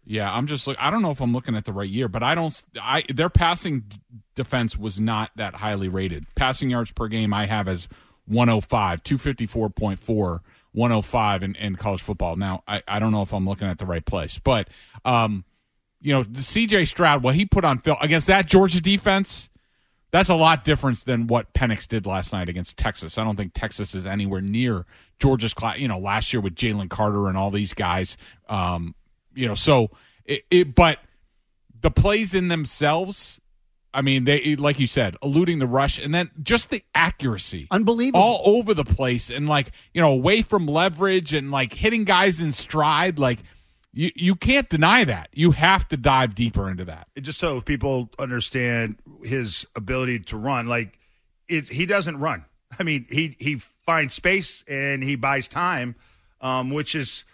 Yeah, 0.05 0.32
I'm 0.32 0.46
just 0.46 0.66
look. 0.66 0.76
I 0.80 0.90
don't 0.90 1.02
know 1.02 1.10
if 1.10 1.20
I'm 1.20 1.34
looking 1.34 1.55
at 1.55 1.66
the 1.66 1.72
right 1.72 1.88
year, 1.88 2.09
but 2.09 2.22
I 2.22 2.34
don't. 2.34 2.64
I 2.80 3.05
their 3.14 3.28
passing 3.28 3.80
d- 3.80 3.98
defense 4.34 4.76
was 4.76 4.98
not 4.98 5.30
that 5.36 5.56
highly 5.56 5.88
rated. 5.88 6.24
Passing 6.34 6.70
yards 6.70 6.90
per 6.92 7.09
game 7.09 7.34
I 7.34 7.44
have 7.44 7.68
as 7.68 7.88
105, 8.24 9.02
254.4, 9.02 10.40
105 10.72 11.42
in, 11.42 11.55
in 11.56 11.76
college 11.76 12.00
football. 12.00 12.36
Now 12.36 12.62
I, 12.66 12.82
I 12.88 12.98
don't 12.98 13.12
know 13.12 13.20
if 13.20 13.34
I'm 13.34 13.46
looking 13.46 13.68
at 13.68 13.76
the 13.76 13.84
right 13.84 14.05
place, 14.05 14.38
but 14.42 14.70
um, 15.05 15.44
you 16.00 16.14
know 16.14 16.22
the 16.22 16.42
C.J. 16.42 16.86
Stroud 16.86 17.22
what 17.22 17.34
he 17.34 17.44
put 17.44 17.66
on 17.66 17.78
film 17.80 17.98
against 18.00 18.28
that 18.28 18.46
Georgia 18.46 18.80
defense. 18.80 19.50
That's 20.10 20.30
a 20.30 20.35
lot 20.35 20.64
different 20.64 21.05
than 21.05 21.26
what 21.26 21.52
Penix 21.52 21.86
did 21.86 22.06
last 22.06 22.32
night 22.32 22.48
against 22.48 22.78
Texas. 22.78 23.18
I 23.18 23.24
don't 23.24 23.36
think 23.36 23.52
Texas 23.52 23.94
is 23.94 24.06
anywhere 24.06 24.40
near 24.40 24.86
Georgia's 25.18 25.52
class. 25.52 25.78
You 25.78 25.89
know, 25.89 25.98
last 25.98 26.32
year 26.32 26.40
with 26.40 26.55
Jalen 26.55 26.89
Carter 26.89 27.28
and 27.28 27.36
all 27.36 27.51
these 27.51 27.74
guys. 27.74 28.16
Um, 28.48 28.94
you 29.35 29.47
know, 29.47 29.55
so 29.55 29.90
it, 30.24 30.44
it, 30.51 30.74
but 30.74 30.98
the 31.80 31.90
plays 31.90 32.35
in 32.35 32.48
themselves, 32.48 33.39
I 33.93 34.02
mean, 34.02 34.24
they 34.24 34.56
like 34.56 34.78
you 34.78 34.86
said, 34.86 35.16
eluding 35.22 35.59
the 35.59 35.66
rush, 35.66 35.98
and 35.98 36.14
then 36.14 36.30
just 36.43 36.70
the 36.70 36.82
accuracy, 36.94 37.66
unbelievable, 37.70 38.20
all 38.20 38.43
over 38.44 38.72
the 38.72 38.85
place, 38.85 39.30
and 39.30 39.48
like 39.48 39.72
you 39.93 40.01
know, 40.01 40.12
away 40.12 40.43
from 40.43 40.66
leverage 40.66 41.35
and 41.35 41.51
like 41.51 41.72
hitting 41.72 42.05
guys 42.05 42.40
in 42.40 42.52
stride, 42.52 43.18
like. 43.18 43.40
You, 43.98 44.12
you 44.14 44.36
can't 44.36 44.68
deny 44.68 45.02
that. 45.02 45.28
You 45.32 45.50
have 45.50 45.88
to 45.88 45.96
dive 45.96 46.36
deeper 46.36 46.70
into 46.70 46.84
that. 46.84 47.08
Just 47.20 47.40
so 47.40 47.60
people 47.60 48.10
understand 48.16 48.94
his 49.24 49.66
ability 49.74 50.20
to 50.20 50.36
run, 50.36 50.68
like 50.68 50.96
it's, 51.48 51.68
he 51.68 51.84
doesn't 51.84 52.20
run. 52.20 52.44
I 52.78 52.84
mean, 52.84 53.06
he 53.10 53.34
he 53.40 53.56
finds 53.56 54.14
space 54.14 54.62
and 54.68 55.02
he 55.02 55.16
buys 55.16 55.48
time, 55.48 55.96
um, 56.40 56.70
which 56.70 56.94
is 56.94 57.24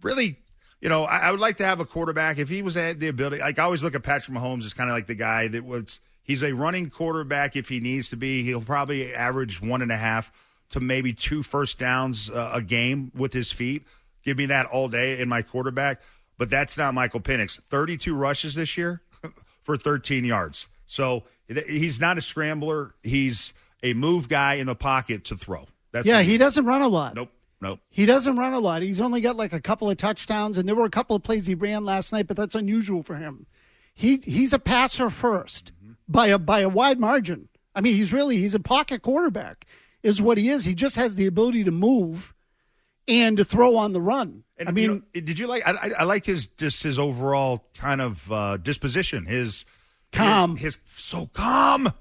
really, 0.00 0.38
you 0.80 0.88
know, 0.88 1.06
I, 1.06 1.18
I 1.18 1.30
would 1.32 1.40
like 1.40 1.56
to 1.56 1.64
have 1.64 1.80
a 1.80 1.84
quarterback 1.84 2.38
if 2.38 2.48
he 2.48 2.62
was 2.62 2.76
at 2.76 3.00
the 3.00 3.08
ability. 3.08 3.38
Like 3.38 3.58
I 3.58 3.64
always 3.64 3.82
look 3.82 3.96
at 3.96 4.04
Patrick 4.04 4.36
Mahomes 4.36 4.64
as 4.64 4.74
kind 4.74 4.88
of 4.88 4.94
like 4.94 5.08
the 5.08 5.16
guy 5.16 5.48
that 5.48 5.64
was. 5.64 5.98
He's 6.22 6.44
a 6.44 6.52
running 6.52 6.88
quarterback 6.88 7.56
if 7.56 7.68
he 7.68 7.80
needs 7.80 8.10
to 8.10 8.16
be. 8.16 8.44
He'll 8.44 8.60
probably 8.60 9.12
average 9.12 9.60
one 9.60 9.82
and 9.82 9.90
a 9.90 9.96
half 9.96 10.30
to 10.68 10.78
maybe 10.78 11.12
two 11.12 11.42
first 11.42 11.80
downs 11.80 12.30
uh, 12.30 12.52
a 12.54 12.62
game 12.62 13.10
with 13.12 13.32
his 13.32 13.50
feet. 13.50 13.84
Give 14.22 14.36
me 14.36 14.46
that 14.46 14.66
all 14.66 14.88
day 14.88 15.20
in 15.20 15.28
my 15.28 15.42
quarterback. 15.42 16.00
but 16.38 16.50
that's 16.50 16.76
not 16.76 16.94
Michael 16.94 17.20
Penix. 17.20 17.60
32 17.70 18.14
rushes 18.14 18.54
this 18.54 18.76
year 18.76 19.02
for 19.62 19.76
13 19.76 20.24
yards. 20.24 20.66
So 20.86 21.24
he's 21.48 22.00
not 22.00 22.18
a 22.18 22.20
scrambler. 22.20 22.94
He's 23.02 23.52
a 23.82 23.94
move 23.94 24.28
guy 24.28 24.54
in 24.54 24.66
the 24.66 24.74
pocket 24.74 25.24
to 25.26 25.36
throw. 25.36 25.66
That's 25.92 26.06
yeah, 26.06 26.22
he 26.22 26.38
doesn't 26.38 26.64
run 26.64 26.82
a 26.82 26.88
lot. 26.88 27.14
Nope. 27.14 27.30
Nope. 27.60 27.78
He 27.90 28.06
doesn't 28.06 28.34
run 28.34 28.54
a 28.54 28.58
lot. 28.58 28.82
He's 28.82 29.00
only 29.00 29.20
got 29.20 29.36
like 29.36 29.52
a 29.52 29.60
couple 29.60 29.88
of 29.88 29.96
touchdowns, 29.96 30.58
and 30.58 30.68
there 30.68 30.74
were 30.74 30.84
a 30.84 30.90
couple 30.90 31.14
of 31.14 31.22
plays 31.22 31.46
he 31.46 31.54
ran 31.54 31.84
last 31.84 32.12
night, 32.12 32.26
but 32.26 32.36
that's 32.36 32.56
unusual 32.56 33.04
for 33.04 33.14
him. 33.14 33.46
He 33.94 34.16
he's 34.16 34.52
a 34.52 34.58
passer 34.58 35.06
1st 35.06 35.70
mm-hmm. 35.70 35.92
by 36.08 36.26
a 36.26 36.38
by 36.38 36.60
a 36.60 36.68
wide 36.68 36.98
margin. 36.98 37.48
I 37.72 37.80
mean, 37.80 37.94
he's 37.94 38.12
really 38.12 38.38
he's 38.38 38.56
a 38.56 38.60
pocket 38.60 39.02
quarterback, 39.02 39.64
is 40.02 40.20
what 40.20 40.38
he 40.38 40.48
is. 40.48 40.64
He 40.64 40.74
just 40.74 40.96
has 40.96 41.14
the 41.14 41.26
ability 41.26 41.62
to 41.62 41.70
move 41.70 42.34
and 43.08 43.36
to 43.36 43.44
throw 43.44 43.76
on 43.76 43.92
the 43.92 44.00
run. 44.00 44.44
And, 44.56 44.68
I 44.68 44.72
mean, 44.72 44.82
you 44.82 44.94
know, 44.94 45.20
did 45.20 45.38
you 45.38 45.46
like? 45.46 45.66
I, 45.66 45.72
I, 45.72 45.90
I 46.00 46.04
like 46.04 46.24
his 46.24 46.46
just 46.46 46.82
his 46.82 46.98
overall 46.98 47.64
kind 47.74 48.00
of 48.00 48.30
uh, 48.30 48.56
disposition. 48.58 49.26
His 49.26 49.64
Calm. 50.12 50.56
His, 50.56 50.76
his 50.76 51.02
so 51.02 51.28
calm. 51.32 51.92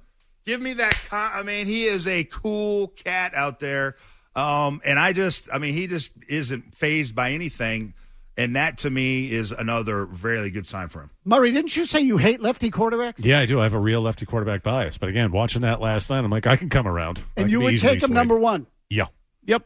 Give 0.46 0.62
me 0.62 0.74
that. 0.74 0.94
Calm. 1.08 1.32
I 1.34 1.44
mean, 1.44 1.66
he 1.66 1.86
is 1.86 2.06
a 2.08 2.24
cool 2.26 2.90
cat 2.90 3.34
out 3.34 3.60
there. 3.60 3.96
Um, 4.36 4.82
and 4.86 5.00
I 5.00 5.14
just, 5.14 5.50
I 5.52 5.58
mean, 5.58 5.74
he 5.74 5.88
just 5.88 6.14
isn't 6.28 6.76
phased 6.76 7.16
by 7.16 7.32
anything. 7.32 7.94
And 8.38 8.56
that 8.56 8.80
to 8.80 8.90
me 8.90 9.32
is 9.32 9.52
another 9.52 10.06
very 10.06 10.50
good 10.50 10.66
sign 10.66 10.88
for 10.88 11.02
him. 11.02 11.12
Murray, 11.26 11.52
didn't 11.52 11.76
you 11.76 11.86
say 11.86 12.00
you 12.00 12.18
hate 12.18 12.42
lefty 12.42 12.72
quarterbacks? 12.72 13.24
Yeah, 13.24 13.40
I 13.40 13.46
do. 13.46 13.60
I 13.60 13.64
have 13.64 13.74
a 13.74 13.80
real 13.80 14.02
lefty 14.02 14.26
quarterback 14.26 14.64
bias. 14.64 14.98
But 14.98 15.10
again, 15.10 15.32
watching 15.32 15.62
that 15.64 15.82
last 15.82 16.10
night, 16.10 16.20
I'm 16.20 16.32
like, 16.32 16.48
I 16.48 16.56
can 16.56 16.70
come 16.70 16.88
around. 16.88 17.20
And 17.36 17.46
can 17.46 17.50
you 17.50 17.60
would 17.60 17.80
take 17.80 17.96
him 17.96 18.00
swayed. 18.00 18.12
number 18.12 18.38
one. 18.40 18.68
Yeah. 18.90 19.08
Yep. 19.46 19.66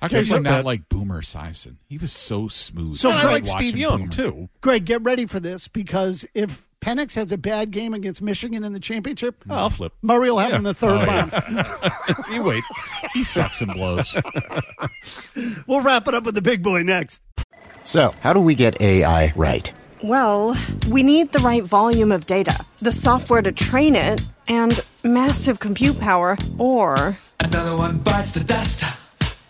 How 0.00 0.06
Okay, 0.06 0.16
can 0.16 0.24
so- 0.24 0.34
you 0.36 0.42
not 0.42 0.64
like 0.64 0.88
Boomer 0.88 1.20
Esiason? 1.22 1.76
He 1.88 1.98
was 1.98 2.12
so 2.12 2.48
smooth. 2.48 2.96
So 2.96 3.10
I 3.10 3.24
like 3.24 3.46
Steve 3.46 3.76
Young 3.76 4.08
too. 4.08 4.48
Greg, 4.62 4.84
get 4.86 5.02
ready 5.02 5.26
for 5.26 5.40
this 5.40 5.68
because 5.68 6.24
if 6.34 6.66
Penix 6.80 7.14
has 7.16 7.30
a 7.32 7.36
bad 7.36 7.70
game 7.70 7.92
against 7.92 8.22
Michigan 8.22 8.64
in 8.64 8.72
the 8.72 8.80
championship, 8.80 9.44
hmm. 9.44 9.52
I'll 9.52 9.68
flip. 9.68 9.92
Murray 10.00 10.30
will 10.30 10.38
have 10.38 10.50
Yeah. 10.50 10.56
him 10.56 10.60
in 10.60 10.64
the 10.64 10.74
third 10.74 11.02
Oh, 11.02 11.06
round. 11.06 11.32
yeah. 11.52 12.14
you 12.34 12.42
wait. 12.42 12.64
He 13.12 13.22
sucks 13.24 13.60
and 13.60 13.74
blows. 13.74 14.16
we'll 15.66 15.82
wrap 15.82 16.08
it 16.08 16.14
up 16.14 16.24
with 16.24 16.34
the 16.34 16.42
big 16.42 16.62
boy 16.62 16.82
next. 16.82 17.20
So, 17.82 18.14
how 18.20 18.32
do 18.32 18.40
we 18.40 18.54
get 18.54 18.80
AI 18.80 19.32
right? 19.36 19.70
Well, 20.02 20.56
we 20.88 21.02
need 21.02 21.32
the 21.32 21.40
right 21.40 21.62
volume 21.62 22.10
of 22.10 22.24
data, 22.24 22.64
the 22.80 22.90
software 22.92 23.42
to 23.42 23.52
train 23.52 23.94
it, 23.94 24.22
and 24.48 24.82
massive 25.04 25.60
compute 25.60 26.00
power, 26.00 26.38
or 26.56 27.18
Another 27.38 27.76
one 27.76 27.98
bites 27.98 28.32
the 28.32 28.42
dust. 28.44 28.84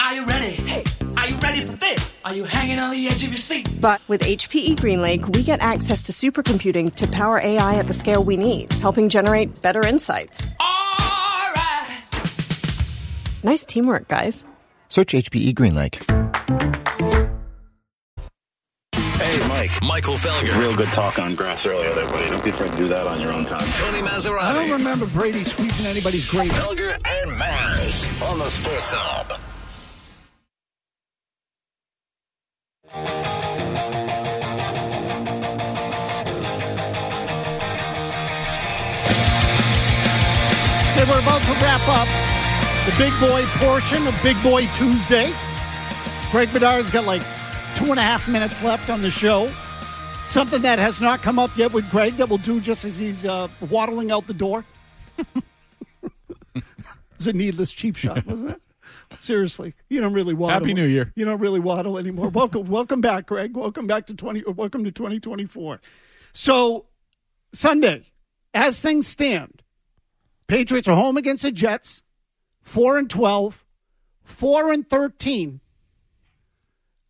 Are 0.03 0.15
you 0.15 0.25
ready? 0.25 0.53
Hey, 0.53 0.83
are 1.19 1.29
you 1.29 1.37
ready 1.37 1.65
for 1.67 1.77
this? 1.77 2.19
Are 2.25 2.35
you 2.35 2.45
hanging 2.45 2.79
on 2.79 2.91
the 2.91 3.07
edge 3.09 3.23
of 3.23 3.29
your 3.29 3.37
seat? 3.37 3.69
But 3.83 4.01
with 4.09 4.23
HPE 4.23 4.77
GreenLake, 4.77 5.37
we 5.37 5.43
get 5.43 5.61
access 5.61 6.03
to 6.05 6.13
supercomputing 6.13 6.95
to 6.95 7.07
power 7.07 7.39
AI 7.39 7.75
at 7.75 7.87
the 7.87 7.93
scale 7.93 8.25
we 8.25 8.39
need, 8.39 8.73
helping 8.73 9.11
generate 9.11 9.61
better 9.61 9.85
insights. 9.85 10.49
All 10.59 11.53
right. 11.55 12.03
Nice 13.43 13.67
teamwork, 13.67 14.09
guys. 14.09 14.47
Search 14.89 15.13
HPE 15.13 15.53
GreenLake. 15.55 16.03
Hey, 18.95 19.49
Mike. 19.49 19.83
Michael 19.83 20.15
Felger. 20.15 20.59
Real 20.59 20.75
good 20.75 20.89
talk 20.89 21.19
on 21.19 21.35
grass 21.35 21.65
earlier 21.67 21.93
there, 21.95 22.07
buddy. 22.07 22.31
Don't 22.31 22.43
be 22.43 22.51
afraid 22.51 22.71
to 22.71 22.77
do 22.79 22.89
that 22.89 23.07
on 23.07 23.21
your 23.21 23.35
own 23.35 23.45
time. 23.45 23.61
Tony 23.75 23.99
Massarotti. 23.99 24.41
I 24.41 24.55
don't 24.55 24.71
remember 24.71 25.07
Brady 25.07 25.45
squeezing 25.45 25.87
anybody's 25.87 26.29
grade. 26.29 26.51
Felger 26.53 26.93
and 26.93 27.31
Maz 27.39 28.31
on 28.31 28.39
the 28.39 28.49
Sports 28.49 28.93
Hub. 28.93 29.39
We're 41.11 41.19
about 41.19 41.43
to 41.43 41.53
wrap 41.55 41.81
up 41.89 42.07
the 42.87 42.97
big 42.97 43.13
boy 43.19 43.43
portion 43.59 44.07
of 44.07 44.15
Big 44.23 44.41
Boy 44.45 44.67
Tuesday. 44.77 45.33
Greg 46.31 46.53
Bedard's 46.53 46.91
got 46.93 47.05
like 47.05 47.21
two 47.75 47.91
and 47.91 47.99
a 47.99 48.03
half 48.03 48.29
minutes 48.29 48.63
left 48.63 48.89
on 48.89 49.03
the 49.03 49.11
show. 49.11 49.51
Something 50.29 50.63
that 50.63 50.79
has 50.79 51.01
not 51.01 51.21
come 51.21 51.41
up 51.41 51.51
yet 51.57 51.73
with 51.73 51.91
Greg 51.91 52.17
that 52.19 52.29
we'll 52.29 52.39
do 52.39 52.61
just 52.61 52.85
as 52.85 52.97
he's 52.97 53.25
uh, 53.25 53.49
waddling 53.69 54.13
out 54.13 54.29
the 54.29 54.35
door. 54.35 54.65
it's 56.55 57.27
a 57.27 57.33
needless 57.33 57.73
cheap 57.73 57.97
shot, 57.97 58.25
wasn't 58.25 58.53
it? 58.53 58.63
Seriously, 59.21 59.75
you 59.89 60.01
don't 60.01 60.13
really 60.15 60.33
waddle. 60.35 60.59
Happy 60.61 60.73
New 60.75 60.87
Year. 60.87 61.13
You 61.15 61.25
don't 61.27 61.41
really 61.41 61.61
waddle 61.61 61.99
anymore. 61.99 62.29
Welcome, 62.31 62.67
welcome 62.71 63.01
back, 63.01 63.27
Greg. 63.27 63.55
Welcome 63.57 63.87
back 63.87 64.07
to 64.07 64.15
twenty. 64.15 64.43
or 64.43 64.53
Welcome 64.55 64.83
to 64.85 64.91
twenty 64.91 65.21
twenty 65.21 65.45
four. 65.47 65.81
So 66.33 66.87
Sunday, 67.53 68.07
as 68.55 68.81
things 68.81 69.07
stand, 69.07 69.63
Patriots 70.47 70.89
are 70.89 70.97
home 70.97 71.17
against 71.17 71.43
the 71.43 71.53
Jets, 71.53 72.03
four 72.63 72.97
and 72.99 73.11
12, 73.11 73.65
four 74.25 74.73
and 74.73 74.89
thirteen. 74.89 75.61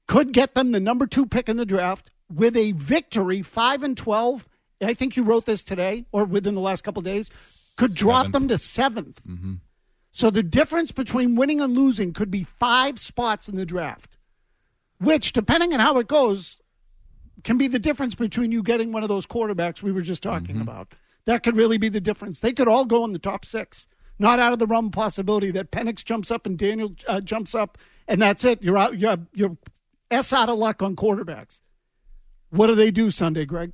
Could 0.08 0.32
get 0.32 0.54
them 0.54 0.72
the 0.72 0.80
number 0.80 1.06
two 1.06 1.26
pick 1.26 1.48
in 1.48 1.56
the 1.56 1.64
draft 1.66 2.10
with 2.32 2.56
a 2.56 2.72
victory, 2.72 3.42
five 3.42 3.82
and 3.84 3.96
twelve. 3.96 4.48
I 4.82 4.94
think 4.94 5.16
you 5.16 5.22
wrote 5.22 5.44
this 5.46 5.62
today 5.62 6.06
or 6.10 6.24
within 6.24 6.54
the 6.54 6.60
last 6.60 6.82
couple 6.82 7.00
of 7.00 7.04
days. 7.04 7.30
Could 7.76 7.94
drop 7.94 8.26
Seventh. 8.26 8.32
them 8.32 8.48
to 8.48 8.54
7th 8.54 9.14
Mm-hmm. 9.28 9.54
So 10.12 10.30
the 10.30 10.42
difference 10.42 10.92
between 10.92 11.36
winning 11.36 11.60
and 11.60 11.74
losing 11.74 12.12
could 12.12 12.30
be 12.30 12.44
five 12.44 12.98
spots 12.98 13.48
in 13.48 13.56
the 13.56 13.66
draft, 13.66 14.18
which, 14.98 15.32
depending 15.32 15.72
on 15.72 15.80
how 15.80 15.98
it 15.98 16.08
goes, 16.08 16.56
can 17.44 17.56
be 17.56 17.68
the 17.68 17.78
difference 17.78 18.14
between 18.14 18.52
you 18.52 18.62
getting 18.62 18.92
one 18.92 19.02
of 19.02 19.08
those 19.08 19.26
quarterbacks 19.26 19.82
we 19.82 19.92
were 19.92 20.02
just 20.02 20.22
talking 20.22 20.60
about. 20.60 20.94
That 21.26 21.42
could 21.42 21.56
really 21.56 21.78
be 21.78 21.88
the 21.88 22.00
difference. 22.00 22.40
They 22.40 22.52
could 22.52 22.68
all 22.68 22.84
go 22.84 23.04
in 23.04 23.12
the 23.12 23.18
top 23.18 23.44
six. 23.44 23.86
Not 24.18 24.38
out 24.38 24.52
of 24.52 24.58
the 24.58 24.66
realm 24.66 24.90
possibility 24.90 25.50
that 25.52 25.70
Penix 25.70 26.04
jumps 26.04 26.30
up 26.30 26.44
and 26.44 26.58
Daniel 26.58 26.94
uh, 27.08 27.22
jumps 27.22 27.54
up, 27.54 27.78
and 28.06 28.20
that's 28.20 28.44
it. 28.44 28.62
You're 28.62 28.76
out. 28.76 28.98
You're 28.98 29.16
you're 29.32 29.56
s 30.10 30.32
out 30.34 30.50
of 30.50 30.58
luck 30.58 30.82
on 30.82 30.94
quarterbacks. 30.94 31.60
What 32.50 32.66
do 32.66 32.74
they 32.74 32.90
do 32.90 33.10
Sunday, 33.10 33.46
Greg? 33.46 33.72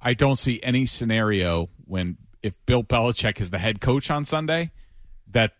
I 0.00 0.14
don't 0.14 0.38
see 0.38 0.58
any 0.62 0.86
scenario 0.86 1.68
when 1.84 2.16
if 2.42 2.54
Bill 2.64 2.82
Belichick 2.82 3.40
is 3.42 3.50
the 3.50 3.58
head 3.58 3.82
coach 3.82 4.10
on 4.10 4.24
Sunday 4.24 4.70
that 5.32 5.52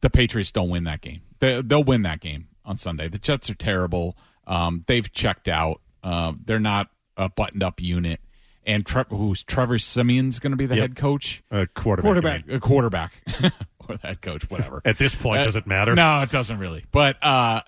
the 0.00 0.10
Patriots 0.10 0.50
don't 0.50 0.68
win 0.70 0.84
that 0.84 1.00
game. 1.00 1.20
They, 1.40 1.60
they'll 1.62 1.84
win 1.84 2.02
that 2.02 2.20
game 2.20 2.48
on 2.64 2.76
Sunday. 2.76 3.08
The 3.08 3.18
Jets 3.18 3.50
are 3.50 3.54
terrible. 3.54 4.16
Um, 4.46 4.84
they've 4.86 5.10
checked 5.12 5.48
out. 5.48 5.80
Uh, 6.02 6.32
they're 6.44 6.58
not 6.60 6.88
a 7.16 7.28
buttoned 7.28 7.62
up 7.62 7.80
unit. 7.80 8.20
And 8.64 8.86
Tre- 8.86 9.04
who's 9.08 9.42
Trevor 9.42 9.78
Siemian's 9.78 10.38
going 10.38 10.52
to 10.52 10.56
be 10.56 10.66
the 10.66 10.76
Yep. 10.76 10.82
head 10.82 10.96
coach? 10.96 11.42
Uh, 11.50 11.66
quarterback. 11.74 12.04
Quarterback. 12.04 12.44
A 12.52 12.60
quarterback. 12.60 13.12
or 13.88 13.96
the 13.96 14.06
head 14.06 14.20
coach, 14.22 14.48
whatever. 14.50 14.80
At 14.84 14.98
this 14.98 15.14
point, 15.16 15.40
Uh, 15.40 15.44
does 15.44 15.56
it 15.56 15.66
matter? 15.66 15.94
No, 15.96 16.20
it 16.22 16.30
doesn't 16.30 16.58
really. 16.58 16.84
But 16.92 17.22
uh, 17.24 17.62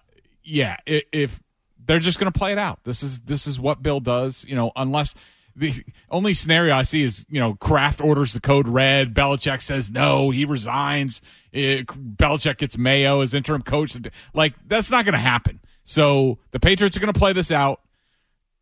yeah, 0.45 0.77
if, 0.87 1.03
if 1.11 1.41
they're 1.85 1.99
just 1.99 2.21
going 2.21 2.33
to 2.33 2.39
play 2.39 2.53
it 2.53 2.59
out, 2.59 2.79
this 2.85 3.03
is 3.03 3.21
this 3.21 3.47
is 3.49 3.59
what 3.59 3.83
Bill 3.83 3.99
does. 4.01 4.45
You 4.49 4.55
know, 4.55 4.71
unless 4.77 5.15
the 5.57 5.73
only 6.11 6.33
scenario 6.35 6.75
I 6.75 6.85
see 6.85 7.03
is 7.03 7.27
you 7.29 7.41
know 7.41 7.55
Kraft 7.55 8.01
orders 8.01 8.33
the 8.33 8.41
code 8.41 8.69
red, 8.69 9.15
Belichick 9.15 9.63
says 9.63 9.91
no, 9.91 10.31
he 10.31 10.45
resigns. 10.45 11.21
Eh, 11.55 11.83
Belichick 11.87 12.59
gets 12.59 12.77
Mayo 12.77 13.21
as 13.21 13.33
interim 13.35 13.63
coach. 13.63 13.97
Like 14.35 14.55
that's 14.67 14.91
not 14.91 15.05
going 15.05 15.13
to 15.15 15.19
happen. 15.19 15.61
So 15.85 16.39
the 16.51 16.61
Patriots 16.61 16.97
are 16.97 17.01
going 17.01 17.13
to 17.13 17.19
play 17.19 17.33
this 17.33 17.51
out. 17.51 17.81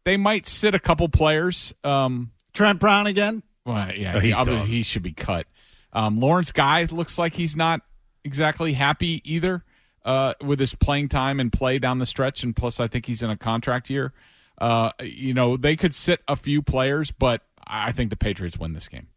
They 0.04 0.16
might 0.16 0.48
sit 0.48 0.74
a 0.74 0.78
couple 0.80 1.08
players. 1.08 1.72
Um, 1.84 2.32
Trent 2.52 2.78
Brown 2.80 3.06
again. 3.06 3.42
well, 3.64 3.90
yeah, 3.94 4.14
Oh, 4.16 4.20
he, 4.20 4.28
he's 4.28 4.36
obvi- 4.36 4.66
he 4.66 4.82
should 4.82 5.02
be 5.02 5.12
cut. 5.12 5.46
Um, 5.92 6.18
Lawrence 6.18 6.52
Guy 6.52 6.86
looks 6.90 7.18
like 7.18 7.34
he's 7.34 7.54
not 7.54 7.80
exactly 8.24 8.72
happy 8.72 9.20
either 9.24 9.64
uh, 10.04 10.34
with 10.44 10.58
his 10.58 10.74
playing 10.74 11.08
time 11.08 11.38
and 11.38 11.52
play 11.52 11.78
down 11.78 11.98
the 11.98 12.06
stretch, 12.06 12.42
and 12.42 12.56
plus 12.56 12.80
I 12.80 12.88
think 12.88 13.06
he's 13.06 13.22
in 13.22 13.30
a 13.30 13.36
contract 13.36 13.88
year. 13.90 14.12
Uh, 14.58 14.90
you 15.02 15.34
know, 15.34 15.56
they 15.56 15.76
could 15.76 15.94
sit 15.94 16.20
a 16.28 16.34
few 16.36 16.62
players, 16.62 17.10
but 17.10 17.42
I 17.66 17.92
think 17.92 18.10
the 18.10 18.16
Patriots 18.16 18.58
win 18.58 18.72
this 18.72 18.88
game. 18.88 19.08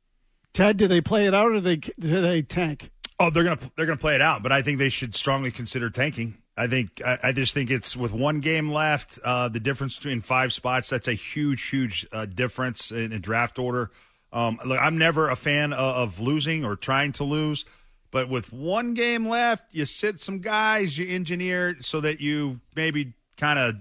Ted, 0.53 0.77
do 0.77 0.87
they 0.87 1.01
play 1.01 1.25
it 1.27 1.33
out 1.33 1.47
or 1.47 1.53
do 1.55 1.59
they 1.61 1.75
do 1.77 2.21
they 2.21 2.41
tank? 2.41 2.91
Oh, 3.19 3.29
they're 3.29 3.43
gonna 3.43 3.59
they're 3.75 3.85
gonna 3.85 3.97
play 3.97 4.15
it 4.15 4.21
out, 4.21 4.43
but 4.43 4.51
I 4.51 4.61
think 4.61 4.77
they 4.77 4.89
should 4.89 5.15
strongly 5.15 5.51
consider 5.51 5.89
tanking. 5.89 6.37
I 6.57 6.67
think 6.67 7.01
I, 7.05 7.19
I 7.23 7.31
just 7.31 7.53
think 7.53 7.71
it's 7.71 7.95
with 7.95 8.11
one 8.11 8.39
game 8.39 8.71
left, 8.71 9.19
uh, 9.23 9.49
the 9.49 9.59
difference 9.59 9.97
between 9.97 10.21
five 10.21 10.53
spots. 10.53 10.89
That's 10.89 11.07
a 11.07 11.13
huge, 11.13 11.67
huge 11.67 12.05
uh, 12.11 12.25
difference 12.25 12.91
in, 12.91 13.11
in 13.11 13.21
draft 13.21 13.59
order. 13.59 13.91
Um, 14.33 14.59
look, 14.65 14.79
I'm 14.79 14.97
never 14.97 15.29
a 15.29 15.35
fan 15.35 15.71
of, 15.71 15.95
of 15.95 16.19
losing 16.19 16.65
or 16.65 16.75
trying 16.75 17.13
to 17.13 17.23
lose, 17.23 17.63
but 18.11 18.29
with 18.29 18.51
one 18.51 18.93
game 18.93 19.27
left, 19.27 19.63
you 19.71 19.85
sit 19.85 20.19
some 20.19 20.39
guys, 20.39 20.97
you 20.97 21.07
engineer 21.07 21.77
so 21.79 22.01
that 22.01 22.19
you 22.19 22.59
maybe 22.75 23.13
kind 23.37 23.59
of 23.59 23.75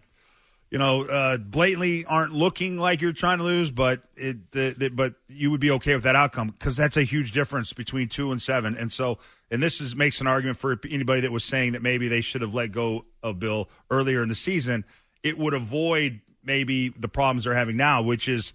you 0.75 0.79
know, 0.79 1.03
uh, 1.03 1.37
blatantly 1.37 2.05
aren't 2.05 2.33
looking 2.33 2.79
like 2.79 3.01
you're 3.01 3.13
trying 3.13 3.39
to 3.39 3.45
lose, 3.45 3.71
but 3.71 4.03
it, 4.17 4.51
the, 4.51 4.91
but 4.93 5.15
you 5.29 5.53
would 5.53 5.61
be 5.61 5.71
okay 5.71 5.95
with 5.95 6.03
that 6.03 6.17
outcome 6.17 6.49
because 6.49 6.77
that's 6.77 6.97
a 6.97 7.05
huge 7.05 7.31
difference 7.31 7.73
between 7.73 8.09
two 8.09 8.33
and 8.33 8.43
seven. 8.43 8.77
And 8.77 8.93
so, 8.93 9.21
and 9.53 9.63
this 9.63 9.81
is 9.81 9.95
makes 9.95 10.21
an 10.21 10.27
argument 10.27 10.59
for 10.59 10.77
anybody 10.91 11.21
that 11.21 11.31
was 11.31 11.45
saying 11.45 11.75
that 11.75 11.83
maybe 11.83 12.09
they 12.09 12.21
should 12.21 12.41
have 12.41 12.55
let 12.55 12.73
go 12.73 13.05
of 13.23 13.39
Bill 13.39 13.69
earlier 13.89 14.21
in 14.21 14.29
the 14.29 14.35
season. 14.35 14.85
It 15.23 15.39
would 15.39 15.55
avoid 15.55 16.21
maybe 16.43 16.89
the 16.89 17.07
problems 17.07 17.45
they're 17.45 17.55
having 17.55 17.77
now, 17.77 18.03
which 18.03 18.27
is 18.27 18.53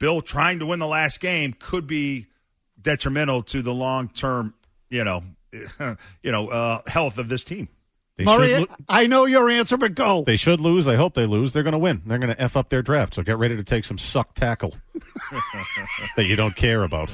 Bill 0.00 0.20
trying 0.20 0.58
to 0.58 0.66
win 0.66 0.80
the 0.80 0.88
last 0.88 1.20
game 1.20 1.54
could 1.56 1.86
be 1.86 2.26
detrimental 2.80 3.40
to 3.44 3.62
the 3.62 3.72
long 3.72 4.08
term, 4.08 4.54
you 4.90 5.04
know, 5.04 5.22
you 6.24 6.32
know, 6.32 6.48
uh, 6.48 6.80
health 6.88 7.18
of 7.18 7.28
this 7.28 7.44
team. 7.44 7.68
They 8.16 8.24
Murray, 8.24 8.54
should, 8.54 8.68
lo- 8.68 8.76
I 8.88 9.06
know 9.06 9.24
your 9.24 9.48
answer, 9.48 9.76
but 9.76 9.94
go. 9.94 10.22
they 10.24 10.36
should 10.36 10.60
lose. 10.60 10.86
I 10.86 10.96
hope 10.96 11.14
they 11.14 11.24
lose. 11.24 11.52
They're 11.52 11.62
going 11.62 11.72
to 11.72 11.78
win. 11.78 12.02
They're 12.04 12.18
going 12.18 12.34
to 12.34 12.40
F 12.40 12.56
up 12.56 12.68
their 12.68 12.82
draft. 12.82 13.14
So 13.14 13.22
get 13.22 13.38
ready 13.38 13.56
to 13.56 13.64
take 13.64 13.84
some 13.84 13.96
suck 13.96 14.34
tackle 14.34 14.76
that 16.16 16.26
you 16.26 16.36
don't 16.36 16.54
care 16.54 16.82
about. 16.82 17.10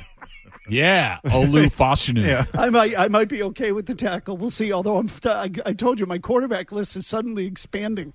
Yeah, 0.69 1.19
oh, 1.25 1.45
Olu 1.45 1.67
Fashanu. 1.75 2.27
Yeah. 2.27 2.45
I 2.53 2.69
might, 2.71 2.99
I 2.99 3.09
might 3.09 3.29
be 3.29 3.43
okay 3.45 3.73
with 3.73 3.87
the 3.87 3.95
tackle. 3.95 4.37
We'll 4.37 4.51
see. 4.51 4.73
Although 4.73 4.99
I'm, 4.99 5.09
I, 5.25 5.51
I 5.65 5.73
told 5.73 6.01
you 6.01 6.07
my 6.07 6.19
quarterback 6.19 6.73
list 6.73 6.97
is 6.97 7.07
suddenly 7.07 7.47
expanding. 7.47 8.13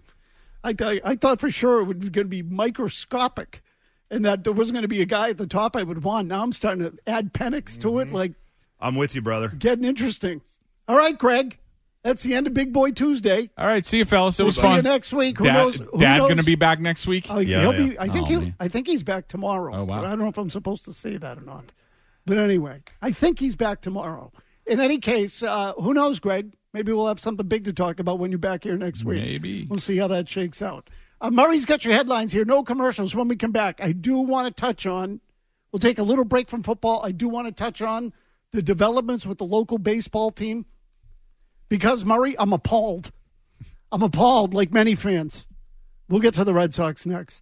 I, 0.64 0.76
I, 0.80 1.02
I 1.04 1.16
thought 1.16 1.40
for 1.40 1.52
sure 1.52 1.82
it 1.82 1.86
was 1.86 1.98
going 1.98 2.12
to 2.12 2.26
be 2.26 2.42
microscopic, 2.42 3.64
and 4.12 4.24
that 4.26 4.44
there 4.44 4.54
wasn't 4.54 4.76
going 4.76 4.84
to 4.84 4.88
be 4.90 5.02
a 5.02 5.06
guy 5.06 5.30
at 5.30 5.38
the 5.38 5.48
top 5.48 5.76
I 5.76 5.84
would 5.84 6.04
want. 6.04 6.28
Now 6.28 6.44
I'm 6.44 6.52
starting 6.52 6.84
to 6.84 6.94
add 7.08 7.34
Penix 7.34 7.80
to 7.80 8.00
it, 8.00 8.06
mm-hmm. 8.06 8.16
like 8.16 8.34
I'm 8.80 8.96
with 8.96 9.16
you, 9.16 9.22
brother. 9.22 9.48
getting 9.48 9.86
interesting. 9.86 10.42
All 10.88 10.98
right, 10.98 11.18
Greg, 11.18 11.58
that's 12.04 12.22
the 12.24 12.34
end 12.36 12.48
of 12.48 12.54
Big 12.54 12.72
Boy 12.74 12.92
Tuesday. 12.92 13.50
All 13.58 13.66
right, 13.68 13.86
see 13.86 13.98
you, 14.00 14.06
fellas. 14.06 14.40
It 14.40 14.44
We'll 14.44 14.48
was 14.48 14.56
see 14.58 14.62
fun. 14.62 14.76
you 14.78 14.82
next 14.82 15.14
week. 15.14 15.38
Who 15.38 15.46
Dad, 15.46 15.54
knows? 15.54 15.78
Who 15.80 16.00
Dad 16.00 16.18
knows? 16.18 16.28
going 16.28 16.38
to 16.38 16.44
be 16.44 16.56
back 16.56 16.80
next 16.80 17.08
week? 17.08 17.28
Oh, 17.30 17.40
he'll 17.40 17.72
be. 17.74 17.98
I 17.98 18.08
think 18.08 18.26
Oh, 18.26 18.30
he'll. 18.30 18.42
man. 18.42 18.56
I 18.60 18.68
think 18.68 18.88
he's 18.88 19.04
back 19.04 19.28
tomorrow. 19.28 19.74
Oh, 19.74 19.84
wow. 19.84 20.02
But 20.02 20.06
I 20.06 20.10
don't 20.10 20.20
know 20.20 20.28
if 20.28 20.38
I'm 20.38 20.50
supposed 20.50 20.86
to 20.86 20.94
say 20.94 21.18
that 21.18 21.38
or 21.38 21.42
not. 21.42 21.72
But 22.26 22.38
anyway, 22.38 22.84
I 23.02 23.12
think 23.12 23.40
he's 23.40 23.56
back 23.56 23.82
tomorrow. 23.82 24.32
In 24.66 24.80
any 24.80 24.98
case, 25.00 25.44
uh, 25.44 25.74
who 25.74 25.94
knows, 25.94 26.20
Greg? 26.20 26.54
Maybe 26.74 26.92
we'll 26.94 27.08
have 27.08 27.20
something 27.20 27.46
big 27.48 27.66
to 27.66 27.74
talk 27.74 28.00
about 28.00 28.18
when 28.20 28.32
you're 28.32 28.38
back 28.40 28.64
here 28.64 28.78
next 28.78 29.04
week. 29.04 29.22
Maybe. 29.22 29.66
We'll 29.70 29.80
see 29.80 29.98
how 29.98 30.08
that 30.08 30.28
shakes 30.30 30.62
out. 30.62 30.90
Uh, 31.22 31.30
Murray's 31.32 31.66
got 31.66 31.86
your 31.86 31.94
headlines 31.94 32.32
here. 32.32 32.46
No 32.46 32.64
commercials. 32.64 33.14
When 33.16 33.28
we 33.28 33.36
come 33.36 33.52
back, 33.52 33.80
I 33.82 33.92
do 33.92 34.18
want 34.20 34.48
to 34.48 34.62
touch 34.62 34.86
on. 34.86 35.22
We'll 35.72 35.80
take 35.80 36.00
a 36.00 36.04
little 36.04 36.26
break 36.26 36.50
from 36.50 36.64
football. 36.64 37.02
I 37.04 37.12
do 37.12 37.28
want 37.30 37.48
to 37.48 37.52
touch 37.54 37.82
on 37.82 38.14
the 38.52 38.62
developments 38.62 39.26
with 39.26 39.38
the 39.38 39.46
local 39.46 39.78
baseball 39.78 40.32
team 40.32 40.66
because 41.70 42.06
Murray, 42.06 42.36
I'm 42.38 42.54
appalled. 42.54 43.12
I'm 43.92 44.02
appalled, 44.02 44.54
like 44.54 44.72
many 44.72 44.96
fans. 44.96 45.48
We'll 46.10 46.22
get 46.22 46.34
to 46.36 46.44
the 46.44 46.54
Red 46.54 46.74
Sox 46.74 47.06
next. 47.06 47.32